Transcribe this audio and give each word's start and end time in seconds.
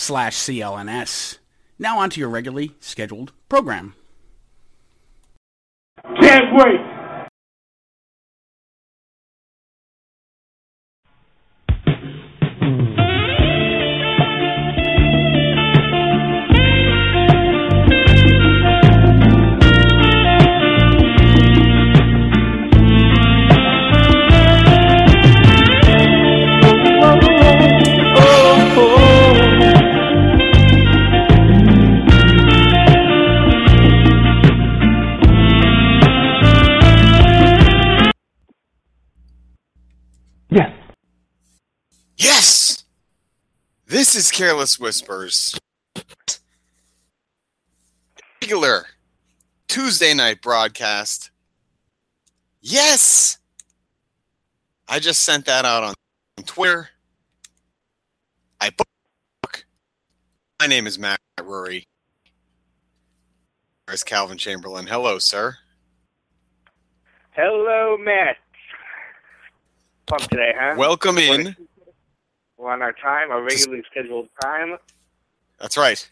slash 0.00 0.36
CLNS. 0.36 1.38
Now 1.78 1.98
on 1.98 2.10
to 2.10 2.20
your 2.20 2.28
regularly 2.28 2.72
scheduled 2.80 3.32
program. 3.48 3.94
Can't 6.20 6.54
wait. 6.54 6.89
Yes! 42.20 42.84
This 43.86 44.14
is 44.14 44.30
Careless 44.30 44.78
Whispers. 44.78 45.58
Regular 48.42 48.84
Tuesday 49.68 50.12
night 50.12 50.42
broadcast. 50.42 51.30
Yes! 52.60 53.38
I 54.86 54.98
just 54.98 55.24
sent 55.24 55.46
that 55.46 55.64
out 55.64 55.82
on 55.82 55.94
Twitter. 56.44 56.90
I 58.60 58.68
book. 58.68 59.64
My 60.60 60.66
name 60.66 60.86
is 60.86 60.98
Matt 60.98 61.20
Rury. 61.38 61.86
There's 63.86 64.04
Calvin 64.04 64.36
Chamberlain. 64.36 64.86
Hello, 64.86 65.18
sir. 65.18 65.56
Hello, 67.30 67.96
Matt. 67.96 68.36
Pump 70.04 70.22
today, 70.24 70.52
huh? 70.54 70.74
Welcome 70.76 71.16
in. 71.16 71.56
On 72.62 72.82
our 72.82 72.92
time, 72.92 73.30
our 73.30 73.42
regularly 73.42 73.82
scheduled 73.90 74.28
time. 74.42 74.76
That's 75.58 75.76
right. 75.76 76.08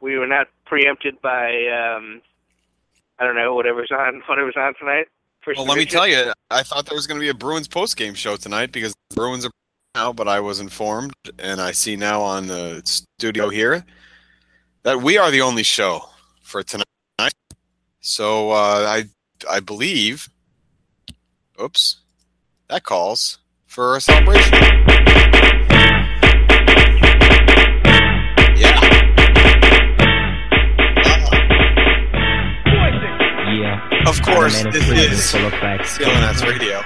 We 0.00 0.18
were 0.18 0.26
not 0.26 0.48
preempted 0.66 1.20
by, 1.22 1.66
um, 1.68 2.22
I 3.20 3.24
don't 3.24 3.36
know, 3.36 3.54
whatever's 3.54 3.90
on, 3.92 4.22
whatever's 4.26 4.56
on 4.56 4.74
tonight. 4.74 5.06
First 5.42 5.58
Well, 5.58 5.66
let 5.66 5.78
me 5.78 5.86
tell 5.86 6.08
you, 6.08 6.32
I 6.50 6.62
thought 6.64 6.86
there 6.86 6.96
was 6.96 7.06
going 7.06 7.20
to 7.20 7.24
be 7.24 7.28
a 7.28 7.34
Bruins 7.34 7.68
post 7.68 7.96
game 7.96 8.14
show 8.14 8.36
tonight 8.36 8.72
because 8.72 8.94
the 9.10 9.16
Bruins 9.16 9.44
are 9.44 9.50
now, 9.94 10.12
but 10.12 10.26
I 10.26 10.40
was 10.40 10.58
informed, 10.58 11.12
and 11.38 11.60
I 11.60 11.72
see 11.72 11.96
now 11.96 12.20
on 12.22 12.46
the 12.46 12.82
studio 12.84 13.48
here 13.48 13.84
that 14.82 15.02
we 15.02 15.18
are 15.18 15.30
the 15.30 15.42
only 15.42 15.62
show 15.62 16.02
for 16.42 16.62
tonight. 16.62 16.86
So 18.00 18.50
uh, 18.50 18.84
I 18.88 19.04
I 19.50 19.60
believe, 19.60 20.28
oops, 21.60 21.98
that 22.68 22.84
calls 22.84 23.38
for 23.72 23.96
a 23.96 24.00
celebration. 24.02 24.52
Yeah. 28.54 28.78
Yeah. 33.48 33.80
Of 34.06 34.20
course, 34.20 34.60
I 34.60 34.64
made 34.64 34.74
a 34.74 34.78
this 34.78 34.90
is. 34.90 35.32
CLNS 35.32 36.46
Radio. 36.46 36.82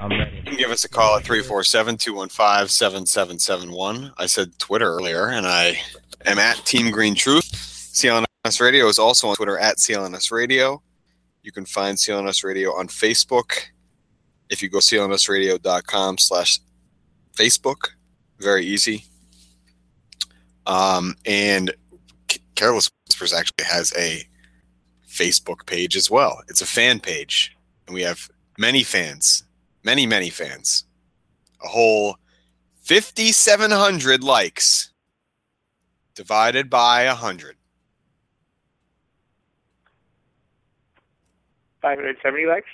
I'm 0.00 0.10
ready. 0.10 0.36
You 0.38 0.42
can 0.42 0.56
give 0.56 0.72
us 0.72 0.84
a 0.84 0.88
call 0.88 1.16
at 1.16 1.22
347-215-7771. 1.22 4.12
I 4.18 4.26
said 4.26 4.58
Twitter 4.58 4.92
earlier, 4.92 5.28
and 5.28 5.46
I 5.46 5.80
am 6.26 6.40
at 6.40 6.56
Team 6.66 6.90
Green 6.90 7.14
Truth. 7.14 7.52
CLNS 7.94 8.60
Radio 8.60 8.88
is 8.88 8.98
also 8.98 9.28
on 9.28 9.36
Twitter 9.36 9.56
at 9.56 9.76
CLNS 9.76 10.32
Radio. 10.32 10.82
You 11.44 11.52
can 11.52 11.66
find 11.66 11.96
CLNS 11.96 12.42
Radio 12.42 12.70
on 12.70 12.88
Facebook. 12.88 13.68
If 14.52 14.62
you 14.62 14.68
go 14.68 14.78
clnsradio.com 14.78 16.18
slash 16.18 16.60
Facebook, 17.34 17.88
very 18.38 18.64
easy. 18.64 19.04
Um, 20.66 21.16
and 21.26 21.74
Careless 22.54 22.88
Whispers 23.08 23.32
actually 23.32 23.64
has 23.64 23.92
a 23.98 24.24
Facebook 25.08 25.66
page 25.66 25.96
as 25.96 26.08
well. 26.08 26.42
It's 26.48 26.60
a 26.60 26.66
fan 26.66 27.00
page, 27.00 27.56
and 27.86 27.94
we 27.94 28.02
have 28.02 28.30
many 28.56 28.84
fans 28.84 29.42
many, 29.84 30.06
many 30.06 30.30
fans. 30.30 30.84
A 31.62 31.68
whole 31.68 32.16
5,700 32.82 34.24
likes 34.24 34.90
divided 36.14 36.68
by 36.68 37.06
100. 37.06 37.56
570 41.80 42.46
likes? 42.46 42.66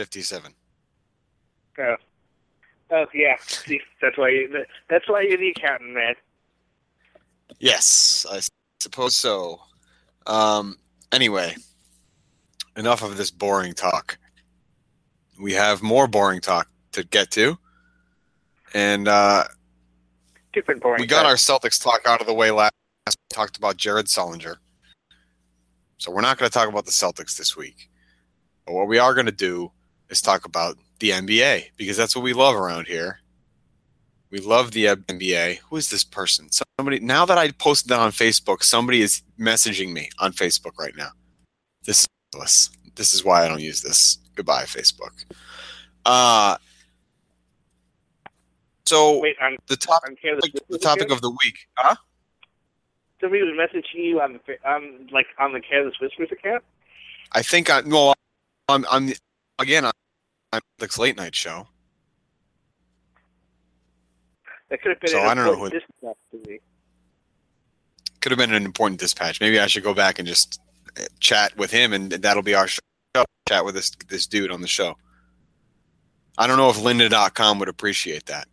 57. 0.00 0.54
Oh. 1.78 1.94
Oh, 2.90 3.04
yeah. 3.12 3.36
That's 4.00 4.16
why 4.16 4.30
you, 4.30 4.64
that's 4.88 5.06
why 5.10 5.20
you're 5.20 5.36
the 5.36 5.50
accountant, 5.50 5.92
man. 5.92 6.14
Yes, 7.58 8.24
I 8.30 8.40
suppose 8.80 9.14
so. 9.14 9.60
Um, 10.26 10.78
anyway, 11.12 11.54
enough 12.78 13.02
of 13.02 13.18
this 13.18 13.30
boring 13.30 13.74
talk. 13.74 14.16
We 15.38 15.52
have 15.52 15.82
more 15.82 16.08
boring 16.08 16.40
talk 16.40 16.66
to 16.92 17.04
get 17.04 17.30
to. 17.32 17.58
And 18.72 19.06
uh, 19.06 19.44
Different 20.54 20.80
boring. 20.80 21.02
we 21.02 21.06
got 21.06 21.26
our. 21.26 21.34
Celtics 21.34 21.78
talk 21.82 22.06
out 22.06 22.22
of 22.22 22.26
the 22.26 22.32
way 22.32 22.50
last. 22.50 22.72
We 23.06 23.12
talked 23.28 23.58
about 23.58 23.76
Jared 23.76 24.06
Sullinger. 24.06 24.56
So 25.98 26.10
we're 26.10 26.22
not 26.22 26.38
going 26.38 26.50
to 26.50 26.58
talk 26.58 26.70
about 26.70 26.86
the 26.86 26.90
Celtics 26.90 27.36
this 27.36 27.54
week. 27.54 27.90
But 28.64 28.72
what 28.72 28.88
we 28.88 28.98
are 28.98 29.12
going 29.12 29.26
to 29.26 29.32
do 29.32 29.72
is 30.10 30.20
talk 30.20 30.44
about 30.44 30.76
the 30.98 31.10
NBA 31.10 31.70
because 31.76 31.96
that's 31.96 32.14
what 32.14 32.22
we 32.22 32.32
love 32.32 32.54
around 32.54 32.86
here. 32.86 33.20
We 34.30 34.38
love 34.38 34.72
the 34.72 34.84
NBA. 34.86 35.58
Who 35.70 35.76
is 35.76 35.90
this 35.90 36.04
person? 36.04 36.48
Somebody. 36.78 37.00
Now 37.00 37.24
that 37.24 37.38
I 37.38 37.50
posted 37.52 37.90
that 37.90 37.98
on 37.98 38.12
Facebook, 38.12 38.62
somebody 38.62 39.00
is 39.02 39.22
messaging 39.38 39.92
me 39.92 40.10
on 40.18 40.32
Facebook 40.32 40.78
right 40.78 40.94
now. 40.96 41.10
This 41.84 42.06
is. 42.34 42.70
This 42.94 43.14
is 43.14 43.24
why 43.24 43.44
I 43.44 43.48
don't 43.48 43.60
use 43.60 43.82
this. 43.82 44.18
Goodbye, 44.36 44.64
Facebook. 44.64 45.24
Uh, 46.04 46.56
so 48.86 49.20
Wait, 49.20 49.36
on, 49.40 49.56
the 49.66 49.76
topic, 49.76 50.10
on 50.10 50.16
Careless 50.16 50.50
the 50.68 50.78
topic 50.78 51.10
of 51.10 51.20
the 51.20 51.30
week, 51.30 51.68
huh? 51.76 51.94
Somebody 53.20 53.42
was 53.42 53.54
messaging 53.54 54.04
you 54.04 54.20
on 54.20 54.40
the, 54.46 54.68
on, 54.68 55.08
like, 55.12 55.26
on 55.38 55.52
the 55.52 55.60
Careless 55.60 55.94
Whispers 56.00 56.28
account? 56.32 56.64
I 57.32 57.42
think 57.42 57.70
I 57.70 57.82
no, 57.82 58.14
I'm 58.68 58.84
I'm 58.90 59.12
again 59.58 59.84
on 59.84 59.92
Netflix 60.52 60.98
late 60.98 61.16
night 61.16 61.34
show. 61.34 61.68
That 64.68 64.82
could 64.82 64.90
have 64.90 65.00
been 65.00 65.10
So 65.10 65.20
an 65.20 65.26
I 65.26 65.34
don't 65.34 65.44
know 65.44 65.52
important 65.52 65.82
dispatch 65.82 66.16
to 66.32 66.50
me. 66.50 66.60
Could 68.20 68.32
have 68.32 68.38
been 68.38 68.54
an 68.54 68.64
important 68.64 69.00
dispatch. 69.00 69.40
Maybe 69.40 69.58
I 69.58 69.66
should 69.66 69.82
go 69.82 69.94
back 69.94 70.18
and 70.18 70.28
just 70.28 70.60
uh, 70.98 71.04
chat 71.18 71.56
with 71.56 71.70
him, 71.70 71.92
and 71.92 72.12
that'll 72.12 72.42
be 72.42 72.54
our 72.54 72.68
show. 72.68 72.80
Chat 73.48 73.64
with 73.64 73.74
this 73.74 73.90
this 74.08 74.26
dude 74.26 74.52
on 74.52 74.60
the 74.60 74.68
show. 74.68 74.96
I 76.38 76.46
don't 76.46 76.56
know 76.56 76.70
if 76.70 76.76
Lynda.com 76.76 77.58
would 77.58 77.68
appreciate 77.68 78.26
that. 78.26 78.46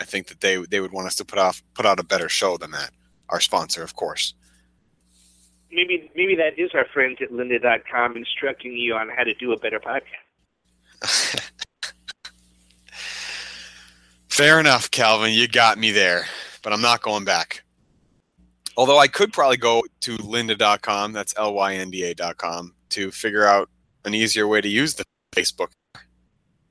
I 0.00 0.04
think 0.04 0.26
that 0.28 0.40
they 0.40 0.56
they 0.56 0.80
would 0.80 0.92
want 0.92 1.06
us 1.06 1.14
to 1.16 1.24
put 1.24 1.38
off 1.38 1.62
put 1.74 1.86
out 1.86 2.00
a 2.00 2.04
better 2.04 2.28
show 2.28 2.56
than 2.56 2.72
that. 2.72 2.90
Our 3.28 3.40
sponsor, 3.40 3.82
of 3.84 3.94
course. 3.94 4.34
Maybe 5.70 6.10
maybe 6.16 6.34
that 6.36 6.58
is 6.58 6.70
our 6.74 6.86
friends 6.92 7.18
at 7.22 7.30
lynda.com 7.30 8.16
instructing 8.16 8.72
you 8.72 8.94
on 8.94 9.08
how 9.08 9.22
to 9.22 9.34
do 9.34 9.52
a 9.52 9.58
better 9.58 9.78
podcast. 9.78 10.02
Fair 14.28 14.60
enough, 14.60 14.90
Calvin. 14.90 15.32
You 15.32 15.48
got 15.48 15.78
me 15.78 15.90
there, 15.90 16.26
but 16.62 16.72
I'm 16.72 16.82
not 16.82 17.02
going 17.02 17.24
back. 17.24 17.62
Although 18.76 18.98
I 18.98 19.08
could 19.08 19.32
probably 19.32 19.56
go 19.56 19.82
to 20.00 20.16
lynda.com, 20.18 21.12
that's 21.12 21.34
L 21.36 21.54
Y 21.54 21.74
N 21.74 21.90
D 21.90 22.04
A.com, 22.04 22.74
to 22.90 23.10
figure 23.10 23.46
out 23.46 23.68
an 24.04 24.14
easier 24.14 24.46
way 24.46 24.60
to 24.60 24.68
use 24.68 24.94
the 24.94 25.04
Facebook 25.34 25.70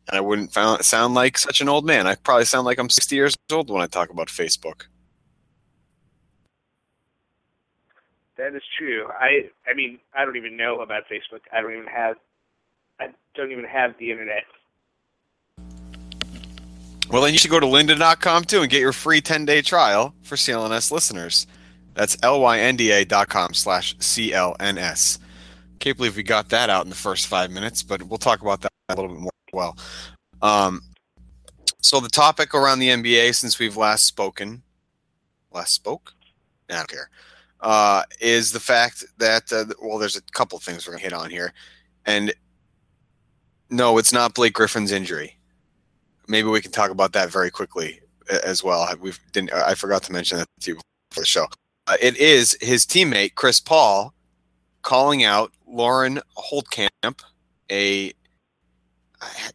and 0.09 0.17
I 0.17 0.21
wouldn't 0.21 0.51
found, 0.51 0.83
sound 0.83 1.13
like 1.13 1.37
such 1.37 1.61
an 1.61 1.69
old 1.69 1.85
man. 1.85 2.07
I 2.07 2.15
probably 2.15 2.45
sound 2.45 2.65
like 2.65 2.79
I'm 2.79 2.89
60 2.89 3.15
years 3.15 3.37
old 3.51 3.69
when 3.69 3.81
I 3.81 3.87
talk 3.87 4.09
about 4.09 4.27
Facebook. 4.27 4.85
That 8.37 8.55
is 8.55 8.63
true. 8.77 9.07
I 9.19 9.49
I 9.69 9.75
mean 9.75 9.99
I 10.15 10.25
don't 10.25 10.37
even 10.37 10.55
know 10.55 10.79
about 10.79 11.03
Facebook. 11.11 11.41
I 11.53 11.61
don't 11.61 11.73
even 11.73 11.87
have 11.87 12.15
I 12.99 13.09
don't 13.35 13.51
even 13.51 13.65
have 13.65 13.97
the 13.97 14.11
internet. 14.11 14.43
Well, 17.09 17.23
then 17.23 17.33
you 17.33 17.39
should 17.39 17.49
go 17.49 17.59
to 17.59 17.65
lynda.com 17.65 18.43
too 18.43 18.61
and 18.61 18.69
get 18.69 18.81
your 18.81 18.93
free 18.93 19.19
10 19.19 19.45
day 19.45 19.61
trial 19.61 20.13
for 20.21 20.35
CLNS 20.35 20.91
listeners. 20.91 21.47
That's 21.95 22.15
lynda.com 22.17 23.53
slash 23.53 23.97
CLNS. 23.97 25.19
Can't 25.79 25.97
believe 25.97 26.15
we 26.15 26.23
got 26.23 26.49
that 26.49 26.69
out 26.69 26.85
in 26.85 26.89
the 26.89 26.95
first 26.95 27.27
five 27.27 27.51
minutes, 27.51 27.81
but 27.83 28.03
we'll 28.03 28.17
talk 28.17 28.41
about 28.41 28.61
that 28.61 28.71
a 28.89 28.95
little 28.95 29.11
bit 29.11 29.21
more 29.21 29.31
as 29.47 29.53
well. 29.53 29.77
Um, 30.41 30.81
so, 31.81 31.99
the 31.99 32.09
topic 32.09 32.53
around 32.53 32.79
the 32.79 32.89
NBA 32.89 33.33
since 33.33 33.57
we've 33.57 33.77
last 33.77 34.05
spoken, 34.05 34.61
last 35.51 35.73
spoke? 35.73 36.13
I 36.69 36.75
don't 36.75 36.87
care, 36.87 37.09
uh, 37.61 38.03
is 38.19 38.51
the 38.51 38.59
fact 38.59 39.05
that, 39.17 39.51
uh, 39.51 39.65
well, 39.81 39.97
there's 39.97 40.17
a 40.17 40.21
couple 40.33 40.59
things 40.59 40.85
we're 40.85 40.93
going 40.93 40.99
to 40.99 41.03
hit 41.05 41.13
on 41.13 41.29
here. 41.29 41.53
And 42.05 42.33
no, 43.69 43.97
it's 43.97 44.13
not 44.13 44.33
Blake 44.33 44.53
Griffin's 44.53 44.91
injury. 44.91 45.37
Maybe 46.27 46.47
we 46.47 46.61
can 46.61 46.71
talk 46.71 46.91
about 46.91 47.13
that 47.13 47.31
very 47.31 47.49
quickly 47.49 47.99
as 48.43 48.63
well. 48.63 48.87
We've 48.99 49.19
didn't, 49.31 49.53
I 49.53 49.75
forgot 49.75 50.03
to 50.03 50.11
mention 50.11 50.37
that 50.37 50.47
to 50.61 50.71
you 50.71 50.75
before 51.09 51.21
the 51.21 51.25
show. 51.25 51.47
Uh, 51.87 51.97
it 51.99 52.17
is 52.17 52.57
his 52.61 52.85
teammate 52.85 53.35
Chris 53.35 53.59
Paul 53.59 54.13
calling 54.83 55.23
out 55.23 55.51
Lauren 55.67 56.19
Holtkamp, 56.37 57.23
a 57.71 58.13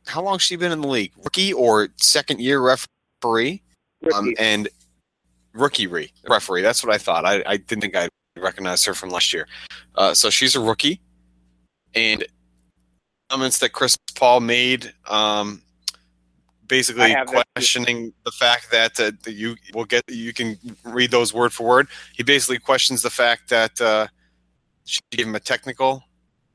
how 0.07 0.21
long 0.21 0.39
she 0.39 0.57
been 0.57 0.73
in 0.73 0.81
the 0.81 0.89
league? 0.89 1.13
Rookie 1.17 1.53
or 1.53 1.89
second 1.97 2.41
year 2.41 2.61
referee? 2.61 3.63
Um, 4.15 4.35
and 4.39 4.69
rookie 5.55 5.87
re- 5.87 6.13
referee. 6.29 6.61
That's 6.61 6.85
what 6.85 6.93
I 6.93 6.99
thought. 6.99 7.25
I, 7.25 7.43
I 7.47 7.57
didn't 7.57 7.81
think 7.81 7.97
I 7.97 8.09
recognized 8.37 8.85
her 8.85 8.95
from 8.95 9.11
last 9.11 9.33
year. 9.33 9.49
Uh, 9.95 10.13
so 10.13 10.29
she's 10.29 10.55
a 10.55 10.61
rookie, 10.61 11.01
and 11.95 12.27
comments 13.29 13.59
that 13.59 13.73
Chris 13.73 13.97
Paul 14.15 14.41
made, 14.41 14.93
um, 15.09 15.63
basically 16.67 17.15
questioning 17.27 18.13
the 18.25 18.31
fact 18.33 18.71
that 18.71 18.99
uh, 18.99 19.13
you 19.27 19.57
will 19.75 19.85
get 19.85 20.03
you 20.09 20.33
can 20.33 20.59
read 20.85 21.11
those 21.11 21.35
word 21.35 21.53
for 21.53 21.67
word. 21.67 21.89
He 22.15 22.23
basically 22.23 22.59
questions 22.59 23.03
the 23.03 23.11
fact 23.11 23.49
that 23.51 23.81
uh, 23.81 24.07
she 24.85 25.01
gave 25.11 25.27
him 25.27 25.35
a 25.35 25.41
technical, 25.41 26.03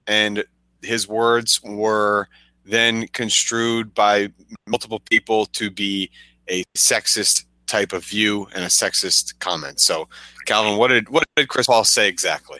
and 0.07 0.44
his 0.81 1.07
words 1.07 1.62
were 1.63 2.27
then 2.66 3.07
construed 3.10 3.94
by 3.94 4.30
multiple 4.68 5.00
people 5.10 5.45
to 5.48 5.71
be 5.71 6.10
a 6.50 6.63
sexist 6.77 7.45
type 7.68 7.94
of 7.94 8.04
view 8.04 8.48
and 8.56 8.63
a 8.63 8.68
sexist 8.68 9.38
comment. 9.39 9.80
So, 9.80 10.07
Calvin, 10.45 10.77
what 10.77 10.89
did 10.89 11.10
what 11.10 11.24
did 11.36 11.50
Chris 11.50 11.68
Paul 11.68 11.83
say 11.83 12.07
exactly? 12.07 12.60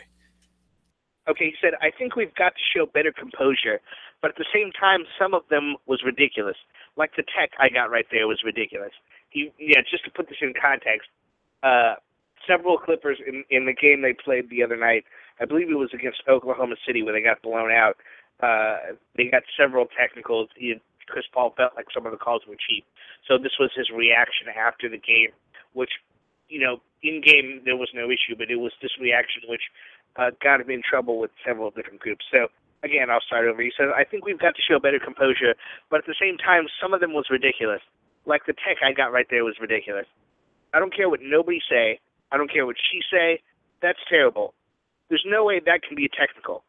Okay, 1.28 1.46
he 1.46 1.54
said, 1.60 1.74
"I 1.80 1.90
think 1.90 2.16
we've 2.16 2.34
got 2.34 2.54
to 2.54 2.62
show 2.74 2.86
better 2.86 3.12
composure, 3.12 3.80
but 4.22 4.30
at 4.32 4.36
the 4.36 4.46
same 4.52 4.72
time, 4.72 5.04
some 5.18 5.34
of 5.34 5.42
them 5.50 5.76
was 5.86 6.02
ridiculous. 6.04 6.56
Like 6.96 7.16
the 7.16 7.22
tech 7.22 7.50
I 7.58 7.68
got 7.68 7.90
right 7.90 8.06
there 8.10 8.26
was 8.26 8.42
ridiculous. 8.44 8.92
He, 9.30 9.52
yeah, 9.58 9.80
just 9.88 10.04
to 10.04 10.10
put 10.10 10.28
this 10.28 10.38
in 10.40 10.54
context, 10.60 11.08
uh, 11.62 11.94
several 12.46 12.78
Clippers 12.78 13.18
in 13.26 13.44
in 13.50 13.66
the 13.66 13.74
game 13.74 14.02
they 14.02 14.12
played 14.14 14.50
the 14.50 14.62
other 14.62 14.76
night. 14.76 15.04
I 15.40 15.44
believe 15.44 15.70
it 15.70 15.78
was 15.78 15.90
against 15.94 16.22
Oklahoma 16.28 16.76
City 16.86 17.02
where 17.02 17.12
they 17.12 17.22
got 17.22 17.42
blown 17.42 17.70
out. 17.70 17.96
Uh, 18.42 18.96
they 19.16 19.24
got 19.30 19.42
several 19.56 19.86
technicals. 19.86 20.48
He, 20.56 20.74
Chris 21.08 21.24
Paul 21.32 21.52
felt 21.56 21.72
like 21.76 21.86
some 21.92 22.06
of 22.06 22.12
the 22.12 22.18
calls 22.18 22.42
were 22.48 22.56
cheap. 22.56 22.84
So 23.26 23.36
this 23.36 23.52
was 23.58 23.70
his 23.74 23.90
reaction 23.90 24.48
after 24.48 24.88
the 24.88 24.98
game, 24.98 25.34
which, 25.72 25.90
you 26.48 26.60
know, 26.60 26.80
in 27.02 27.20
game 27.20 27.62
there 27.64 27.76
was 27.76 27.90
no 27.94 28.06
issue, 28.06 28.36
but 28.38 28.50
it 28.50 28.56
was 28.56 28.72
this 28.80 28.92
reaction 29.00 29.42
which 29.48 29.62
uh, 30.16 30.30
got 30.42 30.60
him 30.60 30.70
in 30.70 30.82
trouble 30.82 31.18
with 31.18 31.30
several 31.44 31.70
different 31.70 32.00
groups. 32.00 32.24
So 32.30 32.48
again, 32.82 33.10
I'll 33.10 33.20
start 33.24 33.46
over. 33.46 33.62
He 33.62 33.72
said, 33.76 33.88
I 33.94 34.04
think 34.04 34.24
we've 34.24 34.38
got 34.38 34.54
to 34.56 34.62
show 34.62 34.78
better 34.78 34.98
composure, 34.98 35.54
but 35.90 36.00
at 36.00 36.06
the 36.06 36.18
same 36.20 36.38
time, 36.38 36.66
some 36.80 36.94
of 36.94 37.00
them 37.00 37.12
was 37.12 37.26
ridiculous. 37.30 37.80
Like 38.26 38.46
the 38.46 38.52
tech 38.52 38.78
I 38.84 38.92
got 38.92 39.12
right 39.12 39.26
there 39.30 39.44
was 39.44 39.56
ridiculous. 39.60 40.06
I 40.74 40.78
don't 40.78 40.94
care 40.94 41.08
what 41.08 41.20
nobody 41.22 41.60
say. 41.68 42.00
I 42.32 42.36
don't 42.36 42.52
care 42.52 42.66
what 42.66 42.76
she 42.78 43.00
say. 43.10 43.42
That's 43.82 43.98
terrible. 44.08 44.54
There's 45.08 45.24
no 45.26 45.44
way 45.44 45.60
that 45.64 45.82
can 45.82 45.96
be 45.96 46.08
technical. 46.08 46.62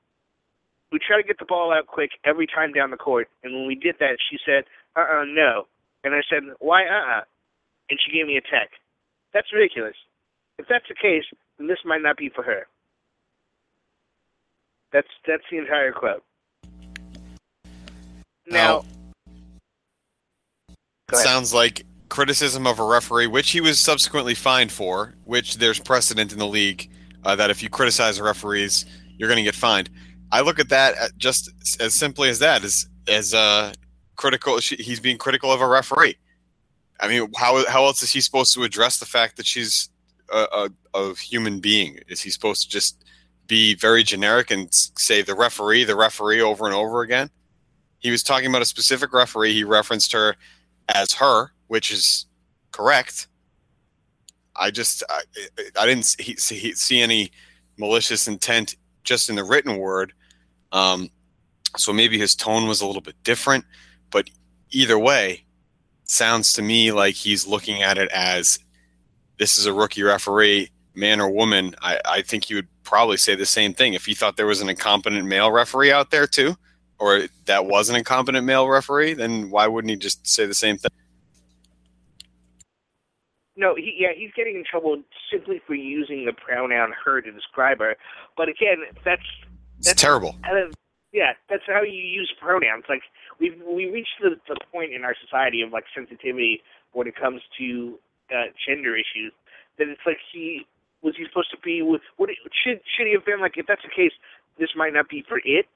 We 0.91 0.99
try 0.99 1.21
to 1.21 1.27
get 1.27 1.39
the 1.39 1.45
ball 1.45 1.71
out 1.71 1.87
quick 1.87 2.11
every 2.25 2.47
time 2.47 2.73
down 2.73 2.91
the 2.91 2.97
court, 2.97 3.29
and 3.43 3.53
when 3.53 3.67
we 3.67 3.75
did 3.75 3.95
that, 3.99 4.17
she 4.29 4.37
said, 4.43 4.65
"Uh-uh, 4.95 5.25
no," 5.25 5.67
and 6.03 6.13
I 6.13 6.21
said, 6.27 6.43
"Why, 6.59 6.85
uh-uh?" 6.85 7.21
And 7.89 7.99
she 7.99 8.11
gave 8.11 8.27
me 8.27 8.35
a 8.37 8.41
tech. 8.41 8.71
That's 9.33 9.53
ridiculous. 9.53 9.95
If 10.57 10.67
that's 10.67 10.87
the 10.89 10.95
case, 10.95 11.23
then 11.57 11.67
this 11.67 11.85
might 11.85 12.01
not 12.01 12.17
be 12.17 12.29
for 12.29 12.43
her. 12.43 12.67
That's 14.91 15.07
that's 15.25 15.43
the 15.49 15.57
entire 15.57 15.91
quote. 15.91 16.23
Now, 18.47 18.83
sounds 21.13 21.53
like 21.53 21.85
criticism 22.09 22.67
of 22.67 22.79
a 22.79 22.85
referee, 22.85 23.27
which 23.27 23.51
he 23.51 23.61
was 23.61 23.79
subsequently 23.79 24.35
fined 24.35 24.71
for, 24.71 25.15
which 25.23 25.57
there's 25.57 25.79
precedent 25.79 26.33
in 26.33 26.39
the 26.39 26.47
league 26.47 26.89
uh, 27.23 27.35
that 27.35 27.49
if 27.49 27.63
you 27.63 27.69
criticize 27.69 28.19
referees, 28.19 28.85
you're 29.17 29.29
going 29.29 29.37
to 29.37 29.43
get 29.43 29.55
fined. 29.55 29.89
I 30.31 30.41
look 30.41 30.59
at 30.59 30.69
that 30.69 30.95
just 31.17 31.49
as 31.79 31.93
simply 31.93 32.29
as 32.29 32.39
that, 32.39 32.63
as 32.63 32.87
as 33.07 33.33
uh, 33.33 33.73
critical. 34.15 34.59
He's 34.59 34.99
being 34.99 35.17
critical 35.17 35.51
of 35.51 35.61
a 35.61 35.67
referee. 35.67 36.17
I 36.99 37.07
mean, 37.07 37.31
how 37.37 37.65
how 37.67 37.85
else 37.85 38.03
is 38.03 38.11
he 38.11 38.21
supposed 38.21 38.53
to 38.55 38.63
address 38.63 38.99
the 38.99 39.05
fact 39.05 39.37
that 39.37 39.45
she's 39.45 39.89
a, 40.31 40.69
a, 40.93 40.99
a 40.99 41.15
human 41.15 41.59
being? 41.59 41.99
Is 42.07 42.21
he 42.21 42.29
supposed 42.29 42.63
to 42.63 42.69
just 42.69 43.03
be 43.47 43.75
very 43.75 44.03
generic 44.03 44.51
and 44.51 44.69
say 44.71 45.21
the 45.21 45.35
referee, 45.35 45.83
the 45.83 45.95
referee 45.95 46.41
over 46.41 46.65
and 46.65 46.75
over 46.75 47.01
again. 47.01 47.29
He 47.99 48.11
was 48.11 48.23
talking 48.23 48.47
about 48.47 48.61
a 48.61 48.65
specific 48.65 49.13
referee. 49.13 49.53
He 49.53 49.63
referenced 49.63 50.11
her 50.13 50.35
as 50.89 51.13
her, 51.13 51.51
which 51.67 51.91
is 51.91 52.25
correct. 52.71 53.27
I 54.55 54.71
just 54.71 55.03
I, 55.09 55.21
I 55.79 55.85
didn't 55.85 56.05
see, 56.05 56.73
see, 56.73 57.01
any 57.01 57.31
malicious 57.77 58.27
intent 58.27 58.75
just 59.03 59.29
in 59.29 59.35
the 59.35 59.43
written 59.43 59.77
word. 59.77 60.13
Um, 60.71 61.09
so 61.77 61.93
maybe 61.93 62.17
his 62.17 62.35
tone 62.35 62.67
was 62.67 62.81
a 62.81 62.85
little 62.85 63.01
bit 63.01 63.15
different, 63.23 63.65
but 64.09 64.29
either 64.71 64.99
way, 64.99 65.45
sounds 66.03 66.53
to 66.53 66.61
me 66.61 66.91
like 66.91 67.15
he's 67.15 67.47
looking 67.47 67.81
at 67.81 67.97
it 67.97 68.11
as 68.11 68.59
this 69.39 69.57
is 69.57 69.65
a 69.65 69.73
rookie 69.73 70.03
referee 70.03 70.69
man 70.95 71.21
or 71.21 71.29
woman, 71.29 71.75
I, 71.81 71.99
I 72.05 72.21
think 72.21 72.45
he 72.45 72.55
would 72.55 72.67
probably 72.83 73.17
say 73.17 73.35
the 73.35 73.45
same 73.45 73.73
thing. 73.73 73.93
If 73.93 74.05
he 74.05 74.13
thought 74.13 74.37
there 74.37 74.47
was 74.47 74.61
an 74.61 74.69
incompetent 74.69 75.25
male 75.25 75.51
referee 75.51 75.91
out 75.91 76.11
there 76.11 76.27
too, 76.27 76.55
or 76.99 77.27
that 77.45 77.65
was 77.65 77.89
an 77.89 77.95
incompetent 77.95 78.45
male 78.45 78.67
referee, 78.67 79.13
then 79.13 79.49
why 79.49 79.67
wouldn't 79.67 79.89
he 79.89 79.97
just 79.97 80.27
say 80.27 80.45
the 80.45 80.53
same 80.53 80.77
thing? 80.77 80.91
No, 83.55 83.75
he, 83.75 83.95
yeah, 83.99 84.09
he's 84.15 84.31
getting 84.35 84.55
in 84.55 84.63
trouble 84.63 85.01
simply 85.31 85.61
for 85.67 85.75
using 85.75 86.25
the 86.25 86.33
pronoun 86.33 86.93
"her" 87.05 87.21
to 87.21 87.31
describe 87.31 87.79
her. 87.79 87.95
But 88.37 88.49
again, 88.49 88.77
that's 89.03 89.21
that's 89.77 89.91
it's 89.91 90.01
terrible. 90.01 90.35
yeah, 91.11 91.33
that's 91.49 91.63
how 91.67 91.81
you 91.83 91.91
use 91.91 92.33
pronouns. 92.39 92.85
Like 92.87 93.03
we've 93.39 93.61
we 93.67 93.89
reached 93.89 94.17
the, 94.21 94.37
the 94.47 94.57
point 94.71 94.93
in 94.93 95.03
our 95.03 95.15
society 95.21 95.61
of 95.61 95.71
like 95.71 95.83
sensitivity 95.93 96.61
when 96.93 97.07
it 97.07 97.15
comes 97.15 97.41
to 97.59 97.99
uh, 98.31 98.45
gender 98.67 98.95
issues 98.95 99.33
that 99.77 99.89
it's 99.89 100.01
like 100.05 100.19
he 100.31 100.65
was 101.01 101.15
he 101.17 101.25
supposed 101.25 101.51
to 101.51 101.57
be 101.63 101.81
with? 101.81 102.01
What 102.17 102.29
should 102.63 102.81
should 102.95 103.07
he 103.07 103.13
have 103.13 103.25
been 103.25 103.39
like? 103.39 103.57
If 103.57 103.67
that's 103.67 103.81
the 103.83 103.89
case, 103.89 104.11
this 104.59 104.69
might 104.75 104.93
not 104.93 105.09
be 105.09 105.23
for 105.27 105.39
it, 105.43 105.67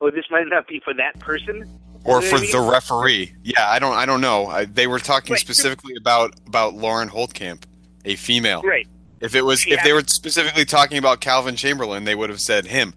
or 0.00 0.10
this 0.10 0.24
might 0.30 0.46
not 0.46 0.66
be 0.66 0.80
for 0.80 0.94
that 0.94 1.18
person, 1.20 1.68
or 2.04 2.20
for 2.20 2.36
I 2.36 2.40
mean? 2.40 2.50
the 2.50 2.60
referee. 2.60 3.34
Yeah, 3.42 3.68
I 3.68 3.78
don't 3.78 3.94
I 3.94 4.06
don't 4.06 4.20
know. 4.20 4.46
I, 4.46 4.64
they 4.64 4.86
were 4.86 4.98
talking 4.98 5.32
right. 5.32 5.40
specifically 5.40 5.94
about 5.96 6.34
about 6.46 6.74
Lauren 6.74 7.08
Holtkamp, 7.08 7.64
a 8.04 8.16
female. 8.16 8.62
Right. 8.62 8.86
If 9.20 9.34
it 9.34 9.42
was, 9.42 9.60
she 9.60 9.72
if 9.72 9.82
they 9.82 9.92
were 9.92 10.02
specifically 10.02 10.64
talking 10.64 10.98
about 10.98 11.20
Calvin 11.20 11.56
Chamberlain, 11.56 12.04
they 12.04 12.14
would 12.14 12.28
have 12.28 12.40
said 12.40 12.66
him. 12.66 12.92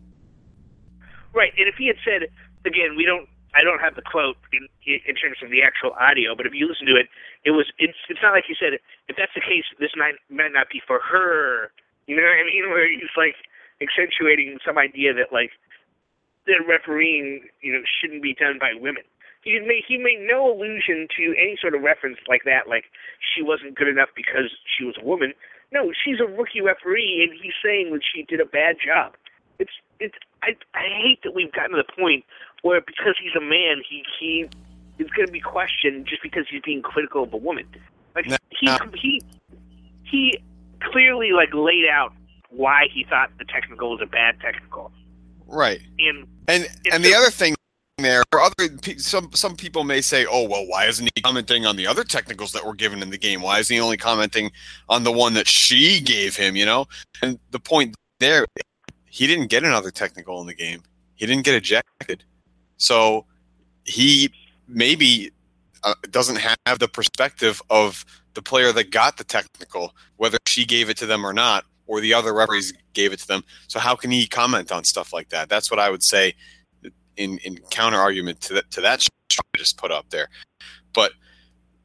Right, 1.34 1.54
and 1.58 1.68
if 1.68 1.76
he 1.76 1.88
had 1.88 1.96
said 2.04 2.30
again, 2.66 2.96
we 2.98 3.06
don't 3.06 3.30
I 3.54 3.64
don't 3.64 3.80
have 3.80 3.96
the 3.96 4.02
quote 4.02 4.38
in, 4.52 4.68
in 4.86 5.16
terms 5.16 5.38
of 5.44 5.50
the 5.50 5.64
actual 5.64 5.92
audio, 6.00 6.36
but 6.36 6.46
if 6.46 6.54
you 6.54 6.68
listen 6.68 6.86
to 6.88 6.96
it, 6.96 7.08
it 7.46 7.52
was 7.52 7.66
it's 7.78 7.98
it's 8.10 8.20
not 8.22 8.34
like 8.34 8.46
he 8.48 8.56
said 8.60 8.74
if 9.10 9.18
that's 9.18 9.34
the 9.34 9.42
case, 9.42 9.66
this 9.82 9.92
might 9.98 10.16
might 10.30 10.54
not 10.54 10.70
be 10.70 10.80
for 10.86 11.02
her. 11.02 11.74
You 12.06 12.16
know 12.16 12.24
what 12.24 12.40
I 12.40 12.46
mean? 12.46 12.70
Where 12.70 12.88
he's 12.88 13.12
like 13.18 13.36
accentuating 13.82 14.62
some 14.64 14.78
idea 14.78 15.14
that 15.14 15.34
like 15.34 15.52
the 16.46 16.62
refereeing, 16.66 17.50
you 17.62 17.74
know, 17.74 17.82
shouldn't 18.00 18.24
be 18.24 18.34
done 18.34 18.58
by 18.62 18.74
women. 18.78 19.04
He 19.42 19.58
made 19.60 19.84
he 19.88 19.98
made 19.98 20.22
no 20.22 20.54
allusion 20.54 21.08
to 21.18 21.34
any 21.36 21.58
sort 21.60 21.74
of 21.74 21.82
reference 21.82 22.20
like 22.30 22.44
that, 22.46 22.70
like 22.70 22.86
she 23.20 23.42
wasn't 23.42 23.76
good 23.76 23.88
enough 23.88 24.10
because 24.16 24.54
she 24.64 24.86
was 24.86 24.96
a 25.02 25.06
woman. 25.06 25.34
No, 25.72 25.92
she's 25.94 26.20
a 26.20 26.26
rookie 26.26 26.62
referee, 26.62 27.22
and 27.24 27.38
he's 27.40 27.54
saying 27.64 27.94
that 27.94 28.02
she 28.02 28.24
did 28.24 28.40
a 28.40 28.46
bad 28.46 28.78
job. 28.84 29.16
It's 29.58 29.74
it's 30.00 30.16
I 30.44 30.56
I 30.76 30.86
hate 31.02 31.24
that 31.24 31.34
we've 31.34 31.52
gotten 31.52 31.72
to 31.72 31.82
the 31.82 31.94
point 31.94 32.26
where 32.62 32.82
because 32.82 33.16
he's 33.22 33.36
a 33.36 33.44
man, 33.44 33.82
he 33.88 34.04
he 34.20 34.50
is 35.00 35.10
going 35.16 35.28
to 35.28 35.32
be 35.32 35.40
questioned 35.40 36.06
just 36.06 36.22
because 36.22 36.44
he's 36.50 36.62
being 36.62 36.82
critical 36.82 37.24
of 37.24 37.34
a 37.34 37.38
woman. 37.38 37.66
Like 38.64 38.84
No, 38.86 38.92
he 39.00 39.22
he 39.22 39.22
he 40.04 40.40
clearly 40.92 41.32
like 41.32 41.54
laid 41.54 41.86
out 41.92 42.14
why 42.50 42.88
he 42.94 43.04
thought 43.04 43.30
the 43.38 43.46
technical 43.46 43.92
was 43.92 44.02
a 44.02 44.06
bad 44.08 44.40
technical, 44.42 44.92
Right. 45.46 45.82
and 46.00 46.28
And 46.48 46.68
and 46.92 47.04
the 47.06 47.12
a- 47.14 47.18
other 47.18 47.30
thing 47.30 47.56
there, 47.98 48.24
or 48.34 48.42
other 48.42 48.70
some 48.98 49.30
some 49.34 49.56
people 49.56 49.84
may 49.84 50.02
say, 50.02 50.26
oh 50.26 50.48
well, 50.48 50.66
why 50.66 50.86
isn't 50.86 51.10
he 51.16 51.22
commenting 51.22 51.66
on 51.66 51.76
the 51.76 51.86
other 51.86 52.04
technicals 52.04 52.52
that 52.54 52.66
were 52.66 52.74
given 52.74 53.02
in 53.02 53.10
the 53.10 53.18
game? 53.18 53.42
Why 53.42 53.60
is 53.60 53.68
he 53.68 53.80
only 53.80 53.98
commenting 53.98 54.52
on 54.88 55.04
the 55.04 55.12
one 55.12 55.34
that 55.36 55.48
she 55.48 56.00
gave 56.02 56.36
him? 56.36 56.56
You 56.56 56.66
know, 56.66 56.86
and 57.22 57.38
the 57.52 57.60
point 57.60 57.96
there, 58.20 58.46
he 59.06 59.28
didn't 59.28 59.48
get 59.48 59.64
another 59.64 59.92
technical 59.92 60.40
in 60.42 60.48
the 60.48 60.54
game. 60.56 60.82
He 61.16 61.26
didn't 61.26 61.44
get 61.44 61.56
ejected, 61.56 62.24
so 62.78 63.26
he 63.86 64.32
maybe 64.68 65.32
uh, 65.84 65.94
doesn't 66.10 66.38
have 66.38 66.80
the 66.80 66.88
perspective 66.88 67.62
of 67.70 68.06
the 68.34 68.42
player 68.42 68.72
that 68.72 68.92
got 68.92 69.18
the 69.18 69.24
technical, 69.24 69.96
whether 70.18 70.38
she 70.46 70.66
gave 70.66 70.90
it 70.90 70.98
to 70.98 71.06
them 71.06 71.26
or 71.26 71.34
not, 71.34 71.66
or 71.88 72.02
the 72.02 72.14
other 72.14 72.34
referees 72.34 72.74
gave 72.94 73.14
it 73.14 73.20
to 73.20 73.28
them. 73.28 73.44
So 73.68 73.80
how 73.80 73.96
can 73.96 74.12
he 74.12 74.28
comment 74.28 74.72
on 74.72 74.84
stuff 74.84 75.12
like 75.14 75.30
that? 75.30 75.50
That's 75.50 75.72
what 75.72 75.80
I 75.80 75.90
would 75.90 76.04
say 76.04 76.36
in 77.18 77.38
in 77.40 77.58
counter 77.70 77.98
argument 77.98 78.42
to 78.42 78.54
that 78.54 78.72
to 78.72 78.82
that 78.82 79.06
I 79.32 79.58
just 79.58 79.78
put 79.78 79.92
up 79.92 80.10
there. 80.10 80.30
But 80.94 81.12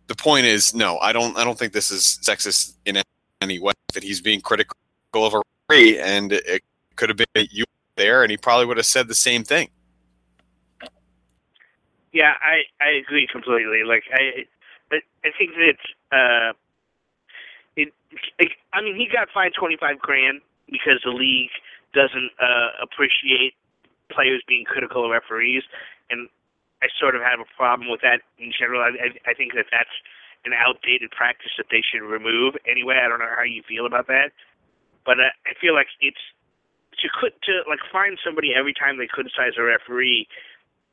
the 0.07 0.15
point 0.15 0.47
is, 0.47 0.75
no, 0.75 0.99
I 0.99 1.13
don't 1.13 1.37
I 1.37 1.45
don't 1.45 1.59
think 1.59 1.73
this 1.73 1.91
is 1.91 2.19
sexist 2.23 2.75
in 2.85 3.03
any 3.41 3.59
way. 3.59 3.73
That 3.95 4.03
he's 4.03 4.21
being 4.21 4.41
critical 4.41 4.77
of 5.15 5.35
a 5.35 5.43
referee, 5.69 5.99
and 6.01 6.33
it 6.33 6.63
could 6.97 7.09
have 7.09 7.19
been 7.19 7.47
you 7.51 7.65
there, 7.97 8.23
and 8.23 8.31
he 8.31 8.37
probably 8.37 8.67
would 8.67 8.77
have 8.77 8.87
said 8.87 9.09
the 9.09 9.15
same 9.15 9.45
thing. 9.45 9.69
yeah, 12.15 12.35
I 12.41 12.63
I 12.81 12.91
agree 12.91 13.27
completely. 13.31 13.83
Like 13.85 14.05
I 14.13 14.47
I, 14.93 15.01
I 15.25 15.31
think 15.37 15.51
that 15.57 15.77
uh, 16.15 16.53
it. 17.77 17.93
I 18.73 18.83
mean, 18.83 18.95
he 18.95 19.09
got 19.11 19.29
fined 19.35 19.55
twenty 19.59 19.77
five 19.77 19.99
grand 19.99 20.41
because 20.71 21.03
the 21.05 21.11
league 21.11 21.51
doesn't 21.93 22.31
uh, 22.39 22.71
appreciate 22.83 23.55
players 24.11 24.43
being 24.47 24.65
critical 24.65 25.05
of 25.05 25.11
referees, 25.11 25.63
and 26.11 26.29
I 26.83 26.87
sort 27.01 27.17
of 27.17 27.23
have 27.23 27.41
a 27.41 27.49
problem 27.57 27.91
with 27.91 28.01
that 28.03 28.21
in 28.39 28.53
general. 28.53 28.81
I, 28.83 28.93
I, 28.95 29.09
I 29.31 29.35
think 29.35 29.55
that 29.55 29.67
that's 29.73 29.97
an 30.45 30.53
outdated 30.53 31.11
practice 31.11 31.53
that 31.57 31.67
they 31.71 31.81
should 31.81 32.05
remove. 32.05 32.55
Anyway, 32.69 33.01
I 33.01 33.09
don't 33.09 33.19
know 33.19 33.33
how 33.35 33.49
you 33.49 33.63
feel 33.67 33.87
about 33.87 34.07
that, 34.09 34.31
but 35.05 35.19
uh, 35.19 35.33
I 35.49 35.57
feel 35.59 35.75
like 35.75 35.89
it's 36.01 36.21
to 37.01 37.09
crit- 37.09 37.41
to 37.49 37.65
like 37.69 37.81
find 37.91 38.19
somebody 38.23 38.55
every 38.55 38.75
time 38.75 38.99
they 38.99 39.09
criticize 39.09 39.59
a 39.59 39.65
referee. 39.65 40.29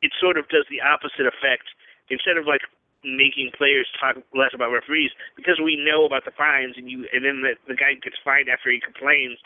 It 0.02 0.10
sort 0.18 0.36
of 0.36 0.48
does 0.48 0.66
the 0.66 0.82
opposite 0.82 1.26
effect. 1.28 1.70
Instead 2.10 2.36
of 2.36 2.46
like 2.46 2.62
making 3.04 3.50
players 3.56 3.86
talk 3.98 4.16
less 4.34 4.50
about 4.54 4.70
referees, 4.72 5.10
because 5.36 5.60
we 5.62 5.76
know 5.76 6.04
about 6.04 6.24
the 6.24 6.30
fines, 6.30 6.74
and 6.76 6.90
you 6.90 7.06
and 7.12 7.24
then 7.24 7.42
the, 7.42 7.54
the 7.68 7.74
guy 7.74 7.94
gets 7.94 8.16
fined 8.24 8.48
after 8.48 8.70
he 8.70 8.80
complains. 8.80 9.38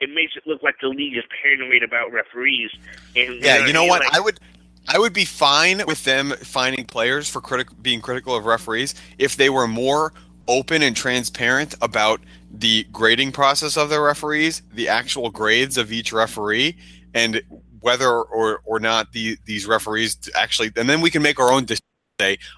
It 0.00 0.10
makes 0.12 0.32
it 0.36 0.44
look 0.46 0.62
like 0.62 0.76
the 0.80 0.88
league 0.88 1.16
is 1.16 1.22
paranoid 1.42 1.82
about 1.84 2.12
referees. 2.12 2.70
And 3.14 3.40
Yeah, 3.40 3.66
you 3.66 3.72
know 3.72 3.80
I 3.80 3.82
mean? 3.82 3.88
what? 3.90 4.00
Like, 4.00 4.16
I 4.16 4.20
would 4.20 4.40
I 4.88 4.98
would 4.98 5.12
be 5.12 5.24
fine 5.24 5.82
with 5.86 6.02
them 6.04 6.32
finding 6.42 6.84
players 6.84 7.28
for 7.28 7.40
critic 7.40 7.68
being 7.82 8.00
critical 8.00 8.34
of 8.34 8.46
referees 8.46 8.94
if 9.18 9.36
they 9.36 9.48
were 9.48 9.68
more 9.68 10.12
open 10.48 10.82
and 10.82 10.96
transparent 10.96 11.74
about 11.80 12.20
the 12.50 12.84
grading 12.92 13.32
process 13.32 13.76
of 13.76 13.88
their 13.90 14.02
referees, 14.02 14.62
the 14.72 14.88
actual 14.88 15.30
grades 15.30 15.78
of 15.78 15.92
each 15.92 16.12
referee, 16.12 16.76
and 17.14 17.40
whether 17.80 18.10
or, 18.10 18.60
or 18.64 18.80
not 18.80 19.12
the, 19.12 19.38
these 19.44 19.66
referees 19.66 20.16
actually, 20.34 20.70
and 20.76 20.88
then 20.88 21.00
we 21.00 21.10
can 21.10 21.22
make 21.22 21.38
our 21.38 21.52
own 21.52 21.64
decision 21.64 21.84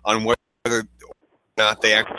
on 0.04 0.24
whether 0.24 0.38
or 0.66 0.84
not 1.56 1.80
they 1.80 1.92
actually. 1.92 2.18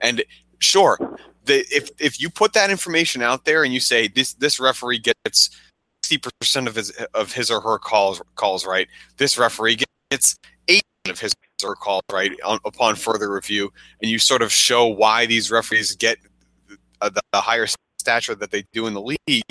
And 0.00 0.24
sure, 0.58 0.98
if 1.46 1.90
if 1.98 2.20
you 2.20 2.30
put 2.30 2.52
that 2.54 2.70
information 2.70 3.22
out 3.22 3.44
there 3.44 3.64
and 3.64 3.72
you 3.72 3.80
say 3.80 4.08
this 4.08 4.34
this 4.34 4.58
referee 4.58 5.00
gets 5.00 5.50
sixty 6.02 6.30
percent 6.40 6.68
of 6.68 6.74
his 6.74 6.90
of 7.14 7.32
his 7.32 7.50
or 7.50 7.60
her 7.60 7.78
calls 7.78 8.20
calls 8.34 8.66
right, 8.66 8.88
this 9.16 9.38
referee 9.38 9.78
gets 10.10 10.36
eight 10.68 10.82
of 11.08 11.18
his 11.20 11.34
or 11.64 11.76
calls 11.76 12.02
right 12.10 12.32
on, 12.44 12.58
upon 12.64 12.96
further 12.96 13.32
review, 13.32 13.72
and 14.00 14.10
you 14.10 14.18
sort 14.18 14.42
of 14.42 14.50
show 14.50 14.86
why 14.86 15.26
these 15.26 15.50
referees 15.50 15.94
get 15.94 16.18
the, 17.00 17.22
the 17.32 17.40
higher 17.40 17.66
stature 18.00 18.34
that 18.34 18.50
they 18.50 18.64
do 18.72 18.86
in 18.86 18.94
the 18.94 19.00
league, 19.00 19.44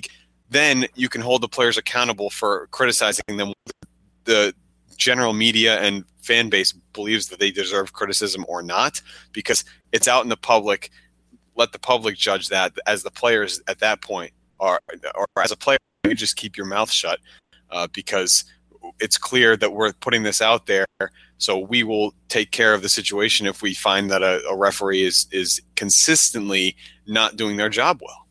then 0.50 0.86
you 0.96 1.08
can 1.08 1.22
hold 1.22 1.41
the 1.41 1.48
players 1.48 1.77
accountable 1.77 2.30
for 2.30 2.68
criticizing 2.72 3.38
them. 3.38 3.53
The 4.25 4.53
general 5.01 5.34
media 5.34 5.81
and 5.81 6.05
fan 6.22 6.48
base 6.48 6.72
believes 6.93 7.27
that 7.27 7.39
they 7.39 7.50
deserve 7.50 7.91
criticism 7.91 8.46
or 8.48 8.62
not 8.62 9.01
because 9.34 9.65
it's 9.91 10.08
out 10.08 10.24
in 10.24 10.29
the 10.29 10.38
public. 10.38 10.91
Let 11.55 11.72
the 11.72 11.79
public 11.79 12.15
judge 12.15 12.50
that. 12.50 12.74
As 12.86 13.01
the 13.01 13.10
players 13.10 13.60
at 13.67 13.79
that 13.79 14.01
point 14.01 14.31
are, 14.60 14.79
or 15.15 15.25
as 15.43 15.51
a 15.51 15.58
player, 15.58 15.79
you 16.05 16.13
just 16.13 16.36
keep 16.36 16.55
your 16.55 16.67
mouth 16.67 16.91
shut 16.91 17.20
uh, 17.72 17.88
because 17.91 18.46
it's 19.00 19.17
clear 19.17 19.58
that 19.58 19.74
we're 19.74 19.91
putting 19.93 20.22
this 20.22 20.39
out 20.39 20.67
there. 20.67 20.86
So 21.39 21.58
we 21.58 21.81
will 21.81 22.13
take 22.29 22.51
care 22.51 22.75
of 22.75 22.84
the 22.84 22.89
situation 22.89 23.48
if 23.48 23.63
we 23.63 23.74
find 23.74 24.12
that 24.12 24.22
a, 24.22 24.43
a 24.48 24.55
referee 24.55 25.01
is 25.01 25.25
is 25.31 25.60
consistently 25.75 26.75
not 27.08 27.38
doing 27.38 27.58
their 27.58 27.70
job 27.70 28.01
well. 28.03 28.27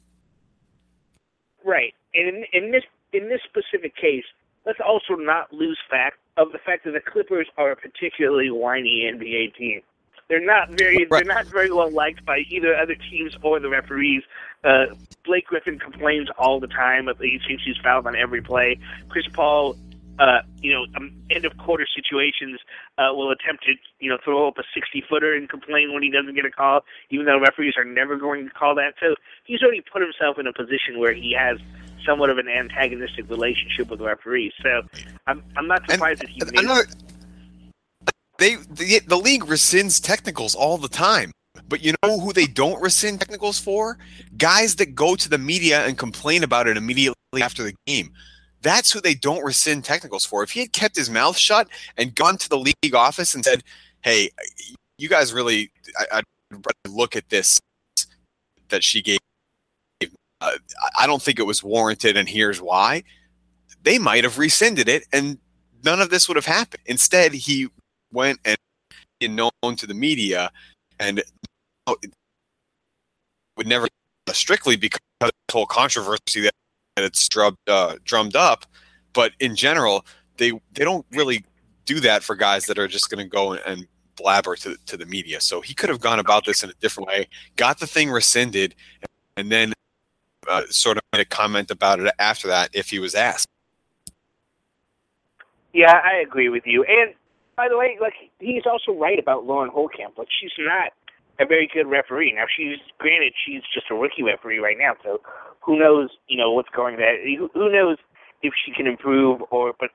Right. 1.64 1.94
And 2.14 2.28
in, 2.28 2.44
in 2.52 2.70
this 2.70 2.84
in 3.12 3.28
this 3.28 3.40
specific 3.42 3.96
case, 3.96 4.24
let's 4.66 4.80
also 4.84 5.14
not 5.14 5.52
lose 5.52 5.78
fact 5.88 6.18
of 6.36 6.52
the 6.52 6.58
fact 6.58 6.84
that 6.84 6.92
the 6.92 7.00
Clippers 7.00 7.46
are 7.56 7.72
a 7.72 7.76
particularly 7.76 8.50
whiny 8.50 9.10
NBA 9.12 9.56
team. 9.56 9.82
They're 10.28 10.44
not 10.44 10.70
very 10.70 11.06
Right. 11.10 11.26
they're 11.26 11.34
not 11.34 11.46
very 11.46 11.72
well 11.72 11.90
liked 11.90 12.24
by 12.24 12.44
either 12.50 12.76
other 12.76 12.94
teams 12.94 13.36
or 13.42 13.58
the 13.58 13.68
referees. 13.68 14.22
Uh, 14.62 14.86
Blake 15.24 15.46
Griffin 15.46 15.78
complains 15.78 16.28
all 16.38 16.60
the 16.60 16.68
time. 16.68 17.08
Of, 17.08 17.18
he 17.18 17.40
thinks 17.46 17.64
he's 17.64 17.76
fouled 17.82 18.06
on 18.06 18.14
every 18.14 18.40
play. 18.40 18.78
Chris 19.08 19.26
Paul, 19.32 19.76
uh, 20.20 20.42
you 20.62 20.72
know, 20.72 20.86
um, 20.96 21.10
end 21.30 21.44
of 21.44 21.56
quarter 21.58 21.84
situations 21.96 22.60
uh, 22.96 23.12
will 23.12 23.32
attempt 23.32 23.64
to 23.64 23.72
you 23.98 24.08
know 24.08 24.18
throw 24.22 24.46
up 24.46 24.58
a 24.58 24.62
sixty 24.72 25.02
footer 25.08 25.34
and 25.34 25.48
complain 25.48 25.92
when 25.92 26.04
he 26.04 26.10
doesn't 26.10 26.36
get 26.36 26.44
a 26.44 26.50
call, 26.50 26.82
even 27.10 27.26
though 27.26 27.40
referees 27.40 27.74
are 27.76 27.84
never 27.84 28.16
going 28.16 28.44
to 28.44 28.50
call 28.52 28.76
that. 28.76 28.94
So 29.00 29.16
he's 29.42 29.62
already 29.62 29.80
put 29.80 30.00
himself 30.00 30.38
in 30.38 30.46
a 30.46 30.52
position 30.52 31.00
where 31.00 31.12
he 31.12 31.34
has 31.36 31.58
somewhat 32.06 32.30
of 32.30 32.38
an 32.38 32.48
antagonistic 32.48 33.28
relationship 33.30 33.88
with 33.88 34.00
referees. 34.00 34.52
So 34.62 34.82
I'm 35.26 35.42
I'm 35.56 35.66
not 35.66 35.82
And 35.82 35.92
surprised 35.92 36.22
that 36.22 36.28
he 36.28 36.40
made 36.44 36.64
another, 36.64 36.86
they 38.38 38.56
the, 38.56 39.00
the 39.06 39.16
league 39.16 39.44
rescinds 39.44 40.02
technicals 40.02 40.54
all 40.54 40.78
the 40.78 40.88
time. 40.88 41.32
But 41.68 41.82
you 41.82 41.94
know 42.02 42.18
who 42.18 42.32
they 42.32 42.46
don't 42.46 42.80
rescind 42.80 43.20
technicals 43.20 43.58
for? 43.58 43.98
Guys 44.36 44.76
that 44.76 44.94
go 44.94 45.14
to 45.14 45.28
the 45.28 45.38
media 45.38 45.84
and 45.86 45.96
complain 45.96 46.42
about 46.42 46.66
it 46.66 46.76
immediately 46.76 47.14
after 47.40 47.62
the 47.62 47.74
game. 47.86 48.12
That's 48.62 48.92
who 48.92 49.00
they 49.00 49.14
don't 49.14 49.44
rescind 49.44 49.84
technicals 49.84 50.24
for. 50.24 50.42
If 50.42 50.50
he 50.50 50.60
had 50.60 50.72
kept 50.72 50.96
his 50.96 51.08
mouth 51.08 51.36
shut 51.36 51.68
and 51.96 52.14
gone 52.14 52.36
to 52.38 52.48
the 52.48 52.58
league 52.58 52.94
office 52.94 53.34
and 53.34 53.44
said, 53.44 53.62
"Hey, 54.02 54.30
you 54.98 55.08
guys 55.08 55.32
really, 55.32 55.70
I, 55.98 56.18
I 56.52 56.88
look 56.88 57.16
at 57.16 57.28
this 57.30 57.60
that 58.68 58.84
she 58.84 59.02
gave. 59.02 59.18
Uh, 60.40 60.52
I 60.98 61.06
don't 61.06 61.22
think 61.22 61.38
it 61.38 61.46
was 61.46 61.62
warranted, 61.62 62.16
and 62.16 62.28
here's 62.28 62.60
why." 62.60 63.02
They 63.82 63.98
might 63.98 64.24
have 64.24 64.38
rescinded 64.38 64.88
it, 64.88 65.04
and 65.12 65.38
none 65.84 66.00
of 66.00 66.10
this 66.10 66.28
would 66.28 66.36
have 66.36 66.46
happened. 66.46 66.82
Instead, 66.86 67.32
he 67.32 67.68
went 68.12 68.40
and 68.44 68.58
known 69.36 69.76
to 69.76 69.86
the 69.86 69.94
media, 69.94 70.50
and 70.98 71.22
oh, 71.86 71.96
would 73.56 73.66
never 73.66 73.88
strictly 74.32 74.76
because 74.76 75.00
of 75.20 75.30
the 75.48 75.52
whole 75.52 75.66
controversy 75.66 76.40
that 76.40 76.52
it's 76.96 77.28
drummed 77.28 77.56
uh, 77.66 77.96
drummed 78.04 78.36
up. 78.36 78.66
But 79.12 79.32
in 79.40 79.56
general, 79.56 80.04
they 80.38 80.52
they 80.72 80.84
don't 80.84 81.06
really 81.12 81.44
do 81.84 82.00
that 82.00 82.22
for 82.22 82.36
guys 82.36 82.66
that 82.66 82.78
are 82.78 82.88
just 82.88 83.10
going 83.10 83.24
to 83.24 83.28
go 83.28 83.54
and 83.54 83.86
blabber 84.16 84.56
to 84.56 84.76
to 84.86 84.96
the 84.96 85.06
media. 85.06 85.40
So 85.40 85.60
he 85.60 85.74
could 85.74 85.88
have 85.88 86.00
gone 86.00 86.18
about 86.18 86.44
this 86.44 86.62
in 86.62 86.70
a 86.70 86.74
different 86.80 87.08
way, 87.08 87.28
got 87.56 87.80
the 87.80 87.86
thing 87.86 88.10
rescinded, 88.10 88.74
and 89.36 89.50
then 89.50 89.72
uh, 90.48 90.62
sort 90.70 90.96
of 90.96 91.02
made 91.12 91.20
a 91.20 91.24
comment 91.24 91.70
about 91.70 92.00
it 92.00 92.12
after 92.18 92.48
that 92.48 92.70
if 92.72 92.90
he 92.90 92.98
was 92.98 93.14
asked. 93.14 93.48
Yeah, 95.72 96.00
I 96.04 96.20
agree 96.20 96.48
with 96.48 96.64
you. 96.66 96.84
And 96.84 97.14
by 97.56 97.68
the 97.68 97.78
way, 97.78 97.96
like 98.00 98.14
he's 98.38 98.62
also 98.66 98.98
right 98.98 99.18
about 99.18 99.44
Lauren 99.46 99.70
Holtkamp. 99.70 100.18
Like 100.18 100.28
she's 100.40 100.50
not 100.58 100.92
a 101.38 101.46
very 101.46 101.70
good 101.72 101.86
referee. 101.86 102.32
Now 102.34 102.44
she's 102.54 102.78
granted 102.98 103.32
she's 103.46 103.62
just 103.72 103.86
a 103.90 103.94
rookie 103.94 104.22
referee 104.22 104.58
right 104.58 104.76
now, 104.78 104.94
so 105.02 105.20
who 105.60 105.78
knows, 105.78 106.10
you 106.28 106.36
know, 106.36 106.52
what's 106.52 106.70
going 106.70 106.96
there. 106.96 107.16
Who 107.36 107.50
who 107.54 107.70
knows 107.70 107.98
if 108.42 108.52
she 108.64 108.72
can 108.72 108.86
improve 108.86 109.42
or 109.50 109.74
but 109.78 109.90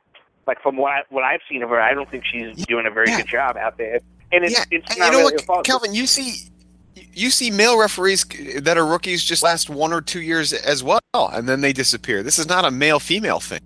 like 0.48 0.62
from 0.62 0.78
what 0.78 0.92
I, 0.92 1.02
what 1.10 1.24
I've 1.24 1.42
seen 1.50 1.64
of 1.64 1.70
her, 1.70 1.82
I 1.82 1.94
don't 1.94 2.10
think 2.10 2.24
she's 2.32 2.66
doing 2.68 2.86
a 2.86 2.92
very 2.92 3.10
Yeah. 3.10 3.18
good 3.18 3.28
job 3.28 3.58
out 3.58 3.78
there. 3.78 4.00
And 4.32 4.44
it's 4.46 4.54
yeah, 4.54 4.64
it's 4.72 4.90
and 4.92 5.00
not 5.00 5.06
you 5.08 5.12
know 5.12 5.18
really 5.20 5.36
what, 5.48 5.58
her. 5.58 5.64
Calvin? 5.64 5.94
You 5.94 6.06
see, 6.08 6.50
you 6.96 7.30
see 7.30 7.52
male 7.52 7.78
referees 7.78 8.26
that 8.62 8.78
are 8.78 8.86
rookies 8.86 9.24
just 9.24 9.44
last 9.44 9.70
one 9.70 9.94
or 9.94 10.02
two 10.02 10.22
years 10.22 10.54
as 10.54 10.84
well, 10.84 11.00
and 11.14 11.48
then 11.48 11.62
they 11.62 11.74
disappear. 11.74 12.24
This 12.24 12.40
is 12.40 12.48
not 12.48 12.66
a 12.66 12.72
male 12.72 13.00
female 13.00 13.40
thing. 13.40 13.60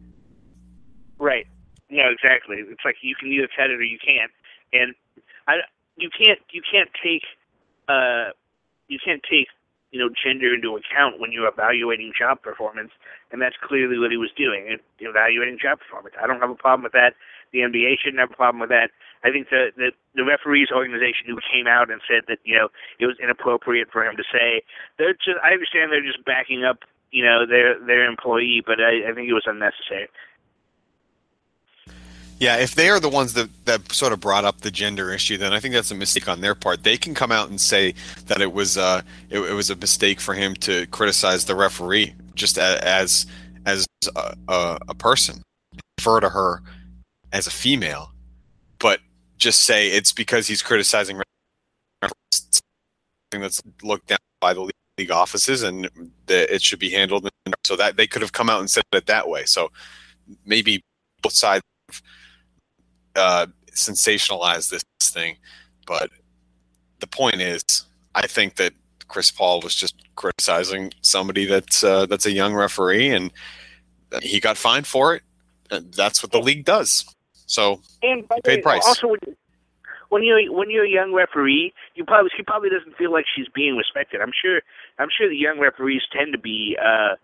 Right. 1.19 1.47
No, 1.89 2.09
exactly. 2.09 2.57
It's 2.59 2.85
like 2.85 2.95
you 3.01 3.15
can 3.15 3.31
either 3.31 3.47
cut 3.55 3.69
it 3.69 3.79
or 3.79 3.83
you 3.83 3.97
can't. 4.03 4.31
And 4.73 4.95
I 5.47 5.57
you 5.97 6.09
can't 6.09 6.39
you 6.51 6.61
can't 6.61 6.89
take 7.03 7.23
uh 7.87 8.31
you 8.87 8.99
can't 9.03 9.21
take 9.29 9.47
you 9.91 9.99
know 9.99 10.09
gender 10.09 10.53
into 10.53 10.77
account 10.77 11.19
when 11.19 11.31
you're 11.31 11.47
evaluating 11.47 12.13
job 12.17 12.41
performance, 12.41 12.91
and 13.31 13.41
that's 13.41 13.55
clearly 13.61 13.97
what 13.97 14.11
he 14.11 14.17
was 14.17 14.29
doing, 14.37 14.77
evaluating 14.99 15.57
job 15.61 15.79
performance. 15.79 16.15
I 16.21 16.27
don't 16.27 16.39
have 16.39 16.49
a 16.49 16.55
problem 16.55 16.83
with 16.83 16.93
that. 16.93 17.13
The 17.51 17.59
NBA 17.59 17.97
shouldn't 18.03 18.19
have 18.19 18.31
a 18.31 18.35
problem 18.35 18.59
with 18.59 18.69
that. 18.69 18.91
I 19.23 19.31
think 19.31 19.49
the, 19.49 19.71
the 19.75 19.91
the 20.15 20.23
referees 20.23 20.69
organization 20.73 21.27
who 21.27 21.37
came 21.51 21.67
out 21.67 21.91
and 21.91 22.01
said 22.07 22.23
that 22.27 22.39
you 22.43 22.55
know 22.55 22.69
it 22.99 23.05
was 23.05 23.17
inappropriate 23.21 23.89
for 23.91 24.05
him 24.05 24.15
to 24.17 24.23
say 24.31 24.61
they're 24.97 25.13
just 25.13 25.37
I 25.43 25.51
understand 25.51 25.91
they're 25.91 26.05
just 26.05 26.23
backing 26.25 26.63
up 26.63 26.79
you 27.11 27.23
know 27.23 27.45
their 27.45 27.79
their 27.79 28.05
employee, 28.05 28.63
but 28.65 28.79
I, 28.79 29.09
I 29.09 29.13
think 29.13 29.29
it 29.29 29.33
was 29.33 29.45
unnecessary. 29.45 30.07
Yeah, 32.39 32.55
if 32.55 32.73
they 32.73 32.89
are 32.89 33.01
the 33.01 33.09
ones 33.09 33.33
that, 33.33 33.49
that 33.65 33.91
sort 33.91 34.13
of 34.13 34.21
brought 34.21 34.45
up 34.45 34.61
the 34.61 34.71
gender 34.71 35.11
issue, 35.11 35.35
then 35.35 35.51
I 35.51 35.59
think 35.59 35.73
that's 35.73 35.91
a 35.91 35.95
mistake 35.95 36.29
on 36.29 36.39
their 36.39 36.55
part. 36.55 36.83
They 36.83 36.95
can 36.95 37.13
come 37.13 37.33
out 37.33 37.49
and 37.49 37.59
say 37.59 37.95
that 38.27 38.39
it 38.39 38.53
was 38.53 38.77
uh, 38.77 39.01
it, 39.29 39.39
it 39.39 39.53
was 39.53 39.69
a 39.69 39.75
mistake 39.75 40.21
for 40.21 40.33
him 40.33 40.55
to 40.55 40.87
criticize 40.87 41.45
the 41.45 41.55
referee 41.55 42.13
just 42.35 42.57
as 42.57 43.25
as 43.65 43.85
a, 44.15 44.79
a, 44.87 44.95
person, 44.95 45.43
refer 45.99 46.21
to 46.21 46.29
her 46.29 46.61
as 47.33 47.45
a 47.45 47.51
female, 47.51 48.13
just 49.39 49.63
say 49.63 49.87
it's 49.87 50.13
because 50.13 50.47
he's 50.47 50.61
criticizing 50.61 51.19
something 52.01 53.41
that's 53.41 53.61
looked 53.81 54.07
down 54.07 54.19
by 54.39 54.53
the 54.53 54.69
league 54.97 55.11
offices 55.11 55.63
and 55.63 55.89
that 56.27 56.53
it 56.53 56.61
should 56.61 56.79
be 56.79 56.91
handled. 56.91 57.27
So 57.65 57.75
that 57.75 57.97
they 57.97 58.05
could 58.05 58.21
have 58.21 58.33
come 58.33 58.49
out 58.49 58.59
and 58.59 58.69
said 58.69 58.83
it 58.93 59.07
that 59.07 59.27
way. 59.27 59.45
So 59.45 59.71
maybe 60.45 60.83
both 61.21 61.33
sides 61.33 61.63
uh, 63.15 63.47
sensationalize 63.73 64.69
this 64.69 64.83
thing, 65.01 65.37
but 65.87 66.11
the 66.99 67.07
point 67.07 67.41
is, 67.41 67.63
I 68.15 68.27
think 68.27 68.55
that 68.55 68.73
Chris 69.07 69.31
Paul 69.31 69.61
was 69.61 69.75
just 69.75 69.95
criticizing 70.15 70.91
somebody 71.01 71.45
that's 71.45 71.83
uh, 71.83 72.05
that's 72.05 72.25
a 72.25 72.31
young 72.31 72.53
referee, 72.53 73.09
and 73.09 73.31
he 74.21 74.39
got 74.39 74.57
fined 74.57 74.87
for 74.87 75.15
it. 75.15 75.23
And 75.71 75.93
that's 75.93 76.23
what 76.23 76.31
the 76.31 76.41
league 76.41 76.65
does. 76.65 77.05
So 77.49 77.81
and 78.03 78.27
by 78.27 78.37
paid 78.43 78.57
way, 78.57 78.61
price. 78.61 78.85
Also, 78.85 79.07
when, 79.07 79.19
when 80.09 80.23
you 80.23 80.53
when 80.53 80.69
you're 80.69 80.85
a 80.85 80.89
young 80.89 81.13
referee, 81.13 81.73
you 81.95 82.05
probably 82.05 82.29
she 82.37 82.43
probably 82.43 82.69
doesn't 82.69 82.95
feel 82.95 83.11
like 83.11 83.25
she's 83.35 83.47
being 83.53 83.75
respected. 83.75 84.21
I'm 84.21 84.31
sure 84.31 84.61
I'm 84.99 85.09
sure 85.09 85.27
the 85.27 85.35
young 85.35 85.59
referees 85.59 86.03
tend 86.13 86.31
to 86.33 86.37
be 86.37 86.77
uh, 86.77 87.15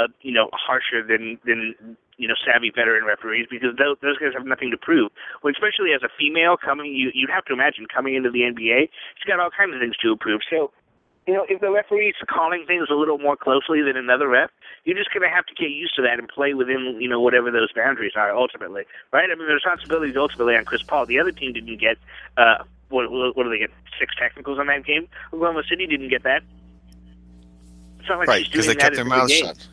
uh 0.00 0.08
you 0.22 0.32
know 0.32 0.48
harsher 0.52 1.06
than 1.06 1.38
than 1.44 1.74
you 2.16 2.26
know 2.26 2.34
savvy 2.46 2.72
veteran 2.74 3.04
referees 3.04 3.46
because 3.50 3.76
those, 3.76 3.96
those 4.00 4.16
guys 4.16 4.32
have 4.32 4.46
nothing 4.46 4.70
to 4.70 4.78
prove. 4.78 5.12
Well, 5.42 5.52
especially 5.52 5.92
as 5.92 6.02
a 6.02 6.08
female 6.18 6.56
coming, 6.56 6.94
you 6.94 7.10
you'd 7.12 7.30
have 7.30 7.44
to 7.46 7.52
imagine 7.52 7.84
coming 7.92 8.14
into 8.14 8.30
the 8.30 8.40
NBA, 8.40 8.88
she's 8.88 9.28
got 9.28 9.38
all 9.38 9.50
kinds 9.50 9.74
of 9.74 9.80
things 9.80 9.96
to 9.98 10.16
prove. 10.16 10.40
So 10.48 10.72
you 11.26 11.32
know, 11.32 11.46
if 11.48 11.60
the 11.60 11.70
referee's 11.70 12.14
calling 12.28 12.64
things 12.66 12.88
a 12.90 12.94
little 12.94 13.18
more 13.18 13.36
closely 13.36 13.80
than 13.82 13.96
another 13.96 14.28
ref, 14.28 14.50
you're 14.84 14.96
just 14.96 15.12
going 15.12 15.22
to 15.22 15.34
have 15.34 15.46
to 15.46 15.54
get 15.54 15.70
used 15.70 15.94
to 15.96 16.02
that 16.02 16.18
and 16.18 16.28
play 16.28 16.54
within, 16.54 16.98
you 17.00 17.08
know, 17.08 17.20
whatever 17.20 17.50
those 17.50 17.72
boundaries 17.72 18.12
are 18.14 18.34
ultimately, 18.34 18.84
right? 19.12 19.30
I 19.30 19.34
mean, 19.34 19.46
the 19.48 19.54
responsibility 19.54 20.10
is 20.10 20.16
ultimately 20.16 20.56
on 20.56 20.64
Chris 20.64 20.82
Paul. 20.82 21.06
The 21.06 21.18
other 21.18 21.32
team 21.32 21.52
didn't 21.54 21.78
get, 21.80 21.96
uh, 22.36 22.64
what, 22.90 23.10
what 23.10 23.42
do 23.42 23.50
they 23.50 23.58
get? 23.58 23.70
Six 23.98 24.14
technicals 24.16 24.58
on 24.58 24.66
that 24.66 24.84
game. 24.84 25.08
Oklahoma 25.32 25.62
City 25.68 25.86
didn't 25.86 26.08
get 26.08 26.24
that. 26.24 26.42
It's 28.00 28.08
not 28.08 28.18
like 28.18 28.28
right 28.28 28.44
because 28.44 28.66
they 28.66 28.74
kept 28.74 28.96
their 28.96 29.04
in 29.04 29.08
the 29.08 29.16
mouths 29.16 29.32
shut. 29.32 29.68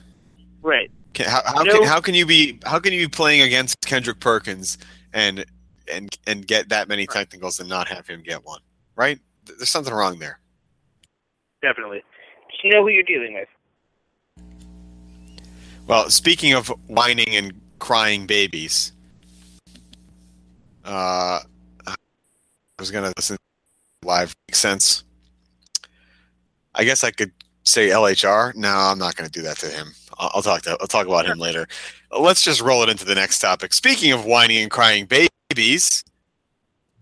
Right. 0.62 0.89
Can, 1.13 1.27
how, 1.27 1.41
how, 1.46 1.63
You 1.63 1.65
know- 1.65 1.79
can, 1.79 1.88
how 1.88 2.00
can 2.00 2.13
you 2.13 2.25
be 2.25 2.60
how 2.65 2.79
can 2.79 2.93
you 2.93 3.08
be 3.08 3.10
playing 3.10 3.41
against 3.41 3.81
Kendrick 3.81 4.22
Perkins 4.22 4.77
and 5.12 5.43
and 5.91 6.17
and 6.25 6.48
get 6.48 6.70
that 6.70 6.88
many 6.88 7.05
technicals 7.08 7.60
and 7.60 7.67
not 7.67 7.89
have 7.89 8.08
him 8.08 8.22
get 8.22 8.46
one? 8.46 8.62
Right? 8.96 9.20
There's 9.46 9.70
something 9.70 9.93
wrong 9.93 10.20
there. 10.20 10.39
Definitely. 11.62 12.03
Just 12.51 12.65
know 12.65 12.82
who 12.82 12.89
you're 12.89 13.03
dealing 13.03 13.34
with. 13.34 13.48
Well, 15.88 16.10
speaking 16.10 16.54
of 16.54 16.67
whining 16.88 17.36
and 17.36 17.54
crying 17.80 18.26
babies, 18.26 18.93
uh, 20.86 21.39
I 21.88 21.95
was 22.80 22.91
gonna 22.91 23.12
listen 23.17 23.38
live. 24.04 24.34
Makes 24.47 24.60
sense. 24.60 25.04
I 26.74 26.84
guess 26.84 27.04
I 27.04 27.12
could 27.12 27.32
say 27.63 27.89
LHR. 27.89 28.56
No, 28.56 28.69
I'm 28.69 28.97
not 28.97 29.15
gonna 29.15 29.30
do 29.30 29.41
that 29.41 29.58
to 29.58 29.67
him. 29.67 29.93
I'll, 30.17 30.32
I'll 30.36 30.41
talk 30.41 30.62
to 30.63 30.78
I'll 30.80 30.88
talk 30.88 31.08
about 31.08 31.26
him 31.26 31.39
later. 31.39 31.67
Let's 32.17 32.43
just 32.43 32.62
roll 32.62 32.84
it 32.84 32.89
into 32.89 33.06
the 33.06 33.15
next 33.15 33.39
topic. 33.39 33.74
Speaking 33.74 34.12
of 34.12 34.26
whining 34.26 34.58
and 34.58 34.71
crying 34.71 35.08
babies, 35.08 36.04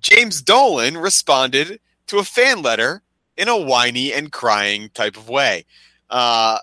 James 0.01 0.41
Dolan 0.41 0.97
responded 0.97 1.79
to 2.07 2.17
a 2.17 2.23
fan 2.23 2.61
letter 2.61 3.01
in 3.39 3.47
a 3.47 3.57
whiny 3.57 4.13
and 4.13 4.31
crying 4.31 4.89
type 4.93 5.17
of 5.17 5.29
way. 5.29 5.65
Uh, 6.09 6.59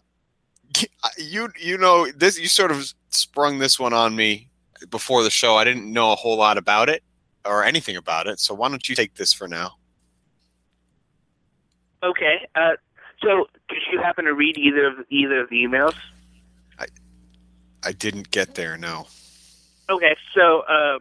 you 1.18 1.48
you 1.58 1.78
know 1.78 2.10
this 2.12 2.38
you 2.38 2.48
sort 2.48 2.70
of 2.70 2.92
sprung 3.10 3.58
this 3.58 3.80
one 3.80 3.92
on 3.92 4.14
me 4.14 4.48
before 4.90 5.22
the 5.22 5.30
show. 5.30 5.56
I 5.56 5.64
didn't 5.64 5.90
know 5.90 6.12
a 6.12 6.16
whole 6.16 6.36
lot 6.36 6.58
about 6.58 6.88
it 6.88 7.02
or 7.44 7.64
anything 7.64 7.96
about 7.96 8.26
it. 8.26 8.38
So 8.40 8.54
why 8.54 8.68
don't 8.68 8.88
you 8.88 8.94
take 8.94 9.14
this 9.14 9.32
for 9.32 9.48
now? 9.48 9.72
Okay. 12.02 12.46
Uh, 12.54 12.72
so, 13.22 13.46
did 13.68 13.78
you 13.90 14.00
happen 14.00 14.26
to 14.26 14.34
read 14.34 14.58
either 14.58 14.86
of 14.86 14.94
either 15.10 15.40
of 15.40 15.48
the 15.48 15.64
emails? 15.64 15.94
I 16.78 16.86
I 17.82 17.92
didn't 17.92 18.30
get 18.30 18.54
there. 18.54 18.76
No. 18.76 19.06
Okay. 19.88 20.16
So, 20.34 20.60
uh, 20.68 20.98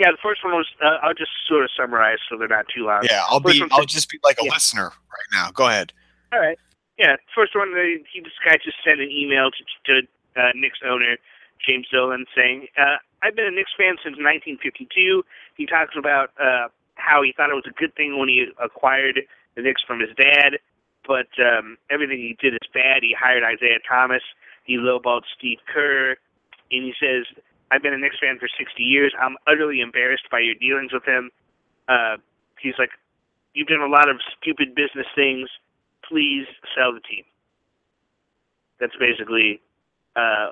yeah, 0.00 0.10
the 0.10 0.18
first 0.22 0.42
one 0.42 0.54
was. 0.54 0.66
Uh, 0.82 0.96
I'll 1.02 1.12
just 1.12 1.30
sort 1.46 1.62
of 1.62 1.70
summarize 1.76 2.18
so 2.28 2.38
they're 2.38 2.48
not 2.48 2.64
too 2.74 2.86
loud. 2.86 3.04
Yeah, 3.04 3.22
I'll 3.28 3.40
First 3.40 3.60
be. 3.60 3.68
I'll 3.70 3.84
just 3.84 4.08
be 4.08 4.18
like 4.24 4.40
a 4.40 4.44
yeah. 4.46 4.52
listener 4.52 4.84
right 4.88 5.30
now. 5.30 5.50
Go 5.52 5.68
ahead. 5.68 5.92
All 6.32 6.40
right. 6.40 6.58
Yeah. 6.96 7.16
First 7.34 7.54
one, 7.54 7.68
he 8.10 8.20
this 8.20 8.32
guy 8.42 8.56
just 8.64 8.78
sent 8.82 9.00
an 9.00 9.10
email 9.10 9.50
to, 9.52 9.62
to 9.84 10.40
uh, 10.40 10.52
Knicks 10.54 10.78
owner 10.88 11.18
James 11.60 11.86
Dolan 11.92 12.24
saying, 12.34 12.68
uh, 12.78 12.96
"I've 13.22 13.36
been 13.36 13.44
a 13.44 13.50
Knicks 13.50 13.72
fan 13.76 13.96
since 14.00 14.16
1952." 14.16 15.22
He 15.54 15.66
talks 15.66 15.92
about 15.98 16.32
uh, 16.40 16.68
how 16.94 17.22
he 17.22 17.34
thought 17.36 17.50
it 17.50 17.54
was 17.54 17.68
a 17.68 17.78
good 17.78 17.94
thing 17.94 18.18
when 18.18 18.28
he 18.30 18.46
acquired 18.56 19.20
the 19.54 19.60
Knicks 19.60 19.82
from 19.86 20.00
his 20.00 20.16
dad, 20.16 20.64
but 21.06 21.28
um, 21.36 21.76
everything 21.90 22.16
he 22.18 22.38
did 22.40 22.54
is 22.54 22.68
bad. 22.72 23.02
He 23.02 23.12
hired 23.12 23.44
Isiah 23.44 23.84
Thomas. 23.86 24.22
He 24.64 24.76
lowballed 24.76 25.24
Steve 25.36 25.58
Kerr, 25.68 26.16
and 26.70 26.84
he 26.84 26.94
says, 26.98 27.26
"I've 27.70 27.82
been 27.82 27.94
a 27.94 27.98
Knicks 27.98 28.16
fan 28.20 28.38
for 28.38 28.48
60 28.58 28.82
years. 28.82 29.12
I'm 29.20 29.36
utterly 29.46 29.80
embarrassed 29.80 30.28
by 30.30 30.40
your 30.40 30.54
dealings 30.54 30.92
with 30.92 31.04
him." 31.04 31.30
Uh, 31.88 32.16
he's 32.60 32.74
like, 32.78 32.90
"You've 33.54 33.68
done 33.68 33.82
a 33.82 33.88
lot 33.88 34.08
of 34.08 34.20
stupid 34.38 34.74
business 34.74 35.06
things." 35.14 35.48
please 36.10 36.46
sell 36.76 36.92
the 36.92 37.00
team. 37.00 37.24
That's 38.78 38.96
basically 38.96 39.60
uh, 40.16 40.50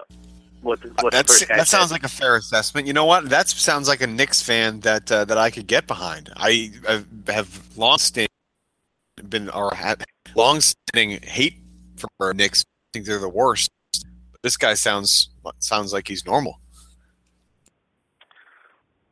what 0.63 0.81
the, 0.83 0.89
what 1.01 1.11
the 1.13 1.17
That's, 1.17 1.45
guy 1.45 1.57
that 1.57 1.69
sounds 1.69 1.89
said. 1.89 1.95
like 1.95 2.05
a 2.05 2.09
fair 2.09 2.37
assessment. 2.37 2.87
You 2.87 2.93
know 2.93 3.05
what? 3.05 3.29
That 3.29 3.49
sounds 3.49 3.89
like 3.89 4.01
a 4.01 4.07
Knicks 4.07 4.41
fan 4.41 4.81
that 4.81 5.11
uh, 5.11 5.25
that 5.25 5.39
I 5.39 5.51
could 5.51 5.67
get 5.67 5.87
behind. 5.87 6.31
I, 6.37 6.71
I 6.89 7.33
have 7.33 7.77
long 7.77 7.99
standing 7.99 8.29
been 9.29 9.51
or 9.51 9.75
had 9.75 10.05
long 10.35 10.61
standing 10.61 11.21
hate 11.23 11.57
for 11.97 12.35
Knicks. 12.35 12.63
I 12.63 12.89
think 12.93 13.07
they're 13.07 13.19
the 13.19 13.29
worst. 13.29 13.71
This 14.43 14.57
guy 14.57 14.75
sounds 14.75 15.31
sounds 15.59 15.93
like 15.93 16.07
he's 16.07 16.25
normal. 16.25 16.61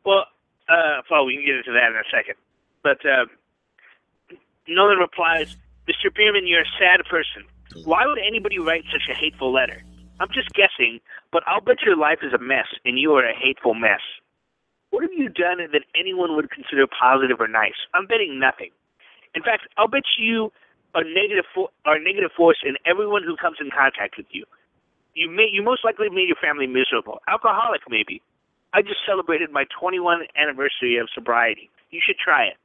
Well, 0.07 0.25
uh, 0.69 1.03
well, 1.11 1.27
we 1.27 1.35
can 1.35 1.45
get 1.45 1.57
into 1.57 1.73
that 1.73 1.91
in 1.91 1.99
a 1.99 2.07
second. 2.11 2.37
But 2.83 3.05
uh, 3.05 3.27
Dolan 4.67 4.99
replies, 4.99 5.57
Mr. 5.89 6.15
Bierman, 6.15 6.47
you're 6.47 6.63
a 6.63 6.75
sad 6.79 7.05
person. 7.11 7.43
Why 7.85 8.07
would 8.07 8.19
anybody 8.19 8.59
write 8.59 8.85
such 8.91 9.11
a 9.11 9.15
hateful 9.19 9.53
letter? 9.53 9.83
I'm 10.21 10.29
just 10.33 10.49
guessing, 10.55 11.01
but 11.33 11.43
I'll 11.47 11.61
bet 11.61 11.83
your 11.85 11.97
life 11.97 12.21
is 12.23 12.33
a 12.33 12.39
mess, 12.39 12.71
and 12.85 12.99
you 12.99 13.13
are 13.15 13.27
a 13.27 13.35
hateful 13.37 13.75
mess. 13.75 14.01
What 14.91 15.03
have 15.03 15.13
you 15.13 15.29
done 15.29 15.59
that 15.59 15.83
anyone 15.99 16.37
would 16.37 16.51
consider 16.51 16.87
positive 16.87 17.41
or 17.41 17.49
nice? 17.49 17.77
I'm 17.93 18.07
betting 18.07 18.39
nothing. 18.39 18.71
In 19.35 19.43
fact, 19.43 19.69
I'll 19.77 19.89
bet 19.89 20.07
you 20.17 20.53
are 20.95 21.05
negative 21.05 21.45
fo- 21.55 21.71
are 21.85 21.99
negative 21.99 22.31
force 22.35 22.57
in 22.65 22.77
everyone 22.87 23.23
who 23.23 23.37
comes 23.37 23.59
in 23.61 23.69
contact 23.69 24.17
with 24.17 24.27
you. 24.31 24.47
You 25.13 25.29
may 25.29 25.49
you 25.53 25.63
most 25.63 25.85
likely 25.85 26.09
made 26.09 26.29
your 26.29 26.41
family 26.41 26.67
miserable. 26.67 27.21
Alcoholic, 27.29 27.83
maybe. 27.91 28.23
I 28.77 28.83
just 28.83 28.99
celebrated 29.07 29.51
my 29.51 29.65
21 29.81 30.27
anniversary 30.37 30.99
of 30.99 31.09
sobriety. 31.15 31.71
You 31.91 32.01
should 32.07 32.19
try 32.23 32.45
it. 32.45 32.59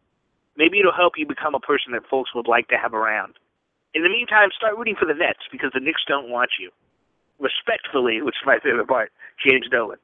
Maybe 0.58 0.78
it'll 0.78 0.92
help 0.92 1.14
you 1.16 1.26
become 1.26 1.56
a 1.56 1.60
person 1.60 1.94
that 1.94 2.06
folks 2.10 2.36
would 2.36 2.50
like 2.50 2.68
to 2.68 2.76
have 2.76 2.94
around. 2.94 3.36
In 3.94 4.04
the 4.04 4.10
meantime, 4.10 4.50
start 4.54 4.78
rooting 4.78 4.98
for 5.00 5.06
the 5.06 5.14
Nets 5.14 5.40
because 5.54 5.72
the 5.74 5.80
Knicks 5.80 6.02
don't 6.06 6.30
want 6.30 6.50
you. 6.60 6.70
Respectfully, 7.40 8.22
which 8.22 8.36
is 8.36 8.46
my 8.46 8.60
favorite 8.60 8.90
part, 8.90 9.14
James 9.42 9.70
Dolan. 9.72 10.00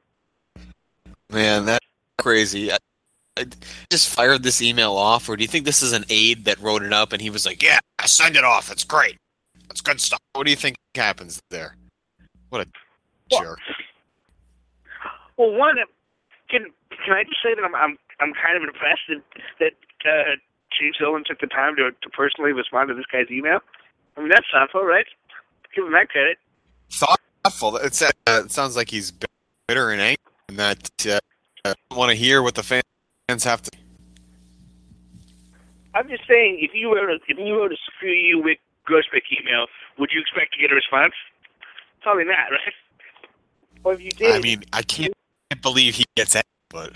Man, 1.28 1.66
that's 1.66 1.84
crazy. 2.16 2.72
I, 2.72 2.78
I 3.36 3.44
just 3.90 4.08
fired 4.08 4.42
this 4.42 4.62
email 4.62 4.96
off, 4.96 5.28
or 5.28 5.36
do 5.36 5.44
you 5.44 5.48
think 5.48 5.66
this 5.66 5.82
is 5.82 5.92
an 5.92 6.06
aide 6.08 6.46
that 6.46 6.58
wrote 6.58 6.82
it 6.82 6.92
up 6.94 7.12
and 7.12 7.20
he 7.20 7.28
was 7.28 7.44
like, 7.44 7.62
"Yeah, 7.62 7.80
send 8.06 8.34
it 8.34 8.44
off. 8.44 8.72
It's 8.72 8.82
great. 8.82 9.18
That's 9.68 9.82
good 9.82 10.00
stuff." 10.00 10.20
What 10.32 10.44
do 10.44 10.50
you 10.50 10.56
think 10.56 10.76
happens 10.94 11.38
there? 11.50 11.76
What 12.48 12.62
a 12.62 12.70
Well, 13.30 13.42
jerk! 13.42 13.58
Well, 15.36 15.52
one, 15.52 15.76
can 16.50 16.66
can 17.04 17.14
I 17.14 17.24
just 17.24 17.42
say 17.42 17.54
that 17.54 17.64
I'm 17.64 17.74
I'm 17.74 17.98
I'm 18.20 18.32
kind 18.34 18.56
of 18.56 18.62
impressed 18.62 19.06
that 19.08 19.22
that 19.60 19.74
uh, 20.08 20.36
James 20.78 20.96
Dolan 20.98 21.24
took 21.26 21.40
the 21.40 21.46
time 21.46 21.76
to 21.76 21.90
to 21.90 22.08
personally 22.10 22.52
respond 22.52 22.88
to 22.88 22.94
this 22.94 23.06
guy's 23.10 23.30
email. 23.30 23.60
I 24.16 24.20
mean, 24.20 24.30
that's 24.30 24.46
thoughtful, 24.52 24.82
right? 24.82 25.06
Give 25.74 25.86
him 25.86 25.92
that 25.92 26.08
credit. 26.08 26.38
Thoughtful. 26.90 27.76
It's, 27.76 28.02
uh, 28.02 28.10
it 28.26 28.50
sounds 28.50 28.74
like 28.74 28.90
he's 28.90 29.12
bitter 29.68 29.90
and 29.90 30.00
angry, 30.00 30.16
and 30.48 30.58
that 30.58 31.06
uh, 31.06 31.74
want 31.94 32.10
to 32.10 32.16
hear 32.16 32.42
what 32.42 32.54
the 32.54 32.62
fans 32.62 33.44
have 33.44 33.62
to. 33.62 33.70
I'm 35.94 36.08
just 36.08 36.26
saying, 36.28 36.58
if 36.60 36.72
you 36.74 36.94
wrote 36.94 37.10
a 37.10 37.18
if 37.28 37.38
you 37.38 37.56
wrote 37.56 37.72
a 37.72 37.76
screw 37.76 38.10
you 38.10 38.40
with 38.42 38.58
Grousbeck 38.88 39.22
email, 39.40 39.66
would 39.98 40.10
you 40.12 40.20
expect 40.20 40.54
to 40.54 40.60
get 40.60 40.72
a 40.72 40.74
response? 40.74 41.14
Probably 42.02 42.24
not, 42.24 42.50
right? 42.50 42.74
Or 43.84 43.92
if 43.94 44.00
you 44.00 44.10
did, 44.10 44.34
I 44.34 44.40
mean, 44.40 44.64
I 44.72 44.82
can't 44.82 45.12
believe 45.56 45.94
he 45.94 46.04
gets 46.16 46.34
that, 46.34 46.46
but 46.70 46.94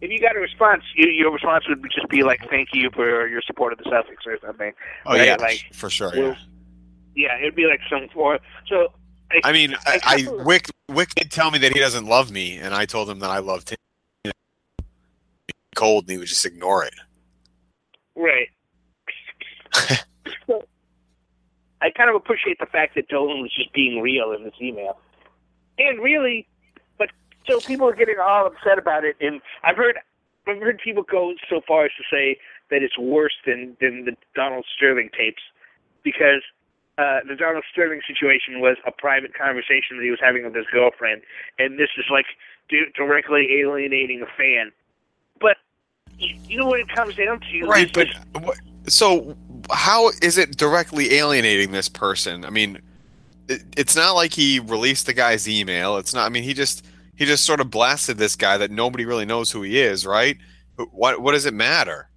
if 0.00 0.10
you 0.10 0.20
got 0.20 0.36
a 0.36 0.40
response, 0.40 0.82
you, 0.94 1.08
your 1.10 1.32
response 1.32 1.64
would 1.68 1.82
just 1.92 2.08
be 2.08 2.22
like, 2.22 2.40
"Thank 2.48 2.68
you 2.72 2.90
for 2.94 3.26
your 3.26 3.42
support 3.42 3.72
of 3.72 3.78
the 3.78 3.84
Celtics" 3.84 4.26
or 4.26 4.38
something. 4.44 4.72
oh 5.06 5.14
Right, 5.14 5.26
yeah, 5.26 5.36
like, 5.36 5.64
for 5.72 5.90
sure. 5.90 6.12
well, 6.14 6.28
Yeah. 6.28 6.36
Yeah, 7.14 7.36
it'd 7.40 7.56
be 7.56 7.66
like 7.66 7.80
some 7.90 8.08
for 8.14 8.38
so. 8.68 8.92
I, 9.30 9.48
I 9.48 9.52
mean, 9.52 9.74
I, 9.86 10.00
I 10.04 10.14
I 10.14 10.22
Wyc 10.44 10.70
Wyc 10.88 11.14
did 11.14 11.32
tell 11.32 11.50
me 11.50 11.58
that 11.58 11.72
he 11.72 11.80
doesn't 11.80 12.06
love 12.06 12.30
me, 12.30 12.56
and 12.58 12.72
I 12.72 12.86
told 12.86 13.10
him 13.10 13.18
that 13.18 13.30
I 13.30 13.38
loved 13.38 13.70
him. 13.70 14.32
Cold, 15.74 16.04
and 16.04 16.12
he 16.12 16.18
would 16.18 16.28
just 16.28 16.46
ignore 16.46 16.84
it. 16.84 16.94
Right. 18.14 18.48
so, 20.46 20.64
I 21.80 21.90
kind 21.90 22.08
of 22.08 22.16
appreciate 22.16 22.58
the 22.58 22.66
fact 22.66 22.94
that 22.94 23.08
Dolan 23.08 23.42
was 23.42 23.52
just 23.52 23.72
being 23.72 24.00
real 24.00 24.32
in 24.32 24.44
this 24.44 24.54
email. 24.60 24.98
And 25.78 26.02
really, 26.02 26.46
so 27.48 27.60
people 27.60 27.88
are 27.88 27.94
getting 27.94 28.16
all 28.20 28.46
upset 28.46 28.78
about 28.78 29.04
it, 29.04 29.16
and 29.20 29.40
I've 29.64 29.76
heard 29.76 29.98
I've 30.46 30.60
heard 30.60 30.80
people 30.82 31.02
go 31.02 31.34
so 31.48 31.60
far 31.66 31.84
as 31.86 31.90
to 31.98 32.04
say 32.10 32.38
that 32.70 32.82
it's 32.82 32.98
worse 32.98 33.34
than 33.46 33.76
than 33.80 34.04
the 34.04 34.16
Donald 34.34 34.66
Sterling 34.76 35.10
tapes 35.16 35.42
because 36.02 36.42
uh, 36.98 37.20
the 37.28 37.36
Donald 37.36 37.64
Sterling 37.70 38.00
situation 38.06 38.60
was 38.60 38.76
a 38.86 38.90
private 38.90 39.34
conversation 39.34 39.96
that 39.96 40.04
he 40.04 40.10
was 40.10 40.20
having 40.22 40.44
with 40.44 40.54
his 40.54 40.66
girlfriend, 40.72 41.22
and 41.58 41.78
this 41.78 41.90
is 41.96 42.04
like 42.10 42.26
di- 42.68 42.90
directly 42.96 43.60
alienating 43.60 44.22
a 44.22 44.26
fan. 44.36 44.72
But 45.40 45.56
you, 46.18 46.36
you 46.48 46.58
know 46.58 46.66
what 46.66 46.80
it 46.80 46.88
comes 46.88 47.14
down 47.14 47.40
to? 47.40 47.66
Right, 47.66 47.92
but 47.92 48.08
what, 48.42 48.58
so 48.86 49.36
how 49.70 50.10
is 50.22 50.38
it 50.38 50.56
directly 50.56 51.14
alienating 51.14 51.72
this 51.72 51.88
person? 51.88 52.44
I 52.44 52.50
mean, 52.50 52.80
it, 53.48 53.62
it's 53.76 53.94
not 53.94 54.12
like 54.12 54.32
he 54.32 54.58
released 54.58 55.06
the 55.06 55.14
guy's 55.14 55.48
email. 55.48 55.98
It's 55.98 56.14
not. 56.14 56.26
I 56.26 56.30
mean, 56.30 56.42
he 56.42 56.54
just 56.54 56.84
he 57.18 57.24
just 57.26 57.44
sort 57.44 57.60
of 57.60 57.68
blasted 57.70 58.16
this 58.16 58.36
guy 58.36 58.56
that 58.58 58.70
nobody 58.70 59.04
really 59.04 59.26
knows 59.26 59.50
who 59.50 59.62
he 59.62 59.80
is, 59.80 60.06
right? 60.06 60.36
What 60.92 61.20
what 61.20 61.32
does 61.32 61.44
it 61.46 61.52
matter? 61.54 62.08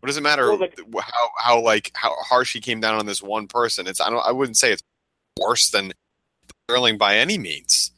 What 0.00 0.08
does 0.08 0.18
it 0.18 0.22
matter 0.22 0.50
Well, 0.50 0.58
like- 0.60 0.78
how 1.00 1.30
how 1.40 1.60
like 1.60 1.90
how 1.94 2.14
harsh 2.20 2.52
he 2.52 2.60
came 2.60 2.78
down 2.80 2.96
on 2.96 3.06
this 3.06 3.22
one 3.22 3.46
person? 3.48 3.86
It's 3.86 4.00
I 4.00 4.10
don't 4.10 4.24
I 4.24 4.32
wouldn't 4.32 4.58
say 4.58 4.70
it's 4.72 4.82
worse 5.40 5.70
than 5.70 5.92
Sterling 6.68 6.98
by 6.98 7.16
any 7.16 7.38
means. 7.38 7.90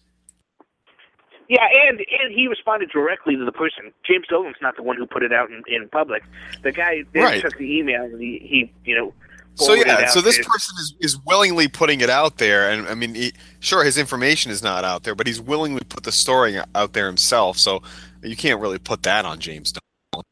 Yeah, 1.48 1.66
and 1.88 1.98
and 1.98 2.32
he 2.34 2.48
responded 2.48 2.90
directly 2.90 3.36
to 3.36 3.44
the 3.44 3.52
person. 3.52 3.92
James 4.04 4.26
Dolan's 4.28 4.56
not 4.60 4.76
the 4.76 4.82
one 4.82 4.96
who 4.96 5.06
put 5.06 5.22
it 5.22 5.32
out 5.32 5.48
in, 5.50 5.62
in 5.68 5.88
public. 5.88 6.22
The 6.62 6.72
guy 6.72 7.02
then 7.12 7.22
Right. 7.22 7.42
took 7.42 7.56
the 7.56 7.76
email 7.78 8.02
and 8.02 8.20
he, 8.20 8.38
he 8.42 8.72
you 8.84 8.96
know. 8.96 9.14
So 9.54 9.72
yeah, 9.72 10.06
so 10.08 10.20
this 10.20 10.36
person 10.38 10.74
is, 10.78 10.94
is 11.00 11.18
willingly 11.24 11.66
putting 11.66 12.02
it 12.02 12.10
out 12.10 12.36
there, 12.36 12.68
and 12.70 12.86
I 12.88 12.94
mean, 12.94 13.14
he, 13.14 13.32
sure, 13.66 13.84
his 13.84 13.98
information 13.98 14.50
is 14.52 14.62
not 14.62 14.84
out 14.84 15.02
there, 15.02 15.14
but 15.14 15.26
he's 15.26 15.40
willingly 15.40 15.82
put 15.82 16.04
the 16.04 16.12
story 16.12 16.58
out 16.74 16.92
there 16.92 17.06
himself. 17.06 17.58
So 17.58 17.82
you 18.22 18.36
can't 18.36 18.60
really 18.60 18.78
put 18.78 19.02
that 19.02 19.24
on 19.24 19.40
James. 19.40 19.72
Dolan. 20.12 20.24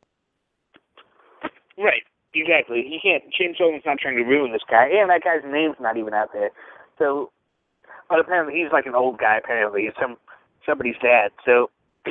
Right, 1.77 2.03
exactly. 2.33 2.83
He 2.89 3.01
can't. 3.03 3.25
James 3.37 3.59
Dolan's 3.59 3.83
not 3.85 3.99
trying 3.99 4.17
to 4.17 4.23
ruin 4.23 4.53
this 4.53 4.63
guy, 4.71 4.89
and 4.89 5.11
that 5.11 5.23
guy's 5.25 5.43
name's 5.45 5.77
not 5.81 5.97
even 5.97 6.15
out 6.15 6.33
there. 6.33 6.51
So, 6.99 7.33
but 8.09 8.21
apparently 8.21 8.55
he's 8.55 8.73
like 8.73 8.87
an 8.87 8.95
old 8.95 9.19
guy. 9.19 9.39
Apparently, 9.39 9.83
he's 9.83 9.93
some 10.01 10.17
somebody's 10.65 10.97
dad. 11.03 11.33
So, 11.45 11.71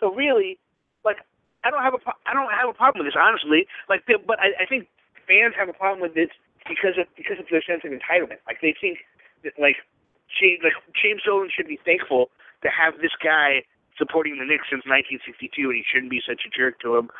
so 0.00 0.12
really, 0.12 0.58
like, 1.04 1.18
I 1.62 1.70
don't 1.70 1.82
have 1.82 1.94
a 1.94 1.98
I 2.26 2.34
don't 2.34 2.50
have 2.50 2.68
a 2.68 2.74
problem 2.74 3.04
with 3.04 3.14
this 3.14 3.20
honestly. 3.20 3.68
Like, 3.88 4.02
but 4.26 4.40
I, 4.40 4.64
I 4.64 4.66
think 4.66 4.88
fans 5.28 5.54
have 5.56 5.68
a 5.68 5.72
problem 5.72 6.00
with 6.00 6.14
this 6.14 6.30
because 6.68 7.00
of 7.00 7.08
because 7.16 7.40
of 7.40 7.46
their 7.50 7.64
sense 7.64 7.82
of 7.84 7.90
entitlement. 7.90 8.38
Like 8.46 8.60
they 8.60 8.74
think 8.76 9.02
that 9.42 9.56
like 9.58 9.80
James, 10.28 10.60
like 10.62 10.76
James 10.92 11.22
Dolan 11.24 11.48
should 11.50 11.66
be 11.66 11.80
thankful 11.84 12.30
to 12.62 12.68
have 12.68 13.00
this 13.00 13.16
guy 13.18 13.64
supporting 13.96 14.38
the 14.38 14.46
Knicks 14.46 14.70
since 14.70 14.86
1962, 14.86 15.50
and 15.66 15.74
he 15.74 15.82
shouldn't 15.82 16.12
be 16.12 16.22
such 16.22 16.46
a 16.46 16.50
jerk 16.52 16.78
to 16.84 16.96
him. 16.96 17.10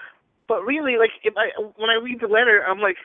But 0.46 0.62
really, 0.62 0.96
like 0.96 1.16
if 1.24 1.34
I 1.36 1.50
when 1.76 1.90
I 1.90 1.98
read 1.98 2.20
the 2.20 2.30
letter, 2.30 2.62
I'm 2.62 2.78
like, 2.80 2.96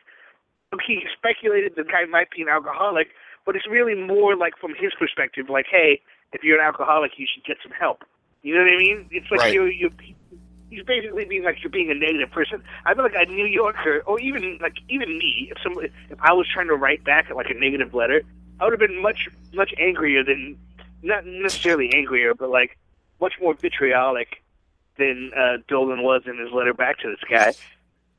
okay, 0.73 0.99
he 0.99 1.07
speculated 1.15 1.73
the 1.75 1.83
guy 1.83 2.05
might 2.05 2.29
be 2.31 2.43
an 2.43 2.49
alcoholic, 2.49 3.07
but 3.45 3.55
it's 3.55 3.67
really 3.67 3.95
more 3.95 4.35
like 4.35 4.53
from 4.59 4.71
his 4.77 4.91
perspective, 4.97 5.49
like, 5.49 5.65
hey, 5.69 5.99
if 6.31 6.43
you're 6.43 6.59
an 6.59 6.65
alcoholic, 6.65 7.17
you 7.17 7.27
should 7.27 7.43
get 7.43 7.57
some 7.63 7.73
help. 7.73 8.03
You 8.43 8.55
know 8.55 8.63
what 8.63 8.73
I 8.73 8.77
mean? 8.77 9.07
It's 9.11 9.29
like 9.31 9.39
Right. 9.39 9.53
you 9.53 9.65
you 9.65 9.89
he's 10.73 10.83
basically 10.83 11.25
being 11.25 11.43
like 11.43 11.61
you're 11.63 11.69
being 11.69 11.91
a 11.91 11.93
negative 11.93 12.31
person. 12.31 12.63
I 12.85 12.93
feel 12.93 13.03
like 13.03 13.13
a 13.15 13.25
New 13.25 13.45
Yorker, 13.45 14.01
or 14.05 14.19
even 14.19 14.57
like 14.61 14.75
even 14.89 15.17
me, 15.17 15.49
if 15.51 15.57
somebody 15.61 15.89
if 16.09 16.19
I 16.21 16.33
was 16.33 16.47
trying 16.51 16.67
to 16.67 16.75
write 16.75 17.03
back 17.03 17.29
like 17.29 17.49
a 17.49 17.53
negative 17.53 17.93
letter, 17.93 18.23
I 18.59 18.65
would 18.65 18.73
have 18.73 18.79
been 18.79 19.01
much 19.01 19.29
much 19.53 19.73
angrier 19.77 20.23
than 20.23 20.57
not 21.01 21.25
necessarily 21.25 21.93
angrier, 21.93 22.33
but 22.33 22.49
like 22.49 22.77
much 23.21 23.33
more 23.41 23.53
vitriolic 23.53 24.41
than 24.97 25.31
uh, 25.35 25.57
Dolan 25.67 26.03
was 26.03 26.23
in 26.25 26.37
his 26.37 26.51
letter 26.51 26.73
back 26.73 26.99
to 26.99 27.09
this 27.09 27.19
guy. 27.29 27.53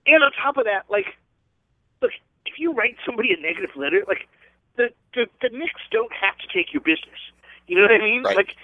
And 0.06 0.22
on 0.22 0.32
top 0.32 0.56
of 0.56 0.64
that, 0.64 0.84
like, 0.90 1.06
look, 2.02 2.10
if 2.46 2.58
you 2.58 2.72
write 2.72 2.96
somebody 3.06 3.32
a 3.32 3.40
negative 3.40 3.70
letter, 3.76 4.02
like, 4.06 4.28
the 4.76 4.90
the, 5.14 5.26
the 5.40 5.50
Knicks 5.50 5.80
don't 5.90 6.12
have 6.12 6.36
to 6.38 6.46
take 6.52 6.72
your 6.72 6.82
business. 6.82 7.18
You 7.66 7.76
know 7.76 7.82
what 7.82 7.92
I 7.92 7.98
mean? 7.98 8.22
Right. 8.22 8.36
Like, 8.36 8.56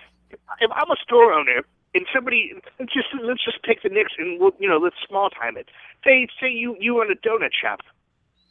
if 0.61 0.71
I'm 0.73 0.91
a 0.91 0.97
store 1.03 1.33
owner 1.33 1.63
and 1.95 2.07
somebody 2.15 2.53
let's 2.79 2.93
just 2.93 3.09
let's 3.23 3.45
just 3.45 3.63
pick 3.63 3.83
the 3.83 3.89
Knicks 3.89 4.13
and 4.19 4.41
we'll, 4.41 4.53
you 4.59 4.69
know 4.69 4.79
let's 4.79 4.97
small 5.09 5.31
time 5.31 5.57
it. 5.57 5.69
Say 6.05 6.29
say 6.41 6.49
you 6.51 6.77
you 6.81 7.01
own 7.01 7.11
a 7.11 7.17
donut 7.17 7.51
shop, 7.53 7.81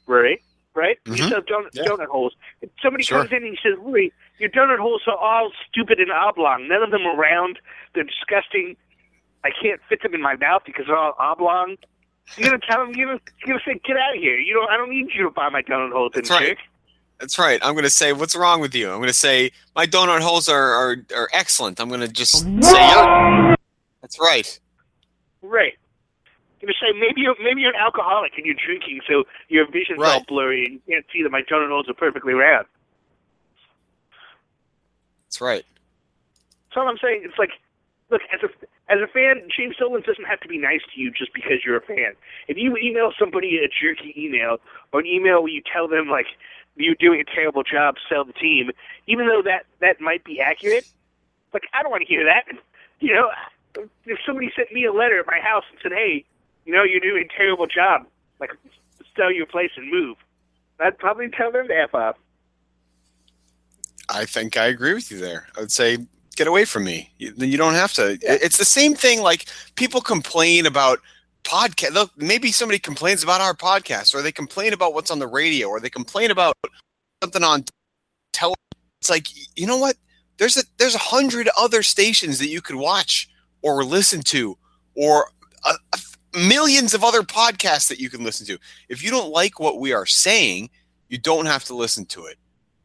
right? 0.07 0.41
Right? 0.75 0.97
You 1.05 1.13
Mhm. 1.13 1.29
sell 1.29 1.41
donut 1.41 1.69
Yeah. 1.73 1.83
donut 1.83 2.07
holes. 2.07 2.35
If 2.61 2.69
somebody 2.81 3.03
Sure. 3.03 3.19
comes 3.19 3.31
in 3.31 3.43
and 3.43 3.57
he 3.57 3.59
says, 3.61 3.77
"Louis, 3.83 4.13
your 4.37 4.49
donut 4.49 4.77
holes 4.79 5.01
are 5.07 5.17
all 5.17 5.51
stupid 5.67 5.99
and 5.99 6.11
oblong. 6.11 6.67
None 6.67 6.83
of 6.83 6.91
them 6.91 7.05
are 7.05 7.15
round. 7.15 7.59
They're 7.93 8.03
disgusting. 8.03 8.75
I 9.43 9.51
can't 9.51 9.81
fit 9.89 10.03
them 10.03 10.13
in 10.13 10.21
my 10.21 10.35
mouth 10.35 10.63
because 10.65 10.85
they're 10.87 10.97
all 10.97 11.15
oblong." 11.17 11.77
You're 12.37 12.51
gonna 12.51 12.61
tell 12.69 12.83
him 12.83 12.93
you're 12.93 13.07
gonna, 13.07 13.21
you're 13.45 13.57
gonna 13.57 13.63
say, 13.73 13.79
"Get 13.83 13.97
out 13.97 14.15
of 14.15 14.21
here! 14.21 14.37
You 14.37 14.53
don't. 14.53 14.69
I 14.69 14.77
don't 14.77 14.89
need 14.91 15.07
you 15.15 15.23
to 15.23 15.31
buy 15.31 15.49
my 15.49 15.63
donut 15.63 15.91
holes 15.91 16.11
That's 16.13 16.29
right. 16.29 16.49
chick." 16.49 16.59
That's 17.19 17.37
right. 17.37 17.59
I'm 17.63 17.73
going 17.73 17.83
to 17.83 17.89
say, 17.89 18.13
what's 18.13 18.35
wrong 18.35 18.61
with 18.61 18.73
you? 18.73 18.89
I'm 18.89 18.97
going 18.97 19.07
to 19.07 19.13
say, 19.13 19.51
my 19.75 19.85
donut 19.85 20.21
holes 20.21 20.47
are, 20.47 20.71
are, 20.73 20.95
are 21.15 21.29
excellent. 21.33 21.79
I'm 21.79 21.89
going 21.89 22.01
to 22.01 22.07
just 22.07 22.45
oh, 22.47 22.61
say, 22.61 22.77
yeah. 22.77 23.55
That's 24.01 24.19
right. 24.19 24.59
Right. 25.41 25.73
You're 26.61 26.67
gonna 26.67 26.91
say 26.93 26.99
maybe 26.99 27.21
you're 27.21 27.35
maybe 27.41 27.61
you're 27.61 27.73
an 27.73 27.79
alcoholic 27.79 28.33
and 28.35 28.45
you're 28.45 28.55
drinking, 28.55 28.99
so 29.07 29.23
your 29.47 29.65
vision's 29.71 30.01
all 30.01 30.23
blurry 30.27 30.65
and 30.65 30.73
you 30.73 30.81
can't 30.89 31.05
see 31.13 31.23
that 31.23 31.29
my 31.29 31.41
donut 31.41 31.69
holes 31.69 31.87
are 31.87 31.93
perfectly 31.93 32.33
round. 32.33 32.65
That's 35.27 35.39
right. 35.39 35.63
That's 36.67 36.77
all 36.77 36.89
I'm 36.89 36.97
saying. 37.01 37.21
It's 37.23 37.37
like, 37.39 37.51
look, 38.09 38.21
as 38.33 38.41
a 38.43 38.49
as 38.91 38.99
a 38.99 39.07
fan, 39.07 39.47
James 39.55 39.77
Dolan 39.77 40.01
doesn't 40.01 40.25
have 40.25 40.41
to 40.41 40.49
be 40.49 40.57
nice 40.57 40.81
to 40.93 40.99
you 40.99 41.11
just 41.11 41.33
because 41.33 41.63
you're 41.63 41.77
a 41.77 41.81
fan. 41.81 42.13
If 42.49 42.57
you 42.57 42.75
email 42.75 43.13
somebody 43.17 43.59
a 43.59 43.69
jerky 43.69 44.13
email 44.17 44.57
or 44.91 44.99
an 44.99 45.05
email 45.05 45.43
where 45.43 45.51
you 45.51 45.61
tell 45.71 45.87
them 45.87 46.09
like 46.09 46.27
you're 46.79 46.95
doing 46.95 47.21
a 47.21 47.35
terrible 47.35 47.63
job, 47.63 47.95
sell 48.09 48.25
the 48.25 48.33
team, 48.33 48.71
even 49.07 49.27
though 49.27 49.41
that 49.43 49.65
that 49.81 49.99
might 50.01 50.23
be 50.23 50.39
accurate, 50.39 50.85
like 51.53 51.63
I 51.73 51.81
don't 51.81 51.91
want 51.91 52.01
to 52.01 52.07
hear 52.07 52.25
that. 52.25 52.45
You 53.01 53.13
know, 53.13 53.29
if 54.05 54.19
somebody 54.25 54.51
sent 54.53 54.73
me 54.73 54.83
a 54.83 54.91
letter 54.91 55.21
at 55.21 55.25
my 55.25 55.39
house 55.39 55.63
and 55.71 55.79
said, 55.81 55.93
"Hey, 55.93 56.25
you 56.65 56.73
know, 56.73 56.83
you're 56.83 56.99
doing 56.99 57.23
a 57.23 57.33
terrible 57.33 57.65
job, 57.65 58.05
like 58.41 58.49
sell 59.15 59.31
your 59.31 59.45
place 59.45 59.71
and 59.77 59.89
move," 59.89 60.17
I'd 60.81 60.97
probably 60.97 61.29
tell 61.29 61.49
them 61.49 61.69
to 61.69 61.73
f 61.73 61.95
off. 61.95 62.17
I 64.09 64.25
think 64.25 64.57
I 64.57 64.65
agree 64.65 64.93
with 64.93 65.09
you 65.09 65.17
there. 65.17 65.47
I 65.55 65.61
would 65.61 65.71
say, 65.71 65.99
get 66.35 66.47
away 66.47 66.65
from 66.65 66.83
me. 66.83 67.11
You, 67.19 67.33
you 67.37 67.57
don't 67.57 67.75
have 67.75 67.93
to. 67.93 68.17
It's 68.21 68.57
the 68.57 68.65
same 68.65 68.95
thing. 68.95 69.21
Like 69.21 69.45
people 69.75 70.01
complain 70.01 70.65
about 70.65 70.99
podcast. 71.43 71.93
Look, 71.93 72.11
maybe 72.17 72.51
somebody 72.51 72.79
complains 72.79 73.23
about 73.23 73.41
our 73.41 73.53
podcast, 73.53 74.13
or 74.13 74.21
they 74.21 74.31
complain 74.31 74.73
about 74.73 74.93
what's 74.93 75.11
on 75.11 75.19
the 75.19 75.27
radio, 75.27 75.67
or 75.67 75.79
they 75.79 75.89
complain 75.89 76.31
about 76.31 76.55
something 77.23 77.43
on 77.43 77.65
television. 78.33 78.57
It's 79.01 79.09
like 79.09 79.27
you 79.57 79.67
know 79.67 79.77
what? 79.77 79.95
There's 80.37 80.57
a 80.57 80.63
there's 80.77 80.95
a 80.95 80.99
hundred 80.99 81.49
other 81.57 81.83
stations 81.83 82.39
that 82.39 82.49
you 82.49 82.61
could 82.61 82.75
watch 82.75 83.29
or 83.61 83.83
listen 83.83 84.21
to, 84.21 84.57
or 84.95 85.31
a, 85.65 85.73
a, 85.93 86.37
millions 86.37 86.93
of 86.93 87.03
other 87.03 87.23
podcasts 87.23 87.89
that 87.89 87.99
you 87.99 88.09
can 88.09 88.23
listen 88.23 88.45
to. 88.47 88.57
If 88.87 89.03
you 89.03 89.11
don't 89.11 89.31
like 89.31 89.59
what 89.59 89.79
we 89.79 89.93
are 89.93 90.05
saying, 90.05 90.69
you 91.09 91.17
don't 91.17 91.45
have 91.45 91.65
to 91.65 91.75
listen 91.75 92.05
to 92.07 92.25
it 92.25 92.37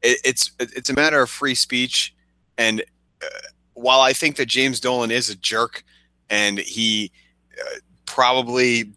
it, 0.04 0.20
it's 0.24 0.52
it's 0.60 0.90
a 0.90 0.94
matter 0.94 1.20
of 1.20 1.30
free 1.30 1.54
speech 1.54 2.14
and 2.58 2.82
uh, 3.22 3.48
while 3.72 4.00
i 4.00 4.12
think 4.12 4.36
that 4.36 4.46
james 4.46 4.78
dolan 4.78 5.10
is 5.10 5.30
a 5.30 5.34
jerk 5.36 5.82
and 6.30 6.58
he 6.58 7.10
uh, 7.58 7.78
probably 8.06 8.92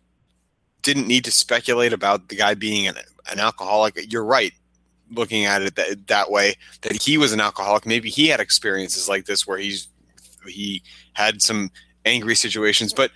didn't 0.82 1.08
need 1.08 1.26
to 1.26 1.32
speculate 1.32 1.94
about 1.94 2.30
the 2.30 2.36
guy 2.36 2.54
being 2.54 2.88
an, 2.88 2.96
an 3.30 3.40
alcoholic. 3.40 4.12
You're 4.12 4.24
right, 4.24 4.54
looking 5.12 5.46
at 5.46 5.62
it 5.62 5.76
that, 5.76 6.08
that 6.08 6.32
way, 6.32 6.56
that 6.82 7.02
he 7.02 7.18
was 7.18 7.34
an 7.34 7.42
alcoholic. 7.42 7.86
Maybe 7.86 8.10
he 8.10 8.28
had 8.28 8.40
experiences 8.40 9.10
like 9.10 9.26
this 9.26 9.46
where 9.46 9.58
he's 9.58 9.88
he 10.48 10.82
had 11.14 11.42
some 11.42 11.72
angry 12.06 12.36
situations, 12.36 12.94
but 12.94 13.12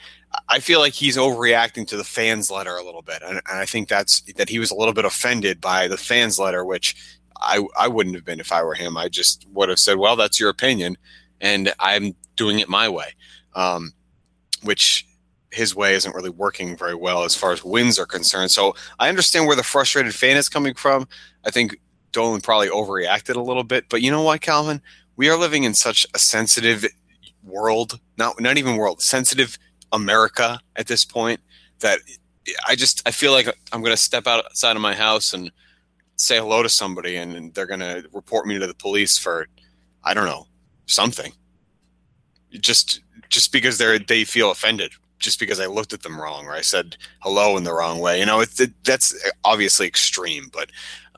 I 0.50 0.60
feel 0.60 0.80
like 0.80 0.94
he's 0.94 1.18
overreacting 1.18 1.88
to 1.88 1.98
the 1.98 2.04
fans 2.04 2.52
letter 2.52 2.76
a 2.76 2.84
little 2.84 3.02
bit, 3.02 3.22
and, 3.22 3.42
and 3.50 3.58
I 3.58 3.66
think 3.66 3.88
that's 3.88 4.22
that 4.36 4.50
he 4.50 4.60
was 4.60 4.72
a 4.72 4.76
little 4.76 4.94
bit 4.94 5.06
offended 5.06 5.62
by 5.62 5.88
the 5.88 5.98
fans 5.98 6.40
letter, 6.40 6.66
which 6.66 6.96
I 7.38 7.64
I 7.78 7.88
wouldn't 7.88 8.16
have 8.16 8.26
been 8.26 8.40
if 8.40 8.52
I 8.52 8.64
were 8.64 8.76
him. 8.76 8.98
I 8.98 9.10
just 9.10 9.48
would 9.54 9.70
have 9.70 9.80
said, 9.80 9.98
"Well, 9.98 10.16
that's 10.16 10.40
your 10.40 10.50
opinion, 10.50 10.98
and 11.40 11.74
I'm 11.80 12.16
doing 12.36 12.60
it 12.60 12.70
my 12.70 12.90
way," 12.90 13.14
um, 13.56 13.94
which 14.64 15.06
his 15.52 15.76
way 15.76 15.94
isn't 15.96 16.16
really 16.16 16.30
working 16.30 16.78
very 16.78 16.96
well 16.96 17.24
as 17.24 17.36
far 17.36 17.52
as 17.52 17.64
wins 17.64 18.00
are 18.00 18.06
concerned. 18.06 18.52
So 18.52 18.74
I 19.00 19.10
understand 19.10 19.48
where 19.48 19.56
the 19.56 19.64
frustrated 19.64 20.16
fan 20.16 20.38
is 20.38 20.50
coming 20.50 20.74
from. 20.74 21.08
I 21.46 21.52
think 21.52 21.78
Dolan 22.12 22.42
probably 22.42 22.70
overreacted 22.70 23.36
a 23.36 23.42
little 23.42 23.64
bit, 23.64 23.86
but 23.90 24.02
you 24.02 24.12
know 24.12 24.22
what, 24.22 24.42
Calvin? 24.42 24.82
We 25.18 25.30
are 25.30 25.38
living 25.38 25.64
in 25.64 25.74
such 25.74 26.08
a 26.14 26.20
sensitive 26.20 26.86
world, 27.44 28.00
not 28.18 28.40
not 28.40 28.58
even 28.58 28.78
world, 28.78 29.02
sensitive 29.02 29.58
America 29.92 30.60
at 30.76 30.88
this 30.88 31.06
point 31.06 31.40
that 31.80 32.00
I 32.68 32.76
just 32.76 33.02
I 33.08 33.12
feel 33.12 33.32
like 33.32 33.48
I'm 33.72 33.82
going 33.82 33.94
to 33.94 34.02
step 34.02 34.28
outside 34.28 34.76
of 34.76 34.82
my 34.82 34.96
house 34.96 35.34
and 35.34 35.52
say 36.16 36.38
hello 36.38 36.64
to 36.64 36.70
somebody 36.70 37.16
and 37.16 37.54
they're 37.54 37.66
going 37.66 37.80
to 37.80 38.08
report 38.14 38.46
me 38.48 38.60
to 38.60 38.68
the 38.68 38.76
police 38.76 39.18
for 39.18 39.48
I 40.04 40.14
don't 40.14 40.26
know 40.26 40.48
something 40.86 41.34
just 42.52 43.02
just 43.30 43.52
because 43.52 43.78
they're 43.78 44.00
they 44.00 44.24
feel 44.24 44.52
offended 44.52 44.92
just 45.22 45.40
because 45.40 45.60
I 45.60 45.68
looked 45.68 45.94
at 45.94 46.02
them 46.04 46.20
wrong 46.20 46.46
or 46.46 46.52
I 46.54 46.62
said 46.62 46.98
hello 47.20 47.56
in 47.58 47.64
the 47.64 47.74
wrong 47.74 48.00
way 48.00 48.20
you 48.20 48.26
know 48.26 48.42
it's 48.42 48.60
it, 48.60 48.72
that's 48.84 49.16
obviously 49.46 49.88
extreme 49.88 50.50
but 50.52 50.70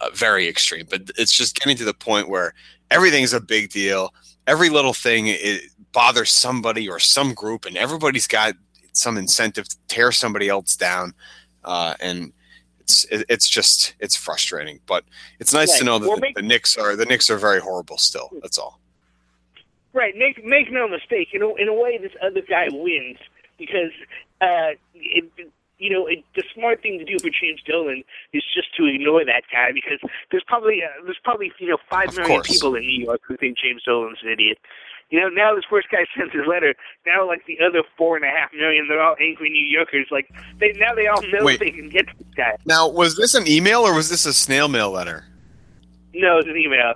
uh, 0.01 0.09
very 0.13 0.47
extreme 0.47 0.85
but 0.89 1.09
it's 1.17 1.31
just 1.31 1.55
getting 1.55 1.77
to 1.77 1.85
the 1.85 1.93
point 1.93 2.29
where 2.29 2.53
everything's 2.91 3.33
a 3.33 3.39
big 3.41 3.69
deal 3.69 4.13
every 4.45 4.69
little 4.69 4.93
thing 4.93 5.27
it 5.27 5.61
bothers 5.93 6.31
somebody 6.31 6.87
or 6.89 6.99
some 6.99 7.33
group 7.33 7.65
and 7.65 7.77
everybody's 7.77 8.27
got 8.27 8.53
some 8.91 9.17
incentive 9.17 9.67
to 9.67 9.77
tear 9.87 10.11
somebody 10.11 10.49
else 10.49 10.75
down 10.75 11.13
uh, 11.63 11.93
and 12.01 12.31
it's 12.81 13.05
it's 13.09 13.47
just 13.49 13.95
it's 13.99 14.15
frustrating 14.15 14.79
but 14.85 15.05
it's 15.39 15.53
nice 15.53 15.71
Right. 15.71 15.79
to 15.79 15.85
know 15.85 15.99
that 15.99 16.07
Well, 16.07 16.17
the, 16.17 16.21
make- 16.21 16.35
the 16.35 16.41
Knicks 16.41 16.77
are 16.77 16.95
the 16.97 17.05
Knicks 17.05 17.29
are 17.29 17.37
very 17.37 17.61
horrible 17.61 17.97
still 17.97 18.29
that's 18.41 18.57
all 18.57 18.79
Right. 19.95 20.15
Make 20.17 20.43
make 20.43 20.71
no 20.71 20.87
mistake. 20.87 21.27
You 21.33 21.37
know, 21.39 21.55
in 21.55 21.67
a 21.67 21.73
way, 21.73 21.99
this 21.99 22.13
other 22.19 22.41
guy 22.41 22.65
wins 22.71 23.19
because 23.57 23.91
uh, 24.41 24.71
it, 24.95 25.25
you 25.79 25.89
know 25.89 26.05
it, 26.07 26.23
the 26.35 26.43
smart 26.53 26.81
thing 26.81 26.99
to 26.99 27.05
do 27.05 27.17
for 27.19 27.29
James 27.29 27.61
Dolan 27.67 28.03
is 28.33 28.43
just 28.53 28.75
to 28.77 28.85
ignore 28.85 29.25
that 29.25 29.43
guy 29.51 29.71
because 29.73 29.99
there's 30.31 30.43
probably 30.47 30.81
uh, 30.83 31.03
there's 31.05 31.19
probably 31.23 31.51
you 31.59 31.67
know 31.69 31.77
five 31.89 32.09
Of 32.09 32.17
million 32.17 32.37
course. 32.37 32.47
people 32.47 32.75
in 32.75 32.81
New 32.83 33.03
York 33.05 33.21
who 33.27 33.37
think 33.37 33.57
James 33.57 33.83
Dolan's 33.83 34.19
an 34.23 34.29
idiot. 34.29 34.57
You 35.09 35.19
know, 35.21 35.27
now 35.29 35.53
this 35.53 35.65
first 35.69 35.89
guy 35.91 36.05
sends 36.17 36.33
his 36.33 36.47
letter. 36.47 36.73
Now, 37.05 37.27
like 37.27 37.45
the 37.45 37.59
other 37.59 37.83
four 37.97 38.15
and 38.15 38.25
a 38.25 38.29
half 38.29 38.51
million, 38.53 38.87
they're 38.87 39.01
all 39.01 39.15
angry 39.21 39.49
New 39.49 39.65
Yorkers. 39.65 40.07
Like 40.09 40.31
they 40.59 40.71
now 40.73 40.95
they 40.95 41.07
all 41.07 41.21
know 41.23 41.43
Wait. 41.43 41.59
they 41.59 41.69
can 41.71 41.89
get 41.89 42.05
this 42.17 42.27
guy. 42.35 42.55
now 42.65 42.87
was 42.87 43.15
this 43.17 43.35
an 43.35 43.47
email 43.47 43.81
or 43.81 43.93
was 43.93 44.09
this 44.09 44.25
a 44.25 44.33
snail 44.33 44.67
mail 44.67 44.89
letter 44.91 45.25
No, 46.13 46.39
it's 46.39 46.47
an 46.47 46.57
email. 46.57 46.93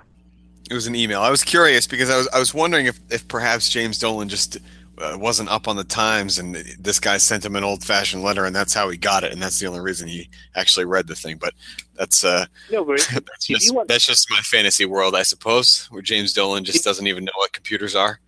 It 0.70 0.74
was 0.74 0.86
an 0.86 0.94
email. 0.94 1.22
I 1.22 1.30
was 1.30 1.42
curious 1.44 1.86
because 1.86 2.10
I 2.10 2.16
was 2.16 2.28
I 2.28 2.38
was 2.38 2.52
wondering 2.52 2.86
if, 2.86 2.98
if 3.10 3.26
perhaps 3.28 3.68
James 3.70 3.98
Dolan 3.98 4.28
just 4.28 4.58
uh, 5.00 5.16
wasn't 5.18 5.48
up 5.48 5.68
on 5.68 5.76
the 5.76 5.84
times 5.84 6.38
and 6.38 6.54
this 6.78 6.98
guy 7.00 7.16
sent 7.16 7.44
him 7.44 7.56
an 7.56 7.64
old 7.64 7.84
fashioned 7.84 8.22
letter 8.22 8.44
and 8.44 8.54
that's 8.54 8.74
how 8.74 8.88
he 8.88 8.96
got 8.96 9.24
it 9.24 9.32
and 9.32 9.40
that's 9.40 9.58
the 9.58 9.66
only 9.66 9.80
reason 9.80 10.08
he 10.08 10.28
actually 10.54 10.84
read 10.84 11.06
the 11.06 11.14
thing. 11.14 11.36
But 11.38 11.54
that's 11.96 12.24
uh 12.24 12.46
No, 12.70 12.84
but 12.84 12.98
that's 13.12 13.46
just 13.46 13.74
want- 13.74 13.88
that's 13.88 14.06
just 14.06 14.30
my 14.30 14.40
fantasy 14.40 14.84
world, 14.86 15.14
I 15.14 15.22
suppose, 15.22 15.86
where 15.90 16.02
James 16.02 16.32
Dolan 16.32 16.64
just 16.64 16.84
doesn't 16.84 17.06
even 17.06 17.24
know 17.24 17.32
what 17.36 17.52
computers 17.52 17.94
are. 17.94 18.20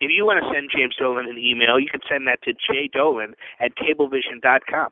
If 0.00 0.10
you 0.10 0.26
want 0.26 0.42
to 0.42 0.50
send 0.52 0.68
James 0.76 0.96
Dolan 0.98 1.28
an 1.28 1.38
email, 1.38 1.78
you 1.78 1.88
can 1.88 2.00
send 2.08 2.26
that 2.26 2.42
to 2.42 2.54
jdolan 2.54 3.34
at 3.60 3.72
cablevision.com. 3.76 4.88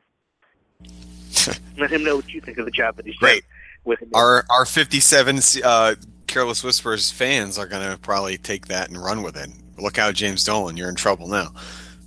Let 1.77 1.91
him 1.91 2.03
know 2.03 2.17
what 2.17 2.29
you 2.29 2.39
think 2.41 2.57
of 2.57 2.65
the 2.65 2.71
job 2.71 2.95
that 2.95 3.05
he's 3.05 3.15
Great. 3.17 3.43
with 3.83 4.01
him. 4.01 4.09
Our 4.13 4.45
our 4.49 4.65
fifty 4.65 4.99
seven 4.99 5.39
uh, 5.63 5.95
Careless 6.27 6.63
Whispers 6.63 7.11
fans 7.11 7.57
are 7.57 7.67
gonna 7.67 7.97
probably 8.01 8.37
take 8.37 8.67
that 8.67 8.87
and 8.89 9.01
run 9.01 9.21
with 9.21 9.35
it. 9.35 9.49
Look 9.77 9.97
out, 9.97 10.15
James 10.15 10.43
Dolan, 10.43 10.77
you're 10.77 10.89
in 10.89 10.95
trouble 10.95 11.27
now. 11.27 11.53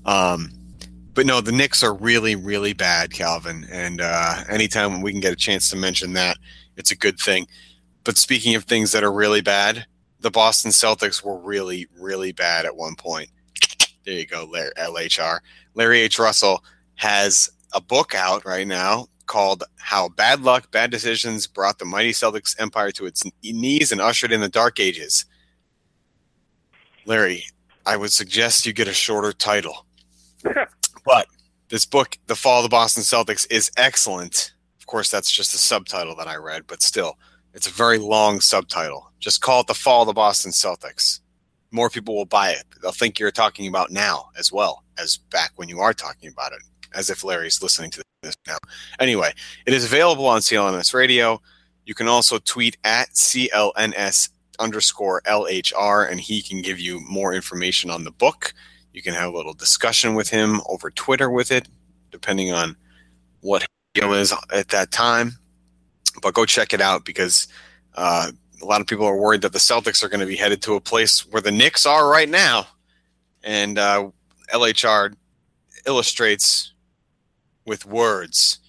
Um, 0.04 0.50
but 1.14 1.26
no, 1.26 1.40
the 1.40 1.52
Knicks 1.52 1.82
are 1.82 1.94
really, 1.94 2.36
really 2.36 2.72
bad, 2.72 3.12
Calvin. 3.12 3.66
And 3.70 4.00
uh, 4.00 4.42
anytime 4.48 5.00
we 5.00 5.12
can 5.12 5.20
get 5.20 5.32
a 5.32 5.36
chance 5.36 5.70
to 5.70 5.76
mention 5.76 6.12
that, 6.14 6.36
it's 6.76 6.90
a 6.90 6.96
good 6.96 7.18
thing. 7.18 7.46
But 8.02 8.18
speaking 8.18 8.54
of 8.54 8.64
things 8.64 8.92
that 8.92 9.04
are 9.04 9.12
really 9.12 9.40
bad, 9.40 9.86
the 10.20 10.30
Boston 10.30 10.70
Celtics 10.70 11.24
were 11.24 11.38
really, 11.38 11.86
really 11.98 12.32
bad 12.32 12.64
at 12.64 12.76
one 12.76 12.96
point. 12.96 13.30
There 14.04 14.14
you 14.14 14.26
go, 14.26 14.48
Larry, 14.50 14.72
LHR. 14.78 15.38
Larry 15.74 16.00
H. 16.00 16.18
Russell 16.18 16.64
has 16.96 17.50
a 17.72 17.80
book 17.80 18.14
out 18.14 18.44
right 18.44 18.66
now 18.66 19.06
called 19.26 19.64
How 19.78 20.08
Bad 20.08 20.42
Luck, 20.42 20.70
Bad 20.70 20.90
Decisions 20.90 21.46
Brought 21.46 21.78
the 21.78 21.84
Mighty 21.84 22.12
Celtics 22.12 22.60
Empire 22.60 22.90
to 22.92 23.06
its 23.06 23.22
Knees 23.42 23.92
and 23.92 24.00
Ushered 24.00 24.32
in 24.32 24.40
the 24.40 24.48
Dark 24.48 24.78
Ages. 24.78 25.24
Larry, 27.06 27.44
I 27.86 27.96
would 27.96 28.12
suggest 28.12 28.66
you 28.66 28.72
get 28.72 28.88
a 28.88 28.94
shorter 28.94 29.32
title. 29.32 29.86
but 31.04 31.26
this 31.68 31.84
book, 31.84 32.18
The 32.26 32.36
Fall 32.36 32.60
of 32.60 32.64
the 32.64 32.68
Boston 32.68 33.02
Celtics, 33.02 33.46
is 33.50 33.70
excellent. 33.76 34.52
Of 34.78 34.86
course, 34.86 35.10
that's 35.10 35.30
just 35.30 35.54
a 35.54 35.58
subtitle 35.58 36.14
that 36.16 36.28
I 36.28 36.36
read, 36.36 36.66
but 36.66 36.82
still, 36.82 37.18
it's 37.52 37.66
a 37.66 37.70
very 37.70 37.98
long 37.98 38.40
subtitle. 38.40 39.10
Just 39.20 39.40
call 39.40 39.60
it 39.60 39.66
The 39.66 39.74
Fall 39.74 40.02
of 40.02 40.06
the 40.06 40.12
Boston 40.12 40.52
Celtics. 40.52 41.20
More 41.70 41.90
people 41.90 42.14
will 42.14 42.26
buy 42.26 42.50
it. 42.50 42.64
They'll 42.82 42.92
think 42.92 43.18
you're 43.18 43.30
talking 43.30 43.66
about 43.66 43.90
now 43.90 44.30
as 44.38 44.52
well 44.52 44.84
as 44.98 45.18
back 45.30 45.52
when 45.56 45.68
you 45.68 45.80
are 45.80 45.92
talking 45.92 46.30
about 46.30 46.52
it, 46.52 46.62
as 46.94 47.10
if 47.10 47.24
Larry's 47.24 47.62
listening 47.62 47.90
to 47.90 48.02
this 48.22 48.36
now. 48.46 48.58
Anyway, 49.00 49.32
it 49.66 49.74
is 49.74 49.84
available 49.84 50.26
on 50.26 50.40
CLNS 50.40 50.94
Radio. 50.94 51.40
You 51.84 51.94
can 51.94 52.08
also 52.08 52.38
tweet 52.38 52.76
at 52.84 53.10
CLNS 53.10 54.30
underscore 54.58 55.22
LHR, 55.22 56.10
and 56.10 56.20
he 56.20 56.42
can 56.42 56.62
give 56.62 56.80
you 56.80 57.00
more 57.00 57.32
information 57.32 57.90
on 57.90 58.04
the 58.04 58.10
book. 58.10 58.52
You 58.92 59.02
can 59.02 59.14
have 59.14 59.32
a 59.32 59.36
little 59.36 59.54
discussion 59.54 60.14
with 60.14 60.30
him 60.30 60.60
over 60.68 60.90
Twitter 60.90 61.30
with 61.30 61.50
it, 61.50 61.68
depending 62.10 62.52
on 62.52 62.76
what 63.40 63.66
deal 63.94 64.12
is 64.12 64.32
at 64.52 64.68
that 64.68 64.90
time. 64.90 65.32
But 66.22 66.34
go 66.34 66.46
check 66.46 66.72
it 66.72 66.80
out 66.80 67.04
because 67.04 67.48
uh, 67.96 68.30
a 68.62 68.64
lot 68.64 68.80
of 68.80 68.86
people 68.86 69.06
are 69.06 69.16
worried 69.16 69.42
that 69.42 69.52
the 69.52 69.58
Celtics 69.58 70.02
are 70.02 70.08
going 70.08 70.20
to 70.20 70.26
be 70.26 70.36
headed 70.36 70.62
to 70.62 70.74
a 70.74 70.80
place 70.80 71.26
where 71.26 71.42
the 71.42 71.52
Knicks 71.52 71.86
are 71.86 72.08
right 72.08 72.28
now. 72.28 72.66
And 73.42 73.78
uh, 73.78 74.10
LHR 74.52 75.14
illustrates 75.86 76.72
with 77.66 77.84
words 77.84 78.60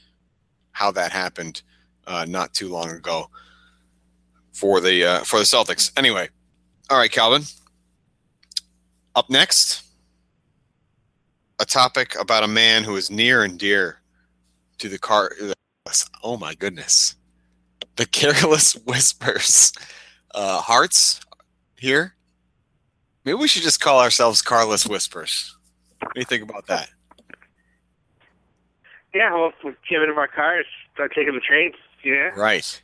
how 0.72 0.92
that 0.92 1.12
happened 1.12 1.62
uh, 2.08 2.26
not 2.28 2.54
too 2.54 2.70
long 2.70 2.90
ago 2.90 3.30
for 4.56 4.80
the 4.80 5.06
uh, 5.06 5.20
for 5.20 5.38
the 5.38 5.46
Celtics. 5.46 5.92
Anyway, 5.98 6.30
all 6.90 6.98
right, 6.98 7.12
Calvin. 7.12 7.44
Up 9.14 9.30
next, 9.30 9.84
a 11.60 11.66
topic 11.66 12.16
about 12.20 12.44
a 12.44 12.48
man 12.48 12.84
who 12.84 12.96
is 12.96 13.12
near 13.12 13.44
and 13.44 13.60
dear 13.60 14.02
to 14.80 14.90
the 14.90 14.98
car. 14.98 15.32
Oh 16.24 16.38
my 16.38 16.56
goodness, 16.56 17.16
the 17.98 18.06
careless 18.06 18.74
whispers. 18.86 19.74
Uh, 20.34 20.60
hearts 20.60 21.22
here. 21.78 22.14
Maybe 23.24 23.36
we 23.36 23.48
should 23.48 23.64
just 23.64 23.80
call 23.80 24.02
ourselves 24.02 24.42
Carless 24.42 24.86
Whispers. 24.86 25.56
What 26.00 26.14
do 26.14 26.20
you 26.20 26.26
think 26.26 26.44
about 26.44 26.68
that? 26.68 26.90
Yeah, 29.14 29.34
well, 29.34 29.48
if 29.48 29.56
we 29.64 29.72
get 29.90 29.96
rid 29.96 30.10
of 30.10 30.18
our 30.18 30.28
cars, 30.28 30.66
start 30.94 31.14
taking 31.16 31.34
the 31.34 31.40
trains. 31.40 31.76
Yeah. 32.04 32.32
Right. 32.36 32.82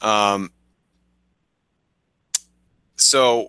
Um. 0.00 0.50
So 2.96 3.48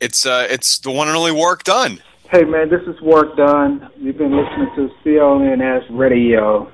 it's 0.00 0.26
uh 0.26 0.46
it's 0.50 0.80
the 0.80 0.90
one 0.90 1.08
and 1.08 1.16
only 1.16 1.32
Warrick 1.32 1.64
Dunn. 1.64 2.00
Hey 2.30 2.44
man, 2.44 2.68
this 2.68 2.82
is 2.86 3.00
Warrick 3.00 3.36
Dunn. 3.36 3.88
You've 3.96 4.18
been 4.18 4.36
listening 4.36 4.70
to 4.76 4.90
CLNS 5.04 5.86
Radio. 5.90 6.72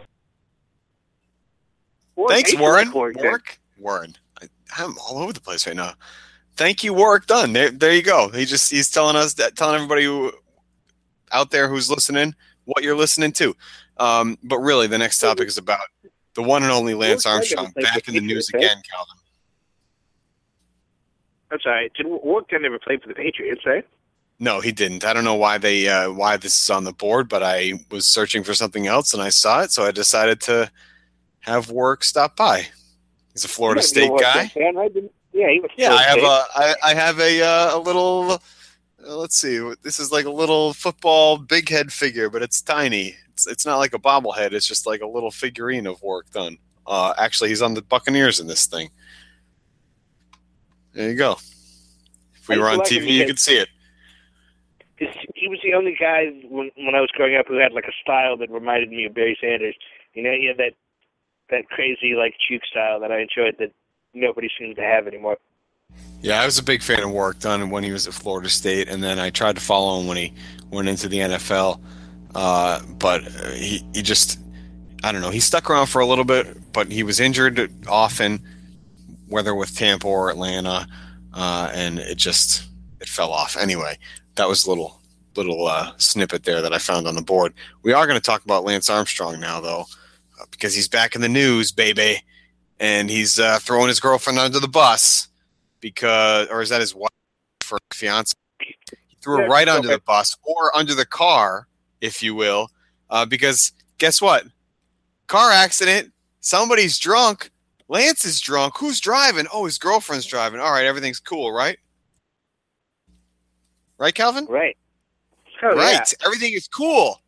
Well, 2.16 2.28
Thanks, 2.28 2.56
Warren. 2.56 2.90
Ford 2.90 3.14
did. 3.14 3.24
Warwick. 3.24 3.60
Warren. 3.78 4.16
I, 4.42 4.46
I'm 4.76 4.96
all 4.98 5.18
over 5.18 5.32
the 5.32 5.40
place 5.40 5.66
right 5.66 5.76
now. 5.76 5.92
Thank 6.56 6.82
you, 6.82 6.92
Warrick 6.92 7.26
Dunn. 7.26 7.52
There, 7.52 7.70
there 7.70 7.92
you 7.94 8.02
go. 8.02 8.28
He 8.28 8.44
just 8.44 8.70
he's 8.70 8.90
telling 8.90 9.14
us 9.14 9.34
that 9.34 9.56
telling 9.56 9.76
everybody 9.76 10.04
who 10.04 10.32
out 11.30 11.50
there 11.50 11.68
who's 11.68 11.90
listening 11.90 12.34
what 12.64 12.82
you're 12.82 12.96
listening 12.96 13.32
to. 13.32 13.54
Um, 13.98 14.38
but 14.42 14.58
really, 14.58 14.86
the 14.86 14.98
next 14.98 15.18
topic 15.18 15.48
is 15.48 15.58
about 15.58 15.80
the 16.38 16.42
one 16.44 16.62
and 16.62 16.70
only 16.70 16.94
Lance 16.94 17.26
Armstrong 17.26 17.72
back 17.74 18.06
in 18.06 18.14
the 18.14 18.20
news 18.20 18.48
again, 18.50 18.80
Calvin. 18.88 19.16
I'm 21.50 21.58
sorry. 21.60 21.90
Did 21.96 22.06
Warrick 22.06 22.46
Dunn 22.46 22.62
never 22.62 22.78
played 22.78 23.02
for 23.02 23.08
the 23.08 23.14
Patriots, 23.14 23.62
right? 23.66 23.84
No, 24.38 24.60
he 24.60 24.70
didn't. 24.70 25.04
I 25.04 25.12
don't 25.12 25.24
know 25.24 25.34
why 25.34 25.58
they 25.58 25.88
uh, 25.88 26.12
why 26.12 26.36
this 26.36 26.60
is 26.60 26.70
on 26.70 26.84
the 26.84 26.92
board, 26.92 27.28
but 27.28 27.42
I 27.42 27.72
was 27.90 28.06
searching 28.06 28.44
for 28.44 28.54
something 28.54 28.86
else 28.86 29.12
and 29.12 29.20
I 29.20 29.30
saw 29.30 29.62
it, 29.62 29.72
so 29.72 29.84
I 29.84 29.90
decided 29.90 30.40
to 30.42 30.70
have 31.40 31.72
work 31.72 32.04
stop 32.04 32.36
by. 32.36 32.68
He's 33.32 33.44
a 33.44 33.48
Florida 33.48 33.80
You 33.80 34.02
might 34.02 34.18
be 34.18 34.18
State 34.22 34.34
guy. 34.34 34.46
Fan, 34.46 34.76
right? 34.76 34.92
Yeah, 35.32 35.50
he 35.50 35.58
was. 35.58 35.70
Yeah, 35.76 35.92
I 35.92 36.02
have 36.04 36.18
a 36.18 36.44
I, 36.54 36.74
I 36.84 36.94
have 36.94 37.18
a 37.18 37.42
uh, 37.42 37.78
a 37.78 37.80
little. 37.80 38.30
Uh, 38.30 39.16
let's 39.16 39.36
see. 39.36 39.58
This 39.82 39.98
is 39.98 40.12
like 40.12 40.26
a 40.26 40.30
little 40.30 40.72
football 40.72 41.38
big 41.38 41.68
head 41.68 41.92
figure, 41.92 42.30
but 42.30 42.42
it's 42.42 42.62
tiny. 42.62 43.16
It's 43.38 43.46
it's 43.46 43.64
not 43.64 43.76
like 43.76 43.94
a 43.94 44.00
bobblehead. 44.00 44.52
It's 44.52 44.66
just 44.66 44.84
like 44.84 45.00
a 45.00 45.06
little 45.06 45.30
figurine 45.30 45.86
of 45.86 46.02
Warrick 46.02 46.28
Dunn. 46.30 46.58
Uh, 46.84 47.14
actually, 47.16 47.50
he's 47.50 47.62
on 47.62 47.74
the 47.74 47.82
Buccaneers 47.82 48.40
in 48.40 48.48
this 48.48 48.66
thing. 48.66 48.90
There 50.92 51.08
you 51.08 51.14
go. 51.14 51.36
If 52.34 52.48
we 52.48 52.56
I 52.56 52.58
were 52.58 52.68
on 52.68 52.78
like 52.78 52.88
TV, 52.88 53.12
you 53.12 53.26
could 53.26 53.38
see 53.38 53.56
it. 53.56 53.68
He 54.96 55.46
was 55.46 55.60
the 55.62 55.74
only 55.74 55.96
guy 55.98 56.24
when 56.50 56.72
when 56.76 56.96
I 56.96 57.00
was 57.00 57.10
growing 57.12 57.36
up 57.36 57.46
who 57.46 57.58
had 57.58 57.72
like 57.72 57.84
a 57.84 57.94
style 58.02 58.36
that 58.38 58.50
reminded 58.50 58.90
me 58.90 59.04
of 59.04 59.14
Barry 59.14 59.38
Sanders. 59.40 59.76
You 60.14 60.24
know, 60.24 60.32
he 60.32 60.48
had 60.48 60.56
that 60.56 60.72
that 61.50 61.68
crazy 61.68 62.14
like 62.16 62.34
juke 62.48 62.64
style 62.68 62.98
that 62.98 63.12
I 63.12 63.20
enjoyed 63.20 63.54
that 63.60 63.72
nobody 64.14 64.48
seems 64.58 64.74
to 64.76 64.82
have 64.82 65.06
anymore. 65.06 65.38
Yeah, 66.20 66.42
I 66.42 66.44
was 66.44 66.58
a 66.58 66.64
big 66.64 66.82
fan 66.82 67.04
of 67.04 67.12
Warrick 67.12 67.38
Dunn 67.38 67.70
when 67.70 67.84
he 67.84 67.92
was 67.92 68.08
at 68.08 68.14
Florida 68.14 68.48
State, 68.48 68.88
and 68.88 69.00
then 69.00 69.20
I 69.20 69.30
tried 69.30 69.54
to 69.54 69.62
follow 69.62 70.00
him 70.00 70.08
when 70.08 70.16
he 70.16 70.34
went 70.70 70.88
into 70.88 71.08
the 71.08 71.18
NFL. 71.18 71.80
Uh, 72.34 72.80
but 72.98 73.22
he 73.54 73.84
he 73.94 74.02
just 74.02 74.38
I 75.04 75.12
don't 75.12 75.20
know. 75.20 75.30
He 75.30 75.40
stuck 75.40 75.70
around 75.70 75.86
for 75.86 76.00
a 76.00 76.06
little 76.06 76.24
bit, 76.24 76.72
but 76.72 76.90
he 76.90 77.02
was 77.02 77.20
injured 77.20 77.70
often, 77.86 78.42
whether 79.28 79.54
with 79.54 79.76
Tampa 79.76 80.06
or 80.06 80.30
Atlanta, 80.30 80.86
uh, 81.34 81.70
and 81.72 81.98
it 81.98 82.16
just 82.16 82.64
it 83.00 83.08
fell 83.08 83.32
off. 83.32 83.56
Anyway, 83.56 83.96
that 84.34 84.48
was 84.48 84.66
a 84.66 84.70
little 84.70 85.00
little 85.36 85.66
uh, 85.66 85.92
snippet 85.98 86.44
there 86.44 86.60
that 86.60 86.72
I 86.72 86.78
found 86.78 87.06
on 87.06 87.14
the 87.14 87.22
board. 87.22 87.54
We 87.82 87.92
are 87.92 88.06
going 88.06 88.18
to 88.18 88.24
talk 88.24 88.44
about 88.44 88.64
Lance 88.64 88.90
Armstrong 88.90 89.38
now, 89.38 89.60
though, 89.60 89.86
uh, 90.40 90.44
because 90.50 90.74
he's 90.74 90.88
back 90.88 91.14
in 91.14 91.20
the 91.20 91.28
news, 91.28 91.70
baby, 91.70 92.22
and 92.80 93.08
he's 93.08 93.38
uh, 93.38 93.58
throwing 93.60 93.88
his 93.88 94.00
girlfriend 94.00 94.38
under 94.38 94.58
the 94.58 94.68
bus 94.68 95.28
because, 95.80 96.48
or 96.48 96.60
is 96.60 96.70
that 96.70 96.80
his 96.80 96.94
wife 96.94 97.10
for 97.60 97.78
fiance? 97.92 98.34
He 98.60 98.74
threw 99.22 99.38
her 99.38 99.48
right 99.48 99.68
under 99.68 99.88
the 99.88 100.00
bus 100.00 100.36
or 100.42 100.76
under 100.76 100.94
the 100.94 101.06
car, 101.06 101.67
if 102.00 102.22
you 102.22 102.34
will, 102.34 102.70
uh, 103.10 103.26
because 103.26 103.72
guess 103.98 104.20
what? 104.20 104.44
Car 105.26 105.50
accident. 105.50 106.12
Somebody's 106.40 106.98
drunk. 106.98 107.50
Lance 107.88 108.24
is 108.24 108.40
drunk. 108.40 108.74
Who's 108.78 109.00
driving? 109.00 109.46
Oh, 109.52 109.64
his 109.64 109.78
girlfriend's 109.78 110.26
driving. 110.26 110.60
All 110.60 110.72
right, 110.72 110.86
everything's 110.86 111.20
cool, 111.20 111.52
right? 111.52 111.78
Right, 113.98 114.14
Calvin? 114.14 114.46
Right. 114.48 114.76
Oh, 115.62 115.74
right. 115.74 115.94
yeah. 115.94 116.04
Everything 116.24 116.52
is 116.52 116.68
cool. 116.68 117.20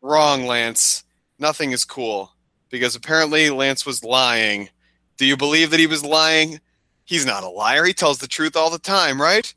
Wrong, 0.00 0.46
Lance. 0.46 1.04
Nothing 1.38 1.72
is 1.72 1.84
cool 1.84 2.30
because 2.70 2.94
apparently 2.94 3.50
Lance 3.50 3.84
was 3.84 4.04
lying. 4.04 4.68
Do 5.16 5.26
you 5.26 5.36
believe 5.36 5.70
that 5.70 5.80
he 5.80 5.86
was 5.86 6.04
lying? 6.04 6.60
He's 7.04 7.26
not 7.26 7.42
a 7.42 7.48
liar. 7.48 7.84
He 7.84 7.92
tells 7.92 8.18
the 8.18 8.28
truth 8.28 8.56
all 8.56 8.70
the 8.70 8.78
time, 8.78 9.20
right? 9.20 9.52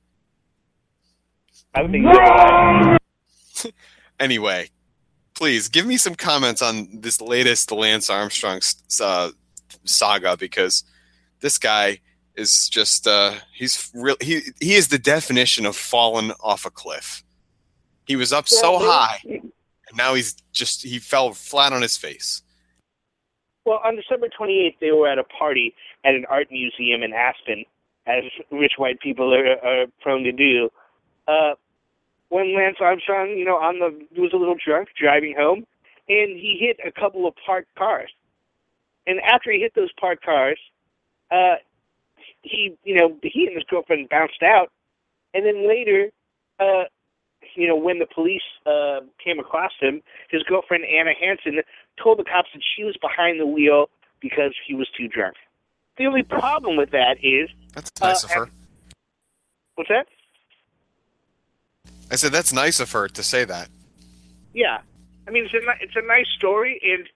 I 1.78 1.82
would 1.84 1.92
think. 1.92 3.74
Anyway, 4.20 4.68
please 5.36 5.68
give 5.68 5.86
me 5.86 5.96
some 5.96 6.16
comments 6.16 6.64
on 6.64 6.88
this 6.92 7.22
latest 7.22 7.72
Lance 7.72 8.10
Armstrong 8.10 8.60
uh, 9.00 9.30
saga 9.84 10.36
because 10.36 10.84
this 11.42 11.60
guy 11.60 12.00
is 12.36 12.68
just 12.68 13.06
uh, 13.06 13.36
he's 13.54 13.92
real 13.94 14.16
he 14.20 14.42
he 14.60 14.74
is 14.74 14.88
the 14.88 14.98
definition 14.98 15.68
of 15.68 15.76
fallen 15.76 16.32
off 16.42 16.66
a 16.66 16.72
cliff. 16.72 17.24
He 18.08 18.16
was 18.16 18.34
up 18.34 18.48
so 18.48 18.80
high 18.80 19.20
and 19.24 19.52
now 19.96 20.16
he's 20.16 20.34
just 20.52 20.82
he 20.82 20.98
fell 20.98 21.34
flat 21.34 21.74
on 21.74 21.84
his 21.84 21.96
face. 21.96 22.42
Well, 23.66 23.82
on 23.86 23.96
December 23.96 24.30
28th, 24.30 24.80
they 24.82 24.92
were 24.92 25.08
at 25.08 25.20
a 25.20 25.26
party 25.26 25.76
at 26.04 26.16
an 26.16 26.26
art 26.28 26.48
museum 26.50 27.04
in 27.04 27.14
Aspen, 27.14 27.66
as 28.08 28.24
rich 28.52 28.74
white 28.78 29.00
people 29.00 29.32
are, 29.32 29.64
are 29.64 29.86
prone 30.02 30.24
to 30.24 30.32
do. 30.32 30.72
Uh, 31.28 31.54
when 32.30 32.56
Lance 32.56 32.78
Armstrong, 32.80 33.30
you 33.38 33.46
know, 33.46 33.56
on 33.58 33.80
the 33.80 34.22
was 34.22 34.32
a 34.34 34.38
little 34.38 34.56
drunk 34.64 34.90
driving 35.00 35.36
home, 35.38 35.66
and 36.10 36.38
he 36.38 36.58
hit 36.60 36.78
a 36.86 36.92
couple 36.92 37.28
of 37.28 37.34
parked 37.46 37.74
cars. 37.76 38.10
And 39.06 39.20
after 39.22 39.52
he 39.52 39.60
hit 39.60 39.74
those 39.76 39.92
parked 40.00 40.24
cars, 40.26 40.60
uh, 41.32 41.56
he, 42.42 42.76
you 42.84 42.96
know, 42.96 43.18
he 43.24 43.46
and 43.48 43.56
his 43.56 43.64
girlfriend 43.70 44.10
bounced 44.10 44.44
out, 44.44 44.72
and 45.34 45.46
then 45.46 45.68
later, 45.68 46.10
uh, 46.60 46.84
you 47.56 47.68
know, 47.68 47.76
when 47.76 48.00
the 48.00 48.06
police 48.06 48.42
uh, 48.66 49.00
came 49.24 49.40
across 49.40 49.72
him, 49.80 50.02
his 50.30 50.44
girlfriend 50.44 50.84
Anna 50.86 51.12
Hansen 51.20 51.62
told 52.02 52.20
the 52.20 52.24
cops 52.24 52.50
that 52.54 52.62
she 52.76 52.84
was 52.84 52.96
behind 53.02 53.40
the 53.40 53.48
wheel 53.48 53.90
because 54.20 54.54
he 54.66 54.74
was 54.74 54.88
too 54.98 55.08
drunk. 55.08 55.36
The 55.98 56.06
only 56.06 56.24
problem 56.24 56.76
with 56.78 56.92
that 56.92 57.18
is, 57.24 57.50
That's 57.74 57.92
nice 58.02 58.24
Uh, 58.24 58.28
of 58.28 58.32
her. 58.34 58.50
what's 59.76 59.90
that? 59.90 60.08
I 62.12 62.16
said 62.16 62.32
that's 62.32 62.54
nice 62.54 62.80
of 62.80 62.92
her 62.92 63.08
to 63.10 63.24
say 63.24 63.46
that. 63.46 63.70
Yeah, 64.54 64.80
I 65.28 65.32
mean 65.32 65.46
it's 65.46 65.54
a 65.54 65.84
it's 65.84 65.96
a 65.96 66.06
nice 66.06 66.28
story, 66.38 66.80
and 66.84 67.08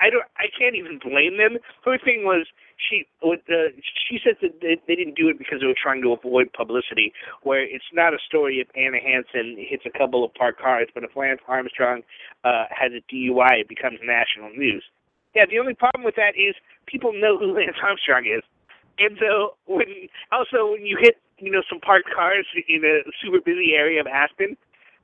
I 0.00 0.10
don't 0.10 0.24
I 0.36 0.46
can't 0.58 0.76
even 0.76 0.98
blame 0.98 1.36
them. 1.38 1.58
Her 1.84 1.98
thing 1.98 2.24
was 2.24 2.46
she 2.78 3.06
what, 3.20 3.40
uh, 3.50 3.74
she 4.08 4.18
said 4.22 4.36
that 4.40 4.60
they, 4.60 4.78
they 4.86 4.94
didn't 4.94 5.16
do 5.16 5.28
it 5.28 5.38
because 5.38 5.60
they 5.60 5.66
were 5.66 5.78
trying 5.80 6.02
to 6.02 6.12
avoid 6.12 6.52
publicity. 6.52 7.12
Where 7.42 7.62
it's 7.62 7.90
not 7.92 8.14
a 8.14 8.18
story 8.24 8.62
if 8.62 8.68
Anna 8.76 8.98
Hansen 9.02 9.56
hits 9.58 9.84
a 9.86 9.96
couple 9.96 10.24
of 10.24 10.32
parked 10.34 10.60
cars, 10.60 10.88
but 10.94 11.02
if 11.02 11.16
Lance 11.16 11.40
Armstrong 11.48 12.02
uh, 12.44 12.64
has 12.70 12.92
a 12.92 13.02
DUI, 13.12 13.66
it 13.66 13.68
becomes 13.68 13.98
national 14.02 14.50
news. 14.56 14.84
Yeah, 15.34 15.44
the 15.50 15.58
only 15.58 15.74
problem 15.74 16.04
with 16.04 16.16
that 16.16 16.38
is 16.38 16.54
people 16.86 17.12
know 17.12 17.38
who 17.38 17.54
Lance 17.54 17.76
Armstrong 17.82 18.24
is, 18.24 18.42
and 18.98 19.18
so 19.20 19.54
when 19.66 19.86
also 20.32 20.72
when 20.72 20.84
you 20.84 20.98
hit 21.00 21.16
you 21.38 21.50
know 21.50 21.62
some 21.68 21.80
parked 21.80 22.10
cars 22.14 22.46
in 22.68 22.84
a 22.84 23.02
super 23.22 23.40
busy 23.40 23.74
area 23.74 24.00
of 24.00 24.06
Aspen, 24.06 24.56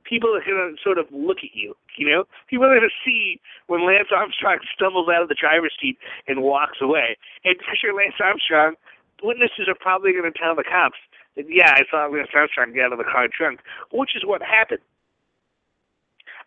people 0.05 0.29
are 0.35 0.43
to 0.43 0.75
sort 0.81 0.97
of 0.97 1.05
look 1.11 1.39
at 1.39 1.53
you. 1.53 1.75
You 1.97 2.09
know, 2.09 2.23
people 2.47 2.65
are 2.65 2.79
to 2.79 2.93
see 3.03 3.41
when 3.67 3.85
Lance 3.85 4.09
Armstrong 4.15 4.59
stumbles 4.75 5.09
out 5.09 5.23
of 5.23 5.29
the 5.29 5.35
driver's 5.35 5.73
seat 5.81 5.97
and 6.27 6.41
walks 6.41 6.77
away. 6.81 7.17
And 7.43 7.57
for 7.57 7.75
sure, 7.75 7.93
Lance 7.93 8.15
Armstrong, 8.23 8.75
witnesses 9.23 9.67
are 9.67 9.75
probably 9.79 10.13
to 10.13 10.31
tell 10.31 10.55
the 10.55 10.63
cops 10.63 10.97
that, 11.35 11.45
yeah, 11.49 11.73
I 11.73 11.83
saw 11.89 12.07
Lance 12.07 12.29
Armstrong 12.33 12.73
get 12.73 12.85
out 12.85 12.93
of 12.93 12.99
the 12.99 13.03
car 13.03 13.27
drunk, 13.27 13.59
which 13.91 14.15
is 14.15 14.23
what 14.25 14.41
happened. 14.41 14.81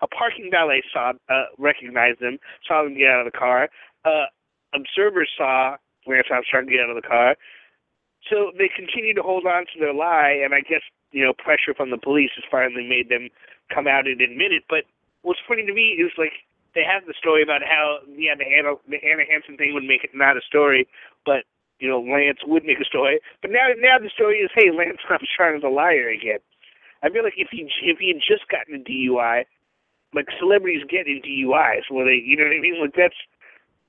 A 0.00 0.06
parking 0.06 0.48
valet 0.50 0.82
saw, 0.92 1.12
uh, 1.28 1.50
recognized 1.58 2.22
him, 2.22 2.38
saw 2.66 2.86
him 2.86 2.96
get 2.96 3.10
out 3.10 3.26
of 3.26 3.32
the 3.32 3.36
car. 3.36 3.68
Uh, 4.04 4.26
observers 4.72 5.28
saw 5.36 5.76
Lance 6.08 6.28
Armstrong 6.30 6.66
get 6.66 6.80
out 6.80 6.90
of 6.90 6.96
the 6.96 7.06
car. 7.06 7.36
So 8.26 8.50
they 8.56 8.68
continued 8.68 9.14
to 9.16 9.22
hold 9.22 9.46
on 9.46 9.64
to 9.72 9.76
their 9.78 9.94
lie, 9.94 10.40
and 10.42 10.54
I 10.54 10.60
guess 10.60 10.82
you 11.12 11.24
know 11.24 11.32
pressure 11.32 11.74
from 11.76 11.90
the 11.90 11.98
police 12.00 12.30
has 12.36 12.44
finally 12.50 12.86
made 12.86 13.08
them 13.08 13.28
come 13.72 13.86
out 13.86 14.06
and 14.06 14.20
admit 14.20 14.52
it. 14.52 14.64
But 14.68 14.84
what's 15.22 15.40
funny 15.46 15.64
to 15.64 15.72
me 15.72 15.96
is 15.96 16.12
like 16.18 16.32
they 16.74 16.82
have 16.84 17.06
the 17.06 17.14
story 17.16 17.42
about 17.42 17.62
how 17.62 18.00
yeah 18.10 18.34
the 18.34 18.46
Anna 18.46 18.74
the 18.88 18.98
Anna 19.04 19.24
Hansen 19.28 19.56
thing 19.56 19.72
would 19.74 19.86
make 19.86 20.04
it 20.04 20.10
not 20.14 20.36
a 20.36 20.42
story, 20.42 20.88
but 21.24 21.44
you 21.78 21.88
know 21.88 22.00
Lance 22.00 22.40
would 22.44 22.64
make 22.64 22.80
a 22.80 22.84
story. 22.84 23.20
But 23.40 23.50
now 23.50 23.70
now 23.78 23.98
the 23.98 24.10
story 24.10 24.38
is 24.38 24.50
hey 24.54 24.70
Lance 24.70 25.00
Armstrong 25.08 25.56
is 25.56 25.64
a 25.64 25.72
liar 25.72 26.08
again. 26.08 26.42
I 27.02 27.10
feel 27.10 27.22
like 27.22 27.38
if 27.38 27.48
he 27.50 27.68
if 27.82 27.98
he 27.98 28.08
had 28.10 28.22
just 28.22 28.50
gotten 28.50 28.74
a 28.74 28.82
DUI, 28.82 29.44
like 30.14 30.26
celebrities 30.38 30.82
get 30.88 31.06
in 31.06 31.22
DUIs, 31.22 31.86
where 31.90 32.04
they 32.04 32.18
you 32.18 32.36
know 32.36 32.44
what 32.44 32.56
I 32.56 32.60
mean? 32.60 32.80
Like 32.80 32.94
that's 32.96 33.18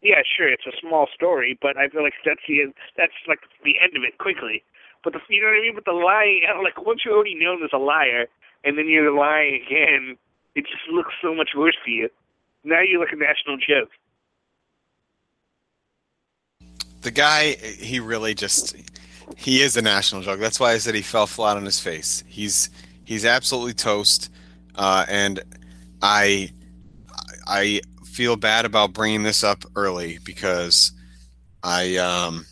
yeah, 0.01 0.21
sure, 0.37 0.47
it's 0.47 0.65
a 0.65 0.71
small 0.79 1.07
story, 1.13 1.57
but 1.61 1.77
I 1.77 1.89
feel 1.89 2.03
like 2.03 2.13
that's 2.25 2.39
the 2.47 2.71
that's 2.97 3.13
like 3.27 3.39
the 3.63 3.75
end 3.83 3.97
of 3.97 4.03
it 4.03 4.17
quickly. 4.17 4.63
But 5.03 5.13
the 5.13 5.19
you 5.29 5.41
know 5.41 5.47
what 5.47 5.57
I 5.57 5.61
mean? 5.61 5.75
But 5.75 5.85
the 5.85 5.91
lying, 5.91 6.43
like 6.63 6.85
once 6.85 7.01
you're 7.03 7.15
already 7.15 7.35
know 7.35 7.57
as 7.63 7.71
a 7.73 7.77
liar, 7.77 8.27
and 8.63 8.77
then 8.77 8.87
you're 8.87 9.13
lying 9.13 9.61
again, 9.65 10.17
it 10.55 10.61
just 10.61 10.87
looks 10.91 11.13
so 11.21 11.33
much 11.35 11.49
worse 11.55 11.75
for 11.83 11.89
you. 11.89 12.09
Now 12.63 12.81
you're 12.81 12.99
like 12.99 13.13
a 13.13 13.15
national 13.15 13.57
joke. 13.57 13.89
The 17.01 17.11
guy, 17.11 17.55
he 17.55 17.99
really 17.99 18.33
just 18.33 18.75
he 19.37 19.61
is 19.61 19.77
a 19.77 19.81
national 19.81 20.21
joke. 20.21 20.39
That's 20.39 20.59
why 20.59 20.71
I 20.71 20.77
said 20.77 20.95
he 20.95 21.01
fell 21.01 21.27
flat 21.27 21.57
on 21.57 21.65
his 21.65 21.79
face. 21.79 22.23
He's 22.27 22.69
he's 23.03 23.25
absolutely 23.25 23.73
toast, 23.73 24.31
uh, 24.75 25.05
and 25.09 25.41
I 26.01 26.51
I 27.47 27.81
feel 28.19 28.35
bad 28.35 28.65
about 28.65 28.91
bringing 28.91 29.23
this 29.23 29.45
up 29.45 29.63
early 29.77 30.19
because 30.25 30.91
I 31.63 31.95
um 31.95 32.45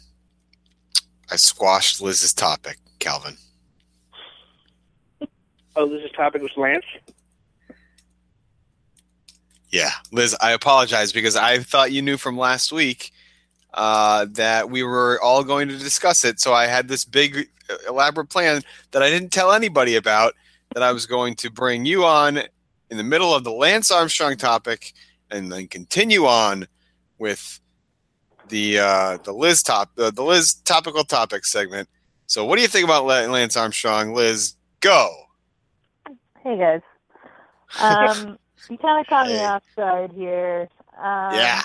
I 1.29 1.35
squashed 1.35 2.01
Liz's 2.01 2.33
topic, 2.33 2.77
Calvin. 2.99 3.35
Oh, 5.75 5.93
is 5.93 6.09
topic 6.11 6.41
was 6.41 6.51
Lance. 6.55 6.85
Yeah, 9.69 9.89
Liz, 10.13 10.37
I 10.39 10.51
apologize 10.51 11.11
because 11.11 11.35
I 11.35 11.59
thought 11.59 11.91
you 11.91 12.01
knew 12.01 12.15
from 12.15 12.37
last 12.37 12.71
week 12.71 13.11
uh, 13.73 14.25
that 14.35 14.69
we 14.69 14.83
were 14.83 15.19
all 15.21 15.43
going 15.43 15.67
to 15.67 15.77
discuss 15.77 16.23
it. 16.23 16.39
So 16.39 16.53
I 16.53 16.67
had 16.67 16.87
this 16.87 17.03
big 17.03 17.49
elaborate 17.89 18.29
plan 18.29 18.61
that 18.91 19.03
I 19.03 19.09
didn't 19.09 19.33
tell 19.33 19.51
anybody 19.51 19.97
about. 19.97 20.33
That 20.73 20.83
I 20.83 20.93
was 20.93 21.05
going 21.05 21.35
to 21.35 21.51
bring 21.51 21.85
you 21.85 22.05
on 22.05 22.37
in 22.89 22.95
the 22.95 23.03
middle 23.03 23.35
of 23.35 23.43
the 23.43 23.51
Lance 23.51 23.91
Armstrong 23.91 24.37
topic, 24.37 24.93
and 25.31 25.51
then 25.51 25.67
continue 25.67 26.25
on 26.25 26.67
with 27.17 27.59
the 28.49 28.79
uh, 28.79 29.17
the 29.23 29.33
Liz 29.33 29.61
top 29.63 29.91
uh, 29.97 30.11
the 30.11 30.23
Liz 30.23 30.53
topical 30.53 31.03
topic 31.03 31.45
segment. 31.45 31.89
So, 32.27 32.45
what 32.45 32.55
do 32.57 32.61
you 32.61 32.67
think 32.67 32.85
about 32.85 33.05
Lance 33.05 33.55
Armstrong, 33.57 34.13
Liz? 34.13 34.55
Go. 34.79 35.09
Hey 36.43 36.57
guys. 36.57 36.81
Um, 37.79 38.37
you 38.69 38.77
kind 38.77 38.99
of 39.01 39.07
caught 39.07 39.27
me 39.27 39.33
Hey. 39.33 39.45
off 39.45 39.63
guard 39.75 40.11
here. 40.13 40.69
Um, 40.97 41.33
yeah, 41.33 41.61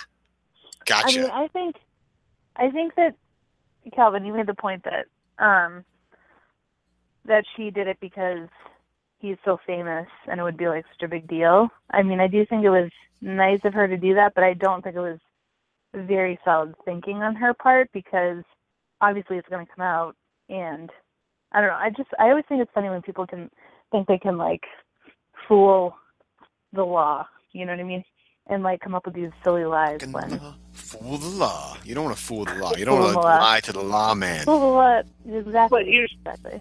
gotcha. 0.87 1.19
I 1.19 1.23
mean, 1.23 1.31
I 1.31 1.49
think, 1.49 1.77
I 2.57 2.71
think 2.71 2.95
that 2.97 3.15
Calvin, 3.95 4.25
you 4.25 4.33
made 4.33 4.47
the 4.47 4.55
point 4.55 4.85
that 4.85 5.07
um, 5.45 5.85
that 7.25 7.45
she 7.57 7.71
did 7.71 7.87
it 7.89 7.99
because 8.01 8.49
he's 9.23 9.37
so 9.45 9.59
famous 9.67 10.09
and 10.29 10.39
it 10.39 10.43
would 10.43 10.57
be 10.59 10.69
like 10.69 10.85
such 10.93 11.05
a 11.05 11.09
big 11.09 11.27
deal. 11.29 11.69
I 11.93 12.03
mean, 12.03 12.21
I 12.21 12.27
do 12.27 12.45
think 12.45 12.65
it 12.65 12.71
was 12.71 12.91
nice 13.23 13.61
of 13.65 13.73
her 13.73 13.87
to 13.89 13.97
do 13.97 14.15
that, 14.17 14.35
but 14.35 14.45
I 14.45 14.53
don't 14.53 14.83
think 14.83 14.97
it 14.97 15.01
was 15.01 15.21
very 15.95 16.39
solid 16.45 16.75
thinking 16.85 17.23
on 17.23 17.35
her 17.37 17.55
part 17.55 17.89
because 17.93 18.43
obviously 19.01 19.39
it's 19.39 19.49
going 19.49 19.65
to 19.65 19.73
come 19.75 19.85
out 19.85 20.17
and 20.51 20.91
I 21.53 21.61
don't 21.61 21.71
know. 21.71 21.77
I 21.77 21.91
just 21.91 22.11
I 22.19 22.31
always 22.31 22.45
think 22.49 22.61
it's 22.63 22.71
funny 22.75 22.89
when 22.91 23.03
people 23.03 23.27
can 23.27 23.49
think 23.93 24.09
they 24.09 24.19
can 24.19 24.37
like 24.39 24.63
fool 25.47 25.95
the 26.73 26.83
law. 26.85 27.27
You 27.53 27.65
know 27.67 27.73
what 27.73 27.81
I 27.81 27.85
mean? 27.85 28.05
And 28.49 28.63
like 28.65 28.81
come 28.81 28.95
up 28.95 29.07
with 29.07 29.15
these 29.15 29.31
silly 29.45 29.65
lies 29.65 30.01
when 30.11 30.41
fool 30.73 31.19
the 31.19 31.29
law. 31.29 31.77
You 31.85 31.95
don't 31.95 32.05
want 32.05 32.17
to 32.17 32.23
fool 32.23 32.45
the 32.45 32.55
law. 32.57 32.73
You 32.77 32.85
don't 32.87 32.99
want 32.99 33.13
to 33.13 33.19
lie 33.21 33.61
to 33.61 33.73
the 33.73 33.83
lawman. 33.83 34.45
fool 34.45 34.59
the 34.61 34.67
law 34.67 35.03
exactly. 35.39 35.79
But 35.79 35.87
here's- 35.87 36.11
exactly. 36.19 36.61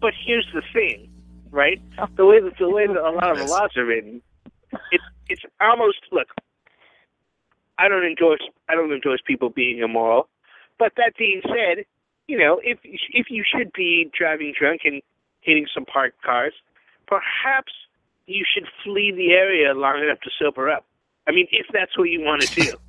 But 0.00 0.14
here's 0.26 0.48
the 0.52 0.62
thing, 0.72 1.08
right? 1.52 1.80
The 2.16 2.26
way 2.26 2.40
that 2.40 2.54
the 2.58 2.68
way 2.68 2.86
that 2.88 2.96
a 2.96 3.10
lot 3.10 3.30
of 3.30 3.36
the 3.38 3.44
Yes. 3.44 3.50
laws 3.50 3.70
are 3.76 3.84
written, 3.84 4.20
it's 4.90 5.04
it's 5.28 5.42
almost 5.60 5.98
look. 6.10 6.28
I 7.78 7.88
don't 7.88 8.04
endorse 8.04 8.40
I 8.68 8.74
don't 8.74 8.92
endorse 8.92 9.20
people 9.26 9.48
being 9.50 9.78
immoral, 9.78 10.28
but 10.78 10.92
that 10.96 11.12
being 11.16 11.40
said, 11.44 11.84
you 12.26 12.38
know 12.38 12.60
if 12.64 12.78
if 12.82 13.26
you 13.30 13.44
should 13.46 13.72
be 13.72 14.10
driving 14.18 14.52
drunk 14.58 14.80
and 14.84 15.00
hitting 15.42 15.66
some 15.72 15.84
parked 15.84 16.20
cars, 16.22 16.54
perhaps 17.06 17.72
you 18.26 18.44
should 18.52 18.66
flee 18.84 19.12
the 19.14 19.32
area 19.32 19.74
long 19.74 20.02
enough 20.02 20.20
to 20.20 20.30
sober 20.40 20.70
up. 20.70 20.84
I 21.26 21.32
mean, 21.32 21.46
if 21.50 21.66
that's 21.72 21.96
what 21.98 22.04
you 22.10 22.20
want 22.20 22.42
to 22.42 22.62
do. 22.64 22.76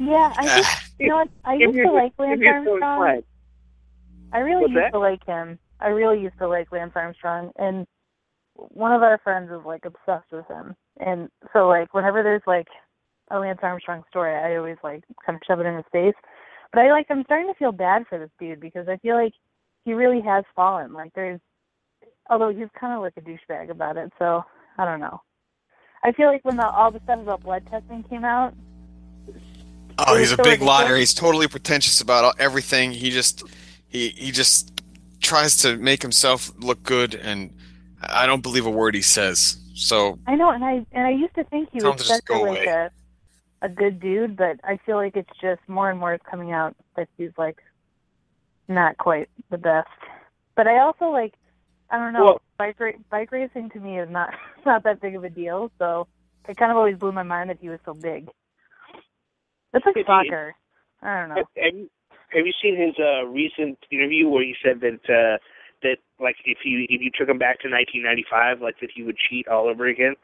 Yeah, 0.00 0.32
I 0.36 0.46
just 0.62 0.92
you 1.00 1.08
know 1.08 1.24
I 1.44 1.54
If 1.54 1.60
used 1.60 1.74
you're- 1.74 1.88
to 1.88 1.92
like 1.92 2.12
if 2.18 2.40
Lance 2.40 2.40
Armstrong. 2.68 3.22
I 4.32 4.38
really 4.38 4.60
What's 4.62 4.72
used 4.74 4.84
that? 4.84 4.92
to 4.92 4.98
like 5.00 5.24
him. 5.26 5.58
I 5.80 5.88
really 5.88 6.20
used 6.20 6.38
to 6.38 6.48
like 6.48 6.72
Lance 6.72 6.92
Armstrong, 6.94 7.52
and 7.56 7.86
one 8.54 8.92
of 8.92 9.02
our 9.02 9.18
friends 9.18 9.50
is 9.50 9.64
like 9.64 9.84
obsessed 9.84 10.30
with 10.32 10.46
him. 10.48 10.74
And 11.00 11.28
so, 11.52 11.68
like, 11.68 11.94
whenever 11.94 12.22
there's 12.22 12.42
like 12.46 12.66
a 13.30 13.38
Lance 13.38 13.60
Armstrong 13.62 14.02
story, 14.10 14.34
I 14.34 14.56
always 14.56 14.78
like 14.82 15.04
kind 15.24 15.36
of 15.36 15.42
shove 15.46 15.60
it 15.60 15.66
in 15.66 15.76
his 15.76 15.84
face. 15.92 16.14
But 16.72 16.80
I 16.82 16.90
like, 16.90 17.06
I'm 17.10 17.24
starting 17.24 17.46
to 17.48 17.58
feel 17.58 17.72
bad 17.72 18.04
for 18.08 18.18
this 18.18 18.30
dude 18.38 18.60
because 18.60 18.88
I 18.88 18.96
feel 18.98 19.14
like 19.14 19.32
he 19.84 19.94
really 19.94 20.20
has 20.20 20.44
fallen. 20.54 20.92
Like, 20.92 21.12
there's, 21.14 21.40
although 22.28 22.50
he's 22.50 22.68
kind 22.78 22.92
of 22.92 23.00
like 23.00 23.14
a 23.16 23.20
douchebag 23.22 23.70
about 23.70 23.96
it. 23.96 24.12
So 24.18 24.44
I 24.76 24.84
don't 24.84 25.00
know. 25.00 25.22
I 26.04 26.12
feel 26.12 26.26
like 26.26 26.44
when 26.44 26.56
the, 26.56 26.66
all 26.68 26.90
the 26.90 27.00
stuff 27.04 27.20
about 27.20 27.42
blood 27.42 27.66
testing 27.70 28.02
came 28.04 28.24
out, 28.24 28.54
Oh, 29.98 30.16
he's 30.16 30.30
a 30.32 30.36
So 30.36 30.42
big 30.44 30.60
ridiculous. 30.60 30.66
liar. 30.68 30.96
He's 30.96 31.12
totally 31.14 31.48
pretentious 31.48 32.00
about 32.00 32.38
everything. 32.40 32.92
He 32.92 33.10
just 33.10 33.42
he 33.88 34.10
he 34.10 34.30
just 34.30 34.77
tries 35.20 35.56
to 35.58 35.76
make 35.76 36.02
himself 36.02 36.52
look 36.58 36.82
good, 36.82 37.14
and 37.14 37.54
I 38.02 38.26
don't 38.26 38.42
believe 38.42 38.66
a 38.66 38.70
word 38.70 38.94
he 38.94 39.02
says. 39.02 39.58
So 39.74 40.18
I 40.26 40.34
know, 40.34 40.50
and 40.50 40.64
I 40.64 40.84
and 40.92 41.06
I 41.06 41.10
used 41.10 41.34
to 41.36 41.44
think 41.44 41.70
he 41.72 41.76
was 41.76 41.84
him 41.84 41.92
to 41.92 41.98
just 41.98 42.08
such 42.08 42.22
a, 42.24 42.26
go 42.26 42.42
like 42.42 42.66
a 42.66 42.90
a 43.62 43.68
good 43.68 44.00
dude, 44.00 44.36
but 44.36 44.58
I 44.64 44.78
feel 44.86 44.96
like 44.96 45.16
it's 45.16 45.30
just 45.40 45.60
more 45.68 45.90
and 45.90 45.98
more 45.98 46.14
is 46.14 46.20
coming 46.28 46.52
out 46.52 46.76
that 46.96 47.08
he's 47.16 47.30
like 47.36 47.58
not 48.68 48.98
quite 48.98 49.28
the 49.50 49.58
best. 49.58 49.88
But 50.56 50.66
I 50.66 50.78
also 50.78 51.06
like 51.06 51.34
I 51.90 51.98
don't 51.98 52.12
know 52.12 52.24
Well- 52.24 52.42
bike 52.58 52.78
ra- 52.80 52.92
bike 53.10 53.30
racing 53.32 53.70
to 53.70 53.80
me 53.80 53.98
is 53.98 54.10
not 54.10 54.34
not 54.66 54.82
that 54.84 55.00
big 55.00 55.14
of 55.14 55.24
a 55.24 55.30
deal. 55.30 55.70
So 55.78 56.06
it 56.48 56.56
kind 56.56 56.70
of 56.70 56.76
always 56.76 56.96
blew 56.96 57.12
my 57.12 57.22
mind 57.22 57.50
that 57.50 57.58
he 57.60 57.68
was 57.68 57.80
so 57.84 57.94
big. 57.94 58.28
That's 59.72 59.84
like 59.84 59.96
soccer. 60.06 60.54
I 61.02 61.20
don't 61.20 61.28
know. 61.28 61.44
Have, 61.56 61.74
have 62.30 62.46
you 62.46 62.52
seen 62.62 62.76
his 62.76 62.94
uh, 62.98 63.24
recent 63.26 63.78
interview 63.90 64.28
where 64.28 64.42
he 64.42 64.54
said 64.62 64.80
that 64.80 65.00
uh, 65.08 65.38
that 65.82 65.96
like 66.20 66.36
if 66.44 66.58
you 66.64 66.86
if 66.88 67.00
you 67.00 67.10
took 67.16 67.28
him 67.28 67.38
back 67.38 67.60
to 67.60 67.68
1995, 67.68 68.60
like 68.60 68.76
that 68.80 68.90
he 68.94 69.02
would 69.02 69.16
cheat 69.16 69.48
all 69.48 69.68
over 69.68 69.86
again 69.86 70.14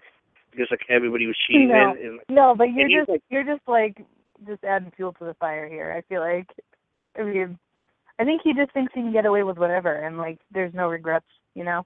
because 0.50 0.68
like 0.70 0.82
everybody 0.88 1.26
was 1.26 1.36
cheating 1.46 1.68
No. 1.68 1.94
then. 1.94 2.05
And, 2.07 2.20
No, 2.28 2.55
but 2.57 2.68
you're 2.72 2.88
just 3.00 3.09
like- 3.11 3.22
you're 3.30 3.44
just 3.44 3.66
like 3.66 4.05
just 4.46 4.62
adding 4.64 4.92
fuel 4.96 5.12
to 5.14 5.24
the 5.24 5.34
fire 5.34 5.68
here. 5.68 5.92
I 5.96 6.02
feel 6.02 6.20
like 6.20 6.48
I 7.18 7.22
mean 7.22 7.59
I 8.18 8.24
think 8.24 8.42
he 8.44 8.52
just 8.55 8.72
thinks 8.72 8.92
he 8.94 9.00
can 9.02 9.12
get 9.12 9.26
away 9.26 9.42
with 9.42 9.59
whatever 9.59 9.92
and 9.94 10.18
like 10.18 10.38
there's 10.52 10.74
no 10.74 10.88
regrets, 10.88 11.26
you 11.55 11.64
know? 11.64 11.84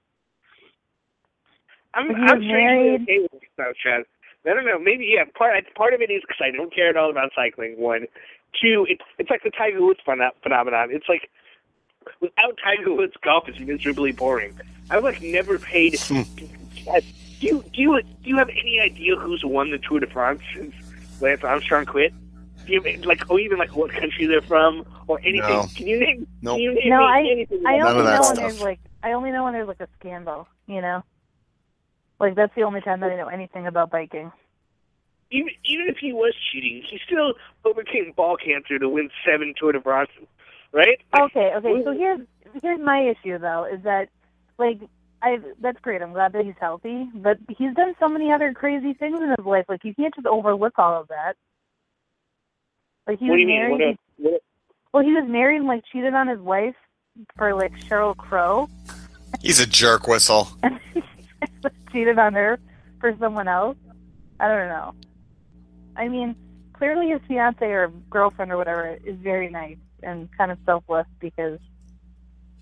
I'm 1.93 2.07
But 2.07 2.17
I'm 2.17 2.41
sure 2.41 2.57
married. 2.57 3.01
he's 3.01 3.09
okay 3.09 3.19
with 3.31 3.41
it 3.43 3.49
now, 3.57 3.71
Chad. 3.83 4.03
I 4.45 4.53
don't 4.53 4.65
know. 4.65 4.79
Maybe 4.79 5.11
yeah. 5.15 5.25
Part 5.37 5.53
part 5.75 5.93
of 5.93 6.01
it 6.01 6.11
is 6.11 6.21
because 6.21 6.41
I 6.41 6.55
don't 6.55 6.73
care 6.73 6.89
at 6.89 6.97
all 6.97 7.09
about 7.09 7.31
cycling. 7.35 7.75
One, 7.77 8.05
two. 8.61 8.85
It's 8.89 9.01
it's 9.17 9.29
like 9.29 9.43
the 9.43 9.51
Tiger 9.51 9.81
Woods 9.81 9.99
pheno- 10.07 10.31
phenomenon. 10.43 10.89
It's 10.91 11.07
like 11.09 11.29
without 12.21 12.57
Tiger 12.63 12.93
Woods, 12.93 13.13
golf 13.21 13.47
is 13.49 13.59
miserably 13.59 14.11
boring. 14.11 14.59
I've 14.89 15.03
like 15.03 15.21
never 15.21 15.59
paid. 15.59 15.99
Hmm. 15.99 16.21
Do 16.35 17.47
you 17.47 17.63
do 17.73 17.81
you 17.81 18.01
do 18.01 18.29
you 18.29 18.37
have 18.37 18.49
any 18.49 18.79
idea 18.79 19.15
who's 19.15 19.43
won 19.45 19.71
the 19.71 19.77
Tour 19.77 19.99
de 19.99 20.07
France 20.07 20.41
since 20.55 20.73
Lance 21.21 21.43
Armstrong 21.43 21.85
quit? 21.85 22.13
Do 22.65 22.73
you 22.73 22.81
have, 22.81 23.05
like 23.05 23.29
or 23.29 23.39
even 23.39 23.57
like 23.57 23.75
what 23.75 23.91
country 23.91 24.25
they're 24.25 24.41
from 24.41 24.85
or 25.07 25.19
anything? 25.19 25.41
No. 25.49 25.65
Can 25.75 25.87
you 25.87 25.99
name? 25.99 26.27
Nope. 26.41 26.55
Can 26.57 26.61
you 26.63 26.73
name 26.75 26.89
No, 26.89 27.03
I- 27.03 27.19
anything? 27.21 27.63
I 27.65 27.77
None 27.77 27.87
only 27.87 27.99
of 27.99 28.05
that 28.05 28.21
know 28.21 28.27
when 28.27 28.35
there's 28.35 28.61
like 28.61 28.79
I 29.03 29.11
only 29.13 29.31
know 29.31 29.43
when 29.45 29.53
there's 29.53 29.67
like 29.67 29.79
a 29.79 29.87
scandal, 29.99 30.47
you 30.67 30.81
know? 30.81 31.03
Like 32.19 32.35
that's 32.35 32.53
the 32.55 32.63
only 32.63 32.81
time 32.81 32.99
that 32.99 33.11
I 33.11 33.15
know 33.15 33.27
anything 33.27 33.65
about 33.65 33.89
biking. 33.91 34.31
Even 35.31 35.49
even 35.65 35.87
if 35.87 35.97
he 35.97 36.11
was 36.11 36.33
cheating, 36.51 36.83
he 36.89 36.99
still 37.05 37.33
overcame 37.65 38.13
ball 38.15 38.35
cancer 38.35 38.79
to 38.79 38.89
win 38.89 39.09
seven 39.25 39.53
Tour 39.57 39.73
de 39.73 39.81
France, 39.81 40.09
right? 40.71 40.99
Okay, 41.19 41.51
okay. 41.55 41.83
So 41.83 41.91
here's 41.91 42.19
here's 42.61 42.79
my 42.79 43.01
issue 43.01 43.37
though, 43.37 43.65
is 43.65 43.83
that 43.83 44.09
like 44.57 44.79
I 45.21 45.39
that's 45.61 45.79
great. 45.81 46.01
I'm 46.01 46.13
glad 46.13 46.33
that 46.33 46.45
he's 46.45 46.55
healthy, 46.59 47.07
but 47.13 47.37
he's 47.57 47.73
done 47.75 47.93
so 47.99 48.07
many 48.07 48.31
other 48.31 48.53
crazy 48.53 48.93
things 48.93 49.19
in 49.21 49.29
his 49.29 49.45
life. 49.45 49.65
Like 49.69 49.83
you 49.83 49.93
can't 49.93 50.15
just 50.15 50.25
overlook 50.25 50.73
all 50.79 50.99
of 50.99 51.07
that. 51.09 51.35
Like 53.05 53.19
he 53.19 53.29
what 53.29 53.35
do 53.37 53.41
was 53.41 53.41
you 53.41 53.47
mean? 53.47 53.55
married. 53.55 53.71
What, 53.71 53.81
else- 53.81 53.97
what, 54.17 54.41
well, 54.93 55.03
he 55.03 55.11
was 55.11 55.25
married 55.27 55.57
and 55.57 55.67
like 55.67 55.83
cheated 55.91 56.13
on 56.15 56.27
his 56.27 56.39
wife 56.39 56.75
for 57.37 57.53
like 57.53 57.73
Sheryl 57.81 58.17
Crow, 58.17 58.67
he's 59.41 59.59
a 59.59 59.65
jerk 59.67 60.07
whistle. 60.07 60.47
cheated 61.91 62.17
on 62.17 62.33
her 62.33 62.59
for 62.99 63.15
someone 63.19 63.47
else. 63.47 63.77
I 64.39 64.47
don't 64.47 64.69
know. 64.69 64.93
I 65.99 66.07
mean, 66.07 66.35
clearly 66.73 67.09
his 67.09 67.19
fiance 67.27 67.63
or 67.63 67.89
girlfriend 68.09 68.51
or 68.51 68.57
whatever 68.57 68.97
is 69.03 69.17
very 69.17 69.49
nice 69.49 69.77
and 70.01 70.29
kind 70.37 70.49
of 70.49 70.57
selfless 70.65 71.05
because 71.19 71.59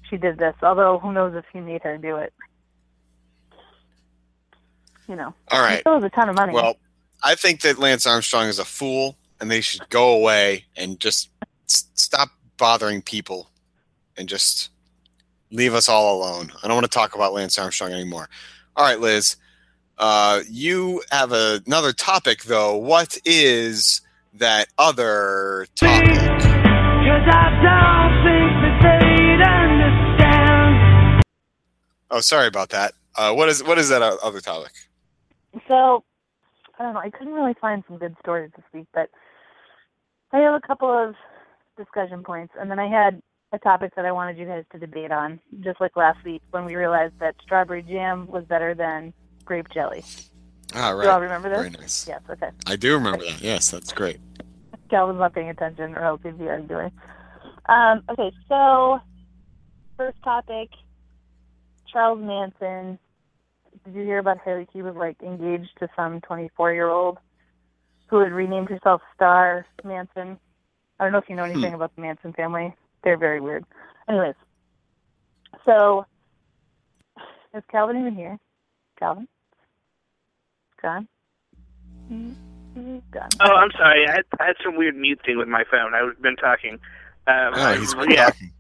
she 0.09 0.17
did 0.17 0.39
this. 0.39 0.55
Although 0.63 0.97
who 0.99 1.13
knows 1.13 1.35
if 1.35 1.45
he 1.53 1.59
made 1.59 1.83
her 1.83 1.97
do 1.97 2.17
it. 2.17 2.33
You 5.07 5.15
know, 5.15 5.33
All 5.51 5.61
right. 5.61 5.75
he 5.75 5.79
still 5.81 5.93
has 5.93 6.03
a 6.03 6.09
ton 6.09 6.27
of 6.27 6.35
money. 6.35 6.51
Well, 6.51 6.75
I 7.23 7.35
think 7.35 7.61
that 7.61 7.79
Lance 7.79 8.05
Armstrong 8.05 8.47
is 8.47 8.59
a 8.59 8.65
fool, 8.65 9.15
and 9.39 9.49
they 9.49 9.61
should 9.61 9.87
go 9.89 10.11
away 10.11 10.65
and 10.75 10.99
just 10.99 11.29
s- 11.69 11.85
stop 11.93 12.29
bothering 12.57 13.01
people, 13.03 13.49
and 14.17 14.27
just 14.27 14.69
leave 15.49 15.73
us 15.73 15.87
all 15.87 16.17
alone. 16.17 16.51
I 16.61 16.67
don't 16.67 16.75
want 16.75 16.91
to 16.91 16.91
talk 16.91 17.15
about 17.15 17.31
Lance 17.31 17.57
Armstrong 17.57 17.93
anymore. 17.93 18.27
All 18.75 18.83
right, 18.83 18.99
Liz. 18.99 19.37
Uh, 19.97 20.41
you 20.49 21.01
have 21.11 21.31
another 21.31 21.91
topic, 21.91 22.43
though. 22.43 22.77
What 22.77 23.17
is 23.25 24.01
that 24.35 24.67
other 24.77 25.65
topic? 25.75 26.13
Cause 27.07 27.25
I 27.33 27.49
don't 27.65 28.13
think 28.23 28.51
that 28.61 28.77
they'd 28.83 29.41
understand. 29.41 31.23
Oh, 32.11 32.19
sorry 32.19 32.47
about 32.47 32.69
that. 32.69 32.93
Uh, 33.15 33.33
what 33.33 33.49
is 33.49 33.63
what 33.63 33.79
is 33.79 33.89
that 33.89 34.03
other 34.03 34.39
topic? 34.39 34.73
So, 35.67 36.03
I 36.77 36.83
don't 36.83 36.93
know. 36.93 36.99
I 36.99 37.09
couldn't 37.09 37.33
really 37.33 37.55
find 37.59 37.83
some 37.87 37.97
good 37.97 38.15
stories 38.19 38.51
this 38.55 38.65
week, 38.73 38.85
but 38.93 39.09
I 40.31 40.37
have 40.39 40.53
a 40.53 40.61
couple 40.61 40.91
of 40.91 41.15
discussion 41.75 42.23
points, 42.23 42.53
and 42.59 42.69
then 42.69 42.77
I 42.77 42.87
had 42.87 43.21
a 43.51 43.57
topic 43.57 43.95
that 43.95 44.05
I 44.05 44.11
wanted 44.11 44.37
you 44.37 44.45
guys 44.45 44.65
to 44.73 44.77
debate 44.77 45.11
on, 45.11 45.39
just 45.61 45.81
like 45.81 45.95
last 45.95 46.23
week 46.23 46.43
when 46.51 46.65
we 46.65 46.75
realized 46.75 47.13
that 47.19 47.35
strawberry 47.41 47.81
jam 47.81 48.27
was 48.27 48.43
better 48.43 48.75
than 48.75 49.13
grape 49.47 49.69
jelly. 49.73 50.03
All 50.75 50.97
Do 50.97 51.03
you 51.03 51.09
all 51.09 51.19
right. 51.19 51.23
remember 51.23 51.49
this? 51.49 51.57
Very 51.57 51.69
nice. 51.71 52.07
Yes. 52.07 52.21
Okay. 52.29 52.49
I 52.67 52.75
do 52.75 52.93
remember 52.93 53.23
that. 53.25 53.41
Yes, 53.41 53.71
that's 53.71 53.93
great. 53.93 54.19
Calvin's 54.89 55.19
not 55.19 55.33
paying 55.33 55.49
attention, 55.49 55.95
or 55.95 56.03
else 56.03 56.21
he'd 56.23 56.37
be 56.37 56.47
arguing. 56.47 56.91
Um, 57.67 58.03
okay, 58.09 58.31
so 58.47 58.99
first 59.97 60.21
topic, 60.23 60.69
Charles 61.91 62.19
Manson. 62.21 62.99
Did 63.85 63.95
you 63.95 64.03
hear 64.03 64.19
about 64.19 64.37
how 64.43 64.65
he 64.73 64.81
was 64.81 64.95
like 64.95 65.21
engaged 65.21 65.69
to 65.79 65.87
some 65.95 66.19
24 66.21 66.73
year 66.73 66.89
old 66.89 67.17
who 68.07 68.19
had 68.19 68.31
renamed 68.33 68.69
herself 68.69 69.01
Star 69.15 69.65
Manson? 69.83 70.37
I 70.99 71.03
don't 71.03 71.13
know 71.13 71.19
if 71.19 71.29
you 71.29 71.35
know 71.35 71.43
anything 71.43 71.73
about 71.73 71.95
the 71.95 72.01
Manson 72.01 72.33
family. 72.33 72.73
They're 73.03 73.17
very 73.17 73.39
weird. 73.39 73.65
Anyways, 74.09 74.35
so 75.65 76.05
is 77.53 77.63
Calvin 77.71 77.97
even 77.97 78.15
here? 78.15 78.37
Calvin? 78.99 79.27
Gone? 80.87 81.07
Mm, 82.09 83.01
Gone. 83.11 83.27
Oh, 83.41 83.51
I'm 83.55 83.71
sorry. 83.71 84.07
I 84.07 84.11
had, 84.11 84.25
I 84.39 84.45
had 84.45 84.55
some 84.63 84.77
weird 84.77 84.95
mute 84.95 85.19
thing 85.25 85.37
with 85.37 85.49
my 85.49 85.65
phone. 85.69 85.93
I've 85.93 86.21
been 86.21 86.37
talking. 86.37 86.75
Um, 87.27 87.51
Oh, 87.55 87.73
he's 87.77 87.93
been 87.93 88.09
yeah. 88.11 88.25
talking. 88.27 88.51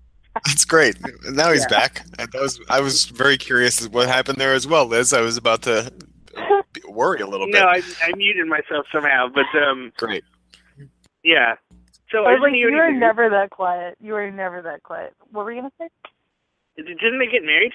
That's 0.45 0.65
great. 0.65 0.97
Now 1.31 1.53
he's 1.53 1.61
Yeah. 1.61 1.67
back. 1.79 2.05
I, 2.19 2.25
that 2.25 2.41
was, 2.41 2.59
I 2.69 2.81
was 2.81 3.05
very 3.05 3.37
curious 3.37 3.81
as 3.81 3.87
what 3.87 4.09
happened 4.09 4.39
there 4.39 4.53
as 4.53 4.67
well, 4.67 4.85
Liz. 4.85 5.13
I 5.13 5.21
was 5.21 5.37
about 5.37 5.61
to 5.63 5.89
worry 6.89 7.21
a 7.21 7.27
little 7.27 7.47
bit. 7.47 7.53
No, 7.55 7.65
I, 7.65 7.81
I 8.03 8.11
muted 8.17 8.45
myself 8.47 8.85
somehow, 8.91 9.29
but 9.33 9.45
um, 9.57 9.93
Great. 9.97 10.25
yeah. 11.23 11.55
So 12.11 12.25
I 12.25 12.33
was 12.33 12.39
like, 12.41 12.53
you 12.55 12.69
were 12.71 12.91
never 12.91 13.29
that 13.29 13.51
quiet. 13.51 13.97
You 14.01 14.13
were 14.13 14.29
never 14.31 14.61
that 14.63 14.83
quiet. 14.83 15.13
What 15.31 15.45
were 15.45 15.51
you 15.53 15.61
gonna 15.61 15.71
say? 15.79 15.87
Didn't 16.75 17.19
they 17.19 17.27
get 17.27 17.43
married? 17.43 17.71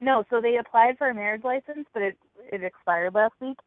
No, 0.00 0.24
so 0.30 0.40
they 0.40 0.56
applied 0.56 0.96
for 0.96 1.08
a 1.08 1.14
marriage 1.14 1.44
license, 1.44 1.86
but 1.92 2.02
it 2.02 2.16
it 2.52 2.62
expired 2.62 3.14
last 3.14 3.34
week, 3.40 3.58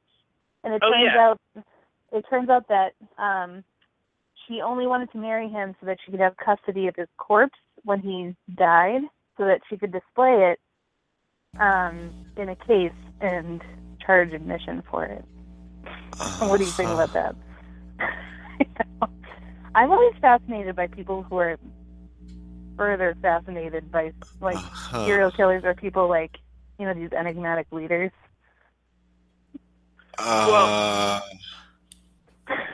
and 0.64 0.74
it 0.74 0.82
Oh, 0.84 0.92
turns 0.92 1.04
yeah. 1.04 1.30
out 1.30 1.66
it 2.12 2.26
turns 2.30 2.50
out 2.50 2.68
that 2.70 2.94
um 3.22 3.64
she 4.48 4.62
only 4.62 4.88
wanted 4.88 5.12
to 5.12 5.18
marry 5.18 5.50
him 5.50 5.76
so 5.80 5.86
that 5.86 5.98
she 6.04 6.12
could 6.12 6.20
have 6.20 6.36
custody 6.38 6.88
of 6.88 6.96
his 6.96 7.08
corpse 7.18 7.60
when 7.84 8.00
he 8.00 8.36
died, 8.56 9.02
so 9.38 9.46
that 9.46 9.62
she 9.70 9.78
could 9.78 9.92
display 9.92 10.52
it 10.52 10.60
um 11.60 12.14
in 12.38 12.50
a 12.50 12.56
case 12.56 12.92
and 13.20 13.62
charge 14.06 14.32
admission 14.34 14.84
for 14.90 15.06
it. 15.06 15.24
What 16.40 16.58
do 16.58 16.66
you 16.66 16.72
think 16.72 16.90
about 16.90 17.14
that? 17.14 17.36
I'm 19.76 19.92
always 19.92 20.14
fascinated 20.20 20.76
by 20.76 20.88
people 20.88 21.24
who 21.24 21.38
are 21.38 21.58
further 22.82 23.16
fascinated 23.22 23.92
by 23.92 24.12
like 24.42 24.58
Uh-huh. 24.58 25.06
serial 25.06 25.30
killers 25.30 25.64
or 25.64 25.76
people 25.76 26.10
like 26.10 26.32
you 26.80 26.86
know 26.88 26.96
these 26.96 27.12
enigmatic 27.14 27.68
leaders. 27.72 28.10
Uh, 30.18 31.22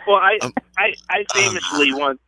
Well, 0.08 0.16
I 0.16 0.39
Um, 0.41 0.53
I 0.78 0.95
I 1.10 1.26
famously 1.34 1.91
once, 1.91 2.20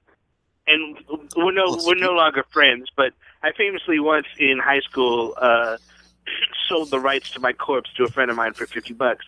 and 0.68 0.98
we're 1.38 1.52
no 1.54 1.78
we're 1.86 1.96
no 1.96 2.12
longer 2.12 2.44
friends, 2.52 2.90
but 2.98 3.14
I 3.44 3.54
famously 3.54 4.00
once 4.00 4.28
in 4.38 4.60
high 4.60 4.82
school 4.82 5.34
uh, 5.38 5.78
sold 6.68 6.92
the 6.92 7.00
rights 7.00 7.32
to 7.32 7.40
my 7.40 7.54
corpse 7.54 7.90
to 7.96 8.04
a 8.04 8.10
friend 8.10 8.30
of 8.30 8.36
mine 8.36 8.54
for 8.54 8.66
fifty 8.68 8.94
bucks. 8.94 9.26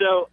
So 0.00 0.28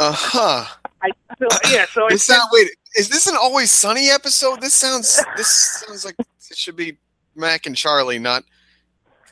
uh 0.00 0.12
huh. 0.12 0.64
I 1.02 1.10
so, 1.38 1.46
yeah, 1.70 1.84
so 1.92 2.06
I 2.06 2.08
This 2.10 2.24
sound 2.24 2.48
wait. 2.52 2.70
Is 2.96 3.08
this 3.10 3.26
an 3.26 3.36
Always 3.40 3.70
Sunny 3.70 4.08
episode? 4.10 4.60
This 4.60 4.74
sounds. 4.74 5.22
This 5.36 5.82
sounds 5.86 6.04
like 6.04 6.16
it 6.18 6.56
should 6.56 6.74
be 6.74 6.96
Mac 7.36 7.66
and 7.66 7.76
Charlie, 7.76 8.18
not 8.18 8.44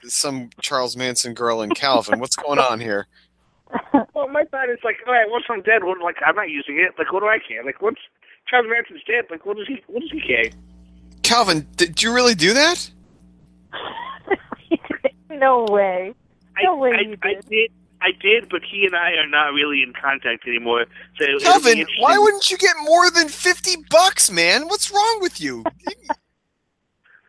some 0.04 0.50
Charles 0.60 0.96
Manson 0.96 1.34
girl 1.34 1.62
and 1.62 1.74
Calvin. 1.74 2.20
What's 2.20 2.36
going 2.36 2.58
on 2.58 2.80
here? 2.80 3.06
well, 4.14 4.28
my 4.28 4.44
thought 4.44 4.68
is 4.68 4.78
like, 4.84 4.96
all 5.06 5.12
right, 5.12 5.28
once 5.28 5.44
I'm 5.50 5.62
dead, 5.62 5.84
what, 5.84 6.00
like 6.00 6.16
I'm 6.24 6.36
not 6.36 6.50
using 6.50 6.78
it. 6.78 6.92
Like, 6.98 7.12
what 7.12 7.20
do 7.20 7.26
I 7.26 7.38
care? 7.38 7.64
Like, 7.64 7.80
once 7.80 7.98
Charles 8.46 8.66
Manson's 8.68 9.02
dead, 9.06 9.24
like, 9.30 9.46
what 9.46 9.56
does 9.56 9.66
he 9.66 9.82
what 9.86 10.00
does 10.00 10.10
he 10.10 10.20
care? 10.20 10.50
Calvin, 11.22 11.66
did 11.76 12.02
you 12.02 12.14
really 12.14 12.34
do 12.34 12.52
that? 12.52 12.90
no 15.30 15.66
way. 15.70 16.14
I, 16.56 16.64
No 16.64 16.76
way 16.76 16.92
I, 16.92 17.00
you 17.00 17.16
I 17.22 17.34
did. 17.48 17.70
Did. 18.00 18.08
I 18.08 18.12
did, 18.22 18.48
but 18.48 18.62
he 18.64 18.84
and 18.86 18.94
I 18.96 19.12
are 19.12 19.26
not 19.26 19.52
really 19.52 19.82
in 19.82 19.92
contact 19.92 20.46
anymore. 20.46 20.86
So 21.18 21.24
it'll 21.24 21.38
be 21.38 21.44
Calvin, 21.44 21.78
interesting- 21.78 22.02
why 22.02 22.18
wouldn't 22.18 22.50
you 22.50 22.58
get 22.58 22.76
more 22.82 23.10
than 23.10 23.28
fifty 23.28 23.76
bucks, 23.90 24.30
man? 24.30 24.68
What's 24.68 24.90
wrong 24.90 25.18
with 25.20 25.40
you? 25.40 25.64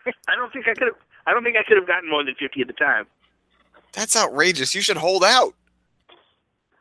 I 0.06 0.36
don't 0.36 0.52
think 0.54 0.68
I 0.68 0.74
could 0.74 0.88
have. 0.88 0.96
I 1.28 1.34
don't 1.34 1.44
think 1.44 1.58
I 1.58 1.64
could 1.64 1.78
have 1.78 1.88
gotten 1.88 2.10
more 2.10 2.24
than 2.24 2.36
fifty 2.36 2.62
at 2.62 2.68
the 2.68 2.74
time. 2.74 3.06
That's 3.94 4.16
outrageous. 4.16 4.74
You 4.76 4.82
should 4.82 4.98
hold 4.98 5.24
out. 5.24 5.54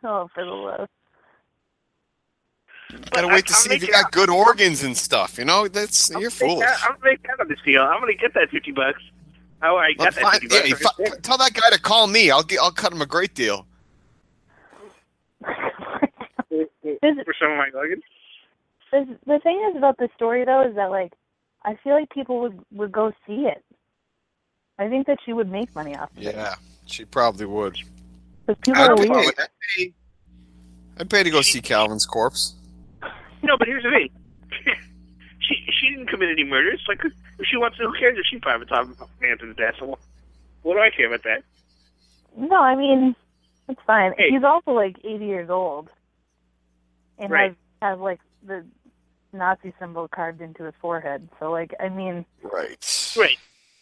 Oh, 0.04 0.28
for 0.34 0.44
the 0.44 0.50
love. 0.50 0.88
Gotta 3.10 3.26
I- 3.28 3.32
wait 3.34 3.46
to 3.46 3.52
I'll 3.52 3.58
see 3.60 3.74
if 3.74 3.82
you 3.82 3.88
it 3.88 3.92
got 3.92 4.12
good 4.12 4.30
organs 4.30 4.82
and 4.82 4.96
stuff. 4.96 5.38
You 5.38 5.44
know, 5.44 5.68
that's 5.68 6.10
I'm 6.14 6.20
you're 6.20 6.30
gonna 6.30 6.38
foolish. 6.54 6.66
that- 6.68 6.82
I'm 6.84 6.92
gonna 7.00 7.04
make 7.12 7.28
out 7.30 7.40
of 7.40 7.48
this 7.48 7.58
deal. 7.64 7.82
I'm 7.82 8.00
gonna 8.00 8.14
get 8.14 8.32
that 8.34 8.50
fifty 8.50 8.72
bucks. 8.72 9.02
Oh, 9.62 9.76
I 9.76 9.92
Well, 9.98 10.06
got 10.06 10.14
that 10.14 10.22
fine. 10.22 10.40
fifty 10.40 10.48
bucks. 10.48 10.68
you 10.68 10.76
fu- 11.06 11.20
tell 11.20 11.36
that 11.38 11.52
guy 11.52 11.68
to 11.70 11.80
call 11.80 12.06
me. 12.06 12.30
I'll 12.30 12.42
get, 12.44 12.60
I'll 12.60 12.70
cut 12.70 12.92
him 12.92 13.02
a 13.02 13.06
great 13.06 13.34
deal. 13.34 13.66
For 16.82 17.34
some 17.40 17.52
of 17.52 17.58
my 17.58 17.70
organs. 17.74 18.02
the, 18.92 19.16
the 19.26 19.38
thing 19.40 19.62
is 19.70 19.76
about 19.76 19.96
the 19.98 20.08
story 20.16 20.44
though 20.44 20.66
is 20.68 20.74
that 20.76 20.90
like 20.90 21.12
I 21.64 21.76
feel 21.82 21.94
like 21.94 22.10
people 22.10 22.40
would 22.40 22.58
would 22.72 22.92
go 22.92 23.12
see 23.26 23.46
it. 23.46 23.64
I 24.78 24.88
think 24.88 25.06
that 25.08 25.18
she 25.24 25.32
would 25.32 25.50
make 25.50 25.74
money 25.74 25.96
off 25.96 26.10
of 26.12 26.18
it 26.18 26.34
Yeah, 26.34 26.54
she 26.86 27.04
probably 27.04 27.46
would. 27.46 27.76
because 28.46 28.60
people 28.62 28.80
I 28.82 28.86
are 28.86 28.96
would 28.96 29.08
weird. 29.10 29.36
pay, 29.36 29.42
I'd 29.42 29.48
pay- 29.76 29.94
I'd 31.00 31.10
pay 31.10 31.22
to 31.24 31.30
go 31.30 31.42
see 31.42 31.60
Calvin's 31.60 32.06
corpse. 32.06 32.54
No, 33.42 33.56
but 33.56 33.66
here's 33.68 33.82
the 33.84 33.90
thing. 33.90 34.10
she 35.40 35.54
she 35.80 35.90
didn't 35.90 36.06
commit 36.08 36.28
any 36.30 36.44
murders. 36.44 36.82
Like, 36.88 37.00
if 37.04 37.46
she 37.46 37.56
wants 37.56 37.78
to, 37.78 37.84
who 37.84 37.92
cares 37.98 38.16
if 38.18 38.24
she 38.30 38.38
private 38.38 38.68
time 38.68 38.96
Manson's 39.20 39.56
death? 39.56 39.74
So 39.78 39.98
what 40.62 40.74
do 40.74 40.80
I 40.80 40.90
care 40.90 41.06
about 41.06 41.22
that? 41.24 41.42
No, 42.36 42.56
I 42.60 42.74
mean 42.76 43.14
it's 43.68 43.80
fine. 43.86 44.12
Hey. 44.16 44.30
He's 44.30 44.42
also 44.44 44.70
like 44.72 44.96
80 45.04 45.24
years 45.24 45.50
old, 45.50 45.88
and 47.18 47.30
Right. 47.30 47.50
has 47.50 47.56
has 47.92 47.98
like 47.98 48.20
the 48.46 48.64
Nazi 49.32 49.72
symbol 49.78 50.08
carved 50.08 50.40
into 50.40 50.64
his 50.64 50.74
forehead. 50.80 51.28
So 51.38 51.50
like, 51.50 51.74
I 51.80 51.88
mean, 51.88 52.24
Right. 52.42 53.14
Right. 53.16 53.36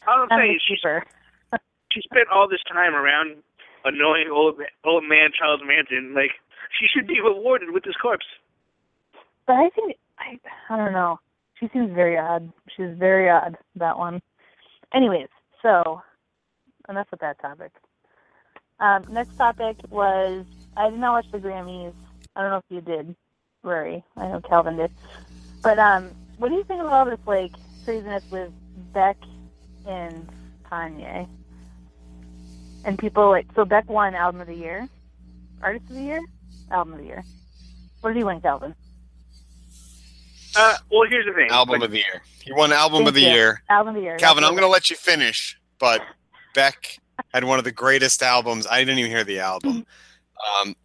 All 0.06 0.22
I'm 0.22 0.28
I'm 0.32 0.38
saying 0.40 0.50
a 0.52 0.54
is 0.54 0.62
she 0.62 0.76
she 1.92 2.00
spent 2.02 2.28
all 2.32 2.48
this 2.48 2.62
time 2.70 2.94
around 2.94 3.36
annoying 3.84 4.28
old 4.30 4.60
old 4.84 5.04
man 5.04 5.30
Charles 5.36 5.60
Manson. 5.64 6.14
Like, 6.14 6.32
she 6.78 6.86
should 6.86 7.06
be 7.06 7.20
rewarded 7.20 7.70
with 7.70 7.84
his 7.84 7.96
corpse. 7.96 8.26
But 9.46 9.54
I 9.54 9.68
think 9.70 9.96
I 10.18 10.38
I 10.68 10.76
don't 10.76 10.92
know. 10.92 11.18
She 11.58 11.68
seems 11.72 11.92
very 11.94 12.18
odd. 12.18 12.52
She's 12.76 12.96
very 12.98 13.30
odd. 13.30 13.56
That 13.76 13.98
one. 13.98 14.20
Anyways, 14.94 15.28
so 15.62 16.02
enough 16.88 17.08
with 17.10 17.20
that 17.20 17.40
topic. 17.40 17.72
Um, 18.78 19.04
next 19.10 19.36
topic 19.36 19.76
was 19.90 20.44
I 20.76 20.90
did 20.90 20.98
not 20.98 21.12
watch 21.12 21.32
the 21.32 21.38
Grammys. 21.38 21.94
I 22.34 22.42
don't 22.42 22.50
know 22.50 22.58
if 22.58 22.64
you 22.68 22.80
did, 22.82 23.16
Rury. 23.66 24.02
I 24.16 24.28
know 24.28 24.40
Calvin 24.40 24.76
did. 24.76 24.90
But 25.62 25.78
um, 25.78 26.10
what 26.38 26.48
do 26.48 26.54
you 26.54 26.64
think 26.64 26.80
of 26.80 26.86
all 26.86 27.04
this 27.04 27.18
like 27.26 27.52
craziness 27.84 28.22
with 28.30 28.50
Beck 28.94 29.16
and 29.86 30.28
Kanye? 30.70 31.28
And 32.84 32.98
people 32.98 33.28
like 33.30 33.46
so 33.54 33.64
Beck 33.64 33.88
won 33.90 34.14
album 34.14 34.40
of 34.40 34.46
the 34.46 34.54
year, 34.54 34.88
artist 35.60 35.86
of 35.90 35.96
the 35.96 36.02
year, 36.02 36.20
album 36.70 36.94
of 36.94 37.00
the 37.00 37.06
year. 37.06 37.24
What 38.00 38.10
did 38.10 38.16
he 38.18 38.24
win, 38.24 38.40
Calvin? 38.40 38.74
Uh, 40.54 40.76
well, 40.90 41.08
here's 41.08 41.26
the 41.26 41.32
thing. 41.32 41.48
Album 41.50 41.72
Like, 41.80 41.82
of 41.86 41.90
the 41.90 41.98
year. 41.98 42.22
He 42.42 42.52
won 42.52 42.72
album 42.72 42.98
Thank 43.00 43.08
of 43.08 43.14
the 43.14 43.20
you. 43.22 43.28
year. 43.28 43.62
Album 43.68 43.88
of 43.88 43.94
the 43.96 44.02
year. 44.02 44.16
Calvin, 44.16 44.42
That's 44.42 44.48
I'm 44.50 44.54
going 44.54 44.66
to 44.66 44.72
let 44.72 44.88
you 44.88 44.96
finish, 44.96 45.58
but 45.78 46.00
Beck 46.54 46.98
had 47.34 47.44
one 47.44 47.58
of 47.58 47.64
the 47.64 47.72
greatest 47.72 48.22
albums. 48.22 48.66
I 48.70 48.78
didn't 48.78 48.98
even 49.00 49.10
hear 49.10 49.24
the 49.24 49.40
album. 49.40 49.84
Um, 50.60 50.76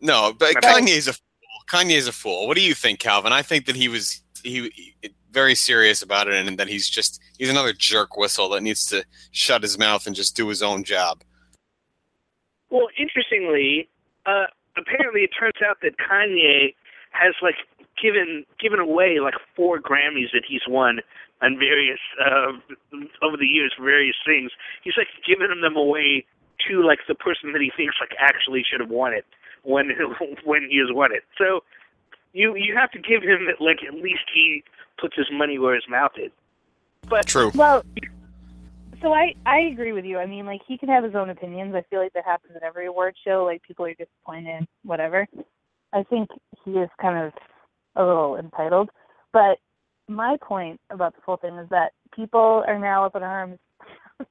no, 0.00 0.34
but 0.36 0.56
Okay. 0.56 0.68
Kanye's 0.68 1.06
a 1.06 1.12
fool. 1.12 1.22
Kanye's 1.70 2.06
a 2.06 2.12
fool. 2.12 2.46
What 2.46 2.56
do 2.56 2.62
you 2.62 2.74
think, 2.74 2.98
Calvin? 2.98 3.32
I 3.32 3.42
think 3.42 3.66
that 3.66 3.76
he 3.76 3.88
was 3.88 4.22
he, 4.42 4.70
he 5.02 5.10
very 5.30 5.54
serious 5.54 6.00
about 6.02 6.28
it, 6.28 6.46
and 6.46 6.58
that 6.58 6.68
he's 6.68 6.88
just 6.88 7.20
he's 7.38 7.50
another 7.50 7.72
jerk 7.72 8.16
whistle 8.16 8.48
that 8.50 8.62
needs 8.62 8.86
to 8.86 9.04
shut 9.32 9.62
his 9.62 9.78
mouth 9.78 10.06
and 10.06 10.14
just 10.14 10.36
do 10.36 10.48
his 10.48 10.62
own 10.62 10.84
job. 10.84 11.22
Well, 12.70 12.88
interestingly, 12.98 13.88
uh, 14.26 14.46
apparently 14.76 15.22
it 15.22 15.30
turns 15.38 15.60
out 15.68 15.78
that 15.82 15.96
Kanye 15.98 16.74
has 17.10 17.34
like 17.42 17.56
given 18.00 18.44
given 18.60 18.78
away 18.78 19.18
like 19.20 19.34
four 19.56 19.78
Grammys 19.80 20.32
that 20.32 20.44
he's 20.48 20.62
won 20.68 21.00
on 21.42 21.58
various 21.58 22.00
uh, 22.24 22.52
over 23.22 23.36
the 23.36 23.46
years 23.46 23.72
various 23.80 24.16
things. 24.24 24.52
He's 24.82 24.94
like 24.96 25.08
given 25.26 25.60
them 25.60 25.76
away 25.76 26.24
to 26.68 26.82
like 26.82 27.00
the 27.08 27.14
person 27.14 27.52
that 27.52 27.60
he 27.60 27.70
thinks 27.76 27.96
like 28.00 28.16
actually 28.18 28.64
should 28.68 28.80
have 28.80 28.90
won 28.90 29.12
it 29.12 29.26
when 29.64 29.90
when 30.44 30.68
he 30.70 30.78
has 30.78 30.94
won 30.94 31.12
it. 31.12 31.24
So 31.36 31.60
you 32.32 32.54
you 32.54 32.76
have 32.76 32.90
to 32.92 32.98
give 32.98 33.22
him 33.22 33.46
that 33.46 33.60
like 33.60 33.78
at 33.86 33.94
least 33.94 34.24
he 34.32 34.62
puts 35.00 35.16
his 35.16 35.26
money 35.32 35.58
where 35.58 35.74
his 35.74 35.84
mouth 35.88 36.12
is. 36.16 36.30
But 37.08 37.26
True. 37.26 37.50
Well, 37.54 37.84
so 39.02 39.12
I 39.12 39.34
I 39.44 39.58
agree 39.60 39.92
with 39.92 40.04
you. 40.04 40.18
I 40.18 40.26
mean, 40.26 40.46
like 40.46 40.62
he 40.66 40.78
can 40.78 40.88
have 40.88 41.04
his 41.04 41.14
own 41.14 41.30
opinions. 41.30 41.74
I 41.74 41.82
feel 41.90 42.00
like 42.00 42.12
that 42.14 42.24
happens 42.24 42.54
at 42.56 42.62
every 42.62 42.86
award 42.86 43.16
show. 43.24 43.44
Like 43.44 43.62
people 43.62 43.84
are 43.86 43.94
disappointed, 43.94 44.66
whatever. 44.84 45.26
I 45.92 46.02
think 46.04 46.28
he 46.64 46.72
is 46.72 46.88
kind 47.00 47.26
of 47.26 47.32
a 47.96 48.04
little 48.04 48.36
entitled. 48.36 48.90
But 49.32 49.58
my 50.08 50.36
point 50.40 50.80
about 50.90 51.14
this 51.14 51.22
whole 51.24 51.36
thing 51.36 51.56
is 51.56 51.68
that 51.70 51.92
people 52.14 52.64
are 52.66 52.78
now 52.78 53.04
up 53.04 53.16
in 53.16 53.22
arms 53.22 53.58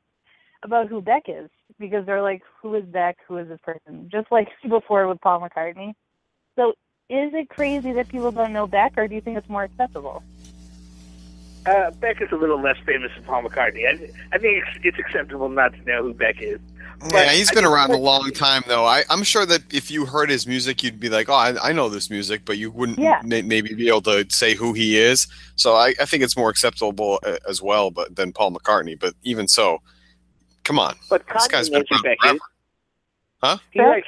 about 0.63 0.87
who 0.87 1.01
Beck 1.01 1.23
is 1.27 1.49
because 1.89 2.05
they're 2.05 2.21
like, 2.21 2.41
who 2.61 2.75
is 2.75 2.85
Beck? 2.85 3.17
Who 3.27 3.37
is 3.37 3.47
this 3.47 3.59
person? 3.63 4.09
Just 4.11 4.31
like 4.31 4.47
before 4.69 5.07
with 5.07 5.21
Paul 5.21 5.41
McCartney. 5.41 5.93
So 6.55 6.69
is 7.09 7.33
it 7.33 7.49
crazy 7.49 7.91
that 7.93 8.07
people 8.07 8.31
don't 8.31 8.53
know 8.53 8.67
Beck, 8.67 8.93
or 8.97 9.07
do 9.07 9.15
you 9.15 9.21
think 9.21 9.37
it's 9.37 9.49
more 9.49 9.63
acceptable? 9.63 10.23
Uh, 11.65 11.91
Beck 11.91 12.21
is 12.21 12.29
a 12.31 12.35
little 12.35 12.61
less 12.61 12.77
famous 12.85 13.11
than 13.15 13.23
Paul 13.23 13.43
McCartney. 13.43 13.87
I, 13.87 14.09
I 14.35 14.37
think 14.37 14.63
it's, 14.63 14.79
it's 14.83 14.99
acceptable 14.99 15.49
not 15.49 15.73
to 15.73 15.81
know 15.83 16.03
who 16.03 16.13
Beck 16.13 16.41
is. 16.41 16.59
Yeah, 17.11 17.31
he's 17.31 17.49
I 17.49 17.55
been 17.55 17.63
think 17.63 17.73
around 17.73 17.91
a 17.91 17.97
long 17.97 18.31
time, 18.31 18.63
though. 18.67 18.85
I, 18.85 19.03
I'm 19.09 19.23
sure 19.23 19.45
that 19.45 19.73
if 19.73 19.91
you 19.91 20.05
heard 20.05 20.29
his 20.29 20.47
music, 20.47 20.83
you'd 20.83 20.99
be 20.99 21.09
like, 21.09 21.27
"Oh, 21.27 21.33
I, 21.33 21.69
I 21.69 21.73
know 21.73 21.89
this 21.89 22.09
music," 22.09 22.43
but 22.45 22.57
you 22.57 22.71
wouldn't 22.71 22.97
Yeah. 22.99 23.19
may, 23.25 23.41
maybe 23.41 23.73
be 23.73 23.89
able 23.89 24.03
to 24.03 24.25
say 24.29 24.55
who 24.55 24.71
he 24.73 24.97
is. 24.97 25.27
So 25.55 25.75
I, 25.75 25.93
I 25.99 26.05
think 26.05 26.23
it's 26.23 26.37
more 26.37 26.49
acceptable 26.49 27.19
uh, 27.23 27.37
as 27.47 27.61
well, 27.61 27.91
but 27.91 28.15
than 28.15 28.31
Paul 28.31 28.51
McCartney. 28.51 28.97
But 28.97 29.15
even 29.23 29.47
so, 29.47 29.81
come 30.63 30.79
on, 30.79 30.95
But 31.09 31.23
this 31.27 31.47
guy's 31.47 31.69
Kanye 31.69 31.71
been 31.71 31.79
knows 31.79 31.87
who 31.89 31.95
around 31.95 32.03
Beck 32.03 32.17
forever. 32.21 32.35
is. 32.35 32.41
Huh? 33.41 33.57
He 33.71 33.79
like 33.81 34.05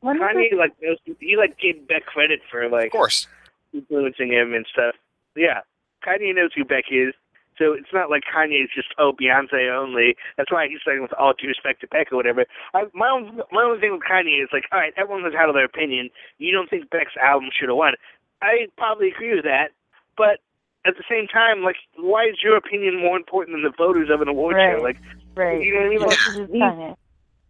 When 0.00 0.18
Kanye 0.20 0.52
like 0.56 0.72
knows 0.82 0.98
he 1.20 1.36
like 1.36 1.58
gave 1.58 1.86
Beck 1.88 2.06
credit 2.06 2.40
for 2.50 2.68
like 2.68 2.86
Of 2.86 2.92
course, 2.92 3.26
influencing 3.72 4.32
him 4.32 4.54
and 4.54 4.66
stuff. 4.72 4.94
Yeah, 5.36 5.60
Kanye 6.06 6.34
knows 6.34 6.50
who 6.54 6.64
Beck 6.64 6.84
is. 6.90 7.12
So 7.56 7.72
it's 7.72 7.92
not 7.92 8.10
like 8.10 8.22
Kanye's 8.26 8.68
just 8.74 8.88
oh 8.98 9.12
Beyonce 9.12 9.70
only. 9.72 10.16
That's 10.36 10.50
why 10.50 10.66
he's 10.68 10.80
saying 10.84 11.02
with 11.02 11.12
all 11.12 11.34
due 11.34 11.46
respect 11.48 11.80
to 11.82 11.86
Beck 11.86 12.10
or 12.12 12.16
whatever. 12.16 12.46
I, 12.74 12.84
my 12.94 13.08
own 13.08 13.40
my 13.52 13.62
only 13.62 13.78
thing 13.80 13.92
with 13.92 14.02
Kanye 14.02 14.42
is 14.42 14.48
like, 14.52 14.64
all 14.72 14.78
right, 14.80 14.92
everyone 14.96 15.22
has 15.24 15.32
had 15.34 15.46
their 15.54 15.64
opinion. 15.64 16.10
You 16.38 16.50
don't 16.52 16.68
think 16.68 16.90
Beck's 16.90 17.12
album 17.22 17.50
should 17.52 17.68
have 17.68 17.76
won? 17.76 17.94
I 18.42 18.66
probably 18.76 19.08
agree 19.08 19.34
with 19.36 19.44
that, 19.44 19.68
but 20.16 20.40
at 20.86 20.94
the 20.96 21.04
same 21.08 21.26
time, 21.28 21.62
like, 21.62 21.76
why 21.96 22.24
is 22.24 22.36
your 22.42 22.56
opinion 22.56 23.00
more 23.00 23.16
important 23.16 23.56
than 23.56 23.62
the 23.62 23.72
voters 23.76 24.10
of 24.12 24.20
an 24.20 24.28
award 24.28 24.56
Right. 24.56 24.76
show? 24.76 24.82
Like, 24.82 24.96
right? 25.34 25.62
you 25.62 25.72
know 25.74 25.80
what 25.80 25.86
I 25.86 25.88
mean? 25.88 25.98
Well, 26.00 26.08
Like, 26.08 26.18
this 26.18 26.36
is 26.36 26.48
he- 26.50 26.60
Kanye. 26.60 26.96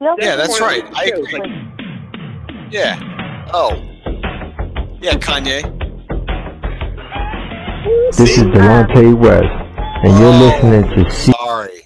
He 0.00 0.06
also 0.06 0.22
Yeah, 0.24 0.36
that's 0.36 0.60
right. 0.60 0.84
I 0.94 1.04
agree. 1.06 1.38
like, 1.38 2.72
yeah. 2.72 3.48
Oh, 3.52 3.74
yeah, 5.00 5.14
Kanye. 5.14 5.62
This 8.16 8.38
is 8.38 8.44
Delonte 8.44 9.12
uh, 9.12 9.16
West, 9.16 9.44
and 10.04 10.18
you're 10.18 10.32
oh. 10.32 10.38
listening 10.38 11.04
to 11.04 11.10
C. 11.10 11.32
Sorry, 11.32 11.80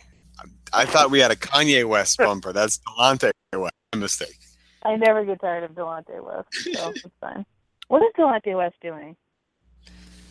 I 0.72 0.84
thought 0.84 1.10
we 1.10 1.18
had 1.20 1.30
a 1.30 1.36
Kanye 1.36 1.84
West 1.88 2.18
bumper. 2.18 2.52
That's 2.52 2.78
Delonte 2.78 3.32
West. 3.54 3.74
My 3.94 4.00
mistake. 4.00 4.36
I 4.84 4.96
never 4.96 5.24
get 5.24 5.40
tired 5.40 5.64
of 5.64 5.72
Delonte 5.72 6.22
West, 6.22 6.48
so 6.76 6.90
it's 6.90 7.02
fine. 7.20 7.44
What 7.88 8.02
is 8.02 8.12
Delonte 8.18 8.56
West 8.56 8.76
doing? 8.82 9.16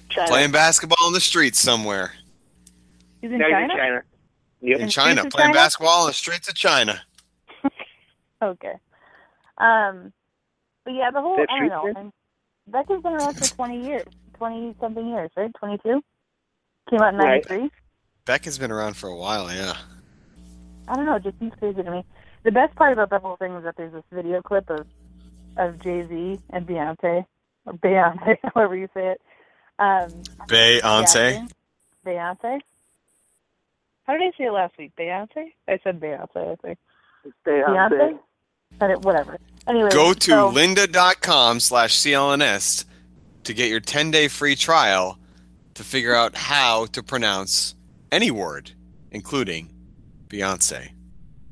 China. 0.09 0.27
Playing 0.27 0.51
basketball 0.51 1.07
in 1.07 1.13
the 1.13 1.19
streets 1.21 1.59
somewhere 1.59 2.13
He's 3.21 3.31
in 3.31 3.37
Now 3.39 3.45
he's 3.45 3.53
China. 3.53 3.73
in 3.73 3.79
China. 3.79 4.01
Yep. 4.61 4.75
in 4.77 4.81
In 4.83 4.89
China, 4.89 5.17
streets 5.21 5.35
playing 5.35 5.47
China? 5.49 5.57
basketball 5.59 6.01
in 6.03 6.07
the 6.09 6.13
streets 6.13 6.47
of 6.47 6.55
China. 6.55 7.01
Okay. 8.41 8.73
Um, 9.57 10.13
but 10.85 10.93
yeah, 10.93 11.09
the 11.11 11.19
whole 11.21 11.37
That's 11.37 11.51
I 11.51 11.67
don't 11.67 11.93
know. 11.95 12.11
Beck 12.67 12.87
has 12.89 13.01
been 13.01 13.13
around 13.13 13.33
for 13.35 13.55
twenty 13.55 13.83
years, 13.87 14.05
twenty 14.35 14.75
something 14.79 15.07
years, 15.07 15.31
right? 15.35 15.49
Twenty 15.57 15.79
two. 15.79 16.03
Came 16.89 17.01
out 17.01 17.13
in 17.15 17.19
Right. 17.19 17.43
ninety 17.43 17.47
three. 17.47 17.71
Beck 18.25 18.45
has 18.45 18.59
been 18.59 18.69
around 18.71 18.95
for 18.95 19.09
a 19.09 19.15
while. 19.15 19.51
Yeah. 19.51 19.75
I 20.87 20.95
don't 20.95 21.05
know. 21.07 21.15
It 21.15 21.23
just 21.23 21.39
seems 21.39 21.53
crazy 21.57 21.81
to 21.81 21.89
me. 21.89 22.03
The 22.43 22.51
best 22.51 22.75
part 22.75 22.93
about 22.93 23.09
the 23.09 23.17
whole 23.19 23.37
thing 23.37 23.53
is 23.55 23.63
that 23.63 23.75
there's 23.75 23.93
this 23.93 24.03
video 24.11 24.41
clip 24.43 24.69
of 24.69 24.85
of 25.57 25.79
Jay 25.81 26.05
Z 26.07 26.39
and 26.51 26.67
Beyonce, 26.67 27.25
or 27.65 27.73
Beyonce, 27.73 28.37
however 28.53 28.75
you 28.75 28.87
say 28.93 29.07
it. 29.07 29.21
Um, 29.79 30.09
Beyonce. 30.47 31.49
Beyonce. 32.05 32.59
How 34.05 34.13
did 34.13 34.21
I 34.21 34.37
say 34.37 34.45
it 34.45 34.51
last 34.51 34.77
week? 34.77 34.91
Beyonce. 34.97 35.51
I 35.67 35.79
said 35.83 35.99
Beyonce. 35.99 36.51
I 36.51 36.55
think. 36.55 36.77
Beyonce. 37.45 38.19
Said 38.79 38.91
it. 38.91 39.01
Whatever. 39.01 39.37
Anyway. 39.67 39.89
Go 39.91 40.13
to 40.13 40.31
so, 40.31 40.51
lynda.com 40.51 41.59
slash 41.59 41.95
CLNS 41.97 42.85
to 43.43 43.53
get 43.53 43.69
your 43.69 43.79
10 43.79 44.11
day 44.11 44.27
free 44.27 44.55
trial 44.55 45.17
to 45.73 45.83
figure 45.83 46.15
out 46.15 46.35
how 46.35 46.85
to 46.87 47.03
pronounce 47.03 47.75
any 48.11 48.31
word, 48.31 48.71
including 49.11 49.69
Beyonce. 50.29 50.89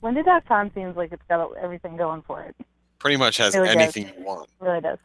Lynda.com 0.01 0.71
seems 0.73 0.95
like 0.95 1.11
it's 1.11 1.23
got 1.27 1.51
everything 1.57 1.97
going 1.97 2.21
for 2.21 2.41
it. 2.43 2.55
Pretty 2.99 3.17
much 3.17 3.37
has 3.37 3.55
Really 3.55 3.67
does. 3.67 3.75
anything 3.75 4.07
you 4.17 4.25
want. 4.25 4.49
It 4.61 4.65
really 4.65 4.81
does. 4.81 4.99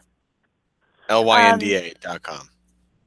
L-Y-N-D-A.com. 1.09 2.49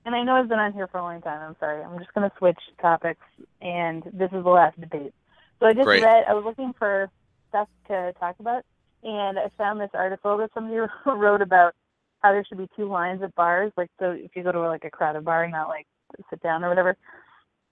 And 0.06 0.16
I 0.16 0.24
know 0.24 0.34
I've 0.34 0.50
been 0.50 0.60
on 0.60 0.74
here 0.74 0.88
for 0.88 0.98
a 0.98 1.02
long 1.02 1.22
time. 1.22 1.42
I'm 1.42 1.56
sorry. 1.60 1.82
I'm 1.82 1.98
just 1.98 2.14
going 2.14 2.30
to 2.30 2.36
switch 2.38 2.60
topics, 2.82 3.22
and 3.62 4.04
this 4.14 4.30
is 4.34 4.44
the 4.44 4.50
last 4.50 4.80
debate. 4.80 5.14
So 5.60 5.68
I 5.68 5.74
just 5.74 5.86
Great. 5.86 6.04
read. 6.04 6.26
I 6.28 6.34
was 6.34 6.44
looking 6.44 6.74
for 6.78 7.10
stuff 7.50 7.70
to 7.88 8.14
talk 8.20 8.36
about, 8.40 8.64
and 9.04 9.40
I 9.40 9.50
found 9.58 9.80
this 9.80 9.92
article 9.94 10.38
that 10.38 10.50
somebody 10.54 10.76
wrote 11.06 11.42
about 11.42 11.74
how 12.22 12.32
there 12.32 12.44
should 12.48 12.58
be 12.58 12.68
two 12.76 12.90
lines 12.90 13.22
at 13.24 13.34
bars. 13.36 13.72
Like, 13.78 13.90
so 14.00 14.12
if 14.12 14.32
you 14.36 14.44
go 14.44 14.52
to 14.52 14.60
like 14.60 14.84
a 14.84 14.90
crowded 14.90 15.24
bar, 15.24 15.48
not 15.48 15.70
like 15.70 15.86
sit 16.30 16.42
down 16.42 16.64
or 16.64 16.70
whatever. 16.70 16.96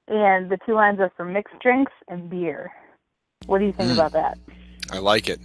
And 0.08 0.50
the 0.50 0.58
two 0.66 0.74
lines 0.74 1.00
are 1.00 1.12
for 1.16 1.26
mixed 1.26 1.58
drinks 1.62 1.92
and 2.08 2.30
beer. 2.30 2.72
What 3.46 3.60
do 3.60 3.66
you 3.66 3.74
think 3.74 3.90
Mm. 3.90 3.94
about 3.94 4.14
that? 4.14 4.38
I 4.92 5.00
like 5.00 5.30
it. 5.30 5.40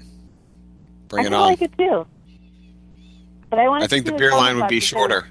Bring 1.08 1.24
I 1.24 1.26
it 1.28 1.32
on. 1.32 1.42
I 1.42 1.46
like 1.46 1.62
it 1.62 1.72
too. 1.78 2.06
But 3.50 3.58
I 3.60 3.68
want. 3.68 3.84
I 3.84 3.86
think 3.86 4.06
the 4.06 4.12
beer 4.12 4.32
line 4.32 4.56
would 4.56 4.68
be 4.68 4.80
shorter. 4.80 5.28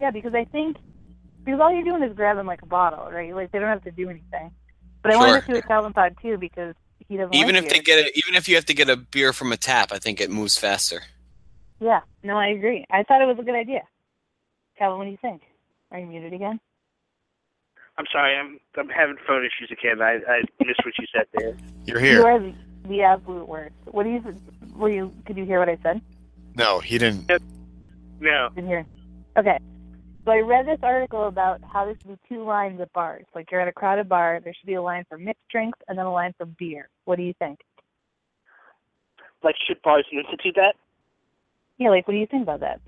Yeah, 0.00 0.10
because 0.10 0.34
I 0.34 0.44
think 0.44 0.76
because 1.44 1.60
all 1.60 1.72
you're 1.72 1.84
doing 1.84 2.02
is 2.02 2.14
grabbing 2.14 2.46
like 2.46 2.62
a 2.62 2.66
bottle, 2.66 3.10
right? 3.10 3.34
Like 3.34 3.52
they 3.52 3.58
don't 3.58 3.68
have 3.68 3.84
to 3.84 3.90
do 3.90 4.08
anything. 4.10 4.50
But 5.02 5.12
I 5.12 5.14
Sure. 5.14 5.26
wanted 5.26 5.40
to 5.46 5.52
do 5.52 5.56
a 5.58 5.62
Calvin 5.62 5.92
Pod 5.92 6.16
too 6.20 6.36
because 6.38 6.74
he 7.08 7.16
doesn't. 7.16 7.34
Even 7.34 7.54
like 7.54 7.64
if 7.64 7.70
they 7.70 7.80
get 7.80 7.98
it, 7.98 8.12
even 8.16 8.34
if 8.34 8.48
you 8.48 8.54
have 8.56 8.66
to 8.66 8.74
get 8.74 8.90
a 8.90 8.96
beer 8.96 9.32
from 9.32 9.52
a 9.52 9.56
tap, 9.56 9.92
I 9.92 9.98
think 9.98 10.20
it 10.20 10.30
moves 10.30 10.58
faster. 10.58 11.02
Yeah, 11.80 12.00
no, 12.22 12.36
I 12.36 12.48
agree. 12.48 12.84
I 12.90 13.02
thought 13.04 13.22
it 13.22 13.26
was 13.26 13.38
a 13.38 13.42
good 13.44 13.54
idea. 13.54 13.82
Calvin, 14.76 14.98
what 14.98 15.04
do 15.04 15.10
you 15.10 15.18
think? 15.20 15.42
Are 15.90 15.98
you 15.98 16.06
muted 16.06 16.32
again? 16.32 16.60
I'm 17.96 18.06
sorry, 18.12 18.36
I'm 18.36 18.58
I'm 18.76 18.88
having 18.88 19.16
phone 19.26 19.44
issues 19.44 19.70
again. 19.70 20.00
I 20.02 20.18
I 20.28 20.42
missed 20.64 20.80
what 20.84 20.94
you 20.98 21.06
said 21.14 21.26
there. 21.34 21.56
You're 21.84 22.00
here. 22.00 22.20
You 22.20 22.26
are 22.26 22.38
the, 22.38 22.54
the 22.88 23.02
absolute 23.02 23.48
worst. 23.48 23.74
What 23.86 24.04
do 24.04 24.10
you? 24.10 24.36
Were 24.76 24.90
you? 24.90 25.12
Could 25.26 25.36
you 25.36 25.44
hear 25.44 25.58
what 25.58 25.68
I 25.68 25.78
said? 25.82 26.00
No, 26.54 26.80
he 26.80 26.98
didn't. 26.98 27.30
No. 28.20 28.48
Didn't 28.54 28.68
hear. 28.68 28.86
Okay. 29.36 29.58
So 30.28 30.32
I 30.32 30.40
read 30.40 30.66
this 30.66 30.78
article 30.82 31.26
about 31.26 31.62
how 31.72 31.86
there 31.86 31.94
should 31.94 32.06
be 32.06 32.18
two 32.28 32.44
lines 32.44 32.78
at 32.82 32.92
bars. 32.92 33.24
Like 33.34 33.50
you're 33.50 33.62
at 33.62 33.68
a 33.68 33.72
crowded 33.72 34.10
bar, 34.10 34.40
there 34.44 34.52
should 34.52 34.66
be 34.66 34.74
a 34.74 34.82
line 34.82 35.06
for 35.08 35.16
mixed 35.16 35.48
drinks 35.50 35.78
and 35.88 35.96
then 35.96 36.04
a 36.04 36.12
line 36.12 36.34
for 36.36 36.44
beer. 36.44 36.90
What 37.06 37.16
do 37.16 37.22
you 37.22 37.32
think? 37.38 37.60
Like 39.42 39.54
should 39.66 39.80
bars 39.80 40.04
institute 40.12 40.54
that? 40.56 40.74
Yeah, 41.78 41.88
like 41.88 42.06
what 42.06 42.12
do 42.12 42.20
you 42.20 42.26
think 42.26 42.42
about 42.42 42.60
that? 42.60 42.78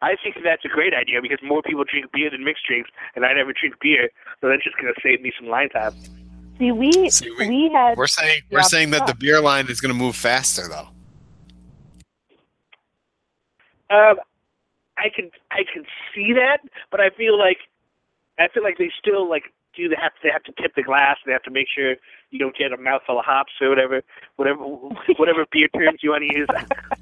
I 0.00 0.14
think 0.24 0.36
that's 0.42 0.64
a 0.64 0.68
great 0.68 0.94
idea 0.94 1.20
because 1.20 1.40
more 1.42 1.60
people 1.60 1.84
drink 1.84 2.10
beer 2.10 2.30
than 2.30 2.42
mixed 2.42 2.64
drinks, 2.66 2.88
and 3.14 3.26
I 3.26 3.34
never 3.34 3.52
drink 3.52 3.74
beer, 3.82 4.08
so 4.40 4.48
that's 4.48 4.64
just 4.64 4.78
gonna 4.78 4.94
save 5.02 5.20
me 5.20 5.32
some 5.38 5.50
line 5.50 5.68
time. 5.68 5.92
See, 6.56 6.72
we 6.72 7.10
See, 7.10 7.30
we, 7.38 7.48
we- 7.50 7.70
had 7.70 7.98
We're 7.98 8.06
saying 8.06 8.40
we're 8.50 8.62
saying 8.62 8.92
that 8.92 9.06
the 9.06 9.14
beer 9.14 9.42
line 9.42 9.68
is 9.68 9.82
going 9.82 9.92
to 9.92 9.98
move 9.98 10.16
faster, 10.16 10.68
though. 10.68 10.88
Um, 13.94 14.16
I 15.00 15.08
can 15.14 15.30
I 15.50 15.62
can 15.72 15.84
see 16.14 16.32
that, 16.34 16.58
but 16.90 17.00
I 17.00 17.10
feel 17.10 17.38
like 17.38 17.58
I 18.38 18.48
feel 18.48 18.62
like 18.62 18.78
they 18.78 18.90
still 18.98 19.28
like 19.28 19.44
do 19.76 19.88
they 19.88 19.96
have 20.00 20.12
they 20.22 20.30
have 20.30 20.42
to 20.44 20.52
tip 20.60 20.74
the 20.74 20.82
glass. 20.82 21.16
They 21.26 21.32
have 21.32 21.42
to 21.44 21.50
make 21.50 21.66
sure 21.74 21.94
you 22.30 22.38
don't 22.38 22.56
get 22.56 22.72
a 22.72 22.76
mouthful 22.76 23.18
of 23.18 23.24
hops 23.24 23.52
or 23.60 23.68
whatever 23.70 24.02
whatever 24.36 24.62
whatever 25.16 25.44
beer 25.50 25.68
terms 25.68 26.00
you 26.02 26.10
want 26.10 26.24
to 26.30 26.38
use. 26.38 26.48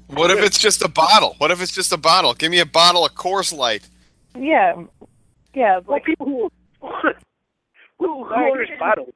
What 0.07 0.31
if 0.31 0.39
it's 0.39 0.57
just 0.57 0.81
a 0.81 0.87
bottle? 0.89 1.35
What 1.37 1.51
if 1.51 1.61
it's 1.61 1.71
just 1.71 1.91
a 1.93 1.97
bottle? 1.97 2.33
Give 2.33 2.49
me 2.49 2.59
a 2.59 2.65
bottle 2.65 3.05
of 3.05 3.13
Coors 3.13 3.55
Light. 3.55 3.87
yeah, 4.35 4.73
yeah. 5.53 5.75
like 5.77 5.87
Like, 5.87 6.05
people 6.05 6.25
who 6.25 6.51
who, 7.99 8.23
who 8.23 8.29
Sorry. 8.29 8.49
orders 8.49 8.69
bottles. 8.79 9.13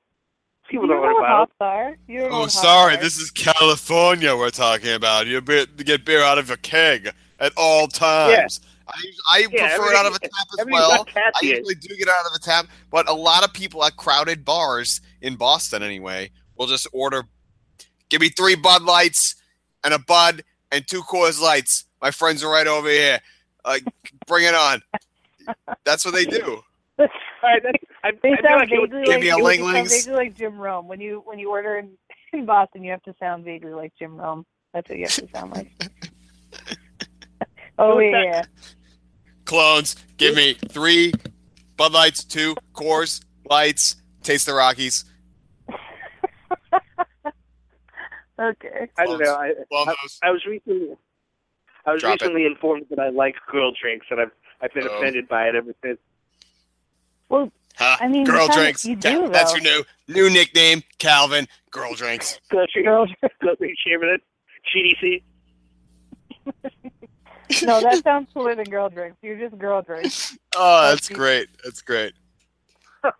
People 0.69 0.85
you 0.87 0.93
don't 0.93 1.01
know 1.01 1.07
order 1.07 1.13
what 1.15 1.21
bottles. 1.27 1.49
hops 1.49 1.53
are? 1.61 1.97
You 2.07 2.19
don't 2.21 2.31
Oh, 2.33 2.47
sorry. 2.47 2.95
are. 2.95 3.01
This 3.01 3.17
is 3.17 3.31
California 3.31 4.35
we're 4.35 4.49
talking 4.51 4.93
about. 4.93 5.25
You 5.27 5.41
get 5.41 6.05
beer 6.05 6.21
out 6.21 6.37
of 6.37 6.49
a 6.51 6.57
keg 6.57 7.09
at 7.39 7.53
all 7.57 7.87
times. 7.87 8.59
I, 8.87 9.03
I 9.27 9.47
Yeah, 9.51 9.75
prefer 9.75 9.91
it 9.91 9.95
out 9.95 10.05
of 10.05 10.15
a 10.15 10.19
tap 10.23 10.31
as 10.59 10.65
well. 10.69 11.05
I 11.15 11.31
usually 11.41 11.75
do 11.75 11.95
get 11.97 12.07
out 12.07 12.25
of 12.25 12.33
a 12.35 12.39
tap, 12.39 12.67
but 12.91 13.09
a 13.09 13.13
lot 13.13 13.43
of 13.43 13.53
people 13.53 13.83
at 13.83 13.95
crowded 13.95 14.43
bars 14.45 15.01
in 15.21 15.35
Boston, 15.35 15.83
anyway, 15.83 16.31
will 16.57 16.67
just 16.67 16.87
order. 16.93 17.23
Give 18.09 18.21
me 18.21 18.29
three 18.29 18.55
Bud 18.55 18.83
Lights 18.83 19.35
and 19.83 19.93
a 19.93 19.99
Bud 19.99 20.43
and 20.71 20.85
two 20.87 21.01
Coors 21.03 21.41
Lights. 21.41 21.85
My 22.01 22.11
friends 22.11 22.43
are 22.43 22.51
right 22.51 22.67
over 22.67 22.89
here. 22.89 23.19
Like, 23.65 23.83
bring 24.27 24.45
it 24.45 24.53
on. 24.55 24.81
That's 25.85 26.05
what 26.05 26.13
they 26.13 26.25
do. 26.25 26.61
All 26.99 27.49
right, 27.49 27.61
that's, 27.61 27.77
I, 28.03 28.11
They 28.21 28.31
I 28.31 28.35
feel 28.37 28.43
sound 28.43 28.59
like 28.61 28.71
it 28.71 28.79
would, 28.79 28.91
vaguely 28.91 29.05
Give 29.05 29.15
like 29.15 29.21
me 29.21 29.29
a 29.29 29.37
Ling 29.37 29.59
sound 29.59 29.73
Lings. 29.73 29.91
vaguely 29.91 30.13
like 30.13 30.35
Jim 30.35 30.57
Rome. 30.57 30.87
When 30.87 31.01
you 31.01 31.21
when 31.25 31.39
you 31.39 31.49
order 31.49 31.77
in, 31.77 31.89
in 32.33 32.45
Boston, 32.45 32.83
you 32.83 32.91
have 32.91 33.01
to 33.03 33.13
sound 33.19 33.43
vaguely 33.43 33.73
like 33.73 33.91
Jim 33.99 34.15
Rome. 34.15 34.45
That's 34.73 34.89
what 34.89 34.97
you 34.97 35.05
have 35.05 35.15
to 35.15 35.27
sound 35.35 35.51
like. 35.51 35.71
Oh 37.79 37.99
Who's 37.99 38.11
that? 38.11 38.23
yeah. 38.25 38.43
Clones, 39.45 39.95
give 40.17 40.35
me 40.35 40.55
three 40.69 41.13
Bud 41.77 41.91
Lights, 41.91 42.23
two 42.23 42.55
Coors 42.73 43.23
Lights, 43.49 43.95
Taste 44.21 44.45
the 44.45 44.53
Rockies. 44.53 45.05
okay. 48.39 48.89
I 48.97 49.05
don't 49.05 49.19
know. 49.21 49.33
I, 49.33 49.53
I. 49.73 49.95
I 50.23 50.31
was 50.31 50.45
recently, 50.45 50.95
I 51.85 51.91
was 51.93 52.01
Drop 52.01 52.15
it. 52.15 52.21
recently 52.21 52.45
informed 52.45 52.85
that 52.89 52.99
I 52.99 53.09
like 53.09 53.35
girl 53.51 53.73
drinks, 53.79 54.07
and 54.09 54.19
I've 54.21 54.31
I've 54.61 54.73
been 54.73 54.87
Oh. 54.87 54.97
offended 54.97 55.27
by 55.27 55.47
it 55.49 55.55
ever 55.55 55.73
since. 55.83 55.99
Well, 57.29 57.51
Huh? 57.75 57.97
I 57.99 58.07
mean, 58.07 58.23
girl 58.23 58.47
drinks. 58.49 58.85
you 58.85 58.95
Cal- 58.95 59.23
do, 59.25 59.29
That's 59.29 59.51
your 59.53 59.63
new 59.63 59.83
new 60.07 60.29
nickname, 60.29 60.83
Calvin. 60.99 61.47
Girl 61.71 61.95
drinks. 61.95 62.39
Girl 62.49 62.65
drinks. 62.71 62.87
Girl 62.87 63.07
Girl 63.41 63.55
drinks. 63.55 63.81
You 63.85 63.95
ever 63.95 64.05
that? 64.05 64.21
GDC. 64.73 65.23
no, 67.63 67.81
that 67.81 68.03
sounds 68.03 68.27
cooler 68.33 68.55
than 68.55 68.65
girl 68.65 68.89
drinks. 68.89 69.17
You're 69.21 69.37
just 69.37 69.57
girl 69.57 69.81
drinks. 69.81 70.37
Oh, 70.55 70.89
that's 70.89 71.09
great. 71.09 71.49
That's 71.63 71.81
great. 71.81 72.13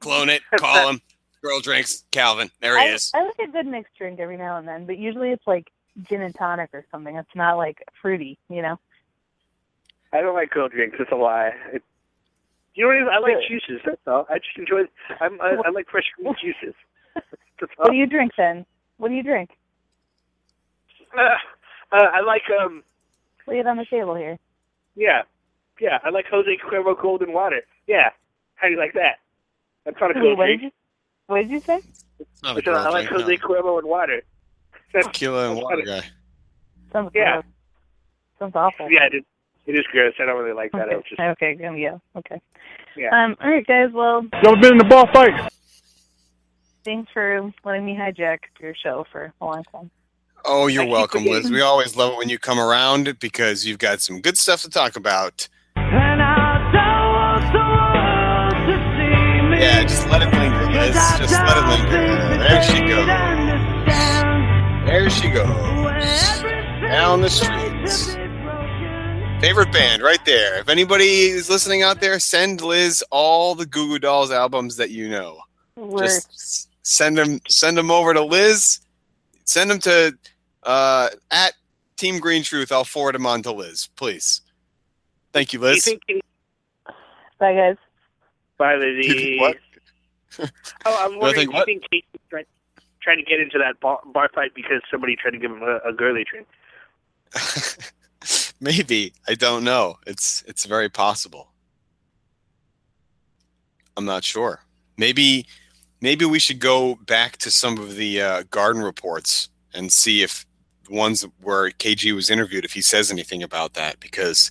Clone 0.00 0.28
it. 0.28 0.42
Call 0.56 0.88
him. 0.88 1.00
Girl 1.42 1.60
drinks. 1.60 2.04
Calvin. 2.10 2.50
There 2.60 2.78
he 2.78 2.88
I, 2.88 2.94
is. 2.94 3.10
I 3.14 3.24
like 3.24 3.48
a 3.48 3.52
good 3.52 3.66
mixed 3.66 3.96
drink 3.96 4.20
every 4.20 4.36
now 4.36 4.58
and 4.58 4.66
then, 4.66 4.86
but 4.86 4.98
usually 4.98 5.30
it's 5.30 5.46
like 5.46 5.68
gin 6.08 6.22
and 6.22 6.34
tonic 6.34 6.70
or 6.72 6.84
something. 6.90 7.16
It's 7.16 7.34
not 7.34 7.56
like 7.56 7.82
fruity, 8.00 8.38
you 8.48 8.62
know. 8.62 8.78
I 10.12 10.20
don't 10.20 10.34
like 10.34 10.50
girl 10.50 10.68
drinks. 10.68 10.96
It's 10.98 11.12
a 11.12 11.16
lie. 11.16 11.52
It, 11.72 11.82
you 12.74 12.84
know 12.84 12.88
what 12.88 12.96
it 12.96 13.02
is? 13.02 13.08
I 13.12 13.18
like 13.18 13.28
Really? 13.28 13.48
juices. 13.48 13.80
That's 13.84 14.00
all. 14.06 14.26
I 14.30 14.38
just 14.38 14.56
enjoy. 14.58 14.82
I'm, 15.20 15.40
I, 15.40 15.56
I 15.66 15.70
like 15.70 15.88
fresh 15.88 16.04
green 16.16 16.34
juices. 16.40 16.74
What 17.78 17.90
do 17.90 17.96
you 17.96 18.06
drink 18.06 18.32
then? 18.36 18.66
What 18.98 19.08
do 19.08 19.14
you 19.14 19.22
drink? 19.22 19.48
Uh, 21.16 21.22
uh, 21.90 22.04
I 22.12 22.20
like 22.20 22.42
um. 22.60 22.82
Lay 23.46 23.58
it 23.60 23.66
on 23.66 23.76
the 23.76 23.84
table 23.86 24.14
here. 24.14 24.38
Yeah, 24.96 25.22
yeah. 25.80 25.98
I 26.04 26.10
like 26.10 26.26
Jose 26.30 26.48
Cuervo 26.68 27.00
Golden 27.00 27.32
Water. 27.32 27.62
Yeah. 27.86 28.10
How 28.56 28.66
do 28.68 28.72
you 28.74 28.78
like 28.78 28.94
that? 28.94 29.18
That's 29.84 29.96
not 30.00 30.10
a 30.10 30.14
Wait, 30.14 30.22
girl 30.22 30.36
what 30.36 30.46
did 30.46 30.62
you? 30.62 30.70
What 31.26 31.36
did 31.42 31.50
you 31.50 31.60
say? 31.60 31.80
It's 32.18 32.42
not 32.42 32.56
I 32.56 32.60
a 32.60 32.62
said, 32.62 32.74
I 32.74 32.88
like 32.90 33.08
drink. 33.08 33.22
Jose 33.22 33.36
Cuervo 33.38 33.78
and 33.78 33.86
water. 33.88 34.22
That's, 34.92 35.06
Tequila 35.08 35.50
and 35.50 35.60
water 35.62 35.82
guy. 35.82 36.02
Sounds 36.92 37.10
Yeah. 37.14 37.32
gross. 37.34 37.44
Sounds 38.38 38.56
awful. 38.56 38.90
yeah, 38.90 39.04
it 39.06 39.14
is, 39.16 39.24
it 39.66 39.72
is 39.72 39.84
gross. 39.92 40.14
I 40.18 40.24
don't 40.26 40.38
really 40.42 40.54
like 40.54 40.72
that. 40.72 40.88
I 40.90 40.96
was 40.96 41.04
just, 41.08 41.20
Okay. 41.20 41.54
Okay. 41.54 41.64
um, 41.66 41.76
Yeah. 41.76 41.98
Okay. 42.16 42.40
yeah. 42.96 43.08
Um. 43.24 43.36
All 43.40 43.50
right, 43.50 43.66
guys. 43.66 43.90
Well, 43.92 44.22
You 44.22 44.48
ever 44.50 44.56
been 44.60 44.74
in 44.74 44.80
a 44.80 44.88
ball 44.88 45.06
fight? 45.12 45.50
thanks 46.84 47.10
for 47.12 47.52
letting 47.64 47.84
me 47.84 47.96
hijack 47.96 48.38
your 48.60 48.72
show 48.74 49.04
for 49.10 49.32
a 49.40 49.44
long 49.44 49.64
time. 49.72 49.90
Oh, 50.44 50.66
you're 50.68 50.84
I 50.84 50.88
welcome, 50.88 51.24
Liz. 51.24 51.50
We 51.50 51.60
always 51.60 51.96
love 51.96 52.12
it 52.12 52.18
when 52.18 52.28
you 52.28 52.38
come 52.38 52.58
around 52.58 53.18
because 53.18 53.66
you've 53.66 53.78
got 53.78 54.00
some 54.00 54.20
good 54.20 54.38
stuff 54.38 54.62
to 54.62 54.70
talk 54.70 54.96
about. 54.96 55.48
And 55.76 56.22
I 56.22 56.58
don't 56.72 57.12
want 57.12 57.52
the 57.52 57.58
world 57.58 58.66
to 58.66 58.74
see 58.94 59.42
me. 59.50 59.60
Yeah, 59.60 59.82
just 59.82 60.06
let 60.08 60.22
it 60.22 60.32
linger, 60.32 60.66
Liz. 60.70 60.94
Just 61.18 61.32
let 61.32 61.56
it 61.56 61.66
linger. 61.66 62.38
There 62.38 62.62
she 62.62 62.80
goes. 62.86 63.06
There 64.86 65.10
she 65.10 65.30
goes. 65.30 66.42
Down 66.82 67.20
the 67.22 67.30
streets. 67.30 68.14
Favorite 69.40 69.72
band 69.72 70.02
right 70.02 70.24
there. 70.24 70.58
If 70.58 70.68
anybody 70.68 71.04
is 71.26 71.50
listening 71.50 71.82
out 71.82 72.00
there, 72.00 72.18
send 72.20 72.60
Liz 72.62 73.04
all 73.10 73.54
the 73.54 73.66
Goo 73.66 73.88
Goo 73.88 73.98
Dolls 73.98 74.30
albums 74.30 74.76
that 74.76 74.90
you 74.90 75.08
know. 75.08 75.40
We're 75.76 76.04
Just 76.04 76.68
send 76.82 77.18
them 77.18 77.40
send 77.48 77.76
them 77.76 77.90
over 77.90 78.14
to 78.14 78.22
Liz. 78.24 78.80
Send 79.46 79.70
them 79.70 79.78
to 79.80 80.16
uh, 80.64 81.08
at 81.30 81.54
Team 81.96 82.18
Green 82.18 82.42
Truth. 82.42 82.70
I'll 82.72 82.84
forward 82.84 83.14
them 83.14 83.26
on 83.26 83.42
to 83.42 83.52
Liz, 83.52 83.88
please. 83.96 84.42
Thank 85.32 85.52
you, 85.52 85.58
Do 85.60 85.66
you 85.66 85.72
Liz. 85.72 85.88
bye, 87.38 87.54
guys. 87.54 87.76
by 88.58 88.76
the 88.76 89.36
What? 89.40 89.56
Oh, 90.84 90.96
I'm 91.00 91.12
Do 91.12 91.16
I 91.16 91.20
wondering. 91.20 91.34
think 91.34 91.50
Do 91.50 91.52
you 91.52 91.58
what? 91.58 91.66
think 91.66 91.82
KG's 91.92 92.20
trying, 92.30 92.44
trying 93.00 93.16
to 93.18 93.22
get 93.24 93.40
into 93.40 93.58
that 93.58 93.80
bar, 93.80 94.00
bar 94.12 94.28
fight 94.34 94.52
because 94.54 94.82
somebody 94.90 95.16
tried 95.16 95.30
to 95.30 95.38
give 95.38 95.50
him 95.50 95.62
a, 95.62 95.78
a 95.88 95.92
girly 95.92 96.24
drink? 96.24 96.46
Maybe 98.60 99.12
I 99.28 99.34
don't 99.34 99.64
know. 99.64 99.96
It's 100.06 100.42
it's 100.46 100.64
very 100.66 100.88
possible. 100.88 101.52
I'm 103.96 104.04
not 104.04 104.24
sure. 104.24 104.60
Maybe 104.98 105.46
maybe 106.00 106.24
we 106.24 106.38
should 106.38 106.58
go 106.58 106.96
back 107.06 107.36
to 107.38 107.50
some 107.50 107.78
of 107.78 107.96
the 107.96 108.20
uh, 108.20 108.42
garden 108.50 108.82
reports 108.82 109.48
and 109.74 109.92
see 109.92 110.22
if 110.22 110.46
the 110.84 110.94
ones 110.94 111.26
where 111.40 111.70
KG 111.70 112.14
was 112.14 112.30
interviewed, 112.30 112.64
if 112.64 112.72
he 112.72 112.80
says 112.80 113.10
anything 113.10 113.42
about 113.42 113.74
that, 113.74 114.00
because 114.00 114.50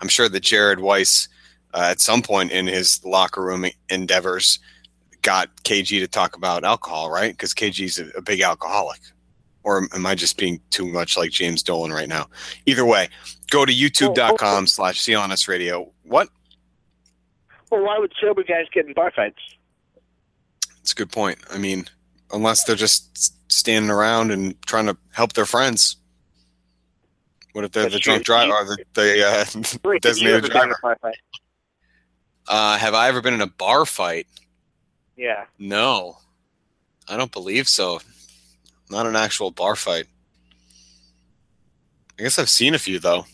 I'm 0.00 0.08
sure 0.08 0.28
that 0.28 0.40
Jared 0.40 0.80
Weiss, 0.80 1.28
uh, 1.74 1.88
at 1.90 2.00
some 2.00 2.22
point 2.22 2.52
in 2.52 2.66
his 2.66 3.04
locker 3.04 3.42
room 3.42 3.66
endeavors, 3.88 4.58
got 5.22 5.54
KG 5.62 6.00
to 6.00 6.08
talk 6.08 6.36
about 6.36 6.64
alcohol, 6.64 7.10
right? 7.10 7.32
Because 7.32 7.54
KG's 7.54 7.98
a, 7.98 8.08
a 8.16 8.22
big 8.22 8.40
alcoholic. 8.40 9.00
Or 9.62 9.86
am 9.94 10.06
I 10.06 10.14
just 10.14 10.38
being 10.38 10.60
too 10.70 10.86
much 10.88 11.18
like 11.18 11.30
James 11.30 11.62
Dolan 11.62 11.92
right 11.92 12.08
now? 12.08 12.28
Either 12.64 12.86
way, 12.86 13.08
go 13.50 13.66
to 13.66 13.72
youtube.com 13.72 14.66
slash 14.66 15.02
CLNS 15.02 15.48
radio. 15.48 15.92
What? 16.04 16.30
Well, 17.70 17.84
why 17.84 17.98
would 17.98 18.12
sober 18.20 18.42
guys 18.42 18.64
get 18.72 18.86
in 18.86 18.94
bar 18.94 19.12
fights? 19.14 19.38
It's 20.80 20.92
a 20.92 20.94
good 20.94 21.10
point. 21.12 21.38
I 21.50 21.58
mean, 21.58 21.86
unless 22.32 22.64
they're 22.64 22.76
just 22.76 23.34
standing 23.52 23.90
around 23.90 24.30
and 24.30 24.60
trying 24.62 24.86
to 24.86 24.96
help 25.12 25.32
their 25.34 25.46
friends. 25.46 25.96
What 27.52 27.64
if 27.64 27.72
they're 27.72 27.84
That's 27.84 27.94
the 27.94 28.00
drunk 28.00 28.24
driver 28.24 28.52
or 28.52 28.64
the, 28.64 28.84
the 28.94 29.26
uh, 29.26 29.44
Wait, 29.88 30.02
designated 30.02 30.44
ever 30.44 30.48
been 30.48 30.56
in 30.62 30.68
driver? 30.68 30.72
a 30.78 30.82
bar 30.82 30.98
fight? 31.02 31.16
Uh, 32.46 32.78
have 32.78 32.94
I 32.94 33.08
ever 33.08 33.20
been 33.20 33.34
in 33.34 33.40
a 33.40 33.46
bar 33.46 33.84
fight? 33.84 34.26
Yeah. 35.16 35.44
No, 35.58 36.18
I 37.08 37.16
don't 37.16 37.32
believe 37.32 37.68
so. 37.68 38.00
Not 38.88 39.06
an 39.06 39.16
actual 39.16 39.50
bar 39.50 39.76
fight. 39.76 40.06
I 42.18 42.22
guess 42.22 42.38
I've 42.38 42.48
seen 42.50 42.74
a 42.74 42.78
few 42.78 42.98
though. 42.98 43.26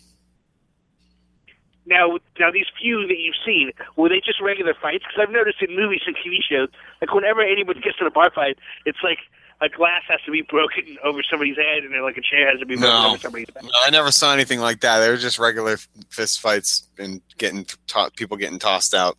Now, 1.86 2.18
now 2.38 2.50
these 2.50 2.66
few 2.80 3.06
that 3.06 3.18
you've 3.18 3.36
seen, 3.44 3.70
were 3.96 4.08
they 4.08 4.20
just 4.24 4.40
regular 4.40 4.74
fights? 4.74 5.04
Because 5.06 5.22
I've 5.22 5.32
noticed 5.32 5.62
in 5.62 5.74
movies 5.76 6.00
and 6.06 6.16
TV 6.16 6.38
shows, 6.48 6.68
like 7.00 7.14
whenever 7.14 7.40
anybody 7.42 7.80
gets 7.80 7.96
in 8.00 8.06
a 8.06 8.10
bar 8.10 8.30
fight, 8.34 8.58
it's 8.84 8.98
like 9.04 9.18
a 9.60 9.68
glass 9.68 10.02
has 10.08 10.20
to 10.26 10.30
be 10.32 10.42
broken 10.42 10.98
over 11.04 11.22
somebody's 11.30 11.56
head, 11.56 11.84
and 11.84 11.94
then 11.94 12.02
like 12.02 12.16
a 12.18 12.20
chair 12.22 12.50
has 12.50 12.58
to 12.60 12.66
be 12.66 12.74
broken 12.76 12.90
No. 13.02 13.08
over 13.10 13.18
somebody's 13.18 13.46
head. 13.54 13.62
No, 13.64 13.70
I 13.86 13.90
never 13.90 14.10
saw 14.10 14.34
anything 14.34 14.60
like 14.60 14.80
that. 14.80 14.98
They 14.98 15.08
were 15.08 15.16
just 15.16 15.38
regular 15.38 15.78
fist 16.10 16.40
fights 16.40 16.88
and 16.98 17.22
getting 17.38 17.64
to- 17.64 18.10
people 18.16 18.36
getting 18.36 18.58
tossed 18.58 18.92
out. 18.92 19.16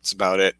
That's 0.00 0.12
about 0.12 0.40
it. 0.40 0.56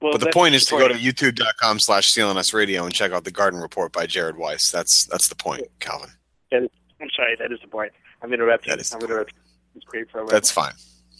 Well, 0.00 0.12
but 0.12 0.20
the 0.20 0.30
point 0.32 0.54
is 0.54 0.64
to 0.66 0.78
go 0.78 0.86
to 0.86 0.94
youtube.com 0.94 1.80
slash 1.80 2.14
CLNS 2.14 2.54
radio 2.54 2.84
and 2.84 2.94
check 2.94 3.10
out 3.10 3.24
the 3.24 3.32
garden 3.32 3.58
report 3.60 3.92
by 3.92 4.06
Jared 4.06 4.36
Weiss. 4.36 4.70
That's 4.70 5.06
that's 5.06 5.26
the 5.26 5.34
point, 5.34 5.64
Calvin. 5.80 6.10
and 6.52 6.70
I'm 7.00 7.10
sorry, 7.16 7.34
that 7.36 7.50
is 7.52 7.58
the 7.60 7.66
point. 7.68 7.92
I'm 8.22 8.32
interrupting. 8.32 8.70
That 8.70 8.80
is 8.80 8.92
I'm 8.92 9.00
interrupting. 9.00 9.38
It's 9.74 9.84
great 9.84 10.10
for 10.10 10.26
That's 10.26 10.50
fine. 10.50 10.72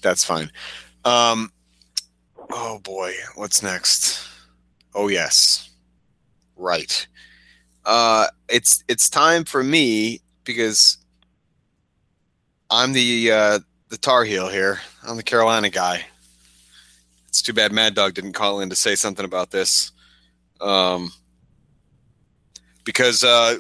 That's 0.03 0.25
fine. 0.25 0.51
Um 1.05 1.53
oh 2.51 2.81
boy, 2.83 3.13
what's 3.35 3.63
next? 3.63 4.27
Oh 4.95 5.09
yes. 5.09 5.71
Right. 6.57 7.07
Uh 7.85 8.27
it's 8.49 8.83
it's 8.89 9.09
time 9.09 9.45
for 9.45 9.63
me 9.63 10.21
because 10.45 10.99
I'm 12.71 12.93
the 12.93 13.31
uh 13.33 13.59
the 13.89 13.99
Tar 13.99 14.25
Heel 14.25 14.49
here. 14.49 14.81
I'm 15.07 15.17
the 15.17 15.23
Carolina 15.23 15.71
guy. 15.71 16.05
It's 17.29 17.43
too 17.43 17.53
bad 17.53 17.73
Mad 17.73 17.95
Dog 17.95 18.15
didn't 18.15 18.33
call 18.33 18.61
in 18.61 18.71
to 18.71 18.77
say 18.77 18.95
something 18.95 19.25
about 19.25 19.51
this. 19.51 19.93
Um 20.61 21.13
because 22.85 23.23
uh 23.23 23.57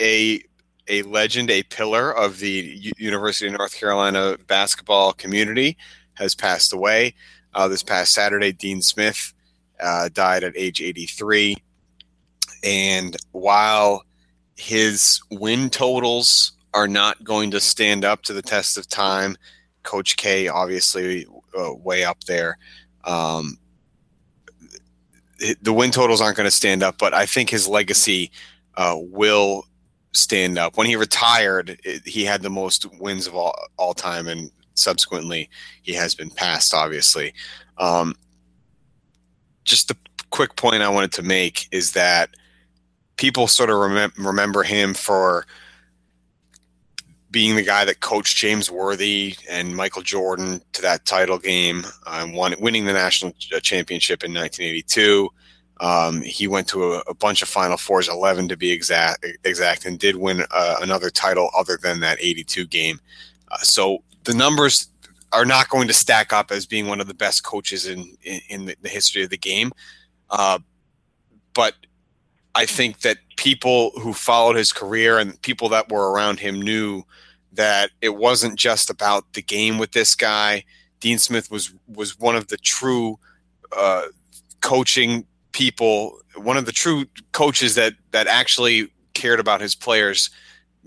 a 0.00 0.42
a 0.88 1.02
legend, 1.02 1.50
a 1.50 1.62
pillar 1.64 2.12
of 2.14 2.38
the 2.38 2.50
U- 2.50 2.92
University 2.96 3.46
of 3.46 3.58
North 3.58 3.74
Carolina 3.74 4.36
basketball 4.46 5.12
community, 5.12 5.76
has 6.14 6.34
passed 6.34 6.72
away. 6.72 7.14
Uh, 7.54 7.68
this 7.68 7.82
past 7.82 8.12
Saturday, 8.12 8.52
Dean 8.52 8.82
Smith 8.82 9.32
uh, 9.80 10.08
died 10.12 10.44
at 10.44 10.56
age 10.56 10.80
83. 10.80 11.56
And 12.64 13.16
while 13.32 14.04
his 14.56 15.20
win 15.30 15.70
totals 15.70 16.52
are 16.74 16.88
not 16.88 17.22
going 17.24 17.50
to 17.52 17.60
stand 17.60 18.04
up 18.04 18.22
to 18.22 18.32
the 18.32 18.42
test 18.42 18.76
of 18.76 18.88
time, 18.88 19.36
Coach 19.82 20.16
K 20.16 20.48
obviously 20.48 21.26
uh, 21.58 21.72
way 21.74 22.04
up 22.04 22.24
there. 22.24 22.58
Um, 23.04 23.58
the 25.62 25.72
win 25.72 25.92
totals 25.92 26.20
aren't 26.20 26.36
going 26.36 26.48
to 26.48 26.50
stand 26.50 26.82
up, 26.82 26.98
but 26.98 27.14
I 27.14 27.24
think 27.24 27.48
his 27.48 27.68
legacy 27.68 28.32
uh, 28.76 28.96
will 28.98 29.64
stand 30.12 30.58
up. 30.58 30.76
When 30.76 30.86
he 30.86 30.96
retired, 30.96 31.78
it, 31.84 32.06
he 32.06 32.24
had 32.24 32.42
the 32.42 32.50
most 32.50 32.86
wins 32.98 33.26
of 33.26 33.34
all, 33.34 33.54
all 33.76 33.94
time, 33.94 34.28
and 34.28 34.50
subsequently, 34.74 35.50
he 35.82 35.92
has 35.94 36.14
been 36.14 36.30
passed, 36.30 36.72
obviously. 36.74 37.34
Um, 37.78 38.14
just 39.64 39.88
the 39.88 39.96
quick 40.30 40.56
point 40.56 40.82
I 40.82 40.88
wanted 40.88 41.12
to 41.12 41.22
make 41.22 41.68
is 41.72 41.92
that 41.92 42.30
people 43.16 43.46
sort 43.46 43.70
of 43.70 43.76
remem- 43.76 44.16
remember 44.16 44.62
him 44.62 44.94
for 44.94 45.46
being 47.30 47.56
the 47.56 47.62
guy 47.62 47.84
that 47.84 48.00
coached 48.00 48.38
James 48.38 48.70
Worthy 48.70 49.36
and 49.50 49.76
Michael 49.76 50.02
Jordan 50.02 50.62
to 50.72 50.82
that 50.82 51.04
title 51.04 51.38
game, 51.38 51.84
uh, 52.06 52.26
won, 52.30 52.54
winning 52.58 52.86
the 52.86 52.92
national 52.94 53.32
championship 53.32 54.24
in 54.24 54.32
1982. 54.32 55.28
Um, 55.80 56.22
he 56.22 56.48
went 56.48 56.66
to 56.68 56.94
a, 56.94 56.98
a 57.06 57.14
bunch 57.14 57.42
of 57.42 57.48
Final 57.48 57.76
Fours, 57.76 58.08
11 58.08 58.48
to 58.48 58.56
be 58.56 58.72
exact, 58.72 59.24
exact 59.44 59.84
and 59.84 59.98
did 59.98 60.16
win 60.16 60.44
uh, 60.50 60.76
another 60.80 61.10
title 61.10 61.50
other 61.56 61.78
than 61.80 62.00
that 62.00 62.18
82 62.20 62.66
game. 62.66 63.00
Uh, 63.50 63.58
so 63.58 64.02
the 64.24 64.34
numbers 64.34 64.88
are 65.32 65.44
not 65.44 65.68
going 65.68 65.88
to 65.88 65.94
stack 65.94 66.32
up 66.32 66.50
as 66.50 66.66
being 66.66 66.86
one 66.86 67.00
of 67.00 67.06
the 67.06 67.14
best 67.14 67.44
coaches 67.44 67.86
in 67.86 68.16
in, 68.22 68.40
in 68.48 68.64
the, 68.64 68.88
history 68.88 69.22
of 69.22 69.30
the 69.30 69.38
game. 69.38 69.72
Uh, 70.30 70.58
but 71.54 71.74
I 72.54 72.66
think 72.66 73.00
that 73.00 73.18
people 73.36 73.90
who 74.00 74.12
followed 74.12 74.56
his 74.56 74.72
career 74.72 75.18
and 75.18 75.40
people 75.42 75.68
that 75.70 75.90
were 75.90 76.10
around 76.10 76.40
him 76.40 76.60
knew 76.60 77.04
that 77.52 77.90
it 78.00 78.16
wasn't 78.16 78.58
just 78.58 78.90
about 78.90 79.32
the 79.34 79.42
game 79.42 79.78
with 79.78 79.92
this 79.92 80.14
guy. 80.14 80.64
Dean 81.00 81.18
Smith 81.18 81.50
was 81.50 81.72
was 81.86 82.18
one 82.18 82.36
of 82.36 82.48
the 82.48 82.56
true 82.56 83.18
uh, 83.76 84.06
coaching 84.60 85.24
people, 85.52 86.18
one 86.36 86.56
of 86.56 86.66
the 86.66 86.72
true 86.72 87.06
coaches 87.32 87.74
that 87.74 87.94
that 88.12 88.26
actually 88.26 88.90
cared 89.14 89.40
about 89.40 89.60
his 89.60 89.74
players 89.74 90.30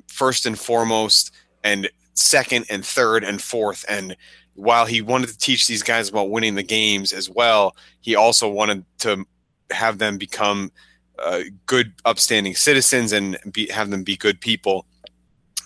first 0.08 0.46
and 0.46 0.58
foremost, 0.58 1.32
and 1.64 1.90
second 2.14 2.66
and 2.70 2.86
third 2.86 3.24
and 3.24 3.42
fourth. 3.42 3.86
And 3.90 4.16
while 4.54 4.86
he 4.86 5.02
wanted 5.02 5.30
to 5.30 5.38
teach 5.38 5.68
these 5.68 5.84
guys 5.84 6.10
about 6.10 6.30
winning 6.30 6.56
the 6.56 6.64
games 6.64 7.14
as 7.14 7.30
well, 7.30 7.76
he 8.02 8.16
also 8.16 8.50
wanted 8.50 8.86
to 9.00 9.26
have 9.72 9.98
them 9.98 10.18
become 10.18 10.72
uh, 11.20 11.42
good, 11.66 11.94
upstanding 12.06 12.56
citizens 12.56 13.12
and 13.12 13.38
be, 13.52 13.68
have 13.68 13.90
them 13.90 14.04
be 14.04 14.18
good 14.18 14.42
people. 14.42 14.86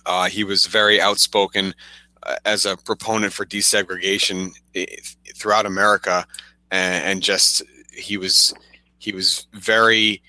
Uh, 0.06 0.26
he 0.26 0.44
was 0.44 0.66
very 0.66 1.02
outspoken 1.02 1.74
uh, 2.24 2.36
as 2.46 2.66
a 2.66 2.78
proponent 2.78 3.34
for 3.34 3.46
desegregation 3.46 4.52
throughout 5.36 5.66
America, 5.66 6.26
and, 6.72 7.04
and 7.06 7.24
just 7.24 7.64
he 7.92 8.18
was 8.18 8.54
he 9.06 9.12
was 9.12 9.48
very 9.54 10.22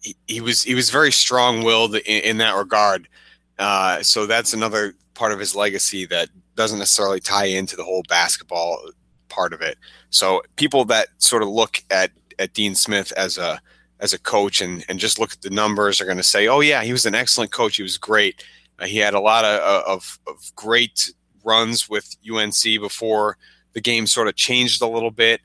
he, 0.00 0.16
he 0.28 0.40
was 0.40 0.62
he 0.62 0.74
was 0.74 0.90
very 0.90 1.10
strong-willed 1.10 1.96
in, 1.96 2.22
in 2.22 2.36
that 2.38 2.54
regard. 2.54 3.08
Uh, 3.58 4.02
so 4.02 4.26
that's 4.26 4.52
another 4.52 4.94
part 5.14 5.32
of 5.32 5.40
his 5.40 5.54
legacy 5.54 6.06
that 6.06 6.28
doesn't 6.54 6.78
necessarily 6.78 7.20
tie 7.20 7.46
into 7.46 7.76
the 7.76 7.84
whole 7.84 8.04
basketball 8.08 8.78
part 9.28 9.52
of 9.52 9.60
it. 9.60 9.76
So 10.10 10.42
people 10.56 10.84
that 10.86 11.08
sort 11.18 11.42
of 11.42 11.48
look 11.48 11.82
at 11.90 12.12
at 12.38 12.52
Dean 12.52 12.74
Smith 12.74 13.12
as 13.16 13.38
a 13.38 13.60
as 13.98 14.12
a 14.12 14.18
coach 14.20 14.60
and 14.60 14.84
and 14.88 14.98
just 15.00 15.18
look 15.18 15.32
at 15.32 15.42
the 15.42 15.50
numbers 15.50 16.00
are 16.00 16.04
going 16.04 16.16
to 16.16 16.22
say, 16.22 16.46
oh 16.46 16.60
yeah, 16.60 16.84
he 16.84 16.92
was 16.92 17.06
an 17.06 17.14
excellent 17.14 17.50
coach. 17.50 17.76
He 17.76 17.82
was 17.82 17.98
great. 17.98 18.44
Uh, 18.78 18.86
he 18.86 18.98
had 18.98 19.14
a 19.14 19.20
lot 19.20 19.44
of, 19.44 19.60
of 19.84 20.18
of 20.28 20.52
great 20.54 21.12
runs 21.44 21.88
with 21.88 22.16
UNC 22.30 22.62
before 22.80 23.36
the 23.72 23.80
game 23.80 24.06
sort 24.06 24.28
of 24.28 24.36
changed 24.36 24.80
a 24.82 24.86
little 24.86 25.10
bit, 25.10 25.40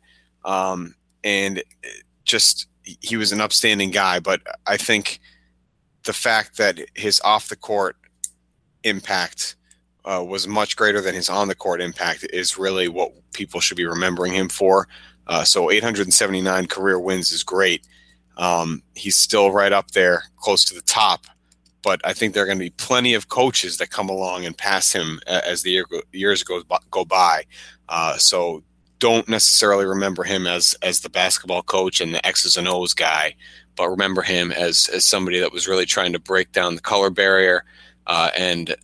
um, 0.45 0.95
and 1.23 1.63
just 2.29 2.67
he 2.83 3.17
was 3.17 3.31
an 3.31 3.41
upstanding 3.41 3.91
guy. 3.91 4.19
But 4.19 4.41
I 4.65 4.77
think 4.77 5.19
the 6.03 6.13
fact 6.13 6.57
that 6.57 6.79
his 6.95 7.19
off 7.21 7.49
the 7.49 7.55
court 7.55 7.97
impact 8.83 9.55
uh, 10.05 10.23
was 10.25 10.47
much 10.47 10.75
greater 10.75 11.01
than 11.01 11.15
his 11.15 11.29
on 11.29 11.47
the 11.47 11.55
court 11.55 11.81
impact 11.81 12.25
is 12.31 12.57
really 12.57 12.87
what 12.87 13.11
people 13.33 13.59
should 13.59 13.77
be 13.77 13.85
remembering 13.85 14.33
him 14.33 14.47
for. 14.47 14.87
Uh, 15.27 15.43
so 15.43 15.69
879 15.69 16.67
career 16.67 16.99
wins 16.99 17.31
is 17.31 17.43
great. 17.43 17.85
Um, 18.37 18.81
he's 18.95 19.17
still 19.17 19.51
right 19.51 19.73
up 19.73 19.91
there, 19.91 20.23
close 20.37 20.63
to 20.65 20.73
the 20.73 20.81
top. 20.81 21.25
But 21.81 22.01
I 22.03 22.13
think 22.13 22.33
there 22.33 22.43
are 22.43 22.45
going 22.45 22.57
to 22.57 22.63
be 22.63 22.71
plenty 22.71 23.13
of 23.13 23.29
coaches 23.29 23.77
that 23.77 23.89
come 23.89 24.09
along 24.09 24.45
and 24.45 24.57
pass 24.57 24.91
him 24.91 25.19
as 25.27 25.61
the 25.61 25.71
year 25.71 25.85
go, 25.89 26.01
years 26.11 26.43
go, 26.43 26.63
go 26.91 27.05
by. 27.05 27.43
Uh, 27.87 28.17
so 28.17 28.63
don't 28.99 29.27
necessarily 29.29 29.85
remember 29.85 30.23
him 30.23 30.45
as 30.45 30.75
as 30.81 31.01
the 31.01 31.09
basketball 31.09 31.63
coach 31.63 32.01
and 32.01 32.13
the 32.13 32.25
X's 32.25 32.57
and 32.57 32.67
O's 32.67 32.93
guy, 32.93 33.35
but 33.75 33.89
remember 33.89 34.21
him 34.21 34.51
as 34.51 34.89
as 34.89 35.05
somebody 35.05 35.39
that 35.39 35.53
was 35.53 35.67
really 35.67 35.85
trying 35.85 36.13
to 36.13 36.19
break 36.19 36.51
down 36.51 36.75
the 36.75 36.81
color 36.81 37.09
barrier 37.09 37.63
uh, 38.09 38.31
and 38.35 38.75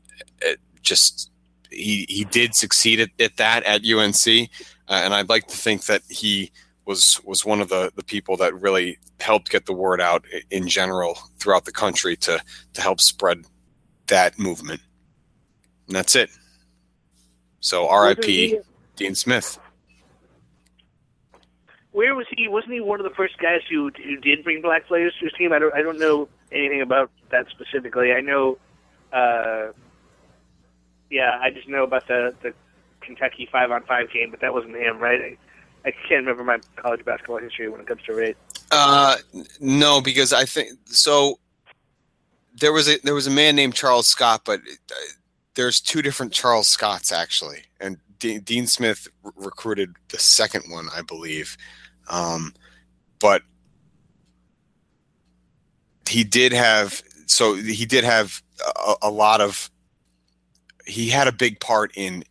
it 0.42 0.60
just 0.82 1.32
he 1.72 2.06
he 2.08 2.24
did 2.26 2.56
succeed 2.56 3.00
at, 3.02 3.10
at 3.20 3.38
that 3.38 3.64
at 3.64 3.86
UNC, 3.86 4.50
uh, 4.88 5.02
and 5.04 5.14
I'd 5.14 5.30
like 5.30 5.48
to 5.48 5.58
think 5.58 5.86
that 5.86 6.04
he 6.08 6.52
was 6.86 7.20
was 7.26 7.44
one 7.44 7.60
of 7.60 7.68
the 7.68 7.92
the 7.96 8.04
people 8.04 8.38
that 8.38 8.54
really 8.62 8.98
helped 9.20 9.50
get 9.50 9.66
the 9.66 9.74
word 9.74 10.00
out 10.00 10.24
in 10.52 10.68
general 10.68 11.18
throughout 11.40 11.66
the 11.66 11.72
country 11.72 12.16
to 12.18 12.40
to 12.74 12.82
help 12.82 13.02
spread 13.02 13.46
that 14.08 14.38
movement. 14.38 14.82
And 15.88 15.96
that's 15.96 16.16
it. 16.16 16.30
So 17.60 17.88
R.I.P. 17.88 18.60
Dean 18.96 19.16
Smith. 19.16 19.60
Where 21.96 22.14
was 22.14 22.26
he? 22.30 22.50
Wasn't 22.50 22.74
he 22.74 22.82
one 22.82 23.00
of 23.00 23.06
the 23.06 23.16
first 23.16 23.38
guys 23.38 23.62
who 23.70 23.90
who 24.04 24.18
did 24.18 24.44
bring 24.44 24.62
black 24.62 24.86
players 24.86 25.14
to 25.18 25.28
his 25.28 25.34
team? 25.38 25.54
I 25.54 25.60
don't 25.60 25.74
I 25.74 25.82
don't 25.82 25.98
know 25.98 26.28
anything 26.52 26.82
about 26.82 27.10
that 27.32 27.48
specifically. 27.50 28.12
I 28.12 28.20
know, 28.20 28.58
uh, 29.14 29.68
yeah, 31.10 31.40
I 31.42 31.52
just 31.52 31.70
know 31.70 31.86
about 31.86 32.06
the 32.10 32.36
the 32.42 32.54
Kentucky 33.00 33.48
five 33.50 33.72
on 33.72 33.84
five 33.84 34.12
game, 34.12 34.30
but 34.30 34.42
that 34.42 34.54
wasn't 34.54 34.76
him, 34.76 35.00
right? 35.00 35.22
I, 35.22 35.38
I 35.88 35.92
can't 35.92 36.26
remember 36.28 36.44
my 36.44 36.60
college 36.76 37.06
basketball 37.06 37.38
history 37.38 37.70
when 37.70 37.80
it 37.80 37.88
comes 37.88 38.02
to 38.08 38.14
race. 38.14 38.36
Uh, 38.72 39.16
no, 39.62 40.02
because 40.02 40.34
I 40.34 40.44
think 40.44 40.72
so. 40.88 41.40
There 42.56 42.74
was 42.74 42.90
a 42.90 42.98
there 43.06 43.16
was 43.16 43.28
a 43.28 43.32
man 43.32 43.56
named 43.56 43.74
Charles 43.74 44.08
Scott, 44.10 44.42
but 44.44 44.60
uh, 44.60 44.96
there's 45.54 45.80
two 45.80 46.02
different 46.02 46.34
Charles 46.34 46.68
Scotts 46.68 47.14
actually, 47.14 47.64
and 47.80 47.96
De- 48.20 48.40
Dean 48.40 48.68
Smith 48.68 49.08
r- 49.24 49.32
recruited 49.38 49.96
the 50.10 50.20
second 50.20 50.66
one, 50.68 50.90
I 50.94 51.02
believe. 51.02 51.56
Um, 52.08 52.54
but 53.20 53.42
he 56.08 56.24
did 56.24 56.54
have 56.54 57.02
so 57.26 57.56
he 57.56 57.86
did 57.86 58.04
have 58.04 58.42
a, 58.76 58.96
a 59.04 59.12
lot 59.12 59.42
of 59.42 59.70
he 60.86 61.10
had 61.10 61.28
a 61.28 61.32
big 61.32 61.60
part 61.60 61.92
in 61.96 62.24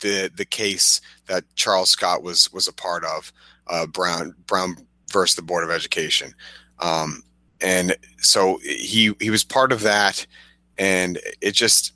the 0.00 0.30
the 0.34 0.44
case 0.44 1.00
that 1.26 1.44
Charles 1.54 1.90
Scott 1.90 2.22
was 2.22 2.52
was 2.52 2.68
a 2.68 2.72
part 2.72 3.04
of 3.04 3.32
uh, 3.68 3.86
Brown 3.86 4.34
Brown 4.46 4.76
versus 5.12 5.36
the 5.36 5.42
Board 5.42 5.64
of 5.64 5.70
Education, 5.70 6.34
um, 6.80 7.22
and 7.60 7.96
so 8.18 8.58
he 8.62 9.14
he 9.20 9.30
was 9.30 9.44
part 9.44 9.72
of 9.72 9.82
that, 9.82 10.26
and 10.78 11.18
it 11.40 11.52
just 11.52 11.92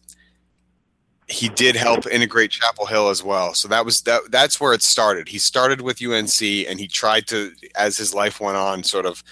he 1.28 1.50
did 1.50 1.76
help 1.76 2.06
integrate 2.06 2.50
Chapel 2.50 2.86
Hill 2.86 3.10
as 3.10 3.22
well. 3.22 3.52
So 3.52 3.68
that 3.68 3.84
was 3.84 4.00
that 4.02 4.22
that's 4.30 4.60
where 4.60 4.72
it 4.72 4.82
started. 4.82 5.28
He 5.28 5.38
started 5.38 5.82
with 5.82 6.02
UNC, 6.02 6.40
and 6.40 6.80
he 6.80 6.88
tried 6.88 7.26
to, 7.28 7.52
as 7.76 7.98
his 7.98 8.14
life 8.14 8.40
went 8.40 8.56
on, 8.56 8.82
sort 8.82 9.04
of 9.04 9.22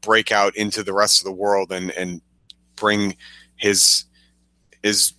break 0.00 0.30
out 0.30 0.56
into 0.56 0.82
the 0.82 0.92
rest 0.92 1.20
of 1.20 1.24
the 1.24 1.32
world 1.32 1.72
and 1.72 1.90
and 1.92 2.20
bring 2.76 3.16
his 3.56 4.04
his 4.82 5.14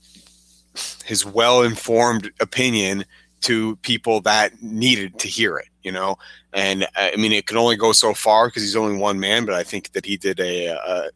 his 1.04 1.26
well 1.26 1.62
informed 1.62 2.32
opinion 2.40 3.04
to 3.42 3.76
people 3.78 4.22
that 4.22 4.64
needed 4.64 5.20
to 5.20 5.28
hear 5.28 5.58
it. 5.58 5.68
You 5.82 5.92
know, 5.92 6.18
and 6.54 6.84
uh, 6.84 7.10
I 7.14 7.18
mean, 7.18 7.34
it 7.34 7.48
can 7.48 7.58
only 7.58 7.76
go 7.76 7.92
so 7.92 8.14
far 8.14 8.48
because 8.48 8.64
he's 8.64 8.78
only 8.78 8.98
one 8.98 9.20
man. 9.20 9.46
But 9.46 9.56
I 9.56 9.64
think 9.64 9.92
that 9.92 10.06
he 10.06 10.16
did 10.16 10.40
a, 10.40 10.68
a 10.68 11.10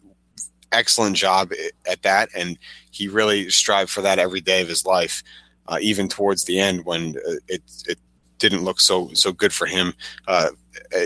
excellent 0.72 1.16
job 1.16 1.52
at 1.90 2.02
that, 2.04 2.30
and 2.36 2.58
he 2.92 3.08
really 3.08 3.50
strived 3.50 3.90
for 3.90 4.02
that 4.02 4.20
every 4.20 4.42
day 4.42 4.62
of 4.62 4.68
his 4.68 4.86
life, 4.86 5.24
uh, 5.68 5.78
even 5.82 6.08
towards 6.08 6.46
the 6.46 6.60
end 6.60 6.86
when 6.86 7.16
uh, 7.28 7.34
it 7.48 7.62
it 7.88 8.00
didn't 8.38 8.64
look 8.64 8.80
so 8.80 9.10
so 9.14 9.32
good 9.32 9.54
for 9.54 9.66
him 9.66 9.94
uh, 10.28 10.50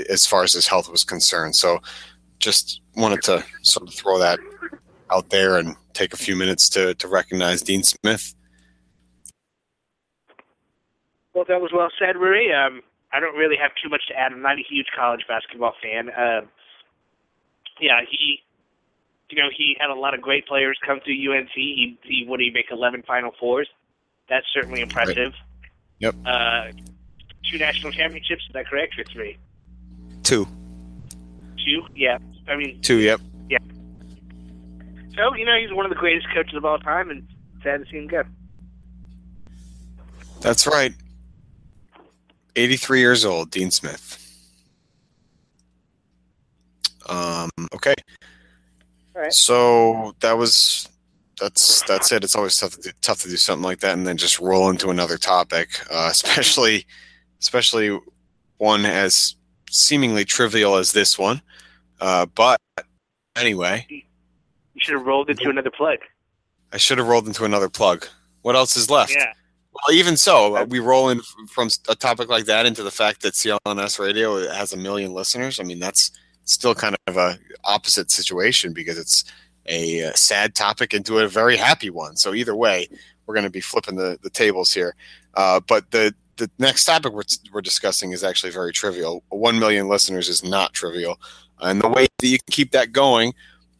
as 0.10 0.26
far 0.26 0.44
as 0.44 0.54
his 0.54 0.68
health 0.68 0.90
was 0.90 1.04
concerned. 1.04 1.56
So, 1.56 1.80
just 2.40 2.82
wanted 2.96 3.22
to 3.24 3.44
sort 3.62 3.88
of 3.88 3.94
throw 3.94 4.18
that 4.20 4.40
out 5.12 5.30
there 5.30 5.58
and 5.58 5.76
take 5.94 6.14
a 6.14 6.18
few 6.18 6.36
minutes 6.36 6.70
to 6.70 6.94
to 6.96 7.08
recognize 7.08 7.62
Dean 7.62 7.84
Smith. 7.84 8.36
Well, 11.34 11.46
that 11.48 11.62
was 11.62 11.72
well 11.74 11.90
said, 11.98 12.16
Rury. 12.18 12.54
Um, 12.54 12.82
I 13.14 13.20
don't 13.20 13.36
really 13.36 13.56
have 13.62 13.72
too 13.82 13.90
much 13.90 14.08
to 14.08 14.14
add. 14.18 14.32
I'm 14.32 14.42
not 14.42 14.58
a 14.58 14.64
huge 14.68 14.88
college 14.96 15.22
basketball 15.28 15.74
fan. 15.82 16.10
Uh, 16.10 16.42
yeah, 17.80 18.02
he, 18.10 18.40
you 19.32 19.38
know, 19.42 19.50
he 19.56 19.76
had 19.80 19.90
a 19.90 19.96
lot 19.96 20.14
of 20.14 20.22
great 20.22 20.48
players 20.48 20.78
come 20.86 21.00
through 21.04 21.16
UNC. 21.34 21.50
He, 21.56 21.98
he 22.04 22.26
what 22.28 22.38
did 22.38 22.46
he 22.46 22.52
make 22.52 22.68
11 22.72 23.04
Final 23.04 23.32
Fours? 23.40 23.70
That's 24.30 24.46
certainly 24.54 24.82
impressive. 24.82 25.34
Yep. 26.00 26.16
Uh, 26.26 26.72
two 27.50 27.58
national 27.58 27.92
championships. 27.92 28.44
Is 28.48 28.54
that 28.54 28.68
correct? 28.68 28.98
Or 28.98 29.04
three? 29.04 29.38
Two, 30.24 30.48
Two? 31.66 31.86
Yeah. 31.96 32.18
I 32.48 32.56
mean, 32.56 32.82
two. 32.82 32.98
Yep. 32.98 33.22
Yeah. 33.50 33.58
So 35.16 35.36
you 35.36 35.46
know, 35.46 35.58
he's 35.58 35.74
one 35.74 35.86
of 35.86 35.90
the 35.90 35.96
greatest 35.96 36.28
coaches 36.34 36.56
of 36.56 36.66
all 36.66 36.80
time, 36.80 37.10
and 37.10 37.28
sad 37.64 37.84
to 37.84 37.92
see 37.92 37.98
him 37.98 38.08
go. 38.08 38.24
That's 40.42 40.66
right. 40.66 40.94
83 42.56 43.00
years 43.00 43.24
old, 43.24 43.52
Dean 43.52 43.72
Smith. 43.72 44.18
Um, 47.08 47.50
okay. 47.74 47.94
Right. 49.16 49.34
So 49.34 50.16
that 50.22 50.38
was 50.38 50.88
that's 51.40 51.82
that's 51.84 52.12
it. 52.12 52.24
It's 52.24 52.36
always 52.36 52.58
tough 52.58 52.76
to 52.76 52.82
do, 52.82 52.92
tough 53.02 53.22
to 53.24 53.30
do 53.30 53.38
something 53.38 53.64
like 53.64 53.80
that 53.80 53.94
and 53.98 54.06
then 54.06 54.18
just 54.18 54.40
roll 54.40 54.70
into 54.70 54.90
another 54.90 55.18
topic, 55.18 55.70
uh, 55.92 56.08
especially 56.12 56.86
especially 57.40 58.00
one 58.58 58.86
as 58.86 59.36
seemingly 59.70 60.24
trivial 60.24 60.76
as 60.76 60.92
this 60.92 61.18
one. 61.18 61.42
Uh, 62.00 62.26
but 62.28 62.62
anyway, 63.36 63.86
You 63.90 64.02
should 64.78 64.94
have 64.96 65.06
rolled 65.06 65.30
into 65.30 65.50
another 65.50 65.72
plug. 65.72 66.00
I 66.72 66.78
should 66.78 66.98
have 66.98 67.08
rolled 67.08 67.28
into 67.28 67.44
another 67.44 67.70
plug. 67.70 68.08
What 68.44 68.56
else 68.56 68.76
is 68.78 68.90
left? 68.90 69.14
Yeah. 69.14 69.34
Well, 69.74 69.98
even 69.98 70.18
so, 70.18 70.58
uh, 70.58 70.66
we 70.68 70.80
roll 70.80 71.10
in 71.10 71.22
from 71.50 71.70
a 71.88 71.96
topic 71.96 72.30
like 72.30 72.46
that 72.46 72.66
into 72.66 72.84
the 72.84 72.92
fact 72.92 73.22
that 73.22 73.34
CLNS 73.34 74.00
Radio 74.00 74.50
has 74.52 74.74
a 74.74 74.78
million 74.78 75.14
listeners. 75.14 75.60
I 75.60 75.64
mean, 75.64 75.80
that's 75.80 76.12
still 76.52 76.76
kind 76.76 76.96
of 77.08 77.18
a 77.18 77.38
opposite 77.64 78.12
situation 78.12 78.74
because 78.74 78.98
it's 78.98 79.24
a 79.68 80.06
uh, 80.06 80.12
sad 80.16 80.56
topic 80.56 80.94
into 80.94 81.20
a 81.20 81.28
very 81.28 81.56
happy 81.56 81.90
one. 81.90 82.16
So 82.16 82.34
either 82.34 82.56
way, 82.56 82.88
we're 83.26 83.36
going 83.36 83.46
to 83.46 83.52
be 83.52 83.62
flipping 83.62 83.96
the, 83.96 84.18
the 84.22 84.30
tables 84.30 84.74
here. 84.74 84.96
Uh, 85.36 85.60
but 85.68 85.90
the 85.92 86.14
the 86.38 86.50
next 86.58 86.86
topic 86.86 87.14
we're, 87.14 87.24
we're 87.54 87.62
discussing 87.62 88.12
is 88.12 88.24
actually 88.24 88.52
very 88.52 88.72
trivial. 88.72 89.24
One 89.30 89.60
million 89.60 89.88
listeners 89.88 90.28
is 90.28 90.44
not 90.44 90.74
trivial, 90.74 91.20
and 91.60 91.80
the 91.80 91.90
way 91.90 92.08
that 92.18 92.28
you 92.28 92.40
can 92.40 92.52
keep 92.52 92.72
that 92.72 92.92
going 92.92 93.34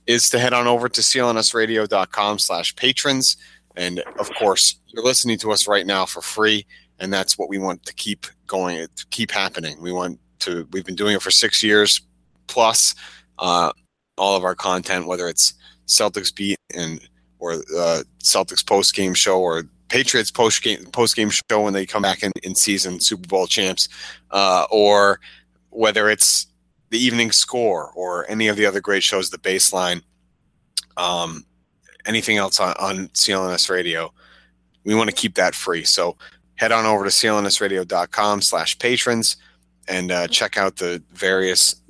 is 0.06 0.30
to 0.30 0.40
head 0.40 0.54
on 0.54 0.68
over 0.68 0.88
to 0.88 1.02
clnsradio.com 1.02 2.40
slash 2.40 2.76
patrons. 2.76 3.38
And 3.76 4.00
of 4.20 4.30
course, 4.36 4.76
you're 4.88 5.04
listening 5.04 5.38
to 5.40 5.52
us 5.52 5.68
right 5.68 5.86
now 5.86 6.06
for 6.06 6.22
free, 6.22 6.66
and 7.00 7.12
that's 7.12 7.38
what 7.38 7.50
we 7.50 7.58
want 7.58 7.86
to 7.86 7.94
keep 7.96 8.28
going, 8.46 8.86
to 8.96 9.06
keep 9.08 9.32
happening. 9.32 9.82
We 9.82 9.92
want 9.92 10.20
to. 10.40 10.68
We've 10.72 10.86
been 10.86 10.96
doing 10.96 11.16
it 11.16 11.22
for 11.22 11.32
six 11.32 11.64
years 11.64 12.02
plus. 12.52 12.94
Uh, 13.40 13.72
all 14.18 14.36
of 14.36 14.44
our 14.44 14.56
content, 14.56 15.08
whether 15.08 15.28
it's 15.28 15.54
Celtics 15.88 16.34
beat 16.34 16.58
and 16.76 17.02
or 17.40 17.54
uh, 17.54 18.04
Celtics 18.20 18.66
post 18.66 18.94
game 18.94 19.16
show 19.16 19.42
or 19.42 19.64
Patriots 19.90 20.32
post 20.32 20.62
game 20.62 20.86
post 20.92 21.16
game 21.16 21.30
show 21.30 21.62
when 21.62 21.74
they 21.74 21.86
come 21.86 22.04
back 22.04 22.24
in, 22.24 22.32
in 22.44 22.56
season 22.56 23.00
Super 23.00 23.28
Bowl 23.28 23.48
champs, 23.48 23.90
uh, 24.30 24.66
or 24.70 25.20
whether 25.70 26.10
it's 26.10 26.48
the 26.92 27.00
evening 27.00 27.32
score 27.32 27.92
or 27.96 28.30
any 28.30 28.48
of 28.48 28.58
the 28.58 28.66
other 28.66 28.80
great 28.80 29.04
shows, 29.04 29.30
the 29.30 29.38
baseline. 29.38 30.02
Um, 30.98 31.46
anything 32.06 32.38
else 32.38 32.60
on, 32.60 32.74
on 32.80 33.08
CLNS 33.10 33.70
Radio, 33.70 34.14
we 34.84 34.94
want 34.94 35.10
to 35.10 35.16
keep 35.16 35.36
that 35.36 35.56
free. 35.56 35.84
So 35.84 36.18
head 36.56 36.72
on 36.72 36.86
over 36.86 37.04
to 37.04 37.10
clnsradio.com 37.10 38.42
slash 38.42 38.78
patrons 38.78 39.38
and 39.88 40.12
uh, 40.12 40.28
check 40.28 40.58
out 40.58 40.78
the 40.78 41.02
various 41.12 41.81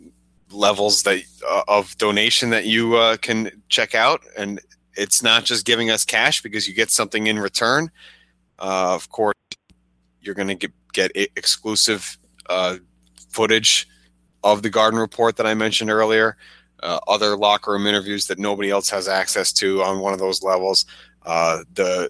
levels 0.53 1.03
that 1.03 1.23
uh, 1.47 1.63
of 1.67 1.97
donation 1.97 2.49
that 2.51 2.65
you 2.65 2.95
uh, 2.95 3.17
can 3.17 3.51
check 3.69 3.95
out. 3.95 4.21
And 4.37 4.59
it's 4.95 5.23
not 5.23 5.45
just 5.45 5.65
giving 5.65 5.89
us 5.89 6.05
cash 6.05 6.41
because 6.41 6.67
you 6.67 6.73
get 6.73 6.89
something 6.89 7.27
in 7.27 7.39
return. 7.39 7.89
Uh, 8.59 8.93
of 8.93 9.09
course, 9.09 9.35
you're 10.21 10.35
going 10.35 10.57
to 10.57 10.69
get, 10.93 11.11
exclusive 11.15 12.17
uh, 12.49 12.75
footage 13.29 13.87
of 14.43 14.61
the 14.61 14.69
Garden 14.69 14.99
Report 14.99 15.37
that 15.37 15.45
I 15.45 15.53
mentioned 15.53 15.89
earlier 15.89 16.37
uh, 16.83 16.99
other 17.07 17.37
locker 17.37 17.71
room 17.71 17.87
interviews 17.87 18.27
that 18.27 18.39
nobody 18.39 18.69
else 18.69 18.89
has 18.89 19.07
access 19.07 19.51
to 19.53 19.81
on 19.83 19.99
one 19.99 20.13
of 20.13 20.19
those 20.19 20.43
levels. 20.43 20.85
Uh, 21.25 21.59
the 21.73 22.09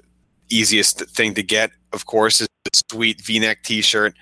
easiest 0.50 1.02
thing 1.10 1.34
to 1.34 1.44
get, 1.44 1.72
of 1.94 2.06
course, 2.06 2.42
is 2.42 2.48
a 2.66 2.78
sweet 2.92 3.22
V-neck 3.22 3.64
T-shirt, 3.64 4.16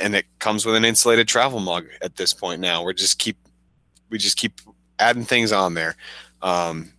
and 0.00 0.14
it 0.14 0.26
comes 0.38 0.66
with 0.66 0.74
an 0.74 0.84
insulated 0.84 1.28
travel 1.28 1.60
mug. 1.60 1.86
At 2.02 2.16
this 2.16 2.34
point, 2.34 2.60
now 2.60 2.82
we're 2.82 2.92
just 2.92 3.18
keep 3.18 3.36
we 4.10 4.18
just 4.18 4.36
keep 4.36 4.60
adding 4.98 5.24
things 5.24 5.52
on 5.52 5.74
there. 5.74 5.96
Um, 6.42 6.92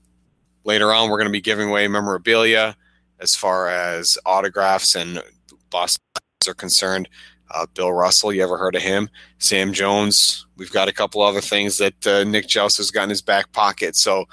later 0.63 0.93
on, 0.93 1.09
we're 1.09 1.17
going 1.17 1.29
to 1.29 1.31
be 1.31 1.41
giving 1.41 1.69
away 1.69 1.87
memorabilia 1.87 2.75
as 3.19 3.35
far 3.35 3.69
as 3.69 4.17
autographs 4.25 4.95
and 4.95 5.21
Boston 5.69 6.01
are 6.47 6.53
concerned. 6.53 7.09
Uh, 7.49 7.65
Bill 7.73 7.93
Russell, 7.93 8.33
you 8.33 8.43
ever 8.43 8.57
heard 8.57 8.75
of 8.75 8.81
him? 8.81 9.09
Sam 9.39 9.73
Jones. 9.73 10.45
We've 10.57 10.71
got 10.71 10.89
a 10.89 10.93
couple 10.93 11.21
other 11.21 11.41
things 11.41 11.77
that 11.77 12.05
uh, 12.05 12.23
Nick 12.23 12.47
Joust 12.47 12.77
has 12.77 12.91
got 12.91 13.03
in 13.03 13.09
his 13.09 13.21
back 13.21 13.51
pocket. 13.53 13.95
So 13.95 14.25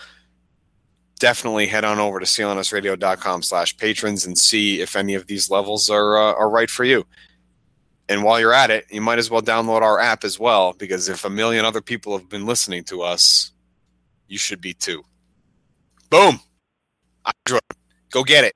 definitely 1.20 1.66
head 1.66 1.85
on 1.85 1.99
over 2.01 2.18
to 2.18 2.27
clnsradio.com 2.27 3.43
slash 3.43 3.77
patrons 3.77 4.27
and 4.27 4.37
see 4.37 4.81
if 4.81 4.97
any 4.97 5.14
of 5.14 5.27
these 5.27 5.49
levels 5.49 5.89
are, 5.91 6.16
uh, 6.16 6.35
are 6.35 6.51
right 6.51 6.70
for 6.70 6.85
you. 6.85 7.07
And 8.09 8.22
while 8.22 8.38
you're 8.38 8.52
at 8.52 8.70
it, 8.70 8.86
you 8.90 9.00
might 9.00 9.18
as 9.18 9.30
well 9.30 9.40
download 9.40 9.80
our 9.82 9.98
app 9.98 10.24
as 10.24 10.38
well, 10.38 10.74
because 10.74 11.09
if 11.09 11.24
a 11.24 11.30
million 11.30 11.64
other 11.64 11.80
people 11.80 12.16
have 12.18 12.28
been 12.28 12.44
listening 12.44 12.84
to 12.84 13.02
us, 13.02 13.52
you 14.28 14.38
should 14.38 14.61
be 14.61 14.74
too. 14.74 15.02
Boom. 16.11 16.40
Android. 17.24 17.62
Go 18.11 18.22
get 18.22 18.44
it. 18.44 18.55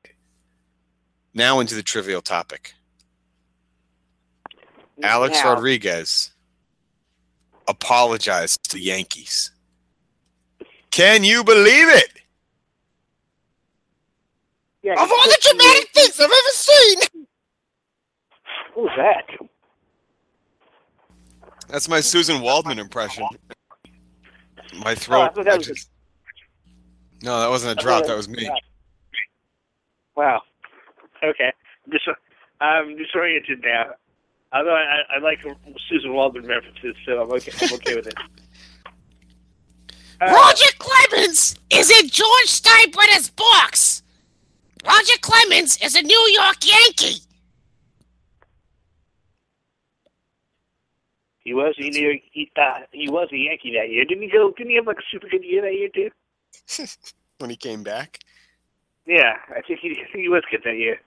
Now 1.35 1.61
into 1.61 1.75
the 1.75 1.83
trivial 1.83 2.21
topic. 2.21 2.75
Alex 5.03 5.39
Now, 5.43 5.55
Rodriguez 5.55 6.33
apologized 7.69 8.63
to 8.71 8.77
the 8.77 8.83
Yankees. 8.83 9.53
Can 10.91 11.23
you 11.23 11.45
believe 11.45 11.89
it? 11.89 12.13
Yeah, 14.83 14.95
Of 14.95 15.11
all 15.11 15.25
the 15.25 15.39
dramatic 15.41 15.89
things 15.91 16.19
I've 16.19 16.25
ever 16.25 16.53
seen. 16.53 17.27
What 18.79 18.97
was 18.97 18.97
that? 18.97 19.49
That's 21.69 21.89
my 21.89 21.99
Suzyn 21.99 22.41
Waldman 22.41 22.79
impression. 22.79 23.25
My 24.75 24.83
Oh, 24.83 24.91
I 24.91 24.95
throat. 24.95 25.35
thought 25.35 25.45
that 25.45 25.49
I 25.49 25.57
was 25.57 25.69
a- 25.69 27.25
no, 27.25 27.41
that 27.41 27.51
wasn't 27.51 27.77
a 27.81 27.83
drop. 27.83 28.07
That 28.07 28.17
was 28.17 28.29
me. 28.29 28.49
Wow. 30.15 30.43
Okay. 31.25 31.53
Dis- 31.91 32.03
I'm 32.61 32.97
disoriented 32.97 33.63
now. 33.65 33.95
Although 34.53 34.77
I, 34.77 35.17
I 35.17 35.19
like 35.19 35.41
Suzyn 35.43 36.13
Waldman 36.13 36.47
references, 36.47 36.95
so 37.05 37.21
I'm 37.23 37.33
okay. 37.33 37.51
I'm 37.61 37.73
okay 37.75 37.97
with 37.97 38.07
it. 38.07 38.15
Uh, 40.21 40.27
Roger 40.33 40.71
Clemens 40.79 41.57
is 41.71 41.91
in 41.91 42.09
George 42.09 42.47
Steinbrenner's 42.47 43.31
box. 43.31 44.05
Roger 44.87 45.19
Clemens 45.21 45.79
is 45.83 45.97
a 45.97 46.03
New 46.03 46.29
York 46.33 46.65
Yankee. 46.65 47.23
He 51.49 51.55
was 51.55 51.75
he, 51.79 51.89
knew, 51.89 52.21
he, 52.31 52.53
uh, 52.61 52.81
he 52.93 53.09
was 53.09 53.29
a 53.33 53.37
Yankee 53.39 53.73
that 53.73 53.89
year. 53.89 54.05
Didn't 54.05 54.23
he 54.23 54.29
go? 54.29 54.53
Didn't 54.55 54.69
he 54.69 54.77
have 54.77 54.87
like 54.87 54.99
a 54.99 55.03
super 55.11 55.29
good 55.31 55.43
year 55.43 55.63
that 55.63 55.73
year 55.73 55.89
too? 55.89 56.11
When 57.39 57.49
he 57.49 57.57
came 57.57 57.83
back. 57.83 58.19
Yeah, 59.07 59.37
I 59.57 59.63
think 59.63 59.81
he 59.81 59.93
I 59.93 60.13
think 60.13 60.25
he 60.25 60.29
was 60.29 60.43
good 60.51 60.61
that 60.65 60.77
year. 60.77 61.01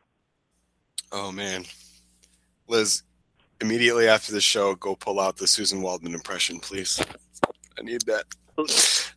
Oh 1.12 1.32
man, 1.32 1.66
Liz, 2.68 3.04
immediately 3.60 4.08
after 4.08 4.32
the 4.32 4.42
show, 4.42 4.74
go 4.74 4.96
pull 4.96 5.20
out 5.20 5.38
the 5.38 5.46
Suzyn 5.46 5.82
Waldman 5.82 6.16
impression, 6.16 6.60
please. 6.60 7.00
I 7.78 7.84
need 7.84 8.02
that. 8.08 8.24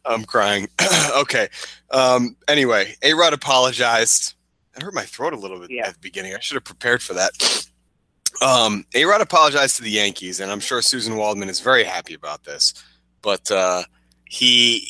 I'm 0.05 0.25
crying. 0.25 0.69
okay. 1.17 1.49
Um, 1.91 2.37
anyway, 2.49 2.97
A 3.03 3.15
Rod 3.15 3.33
apologized. 3.33 4.35
I 4.79 4.85
hurt 4.85 4.93
my 4.93 5.05
throat 5.05 5.33
a 5.33 5.39
little 5.39 5.59
bit 5.61 5.71
Yeah. 5.71 5.87
at 5.87 5.95
the 5.95 6.01
beginning. 6.01 6.35
I 6.35 6.41
should 6.41 6.57
have 6.57 6.65
prepared 6.65 7.01
for 7.03 7.15
that. 7.15 7.31
Um, 8.43 8.85
A 8.95 9.05
Rod 9.05 9.21
apologized 9.21 9.77
to 9.77 9.83
the 9.83 9.91
Yankees, 9.91 10.41
and 10.41 10.51
I'm 10.51 10.61
sure 10.61 10.81
Suzyn 10.81 11.17
Waldman 11.17 11.49
is 11.49 11.61
very 11.61 11.85
happy 11.85 12.15
about 12.15 12.45
this. 12.45 12.75
But 13.23 13.51
uh, 13.51 13.85
he, 14.25 14.87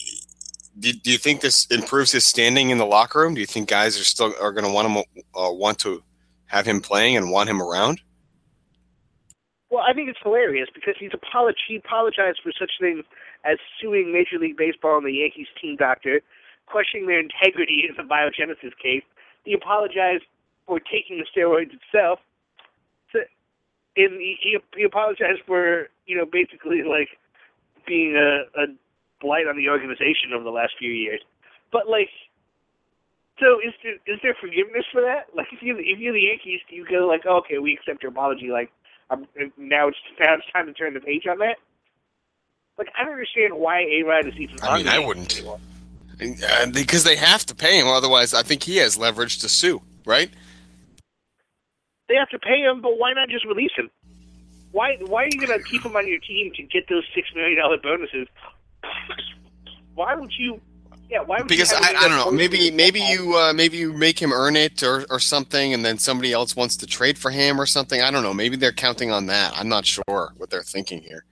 do, 0.79 0.93
do 0.93 1.11
you 1.11 1.19
think 1.19 1.41
this 1.41 1.67
improves 1.67 2.11
his 2.13 2.27
standing 2.27 2.71
in 2.71 2.79
the 2.79 2.87
locker 2.87 3.21
room? 3.21 3.35
Do 3.35 3.41
you 3.41 3.47
think 3.47 3.69
guys 3.69 4.01
are 4.01 4.05
still 4.05 4.35
are 4.41 4.53
going 4.53 4.65
to 4.65 4.73
want 4.73 4.89
him 4.89 4.97
uh, 5.35 5.53
want 5.53 5.79
to 5.81 6.03
have 6.47 6.67
him 6.67 6.81
playing 6.81 7.17
and 7.17 7.31
want 7.31 7.49
him 7.49 7.63
around? 7.63 8.01
Well, 9.71 9.85
I 9.87 9.93
think 9.93 10.09
it's 10.09 10.19
hilarious 10.23 10.69
because 10.75 10.95
he's 10.99 11.11
apolog- 11.11 11.55
he 11.69 11.77
apologized 11.77 12.41
for 12.43 12.53
such 12.59 12.73
things 12.81 13.05
as 13.45 13.59
suing 13.81 14.13
Major 14.13 14.39
League 14.39 14.57
Baseball 14.57 14.99
and 14.99 15.07
the 15.07 15.13
Yankees 15.13 15.49
team 15.61 15.77
doctor, 15.77 16.23
questioning 16.67 17.07
their 17.07 17.21
integrity 17.21 17.85
in 17.89 17.95
the 17.97 18.09
biogenesis 18.09 18.73
case. 18.83 19.03
He 19.45 19.53
apologized 19.53 20.25
for 20.67 20.81
taking 20.81 21.19
the 21.19 21.27
steroids 21.27 21.71
itself. 21.75 22.21
And 23.97 24.21
he, 24.21 24.37
he, 24.43 24.59
he 24.77 24.83
apologized 24.83 25.43
for, 25.47 25.89
you 26.07 26.17
know, 26.17 26.25
basically 26.25 26.83
like 26.83 27.09
being 27.87 28.17
a, 28.17 28.43
a 28.61 28.67
blight 29.21 29.47
on 29.47 29.57
the 29.57 29.69
organization 29.69 30.33
over 30.35 30.45
the 30.45 30.51
last 30.51 30.73
few 30.79 30.91
years. 30.91 31.21
But 31.71 31.89
like, 31.89 32.11
so 33.41 33.59
is 33.59 33.75
there 33.83 33.95
is 34.07 34.21
there 34.23 34.37
forgiveness 34.41 34.85
for 34.93 35.01
that? 35.03 35.27
Like, 35.35 35.49
if 35.53 35.63
you 35.63 35.77
if 35.79 35.99
you're 35.99 36.13
the 36.13 36.21
Yankees, 36.21 36.61
do 36.69 36.77
you 36.77 36.87
go 36.89 37.07
like, 37.07 37.23
oh, 37.27 37.39
okay, 37.39 37.59
we 37.59 37.75
accept 37.75 38.03
your 38.03 38.13
apology, 38.13 38.49
like, 38.49 38.71
um, 39.11 39.27
now 39.57 39.89
it's 39.89 39.99
now 40.21 40.35
it's 40.35 40.45
time 40.53 40.67
to 40.67 40.73
turn 40.73 40.95
the 40.95 41.01
page 41.01 41.27
on 41.29 41.39
that? 41.39 41.57
Like, 42.79 42.89
I 42.99 43.05
don't 43.05 43.13
understand 43.13 43.55
why 43.55 43.81
A 43.81 44.03
Rod 44.03 44.27
is 44.27 44.35
even. 44.39 44.57
I 44.63 44.79
mean, 44.79 44.89
I 44.89 44.99
wouldn't. 44.99 45.37
anymore. 45.37 45.59
Because 46.73 47.03
they 47.05 47.17
have 47.17 47.45
to 47.47 47.55
pay 47.55 47.79
him, 47.81 47.89
otherwise, 47.89 48.35
I 48.35 48.43
think 48.43 48.63
he 48.63 48.77
has 48.77 48.97
leverage 48.97 49.39
to 49.39 49.49
sue, 49.49 49.83
right? 50.05 50.31
They 52.09 52.17
have 52.17 52.29
to 52.31 52.39
pay 52.39 52.61
him, 52.61 52.81
but 52.83 52.99
why 52.99 53.13
not 53.13 53.29
just 53.29 53.45
release 53.47 53.73
him? 53.77 53.91
Why 54.73 54.97
why 55.07 55.25
are 55.25 55.29
you 55.31 55.47
gonna 55.47 55.63
keep 55.63 55.85
him 55.85 55.97
on 55.97 56.07
your 56.09 56.19
team 56.19 56.53
to 56.57 56.63
get 56.65 56.89
those 56.89 57.05
six 57.15 57.29
million 57.35 57.59
dollar 57.59 57.79
bonuses? 57.79 58.29
Why 59.95 60.15
wouldn't 60.15 60.35
you 60.39 60.61
Yeah, 61.09 61.21
why 61.21 61.39
would 61.39 61.49
Because 61.49 61.71
you 61.71 61.79
I, 61.81 61.95
I 61.97 62.09
don't 62.09 62.19
know. 62.19 62.31
Maybe 62.31 62.71
maybe 62.71 63.01
you 63.01 63.37
uh, 63.37 63.53
maybe 63.53 63.77
you 63.77 63.93
make 63.93 64.21
him 64.21 64.33
earn 64.33 64.57
it 64.57 64.83
or, 64.83 65.07
or 65.11 65.21
something, 65.21 65.73
and 65.73 65.85
then 65.85 65.99
somebody 65.99 66.33
else 66.33 66.57
wants 66.57 66.77
to 66.79 66.87
trade 66.87 67.17
for 67.19 67.31
him 67.31 67.61
or 67.61 67.67
something. 67.67 68.03
I 68.03 68.11
don't 68.11 68.23
know. 68.23 68.35
Maybe 68.35 68.57
they're 68.57 68.73
counting 68.73 69.11
on 69.11 69.27
that. 69.27 69.57
I'm 69.57 69.69
not 69.69 69.87
sure 69.87 70.35
what 70.37 70.51
they're 70.51 70.63
thinking 70.63 71.01
here. 71.03 71.25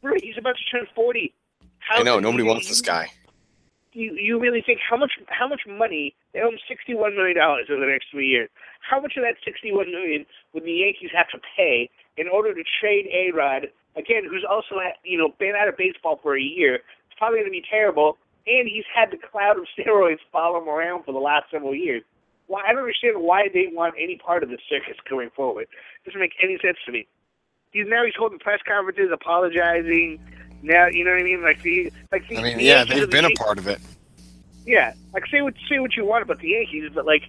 Bro, 0.00 0.14
he's 0.22 0.38
about 0.38 0.56
to 0.56 0.64
turn 0.70 0.86
forty. 0.94 1.34
How 1.80 2.00
I 2.00 2.02
know 2.04 2.20
nobody 2.20 2.44
you- 2.44 2.48
wants 2.48 2.68
this 2.68 2.80
guy. 2.80 3.10
You 3.92 4.14
you 4.14 4.38
really 4.38 4.62
think 4.62 4.78
how 4.88 4.96
much 4.96 5.12
how 5.28 5.48
much 5.48 5.62
money 5.66 6.14
they 6.32 6.40
owe 6.40 6.48
him 6.48 6.58
sixty 6.68 6.94
one 6.94 7.16
million 7.16 7.36
dollars 7.36 7.66
over 7.70 7.80
the 7.80 7.90
next 7.90 8.10
three 8.10 8.28
years? 8.28 8.50
How 8.88 9.00
much 9.00 9.16
of 9.16 9.22
that 9.24 9.36
sixty 9.44 9.72
one 9.72 9.90
million 9.90 10.26
would 10.52 10.64
the 10.64 10.72
Yankees 10.72 11.10
have 11.14 11.28
to 11.30 11.38
pay 11.56 11.90
in 12.16 12.28
order 12.28 12.54
to 12.54 12.62
trade 12.80 13.06
A 13.12 13.32
Rod 13.36 13.68
again, 13.96 14.24
who's 14.28 14.44
also 14.48 14.76
you 15.04 15.18
know 15.18 15.34
been 15.38 15.54
out 15.58 15.68
of 15.68 15.76
baseball 15.76 16.20
for 16.22 16.36
a 16.36 16.42
year? 16.42 16.76
It's 16.76 17.18
probably 17.18 17.38
going 17.40 17.50
to 17.50 17.58
be 17.58 17.64
terrible, 17.68 18.18
and 18.46 18.68
he's 18.68 18.84
had 18.94 19.10
the 19.10 19.16
cloud 19.16 19.58
of 19.58 19.64
steroids 19.78 20.18
follow 20.30 20.62
him 20.62 20.68
around 20.68 21.04
for 21.04 21.12
the 21.12 21.18
last 21.18 21.46
several 21.50 21.74
years. 21.74 22.02
Why 22.46 22.62
I 22.62 22.72
don't 22.72 22.82
understand 22.82 23.20
why 23.22 23.48
they 23.52 23.66
want 23.72 23.94
any 24.00 24.16
part 24.16 24.42
of 24.42 24.50
this 24.50 24.60
circus 24.68 24.96
going 25.08 25.30
forward. 25.30 25.66
doesn't 26.04 26.20
make 26.20 26.34
any 26.42 26.58
sense 26.62 26.78
to 26.86 26.92
me. 26.92 27.06
He's 27.72 27.86
now 27.88 28.04
he's 28.04 28.14
holding 28.16 28.38
press 28.38 28.60
conferences, 28.66 29.10
apologizing. 29.12 30.20
Now 30.62 30.86
you 30.86 31.04
know 31.04 31.10
what 31.10 31.20
I 31.20 31.24
mean? 31.24 31.42
Like 31.42 31.62
the 31.62 31.92
like 32.12 32.28
the, 32.28 32.38
I 32.38 32.42
mean, 32.42 32.58
the 32.58 32.64
yeah, 32.64 32.76
Yankees 32.78 32.94
they've 32.94 33.00
the 33.02 33.08
been 33.08 33.24
a 33.24 33.30
part 33.30 33.58
of 33.58 33.66
it. 33.66 33.80
yeah, 34.64 34.94
like 35.12 35.26
say 35.26 35.42
what 35.42 35.54
say 35.68 35.80
what 35.80 35.96
you 35.96 36.04
want 36.04 36.22
about 36.22 36.38
the 36.40 36.48
Yankees, 36.48 36.90
but 36.94 37.04
like 37.04 37.22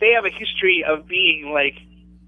they 0.00 0.10
have 0.10 0.24
a 0.24 0.30
history 0.30 0.84
of 0.86 1.06
being 1.06 1.52
like, 1.52 1.76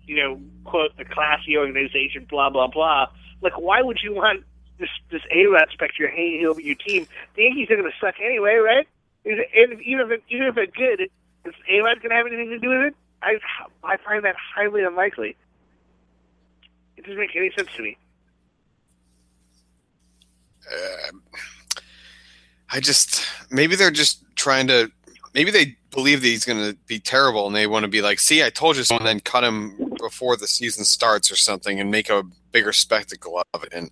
you 0.06 0.16
know, 0.16 0.40
quote 0.64 0.92
a 0.98 1.04
classy 1.04 1.56
organization, 1.56 2.26
blah 2.28 2.50
blah 2.50 2.68
blah. 2.68 3.06
Like, 3.42 3.58
why 3.58 3.82
would 3.82 3.98
you 4.02 4.14
want 4.14 4.44
this 4.78 4.88
this 5.10 5.22
A 5.30 5.46
Rod 5.46 5.68
specter 5.72 6.08
hanging 6.08 6.46
over 6.46 6.60
your 6.60 6.76
team? 6.76 7.06
The 7.34 7.42
Yankees 7.42 7.70
are 7.70 7.76
going 7.76 7.90
to 7.90 7.96
suck 8.00 8.14
anyway, 8.20 8.56
right? 8.56 8.86
And 9.24 9.80
even 9.82 10.12
if 10.12 10.20
even 10.28 10.46
if 10.46 10.54
they're 10.54 10.66
good, 10.66 11.08
is 11.44 11.54
A 11.68 11.80
Rod 11.80 12.00
going 12.00 12.10
to 12.10 12.16
have 12.16 12.26
anything 12.26 12.50
to 12.50 12.58
do 12.58 12.68
with 12.68 12.80
it? 12.88 12.96
I 13.22 13.38
I 13.82 13.96
find 13.96 14.24
that 14.24 14.36
highly 14.36 14.84
unlikely. 14.84 15.36
It 16.96 17.04
doesn't 17.04 17.18
make 17.18 17.34
any 17.36 17.50
sense 17.56 17.68
to 17.76 17.82
me. 17.82 17.96
Uh, 20.70 21.12
I 22.70 22.80
just 22.80 23.24
maybe 23.50 23.76
they're 23.76 23.90
just 23.90 24.24
trying 24.34 24.66
to 24.68 24.90
maybe 25.36 25.50
they 25.50 25.76
believe 25.90 26.22
that 26.22 26.28
he's 26.28 26.46
going 26.46 26.58
to 26.58 26.76
be 26.86 26.98
terrible 26.98 27.46
and 27.46 27.54
they 27.54 27.66
want 27.66 27.84
to 27.84 27.88
be 27.88 28.00
like, 28.00 28.18
see, 28.18 28.42
I 28.42 28.48
told 28.48 28.78
you 28.78 28.82
so, 28.82 28.96
and 28.96 29.06
then 29.06 29.20
cut 29.20 29.44
him 29.44 29.94
before 29.98 30.34
the 30.34 30.48
season 30.48 30.84
starts 30.84 31.30
or 31.30 31.36
something 31.36 31.78
and 31.78 31.90
make 31.90 32.08
a 32.08 32.24
bigger 32.52 32.72
spectacle 32.72 33.42
of 33.52 33.62
it. 33.62 33.72
And 33.74 33.90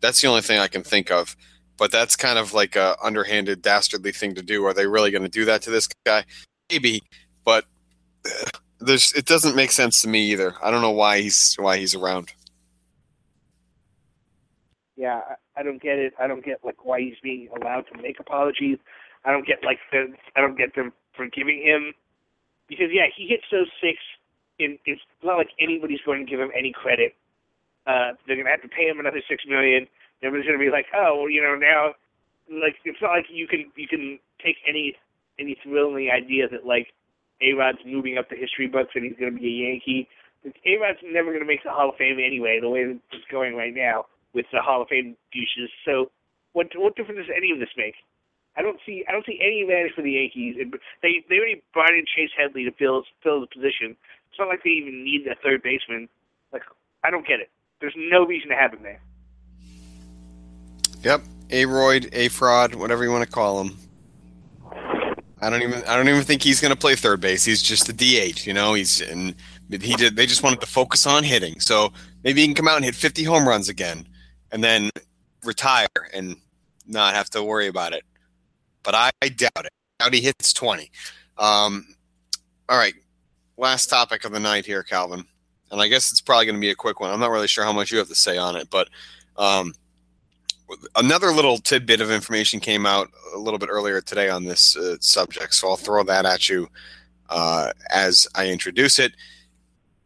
that's 0.00 0.20
the 0.20 0.26
only 0.26 0.42
thing 0.42 0.58
I 0.58 0.66
can 0.66 0.82
think 0.82 1.12
of. 1.12 1.36
But 1.78 1.92
that's 1.92 2.16
kind 2.16 2.40
of 2.40 2.52
like 2.52 2.74
a 2.74 2.96
underhanded, 3.02 3.62
dastardly 3.62 4.10
thing 4.10 4.34
to 4.34 4.42
do. 4.42 4.66
Are 4.66 4.74
they 4.74 4.86
really 4.86 5.12
going 5.12 5.22
to 5.22 5.28
do 5.28 5.44
that 5.44 5.62
to 5.62 5.70
this 5.70 5.88
guy? 6.04 6.24
Maybe, 6.70 7.02
but 7.44 7.64
there's 8.80 9.12
it 9.14 9.24
doesn't 9.26 9.56
make 9.56 9.70
sense 9.70 10.02
to 10.02 10.08
me 10.08 10.30
either. 10.32 10.54
I 10.62 10.70
don't 10.70 10.82
know 10.82 10.90
why 10.90 11.20
he's 11.20 11.54
why 11.58 11.78
he's 11.78 11.94
around. 11.94 12.32
yeah, 15.00 15.22
I 15.56 15.62
don't 15.62 15.80
get 15.80 15.98
it. 15.98 16.12
I 16.20 16.26
don't 16.26 16.44
get 16.44 16.58
like 16.62 16.84
why 16.84 17.00
he's 17.00 17.14
being 17.22 17.48
allowed 17.58 17.86
to 17.90 18.02
make 18.02 18.20
apologies. 18.20 18.76
I 19.24 19.32
don't 19.32 19.46
get 19.46 19.64
like 19.64 19.78
the 19.92 20.14
I 20.36 20.40
don't 20.40 20.56
get 20.56 20.74
them 20.74 20.92
forgiving 21.16 21.62
him 21.62 21.92
because 22.68 22.88
yeah, 22.92 23.06
he 23.14 23.26
hits 23.26 23.44
those 23.50 23.68
six. 23.80 23.98
In, 24.58 24.78
it's 24.84 25.00
not 25.24 25.36
like 25.36 25.48
anybody's 25.58 26.04
going 26.04 26.24
to 26.24 26.30
give 26.30 26.38
him 26.40 26.52
any 26.56 26.72
credit. 26.72 27.16
Uh, 27.86 28.12
they're 28.26 28.36
gonna 28.36 28.50
have 28.50 28.62
to 28.62 28.68
pay 28.68 28.84
him 28.88 29.00
another 29.00 29.22
six 29.28 29.44
million. 29.48 29.86
Everybody's 30.22 30.46
gonna 30.46 30.62
be 30.62 30.70
like, 30.70 30.86
oh, 30.94 31.24
well, 31.24 31.30
you 31.30 31.42
know, 31.42 31.56
now, 31.56 31.96
like 32.48 32.76
it's 32.84 33.00
not 33.00 33.16
like 33.16 33.26
you 33.30 33.48
can 33.48 33.72
you 33.76 33.88
can 33.88 34.18
take 34.44 34.56
any 34.68 34.94
any 35.38 35.56
thrilling 35.64 36.10
idea 36.12 36.48
that 36.48 36.66
like 36.66 36.88
A 37.40 37.52
Rod's 37.54 37.80
moving 37.86 38.18
up 38.18 38.28
the 38.28 38.36
history 38.36 38.68
books 38.68 38.92
and 38.94 39.04
he's 39.04 39.16
gonna 39.18 39.32
be 39.32 39.48
a 39.48 39.68
Yankee. 39.68 40.08
A 40.44 40.76
Rod's 40.76 41.00
never 41.04 41.32
gonna 41.32 41.48
make 41.48 41.64
the 41.64 41.70
Hall 41.70 41.88
of 41.90 41.96
Fame 41.96 42.18
anyway. 42.20 42.58
The 42.60 42.68
way 42.68 42.80
it's 42.84 43.30
going 43.30 43.56
right 43.56 43.74
now 43.74 44.06
with 44.34 44.46
the 44.52 44.60
Hall 44.60 44.82
of 44.82 44.88
Fame 44.88 45.16
douches. 45.32 45.72
So 45.84 46.10
what 46.52 46.68
what 46.76 46.96
difference 46.96 47.26
does 47.26 47.34
any 47.34 47.50
of 47.50 47.58
this 47.58 47.72
make? 47.76 47.94
I 48.60 48.62
don't 48.62 48.78
see 48.84 49.02
I 49.08 49.12
don't 49.12 49.24
see 49.24 49.40
any 49.42 49.62
advantage 49.62 49.94
for 49.94 50.02
the 50.02 50.10
Yankees. 50.10 50.54
They 51.00 51.24
they 51.30 51.36
already 51.36 51.62
brought 51.72 51.94
in 51.94 52.04
Chase 52.14 52.28
Headley 52.36 52.64
to 52.64 52.72
fill 52.72 53.04
fill 53.22 53.40
the 53.40 53.46
position. 53.46 53.96
It's 54.28 54.38
not 54.38 54.48
like 54.48 54.62
they 54.62 54.70
even 54.70 55.02
need 55.02 55.26
a 55.26 55.34
third 55.42 55.62
baseman. 55.62 56.10
Like 56.52 56.60
I 57.02 57.10
don't 57.10 57.26
get 57.26 57.40
it. 57.40 57.48
There's 57.80 57.94
no 57.96 58.26
reason 58.26 58.50
to 58.50 58.56
have 58.56 58.74
him 58.74 58.82
there. 58.82 59.00
Yep, 61.02 61.22
A-Roid, 61.48 62.10
A 62.12 62.28
fraud, 62.28 62.74
whatever 62.74 63.02
you 63.02 63.10
want 63.10 63.24
to 63.24 63.30
call 63.30 63.62
him. 63.62 63.78
I 65.40 65.48
don't 65.48 65.62
even 65.62 65.82
I 65.84 65.96
don't 65.96 66.10
even 66.10 66.22
think 66.22 66.42
he's 66.42 66.60
going 66.60 66.74
to 66.74 66.78
play 66.78 66.96
third 66.96 67.22
base. 67.22 67.46
He's 67.46 67.62
just 67.62 67.88
a 67.88 67.94
DH, 67.94 68.46
you 68.46 68.52
know. 68.52 68.74
He's 68.74 69.00
and 69.00 69.34
he 69.70 69.94
did. 69.94 70.16
They 70.16 70.26
just 70.26 70.42
wanted 70.42 70.60
to 70.60 70.66
focus 70.66 71.06
on 71.06 71.24
hitting, 71.24 71.60
so 71.60 71.94
maybe 72.22 72.42
he 72.42 72.46
can 72.46 72.54
come 72.54 72.68
out 72.68 72.76
and 72.76 72.84
hit 72.84 72.94
50 72.94 73.24
home 73.24 73.48
runs 73.48 73.70
again, 73.70 74.06
and 74.52 74.62
then 74.62 74.90
retire 75.44 75.88
and 76.12 76.36
not 76.86 77.14
have 77.14 77.30
to 77.30 77.42
worry 77.42 77.66
about 77.66 77.94
it. 77.94 78.04
But 78.82 78.94
I, 78.94 79.10
I 79.22 79.28
doubt 79.28 79.64
it. 79.64 79.72
I 80.00 80.04
doubt 80.04 80.14
he 80.14 80.20
hits 80.20 80.52
20. 80.52 80.90
Um, 81.38 81.94
all 82.68 82.78
right, 82.78 82.94
last 83.56 83.86
topic 83.86 84.24
of 84.24 84.32
the 84.32 84.40
night 84.40 84.66
here, 84.66 84.82
Calvin, 84.82 85.24
and 85.70 85.80
I 85.80 85.88
guess 85.88 86.10
it's 86.10 86.20
probably 86.20 86.46
going 86.46 86.56
to 86.56 86.60
be 86.60 86.70
a 86.70 86.74
quick 86.74 87.00
one. 87.00 87.10
I'm 87.10 87.20
not 87.20 87.30
really 87.30 87.48
sure 87.48 87.64
how 87.64 87.72
much 87.72 87.90
you 87.90 87.98
have 87.98 88.08
to 88.08 88.14
say 88.14 88.36
on 88.36 88.56
it, 88.56 88.68
but 88.70 88.88
um, 89.36 89.74
another 90.96 91.32
little 91.32 91.58
tidbit 91.58 92.00
of 92.00 92.10
information 92.10 92.60
came 92.60 92.86
out 92.86 93.08
a 93.34 93.38
little 93.38 93.58
bit 93.58 93.68
earlier 93.70 94.00
today 94.00 94.28
on 94.28 94.44
this 94.44 94.76
uh, 94.76 94.96
subject, 95.00 95.54
so 95.54 95.68
I'll 95.68 95.76
throw 95.76 96.02
that 96.04 96.26
at 96.26 96.48
you 96.48 96.68
uh, 97.28 97.72
as 97.90 98.26
I 98.34 98.48
introduce 98.48 98.98
it. 98.98 99.12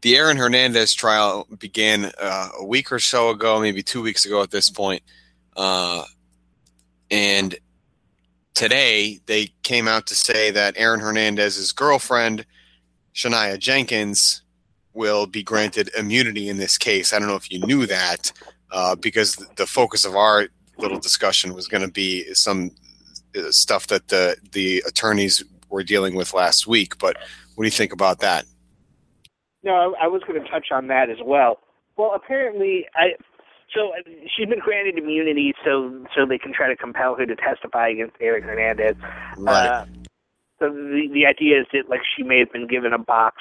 The 0.03 0.17
Aaron 0.17 0.37
Hernandez 0.37 0.93
trial 0.93 1.47
began 1.59 2.13
uh, 2.21 2.49
a 2.59 2.65
week 2.65 2.93
or 2.93 2.99
so 2.99 3.31
ago, 3.31 3.61
maybe 3.61 3.83
two 3.83 4.03
weeks 4.03 4.27
ago 4.27 4.43
at 4.43 4.51
this 4.51 4.69
point. 4.69 5.03
Uh, 5.57 6.05
and 7.11 7.57
today 8.55 9.21
they 9.27 9.49
came 9.63 9.89
out 9.89 10.07
to 10.07 10.15
say 10.15 10.51
that 10.51 10.75
Aaron 10.77 11.01
Hernandez's 11.01 11.73
girlfriend, 11.73 12.47
Shayanna 13.15 13.59
Jenkins, 13.59 14.43
will 14.95 15.27
be 15.27 15.43
granted 15.43 15.91
immunity 15.99 16.49
in 16.49 16.57
this 16.57 16.79
case. 16.79 17.13
I 17.13 17.19
don't 17.19 17.29
know 17.29 17.37
if 17.37 17.51
you 17.51 17.59
knew 17.61 17.87
that 17.87 18.33
uh, 18.71 18.95
because 18.95 19.37
the 19.57 19.67
focus 19.67 20.05
of 20.05 20.17
our 20.17 20.49
little 20.79 20.99
discussion 20.99 21.55
was 21.55 21.69
going 21.69 21.83
to 21.83 21.91
be 21.91 22.33
some 22.35 22.71
uh, 23.37 23.51
stuff 23.51 23.89
that 23.89 24.09
the 24.09 24.37
the 24.53 24.83
attorneys 24.87 25.43
were 25.69 25.83
dealing 25.83 26.15
with 26.15 26.33
last 26.33 26.67
week. 26.67 26.99
But 26.99 27.17
what 27.55 27.65
do 27.65 27.67
you 27.67 27.73
think 27.73 27.93
about 27.93 28.21
that? 28.21 28.45
No, 29.63 29.73
I, 29.73 30.05
I 30.05 30.07
was 30.07 30.23
going 30.27 30.43
to 30.43 30.49
touch 30.49 30.69
on 30.71 30.89
that 30.89 31.11
as 31.11 31.19
well. 31.25 31.59
Well, 31.97 32.13
apparently, 32.15 32.87
I 32.95 33.13
so 33.75 33.93
she's 34.37 34.49
been 34.49 34.61
granted 34.61 34.99
immunity, 34.99 35.55
so 35.65 36.05
so 36.15 36.25
they 36.27 36.39
can 36.39 36.53
try 36.53 36.69
to 36.69 36.77
compel 36.77 37.15
her 37.17 37.27
to 37.27 37.37
testify 37.37 37.89
against 37.89 38.15
Aaron 38.21 38.43
Hernandez. 38.43 38.97
Right. 39.37 39.67
Uh, 39.67 39.87
so 40.59 40.71
the 40.71 41.09
the 41.13 41.27
idea 41.27 41.61
is 41.61 41.67
that 41.73 41.91
like 41.91 42.01
she 42.17 42.23
may 42.23 42.39
have 42.39 42.53
been 42.53 42.69
given 42.69 42.93
a 42.93 42.99
box 42.99 43.37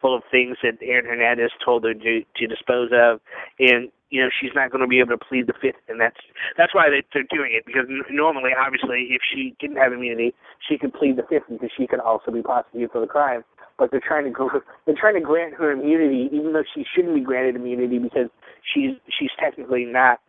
full 0.00 0.16
of 0.16 0.22
things 0.30 0.56
that 0.62 0.78
Aaron 0.82 1.06
Hernandez 1.06 1.50
told 1.64 1.84
her 1.84 1.94
to 1.94 2.22
to 2.36 2.46
dispose 2.46 2.90
of, 2.92 3.20
and 3.58 3.88
you 4.10 4.20
know 4.20 4.28
she's 4.40 4.50
not 4.54 4.70
going 4.70 4.82
to 4.82 4.88
be 4.88 4.98
able 4.98 5.16
to 5.16 5.24
plead 5.24 5.46
the 5.46 5.54
fifth, 5.60 5.82
and 5.88 6.00
that's 6.00 6.20
that's 6.56 6.74
why 6.74 6.90
they, 6.90 7.02
they're 7.14 7.28
doing 7.30 7.52
it 7.54 7.64
because 7.64 7.86
n- 7.88 8.02
normally, 8.10 8.50
obviously, 8.58 9.08
if 9.10 9.22
she 9.22 9.54
didn't 9.60 9.76
have 9.76 9.92
immunity, 9.92 10.34
she 10.66 10.78
could 10.78 10.92
plead 10.92 11.16
the 11.16 11.26
fifth 11.28 11.48
because 11.48 11.70
she 11.76 11.86
could 11.86 12.00
also 12.00 12.30
be 12.30 12.42
prosecuted 12.42 12.90
for 12.90 13.00
the 13.00 13.06
crime. 13.06 13.44
But 13.78 13.92
they're 13.92 14.02
trying 14.02 14.24
to 14.24 14.30
go, 14.30 14.50
they're 14.86 14.98
trying 14.98 15.14
to 15.14 15.20
grant 15.20 15.54
her 15.54 15.70
immunity, 15.70 16.28
even 16.32 16.52
though 16.52 16.64
she 16.74 16.84
shouldn't 16.94 17.14
be 17.14 17.20
granted 17.20 17.56
immunity 17.56 17.98
because 17.98 18.28
she's 18.62 18.96
she's 19.18 19.30
technically 19.38 19.84
not 19.84 20.20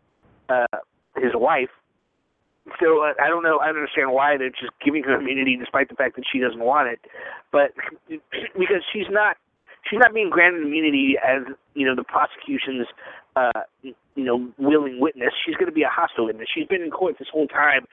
uh, 0.49 0.65
his 1.15 1.31
wife. 1.33 1.69
So 2.79 3.03
uh, 3.03 3.13
I 3.21 3.27
don't 3.29 3.43
know. 3.43 3.59
I 3.59 3.67
don't 3.67 3.77
understand 3.77 4.11
why 4.11 4.37
they're 4.37 4.49
just 4.49 4.71
giving 4.83 5.03
her 5.03 5.19
immunity 5.19 5.57
despite 5.57 5.89
the 5.89 5.95
fact 5.95 6.15
that 6.17 6.25
she 6.31 6.39
doesn't 6.39 6.59
want 6.59 6.89
it. 6.89 6.99
But 7.51 7.73
because 8.09 8.83
she's 8.93 9.07
not 9.09 9.37
she's 9.89 9.99
not 9.99 10.13
being 10.13 10.29
granted 10.29 10.63
immunity 10.63 11.15
as 11.17 11.43
you 11.73 11.85
know 11.85 11.95
the 11.95 12.03
prosecution's 12.03 12.87
uh, 13.35 13.61
you 13.83 13.93
know 14.23 14.49
willing 14.57 14.99
witness. 14.99 15.33
She's 15.45 15.55
going 15.55 15.67
to 15.67 15.75
be 15.75 15.83
a 15.83 15.89
hostile 15.89 16.25
witness. 16.25 16.47
She's 16.53 16.67
been 16.67 16.81
in 16.81 16.91
court 16.91 17.15
this 17.17 17.29
whole 17.31 17.47
time, 17.47 17.85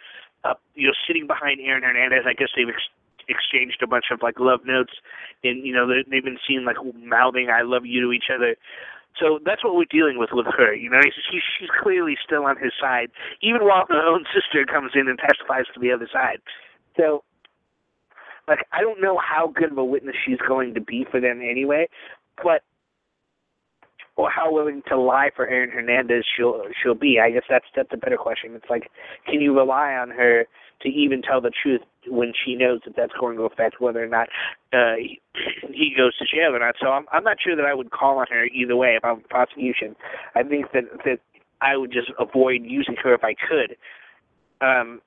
uh, 0.45 0.55
you 0.75 0.87
know, 0.89 0.95
sitting 1.07 1.27
behind 1.27 1.61
Aaron 1.63 1.83
Hernandez. 1.83 2.25
I 2.27 2.35
guess 2.35 2.49
they've 2.57 2.69
ex- 2.69 2.93
exchanged 3.29 3.83
a 3.83 3.87
bunch 3.87 4.07
of 4.13 4.21
like 4.23 4.39
love 4.41 4.61
notes, 4.67 4.93
and 5.45 5.65
you 5.65 5.73
know 5.73 5.87
they- 5.87 6.05
they've 6.11 6.25
been 6.25 6.39
seen 6.47 6.65
like 6.65 6.77
mouthing 6.95 7.49
"I 7.51 7.63
love 7.63 7.87
you" 7.87 8.03
to 8.03 8.13
each 8.13 8.31
other. 8.35 8.57
So 9.19 9.39
that's 9.45 9.65
what 9.65 9.75
we're 9.75 9.91
dealing 9.91 10.19
with 10.19 10.31
with 10.33 10.47
her. 10.47 10.75
You 10.75 10.91
know, 10.91 11.01
she's 11.03 11.43
she's 11.59 11.69
clearly 11.83 12.17
still 12.23 12.45
on 12.45 12.57
his 12.57 12.73
side, 12.81 13.09
even 13.43 13.65
while 13.65 13.87
her 13.89 14.07
own 14.07 14.25
sister 14.35 14.65
comes 14.65 14.93
in 14.95 15.09
and 15.09 15.19
testifies 15.19 15.65
to 15.75 15.81
the 15.81 15.93
other 15.93 16.09
side. 16.13 16.41
So, 16.97 17.25
like, 18.49 18.67
I 18.73 18.81
don't 18.81 19.01
know 19.01 19.19
how 19.19 19.49
good 19.49 19.73
of 19.73 19.79
a 19.79 19.85
witness 19.85 20.17
she's 20.25 20.41
going 20.47 20.75
to 20.75 20.81
be 20.81 21.07
for 21.11 21.21
them 21.21 21.41
anyway, 21.41 21.89
but 22.43 22.63
or 24.17 24.31
how 24.31 24.53
willing 24.53 24.83
to 24.89 24.99
lie 24.99 25.31
for 25.35 25.47
Aaron 25.47 25.71
Hernandez 25.71 26.25
she'll 26.37 26.63
she'll 26.83 26.95
be. 26.95 27.19
I 27.21 27.31
guess 27.31 27.45
that's 27.49 27.67
that's 27.75 27.91
a 27.93 27.97
better 27.97 28.17
question. 28.17 28.55
It's 28.55 28.71
like, 28.71 28.91
can 29.27 29.41
you 29.41 29.57
rely 29.57 29.93
on 29.93 30.11
her 30.11 30.47
to 30.83 30.89
even 30.89 31.23
tell 31.23 31.41
the 31.41 31.53
truth 31.63 31.83
when 32.09 32.33
she 32.45 32.55
knows 32.55 32.81
that 32.85 32.97
that's 32.97 33.13
going 33.19 33.37
to 33.37 33.45
affect 33.45 33.81
whether 33.81 34.03
or 34.03 34.09
not 34.09 34.29
uh, 34.73 34.95
he, 35.73 35.95
goes 35.97 36.17
to 36.19 36.25
jail 36.25 36.55
or 36.55 36.59
not. 36.59 36.77
So 36.81 36.89
I'm 36.89 37.07
I'm 37.13 37.25
not 37.25 37.39
sure 37.43 37.57
that 37.57 37.65
I 37.65 37.75
would 37.75 37.91
call 37.91 38.19
on 38.19 38.27
her 38.31 38.47
either 38.47 38.77
way 38.77 38.97
if 38.97 39.05
I'm 39.05 39.21
prosecution. 39.23 39.97
I 40.35 40.43
think 40.43 40.73
that 40.73 40.85
that 41.05 41.21
I 41.61 41.77
would 41.77 41.93
just 41.93 42.11
avoid 42.19 42.63
using 42.65 42.97
her 43.03 43.15
if 43.15 43.25
I 43.25 43.35
could. 43.35 43.77
Um, 44.61 45.01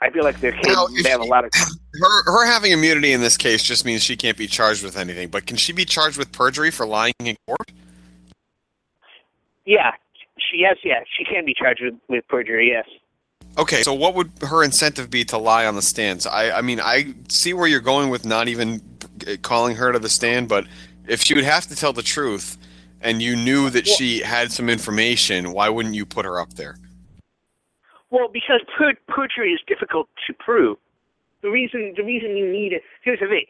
I 0.00 0.10
feel 0.10 0.24
like 0.24 0.40
kids 0.40 0.56
Now, 0.66 0.86
they 1.02 1.10
have 1.10 1.20
a 1.20 1.24
lot 1.24 1.44
of 1.44 1.50
Her 2.00 2.24
her 2.24 2.46
having 2.46 2.72
immunity 2.72 3.12
in 3.12 3.20
this 3.20 3.36
case 3.36 3.62
just 3.62 3.84
means 3.84 4.02
she 4.02 4.16
can't 4.16 4.38
be 4.38 4.46
charged 4.46 4.82
with 4.82 4.96
anything. 4.96 5.28
But 5.28 5.46
can 5.46 5.58
she 5.58 5.74
be 5.74 5.84
charged 5.84 6.16
with 6.16 6.32
perjury 6.32 6.70
for 6.70 6.86
lying 6.86 7.12
in 7.20 7.36
court? 7.46 7.70
yeah. 9.66 9.92
She 10.38 10.58
yes 10.58 10.76
yeah 10.82 11.00
she 11.16 11.24
can 11.24 11.44
be 11.44 11.54
charged 11.54 11.82
with, 11.84 11.94
with 12.08 12.26
perjury 12.28 12.70
yes. 12.70 12.86
Okay, 13.58 13.82
so 13.82 13.92
what 13.92 14.14
would 14.14 14.30
her 14.42 14.64
incentive 14.64 15.10
be 15.10 15.24
to 15.26 15.38
lie 15.38 15.66
on 15.66 15.74
the 15.74 15.82
stand? 15.82 16.22
So 16.22 16.30
I, 16.30 16.58
I 16.58 16.62
mean, 16.62 16.80
I 16.80 17.14
see 17.28 17.52
where 17.52 17.66
you're 17.66 17.80
going 17.80 18.08
with 18.08 18.24
not 18.24 18.48
even 18.48 18.80
calling 19.42 19.76
her 19.76 19.92
to 19.92 19.98
the 19.98 20.08
stand, 20.08 20.48
but 20.48 20.66
if 21.06 21.22
she 21.22 21.34
would 21.34 21.44
have 21.44 21.66
to 21.66 21.76
tell 21.76 21.92
the 21.92 22.02
truth, 22.02 22.56
and 23.02 23.20
you 23.20 23.36
knew 23.36 23.68
that 23.70 23.86
she 23.86 24.20
had 24.20 24.52
some 24.52 24.70
information, 24.70 25.52
why 25.52 25.68
wouldn't 25.68 25.94
you 25.94 26.06
put 26.06 26.24
her 26.24 26.40
up 26.40 26.54
there? 26.54 26.76
Well, 28.10 28.28
because 28.32 28.60
per- 28.78 28.94
perjury 29.08 29.52
is 29.52 29.60
difficult 29.66 30.08
to 30.26 30.34
prove. 30.34 30.78
The 31.42 31.50
reason 31.50 31.94
the 31.96 32.04
reason 32.04 32.36
you 32.36 32.50
need 32.50 32.72
it 32.72 32.82
here's 33.02 33.18
the 33.18 33.26
thing. 33.26 33.46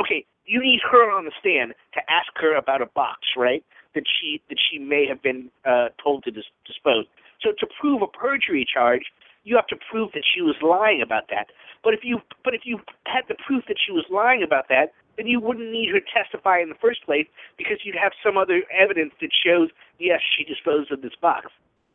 Okay, 0.00 0.26
you 0.46 0.60
need 0.60 0.80
her 0.90 1.10
on 1.10 1.24
the 1.24 1.32
stand 1.38 1.74
to 1.94 2.00
ask 2.10 2.28
her 2.36 2.56
about 2.56 2.82
a 2.82 2.86
box, 2.86 3.20
right? 3.36 3.64
That 3.94 4.04
she 4.06 4.42
that 4.48 4.58
she 4.58 4.78
may 4.78 5.06
have 5.06 5.22
been 5.22 5.50
uh, 5.64 5.88
told 6.02 6.24
to 6.24 6.30
dis- 6.30 6.44
dispose. 6.66 7.06
So 7.40 7.52
to 7.58 7.66
prove 7.80 8.02
a 8.02 8.06
perjury 8.06 8.66
charge, 8.66 9.02
you 9.46 9.54
have 9.54 9.68
to 9.68 9.76
prove 9.90 10.10
that 10.12 10.24
she 10.26 10.42
was 10.42 10.56
lying 10.60 11.00
about 11.00 11.28
that. 11.30 11.46
But 11.82 11.94
if 11.94 12.00
you 12.02 12.20
but 12.44 12.52
if 12.52 12.62
you 12.64 12.80
had 13.06 13.22
the 13.28 13.36
proof 13.46 13.64
that 13.68 13.76
she 13.78 13.92
was 13.92 14.04
lying 14.10 14.42
about 14.42 14.68
that, 14.68 14.92
then 15.16 15.28
you 15.28 15.40
wouldn't 15.40 15.70
need 15.70 15.88
her 15.90 16.00
to 16.00 16.06
testify 16.12 16.58
in 16.58 16.68
the 16.68 16.74
first 16.74 17.04
place 17.06 17.26
because 17.56 17.78
you'd 17.84 17.94
have 17.94 18.12
some 18.22 18.36
other 18.36 18.64
evidence 18.76 19.14
that 19.20 19.30
shows 19.32 19.70
yes 20.00 20.20
she 20.36 20.44
disposed 20.44 20.90
of 20.90 21.00
this 21.00 21.14
box. 21.22 21.46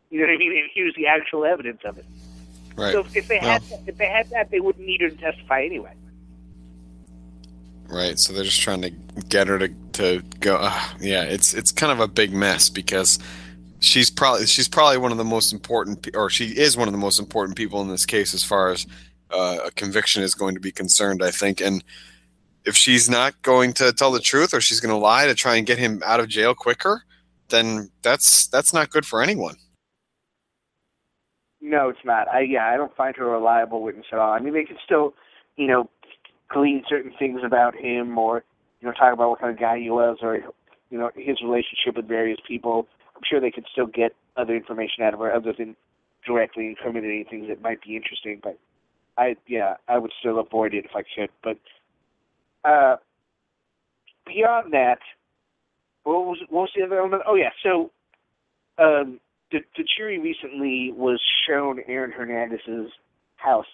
You 0.09 0.21
know 0.21 0.27
what 0.27 0.33
I 0.33 0.37
mean? 0.37 0.57
And 0.57 0.69
here's 0.73 0.95
the 0.95 1.07
actual 1.07 1.43
evidence 1.43 1.81
of 1.83 1.97
it. 1.97 2.05
Right. 2.75 2.93
So 2.93 3.05
if 3.13 3.27
they 3.27 3.37
had 3.37 3.61
if 3.85 3.97
they 3.97 4.07
had 4.07 4.29
that, 4.29 4.49
they 4.49 4.61
wouldn't 4.61 4.85
need 4.85 5.01
her 5.01 5.09
to 5.09 5.17
testify 5.17 5.63
anyway. 5.63 5.93
Right. 7.89 8.17
So 8.17 8.31
they're 8.31 8.45
just 8.45 8.61
trying 8.61 8.81
to 8.83 8.91
get 9.27 9.49
her 9.49 9.59
to 9.59 9.67
to 9.67 10.23
go. 10.39 10.55
Uh, 10.55 10.81
yeah, 11.01 11.23
it's 11.23 11.53
it's 11.53 11.73
kind 11.73 11.91
of 11.91 11.99
a 11.99 12.07
big 12.07 12.31
mess 12.31 12.69
because 12.69 13.19
she's 13.81 14.09
probably 14.09 14.45
she's 14.45 14.67
probably 14.67 14.97
one 14.97 15.11
of 15.11 15.17
the 15.17 15.25
most 15.25 15.51
important, 15.51 16.07
or 16.15 16.29
she 16.29 16.45
is 16.57 16.77
one 16.77 16.87
of 16.87 16.93
the 16.93 16.97
most 16.97 17.19
important 17.19 17.57
people 17.57 17.81
in 17.81 17.89
this 17.89 18.05
case 18.05 18.33
as 18.33 18.43
far 18.43 18.69
as 18.69 18.87
uh, 19.31 19.59
a 19.65 19.71
conviction 19.71 20.23
is 20.23 20.33
going 20.33 20.55
to 20.55 20.61
be 20.61 20.71
concerned. 20.71 21.21
I 21.21 21.31
think, 21.31 21.59
and 21.59 21.83
if 22.65 22.75
she's 22.75 23.09
not 23.09 23.41
going 23.41 23.73
to 23.73 23.91
tell 23.91 24.11
the 24.11 24.19
truth 24.19 24.53
or 24.53 24.61
she's 24.61 24.79
going 24.79 24.93
to 24.93 24.97
lie 24.97 25.25
to 25.25 25.35
try 25.35 25.55
and 25.55 25.67
get 25.67 25.79
him 25.79 26.01
out 26.05 26.19
of 26.19 26.29
jail 26.29 26.53
quicker, 26.53 27.03
then 27.49 27.89
that's 28.01 28.47
that's 28.47 28.73
not 28.73 28.89
good 28.89 29.05
for 29.05 29.21
anyone. 29.21 29.55
No, 31.59 31.89
it's 31.89 32.05
not. 32.05 32.27
I 32.27 32.41
yeah, 32.41 32.67
I 32.67 32.77
don't 32.77 32.95
find 32.95 33.15
her 33.17 33.27
a 33.27 33.31
reliable 33.31 33.81
witness 33.81 34.07
at 34.11 34.19
all. 34.19 34.31
I 34.31 34.39
mean, 34.39 34.53
they 34.53 34.63
can 34.63 34.77
still, 34.83 35.13
you 35.57 35.67
know, 35.67 35.89
glean 36.49 36.83
certain 36.87 37.13
things 37.17 37.41
about 37.43 37.75
him, 37.75 38.17
or 38.17 38.43
you 38.79 38.87
know, 38.87 38.93
talk 38.93 39.13
about 39.13 39.29
what 39.29 39.39
kind 39.39 39.53
of 39.53 39.59
guy 39.59 39.79
he 39.79 39.89
was, 39.89 40.17
or 40.21 40.37
you 40.89 40.97
know, 40.97 41.11
his 41.15 41.41
relationship 41.41 41.95
with 41.95 42.07
various 42.07 42.39
people. 42.47 42.87
I'm 43.21 43.27
sure 43.29 43.39
they 43.39 43.51
could 43.51 43.67
still 43.71 43.85
get 43.85 44.15
other 44.35 44.55
information 44.55 45.03
out 45.03 45.13
of 45.13 45.19
her 45.19 45.31
other 45.31 45.53
than 45.55 45.75
directly 46.25 46.67
incriminating 46.67 47.25
things 47.29 47.47
that 47.49 47.61
might 47.61 47.81
be 47.83 47.95
interesting. 47.95 48.39
But 48.41 48.57
I 49.17 49.35
yeah, 49.47 49.75
I 49.87 49.99
would 49.99 50.11
still 50.19 50.39
avoid 50.39 50.73
it 50.73 50.85
if 50.85 50.91
I 50.95 51.03
could. 51.03 51.29
But 51.43 51.57
uh, 52.67 52.95
beyond 54.25 54.73
that, 54.73 54.99
what 56.03 56.25
was 56.25 56.39
what 56.49 56.61
was 56.61 56.69
the 56.75 56.83
other 56.83 56.99
element? 56.99 57.23
Oh 57.27 57.35
yeah, 57.35 57.51
so 57.61 57.91
um, 58.79 59.19
the 59.51 59.59
the 59.77 59.83
jury 59.97 60.17
recently 60.17 60.91
was 60.95 61.21
shown 61.47 61.81
Aaron 61.87 62.11
Hernandez's 62.11 62.91
house 63.35 63.65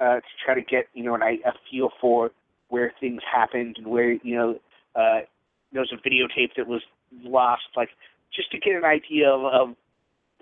uh, 0.00 0.16
to 0.16 0.22
try 0.44 0.54
to 0.54 0.62
get 0.62 0.88
you 0.92 1.04
know 1.04 1.14
an, 1.14 1.22
a 1.22 1.52
feel 1.70 1.90
for 1.98 2.30
where 2.68 2.92
things 3.00 3.22
happened 3.32 3.76
and 3.78 3.86
where 3.86 4.12
you 4.12 4.36
know 4.36 4.58
uh, 4.96 5.20
there 5.72 5.80
was 5.80 5.92
a 5.92 6.08
videotape 6.08 6.50
that 6.56 6.66
was 6.66 6.82
lost, 7.22 7.62
like 7.76 7.90
just 8.34 8.50
to 8.52 8.58
get 8.58 8.76
an 8.76 8.84
idea 8.84 9.30
of, 9.30 9.44
of 9.44 9.76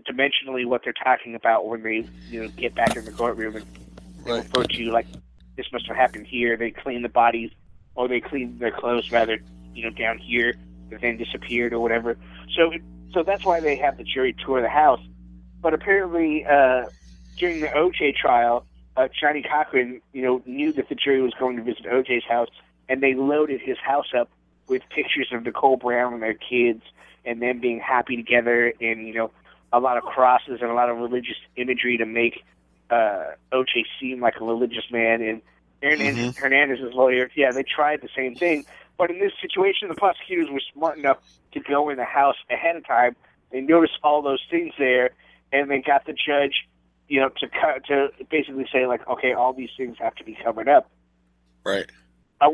dimensionally 0.08 0.66
what 0.66 0.82
they're 0.84 0.92
talking 0.92 1.34
about 1.34 1.66
when 1.66 1.82
they 1.82 2.04
you 2.28 2.42
know 2.42 2.48
get 2.56 2.74
back 2.74 2.96
in 2.96 3.04
the 3.04 3.12
courtroom 3.12 3.56
and 3.56 3.66
they 4.24 4.32
refer 4.32 4.64
to 4.64 4.90
like 4.90 5.06
this 5.56 5.66
must 5.72 5.86
have 5.86 5.96
happened 5.96 6.26
here. 6.26 6.56
They 6.56 6.70
clean 6.70 7.02
the 7.02 7.08
bodies 7.08 7.50
or 7.94 8.08
they 8.08 8.20
clean 8.20 8.58
their 8.58 8.72
clothes 8.72 9.10
rather 9.12 9.38
you 9.74 9.84
know 9.84 9.90
down 9.90 10.18
here 10.18 10.54
that 10.90 11.00
then 11.00 11.16
disappeared 11.16 11.72
or 11.72 11.80
whatever. 11.80 12.16
So 12.56 12.72
so 13.12 13.22
that's 13.22 13.44
why 13.44 13.60
they 13.60 13.76
have 13.76 13.98
the 13.98 14.04
jury 14.04 14.34
tour 14.44 14.62
the 14.62 14.68
house. 14.68 15.00
But 15.60 15.74
apparently, 15.74 16.44
uh, 16.44 16.86
during 17.36 17.60
the 17.60 17.68
OJ 17.68 18.16
trial, 18.16 18.66
uh, 18.96 19.08
Johnnie 19.18 19.42
Cochran, 19.42 20.00
you 20.12 20.22
know, 20.22 20.42
knew 20.44 20.72
that 20.72 20.88
the 20.88 20.94
jury 20.94 21.22
was 21.22 21.32
going 21.38 21.56
to 21.56 21.62
visit 21.62 21.84
OJ's 21.84 22.24
house, 22.24 22.48
and 22.88 23.02
they 23.02 23.14
loaded 23.14 23.60
his 23.60 23.78
house 23.78 24.12
up 24.18 24.28
with 24.66 24.82
pictures 24.90 25.28
of 25.32 25.44
Nicole 25.44 25.76
Brown 25.76 26.14
and 26.14 26.22
their 26.22 26.34
kids, 26.34 26.82
and 27.24 27.40
them 27.40 27.60
being 27.60 27.80
happy 27.80 28.16
together, 28.16 28.72
and 28.80 29.06
you 29.06 29.14
know, 29.14 29.30
a 29.72 29.80
lot 29.80 29.96
of 29.96 30.04
crosses 30.04 30.60
and 30.60 30.70
a 30.70 30.74
lot 30.74 30.90
of 30.90 30.98
religious 30.98 31.36
imagery 31.56 31.96
to 31.98 32.06
make 32.06 32.42
uh, 32.90 33.32
OJ 33.52 33.84
seem 34.00 34.20
like 34.20 34.34
a 34.40 34.44
religious 34.44 34.84
man. 34.90 35.22
And 35.22 35.42
Hernandez, 35.82 36.36
Hernandez's 36.36 36.94
lawyer, 36.94 37.30
yeah, 37.34 37.52
they 37.52 37.62
tried 37.62 38.02
the 38.02 38.08
same 38.14 38.34
thing. 38.34 38.64
But 38.98 39.10
in 39.10 39.18
this 39.18 39.32
situation, 39.40 39.88
the 39.88 39.94
prosecutors 39.94 40.48
were 40.50 40.60
smart 40.72 40.98
enough 40.98 41.18
to 41.52 41.60
go 41.60 41.88
in 41.88 41.96
the 41.96 42.04
house 42.04 42.36
ahead 42.50 42.76
of 42.76 42.86
time. 42.86 43.16
They 43.50 43.60
noticed 43.60 43.98
all 44.02 44.22
those 44.22 44.42
things 44.50 44.74
there, 44.78 45.10
and 45.52 45.70
they 45.70 45.80
got 45.80 46.06
the 46.06 46.12
judge, 46.12 46.68
you 47.08 47.20
know, 47.20 47.28
to 47.28 47.48
cut 47.48 47.86
to 47.86 48.10
basically 48.30 48.66
say 48.72 48.86
like, 48.86 49.06
okay, 49.08 49.32
all 49.32 49.52
these 49.52 49.70
things 49.76 49.96
have 49.98 50.14
to 50.16 50.24
be 50.24 50.36
covered 50.42 50.68
up. 50.68 50.90
Right. 51.64 51.86
I, 52.40 52.48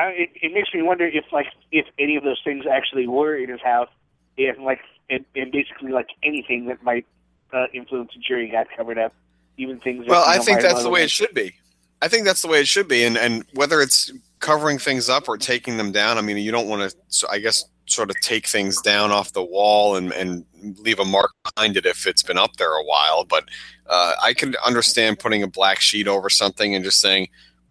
I, 0.00 0.08
it, 0.10 0.30
it 0.40 0.54
makes 0.54 0.72
me 0.72 0.82
wonder 0.82 1.06
if 1.06 1.24
like 1.30 1.46
if 1.70 1.86
any 1.98 2.16
of 2.16 2.24
those 2.24 2.40
things 2.42 2.64
actually 2.66 3.06
were 3.06 3.36
in 3.36 3.50
his 3.50 3.60
house, 3.60 3.90
if 4.36 4.58
like 4.58 4.80
and, 5.10 5.24
and 5.36 5.52
basically 5.52 5.92
like 5.92 6.08
anything 6.22 6.66
that 6.66 6.82
might 6.82 7.06
uh, 7.52 7.66
influence 7.74 8.12
the 8.14 8.20
jury 8.20 8.48
got 8.48 8.66
covered 8.74 8.98
up, 8.98 9.14
even 9.58 9.78
things. 9.78 10.06
Well, 10.08 10.24
that, 10.24 10.30
I 10.30 10.36
know, 10.36 10.42
think 10.42 10.62
that's 10.62 10.82
the 10.82 10.90
way 10.90 11.04
it 11.04 11.10
should 11.10 11.34
be. 11.34 11.54
I 12.00 12.08
think 12.08 12.24
that's 12.24 12.40
the 12.40 12.48
way 12.48 12.60
it 12.60 12.68
should 12.68 12.88
be, 12.88 13.04
and 13.04 13.18
and 13.18 13.44
whether 13.52 13.82
it's 13.82 14.10
covering 14.38 14.78
things 14.78 15.10
up 15.10 15.28
or 15.28 15.36
taking 15.36 15.76
them 15.76 15.92
down, 15.92 16.16
I 16.16 16.22
mean, 16.22 16.38
you 16.38 16.50
don't 16.50 16.68
want 16.68 16.90
to. 16.90 16.96
So 17.08 17.28
I 17.30 17.38
guess 17.38 17.66
sort 17.84 18.08
of 18.08 18.18
take 18.20 18.46
things 18.46 18.80
down 18.80 19.10
off 19.10 19.34
the 19.34 19.44
wall 19.44 19.96
and 19.96 20.12
and 20.12 20.46
leave 20.78 20.98
a 20.98 21.04
mark 21.04 21.32
behind 21.44 21.76
it 21.76 21.84
if 21.84 22.06
it's 22.06 22.22
been 22.22 22.38
up 22.38 22.56
there 22.56 22.72
a 22.72 22.84
while. 22.84 23.24
But 23.24 23.44
uh, 23.86 24.14
I 24.22 24.32
can 24.32 24.54
understand 24.64 25.18
putting 25.18 25.42
a 25.42 25.48
black 25.48 25.80
sheet 25.80 26.08
over 26.08 26.30
something 26.30 26.74
and 26.74 26.82
just 26.82 27.02
saying 27.02 27.28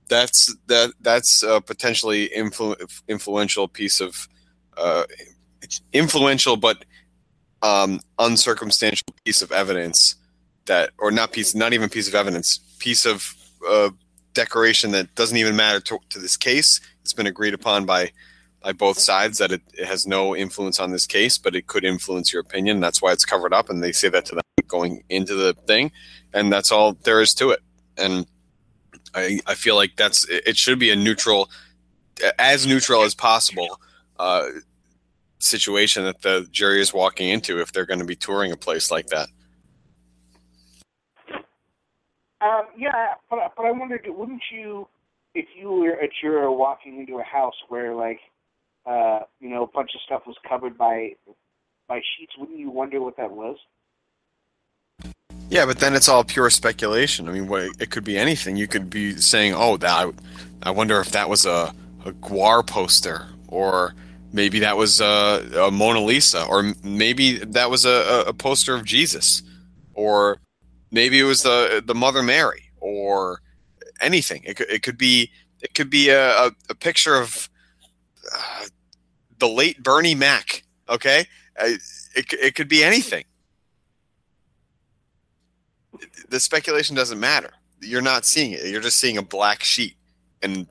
that's 0.10 0.56
that 0.68 0.92
that's 1.02 1.44
a 1.44 1.62
potentially 1.62 2.30
influ- 2.36 2.76
influential 3.08 3.68
piece 3.68 4.02
of 4.02 4.28
uh, 4.78 5.04
influential 5.94 6.58
but 6.58 6.84
um, 7.62 8.00
uncircumstantial 8.18 9.04
piece 9.24 9.42
of 9.42 9.52
evidence 9.52 10.16
that 10.66 10.92
or 10.98 11.12
not 11.12 11.32
piece 11.32 11.56
not 11.56 11.74
even 11.74 11.90
piece 11.90 12.08
of 12.08 12.16
evidence 12.16 12.60
piece 12.80 13.06
of 13.06 13.36
uh, 13.68 13.90
decoration 14.34 14.92
that 14.92 15.14
doesn't 15.16 15.38
even 15.38 15.56
matter 15.56 15.80
to, 15.80 16.00
to 16.10 16.20
this 16.20 16.38
case. 16.38 16.80
It's 17.02 17.14
been 17.14 17.28
agreed 17.28 17.54
upon 17.54 17.86
by 17.86 18.12
by 18.62 18.74
both 18.74 19.00
sides 19.00 19.38
that 19.38 19.54
it, 19.54 19.62
it 19.74 19.86
has 19.86 20.06
no 20.06 20.36
influence 20.36 20.82
on 20.82 20.92
this 20.92 21.06
case 21.06 21.38
but 21.38 21.56
it 21.56 21.68
could 21.68 21.86
influence 21.86 22.34
your 22.34 22.42
opinion. 22.42 22.80
That's 22.80 23.02
why 23.02 23.12
it's 23.12 23.26
covered 23.26 23.54
up 23.54 23.70
and 23.70 23.82
they 23.82 23.92
say 23.92 24.10
that 24.10 24.26
to 24.26 24.36
them 24.36 24.44
going 24.68 25.04
into 25.10 25.36
the 25.36 25.54
thing 25.66 25.92
and 26.34 26.52
that's 26.52 26.72
all 26.72 26.94
there 27.04 27.22
is 27.22 27.34
to 27.36 27.52
it. 27.52 27.62
And 27.98 28.26
i 29.16 29.40
i 29.46 29.56
feel 29.56 29.76
like 29.76 29.96
that's 29.96 30.26
it 30.30 30.58
should 30.58 30.80
be 30.80 30.90
a 30.90 30.96
neutral 30.96 31.50
as 32.38 32.68
neutral 32.68 33.04
as 33.04 33.16
possible 33.16 33.80
uh 34.20 34.48
situation 35.40 36.04
that 36.04 36.22
the 36.22 36.46
jury 36.52 36.82
is 36.82 36.94
walking 36.94 37.30
into 37.30 37.62
if 37.62 37.72
they're 37.72 37.86
going 37.86 38.00
to 38.00 38.06
be 38.06 38.16
touring 38.16 38.52
a 38.52 38.58
place 38.58 38.92
like 38.92 39.08
that 39.08 39.30
Um, 42.42 42.68
yeah, 42.78 43.16
but 43.30 43.40
but 43.58 43.66
I 43.66 43.72
wondered, 43.72 44.06
wouldn't 44.08 44.44
you, 44.52 44.88
if 45.36 45.46
you 45.58 45.72
were 45.72 45.92
a 45.92 46.10
juror 46.22 46.52
walking 46.52 47.00
into 47.00 47.20
a 47.20 47.24
house 47.24 47.56
where 47.68 47.94
like, 47.94 48.20
uh, 48.86 49.20
you 49.42 49.50
know, 49.50 49.64
a 49.64 49.68
bunch 49.68 49.92
of 49.94 50.02
stuff 50.06 50.22
was 50.26 50.38
covered 50.48 50.78
by 50.78 51.16
by 51.88 52.00
sheets, 52.18 52.34
wouldn't 52.38 52.58
you 52.58 52.70
wonder 52.70 53.02
what 53.02 53.18
that 53.18 53.32
was? 53.32 53.58
Yeah, 55.50 55.66
but 55.66 55.80
then 55.80 55.96
it's 55.96 56.08
all 56.08 56.24
pure 56.24 56.50
speculation. 56.52 57.28
I 57.28 57.32
mean, 57.32 57.48
what, 57.48 57.70
it 57.80 57.90
could 57.90 58.04
be 58.04 58.18
anything. 58.18 58.56
You 58.56 58.68
could 58.68 58.90
be 58.90 59.18
saying, 59.18 59.54
"Oh, 59.56 59.78
that 59.78 60.14
I, 60.64 60.72
wonder 60.72 61.00
if 61.00 61.12
that 61.12 61.28
was 61.30 61.46
a, 61.46 61.74
a 62.06 62.12
Gwar 62.14 62.66
poster, 62.66 63.28
or 63.48 63.96
maybe 64.32 64.60
that 64.60 64.78
was 64.78 65.02
a, 65.02 65.50
a 65.58 65.72
Mona 65.72 66.02
Lisa, 66.02 66.46
or 66.46 66.74
maybe 66.84 67.38
that 67.40 67.72
was 67.72 67.84
a, 67.86 68.26
a- 68.28 68.34
poster 68.34 68.76
of 68.76 68.86
Jesus, 68.86 69.42
or 69.96 70.38
maybe 70.92 71.20
it 71.20 71.24
was 71.24 71.42
the 71.42 71.82
the 71.84 71.96
Mother 71.96 72.22
Mary, 72.22 72.72
or 72.80 73.42
anything. 74.02 74.44
It 74.46 74.58
could, 74.58 74.70
it 74.70 74.84
could 74.84 75.00
be 75.00 75.32
it 75.62 75.74
could 75.74 75.90
be 75.90 76.10
a, 76.10 76.30
a, 76.48 76.52
a 76.70 76.76
picture 76.76 77.16
of 77.16 77.50
uh, 78.36 78.66
the 79.40 79.48
late 79.48 79.82
Bernie 79.82 80.16
Mac. 80.16 80.64
Okay, 80.88 81.26
it 81.60 81.82
it 82.34 82.54
could 82.54 82.68
be 82.68 82.84
anything. 82.84 83.24
The 86.30 86.40
speculation 86.40 86.96
doesn't 86.96 87.20
matter. 87.20 87.52
You're 87.82 88.02
not 88.02 88.26
seeing 88.26 88.52
it. 88.52 88.66
You're 88.66 88.82
just 88.82 89.00
seeing 89.00 89.18
a 89.18 89.24
black 89.24 89.64
sheet, 89.64 89.96
and 90.42 90.68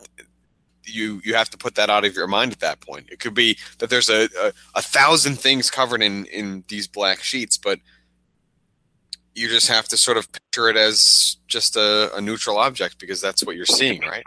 you 0.84 1.20
you 1.24 1.34
have 1.34 1.50
to 1.50 1.58
put 1.58 1.74
that 1.76 1.90
out 1.90 2.04
of 2.04 2.14
your 2.14 2.26
mind 2.26 2.52
at 2.52 2.60
that 2.60 2.80
point. 2.80 3.08
It 3.10 3.20
could 3.20 3.34
be 3.34 3.58
that 3.78 3.90
there's 3.90 4.08
a 4.08 4.28
a, 4.40 4.52
a 4.76 4.82
thousand 4.82 5.38
things 5.38 5.70
covered 5.70 6.02
in 6.02 6.26
in 6.26 6.64
these 6.68 6.86
black 6.86 7.22
sheets, 7.22 7.56
but 7.56 7.80
you 9.34 9.48
just 9.48 9.68
have 9.68 9.86
to 9.88 9.96
sort 9.96 10.16
of 10.16 10.30
picture 10.32 10.68
it 10.68 10.76
as 10.76 11.36
just 11.46 11.76
a, 11.76 12.14
a 12.16 12.20
neutral 12.20 12.58
object 12.58 12.98
because 12.98 13.20
that's 13.20 13.44
what 13.44 13.56
you're 13.56 13.66
seeing, 13.66 14.00
right? 14.02 14.24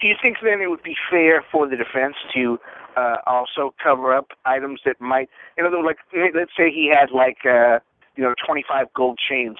Do 0.00 0.08
you 0.08 0.16
think 0.20 0.38
then 0.42 0.60
it 0.60 0.68
would 0.68 0.82
be 0.82 0.96
fair 1.10 1.44
for 1.50 1.68
the 1.68 1.76
defense 1.76 2.16
to 2.34 2.58
uh, 2.96 3.16
also 3.26 3.74
cover 3.82 4.14
up 4.14 4.32
items 4.44 4.80
that 4.84 5.00
might, 5.00 5.30
other 5.58 5.80
words, 5.82 5.98
like 6.12 6.34
let's 6.34 6.50
say 6.56 6.70
he 6.70 6.88
had 6.88 7.10
like 7.10 7.38
uh, 7.46 7.78
you 8.16 8.22
know 8.22 8.34
25 8.44 8.92
gold 8.94 9.18
chains, 9.18 9.56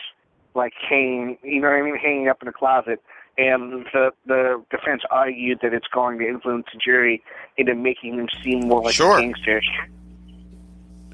like 0.55 0.73
hanging, 0.89 1.39
you 1.43 1.61
know 1.61 1.69
what 1.69 1.77
I 1.77 1.83
mean, 1.83 1.97
hanging 1.97 2.29
up 2.29 2.43
in 2.43 2.49
a 2.49 2.53
closet, 2.53 3.03
and 3.37 3.87
the 3.93 4.13
the 4.27 4.63
defense 4.71 5.03
argued 5.11 5.59
that 5.63 5.75
it's 5.75 5.89
going 5.93 6.19
to 6.19 6.29
influence 6.29 6.67
the 6.73 6.79
jury 6.79 7.23
into 7.57 7.75
making 7.75 8.15
him 8.15 8.29
seem 8.43 8.69
more 8.69 8.83
like 8.83 8.95
Sure. 8.95 9.19
a 9.19 9.23
gangster. 9.23 9.61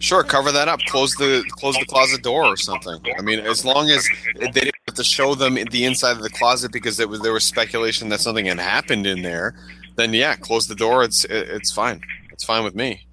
Sure, 0.00 0.22
cover 0.24 0.50
that 0.50 0.66
up. 0.66 0.80
Close 0.86 1.14
the 1.16 1.44
close 1.50 1.76
the 1.76 1.84
closet 1.84 2.22
door 2.22 2.44
or 2.44 2.56
something. 2.56 2.98
I 3.18 3.22
mean, 3.22 3.38
as 3.40 3.66
long 3.66 3.90
as 3.90 4.08
they 4.34 4.48
didn't 4.48 4.74
have 4.88 4.96
to 4.96 5.04
show 5.04 5.34
them 5.34 5.54
the 5.70 5.84
inside 5.84 6.12
of 6.16 6.22
the 6.22 6.30
closet 6.30 6.72
because 6.72 6.98
it 7.00 7.08
was, 7.08 7.20
there 7.20 7.34
was 7.34 7.44
speculation 7.44 8.08
that 8.08 8.20
something 8.20 8.46
had 8.46 8.58
happened 8.58 9.06
in 9.06 9.20
there, 9.20 9.54
then 9.96 10.14
yeah, 10.14 10.36
close 10.36 10.66
the 10.66 10.74
door. 10.74 11.04
It's 11.04 11.26
it's 11.26 11.70
fine. 11.70 12.00
It's 12.32 12.44
fine 12.44 12.64
with 12.64 12.74
me. 12.74 13.06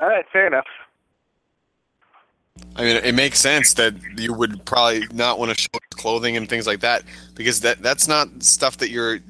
All 0.00 0.08
right, 0.08 0.26
fair 0.30 0.46
enough. 0.46 0.66
I 2.76 2.82
mean, 2.82 2.96
it 2.96 3.14
makes 3.14 3.40
sense 3.40 3.74
that 3.74 3.94
you 4.16 4.32
would 4.32 4.64
probably 4.64 5.06
not 5.12 5.38
want 5.38 5.52
to 5.52 5.60
show 5.60 5.68
clothing 5.94 6.36
and 6.36 6.48
things 6.48 6.66
like 6.66 6.80
that 6.80 7.02
because 7.34 7.60
that 7.60 7.82
that's 7.82 8.06
not 8.06 8.28
stuff 8.42 8.76
that 8.78 8.90
you're 8.90 9.20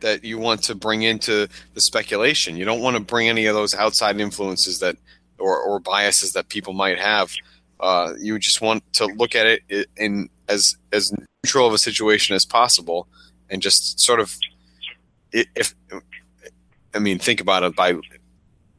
that 0.00 0.24
you 0.24 0.38
want 0.38 0.62
to 0.64 0.74
bring 0.74 1.02
into 1.02 1.48
the 1.74 1.80
speculation. 1.80 2.56
You 2.56 2.64
don't 2.64 2.80
want 2.80 2.96
to 2.96 3.02
bring 3.02 3.28
any 3.28 3.46
of 3.46 3.54
those 3.54 3.74
outside 3.74 4.20
influences 4.20 4.78
that 4.80 4.96
or, 5.38 5.58
or 5.58 5.80
biases 5.80 6.32
that 6.32 6.48
people 6.48 6.72
might 6.72 6.98
have. 6.98 7.32
Uh, 7.80 8.14
you 8.18 8.38
just 8.38 8.60
want 8.60 8.82
to 8.94 9.06
look 9.06 9.34
at 9.34 9.46
it 9.46 9.88
in 9.96 10.28
as 10.48 10.76
as 10.92 11.12
neutral 11.42 11.66
of 11.66 11.74
a 11.74 11.78
situation 11.78 12.34
as 12.34 12.44
possible, 12.44 13.08
and 13.50 13.60
just 13.60 14.00
sort 14.00 14.20
of 14.20 14.36
if 15.32 15.74
I 16.94 16.98
mean, 17.00 17.18
think 17.18 17.40
about 17.40 17.64
it 17.64 17.74
by 17.74 17.94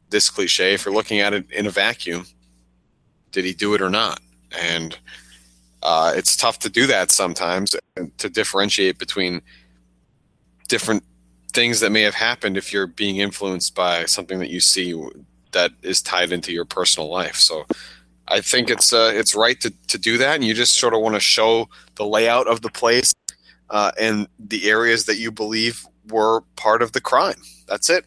this 0.10 0.30
cliche. 0.30 0.74
If 0.74 0.86
you're 0.86 0.94
looking 0.94 1.20
at 1.20 1.34
it 1.34 1.52
in 1.52 1.66
a 1.66 1.70
vacuum, 1.70 2.26
did 3.36 3.44
he 3.44 3.54
do 3.54 3.74
it 3.76 3.82
or 3.82 3.90
not? 3.90 4.22
And 4.58 4.98
uh, 5.84 6.14
it's 6.16 6.38
tough 6.38 6.58
to 6.60 6.70
do 6.70 6.88
that 6.88 7.12
sometimes 7.12 7.76
to 8.18 8.30
differentiate 8.30 8.98
between 8.98 9.42
different 10.70 11.04
things 11.52 11.82
that 11.82 11.92
may 11.92 12.02
have 12.02 12.16
happened 12.16 12.56
if 12.56 12.72
you're 12.72 12.88
being 12.88 13.18
influenced 13.18 13.76
by 13.76 14.06
something 14.06 14.40
that 14.40 14.50
you 14.50 14.62
see 14.62 14.98
that 15.52 15.72
is 15.84 16.02
tied 16.02 16.32
into 16.32 16.54
your 16.54 16.66
personal 16.66 17.10
life. 17.10 17.36
So 17.36 17.66
I 18.30 18.40
think 18.40 18.70
it's 18.70 18.94
uh, 18.94 19.12
it's 19.14 19.36
right 19.36 19.60
to, 19.62 19.72
to 19.88 19.98
do 19.98 20.18
that, 20.18 20.36
and 20.36 20.44
you 20.46 20.54
just 20.54 20.80
sort 20.80 20.94
of 20.94 21.02
want 21.02 21.16
to 21.16 21.20
show 21.20 21.68
the 21.96 22.06
layout 22.06 22.48
of 22.48 22.62
the 22.62 22.70
place 22.70 23.14
uh, 23.70 23.92
and 24.00 24.28
the 24.40 24.70
areas 24.70 25.06
that 25.06 25.18
you 25.18 25.30
believe 25.30 25.86
were 26.10 26.42
part 26.56 26.82
of 26.82 26.94
the 26.94 27.02
crime. 27.02 27.42
That's 27.68 27.90
it. 27.90 28.06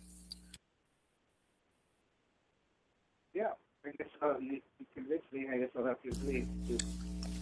Yeah, 3.34 3.52
I 3.86 3.90
guess 3.90 4.08
uh, 4.22 4.34
you 4.98 5.20
me. 5.32 5.46
I 5.52 5.58
guess 5.58 5.68
I'll 5.76 5.84
have 5.84 6.02
to 6.02 6.08
agree. 6.08 6.46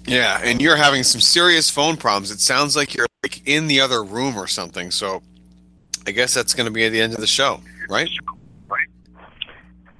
Yeah, 0.07 0.41
and 0.43 0.61
you're 0.61 0.77
having 0.77 1.03
some 1.03 1.21
serious 1.21 1.69
phone 1.69 1.97
problems. 1.97 2.31
It 2.31 2.41
sounds 2.41 2.77
like 2.77 2.95
you're 2.95 3.07
like 3.23 3.47
in 3.47 3.67
the 3.67 3.81
other 3.81 4.05
room 4.05 4.37
or 4.37 4.47
something. 4.47 4.91
So 4.91 5.23
I 6.07 6.13
guess 6.13 6.33
that's 6.33 6.55
going 6.55 6.67
to 6.67 6.71
be 6.71 6.85
at 6.85 6.93
the 6.93 7.01
end 7.01 7.15
of 7.15 7.21
the 7.21 7.27
show, 7.27 7.61
right? 7.89 8.09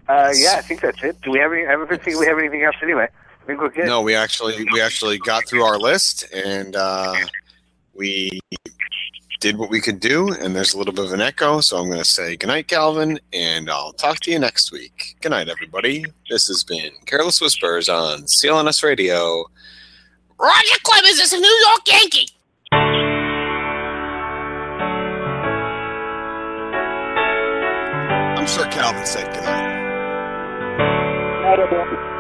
Uh, 0.09 0.33
yeah, 0.37 0.55
I 0.57 0.61
think 0.61 0.81
that's 0.81 1.03
it. 1.03 1.21
Do 1.23 1.33
we 1.33 1.41
have 1.41 1.53
any? 1.53 1.67
I 1.67 1.73
don't 1.73 1.89
think 1.89 2.21
we 2.21 2.27
have 2.27 2.39
anything 2.39 2.63
else 2.63 2.77
anyway. 2.81 3.09
I 3.43 3.47
think 3.47 3.61
we're 3.61 3.71
good. 3.71 3.87
No, 3.87 4.03
we 4.03 4.15
actually 4.15 4.65
we 4.73 4.81
actually 4.81 5.19
got 5.19 5.49
through 5.49 5.65
our 5.65 5.79
list 5.79 6.33
and 6.33 6.77
uh, 6.77 7.17
we 7.93 8.39
did 9.41 9.59
what 9.59 9.71
we 9.71 9.81
could 9.81 10.01
do. 10.01 10.33
And 10.33 10.55
there's 10.55 10.75
a 10.75 10.79
little 10.79 10.93
bit 10.95 11.05
of 11.07 11.13
an 11.13 11.21
echo, 11.21 11.61
so 11.61 11.79
I'm 11.79 11.87
going 11.87 11.99
to 11.99 12.05
say 12.05 12.37
goodnight, 12.37 12.69
Calvin, 12.69 13.19
and 13.33 13.71
I'll 13.71 13.93
talk 13.93 14.21
to 14.21 14.31
you 14.31 14.39
next 14.39 14.73
week. 14.73 15.17
Good 15.21 15.31
night, 15.31 15.49
everybody. 15.49 16.05
This 16.31 16.47
has 16.49 16.65
been 16.65 16.91
Careless 17.07 17.41
Whispers 17.41 17.89
on 17.89 18.23
CLNS 18.23 18.83
Radio. 18.83 19.45
Roger 20.39 20.79
Clemens 20.83 21.19
is 21.19 21.33
a 21.33 21.39
New 21.39 21.67
York 21.69 21.81
Yankee. 21.87 22.29
I'm 28.39 28.47
sure 28.47 28.67
Calvin 28.67 29.07
said 29.07 29.33
goodnight. 29.35 29.77
So 31.57 32.16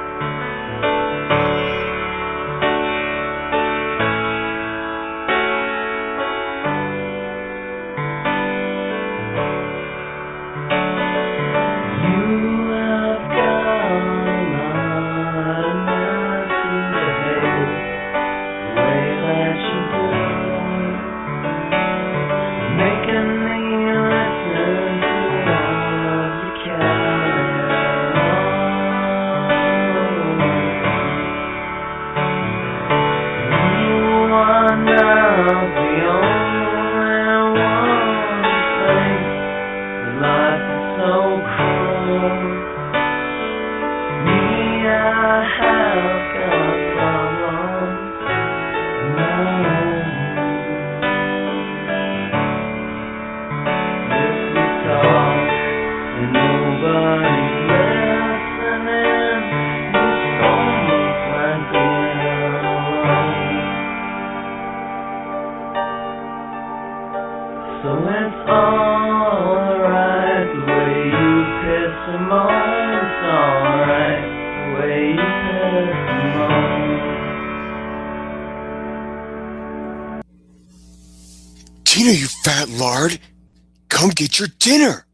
your 84.39 84.49
dinner. 84.59 85.07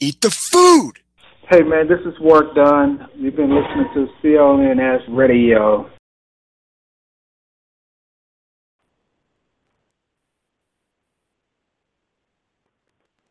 Eat 0.00 0.20
the 0.20 0.30
food. 0.30 0.94
Hey 1.48 1.62
man, 1.62 1.88
this 1.88 2.00
is 2.06 2.18
work 2.20 2.54
done. 2.54 3.06
You've 3.14 3.36
been 3.36 3.54
listening 3.54 3.88
to 3.94 4.08
CLNS 4.22 5.02
Radio. 5.08 5.90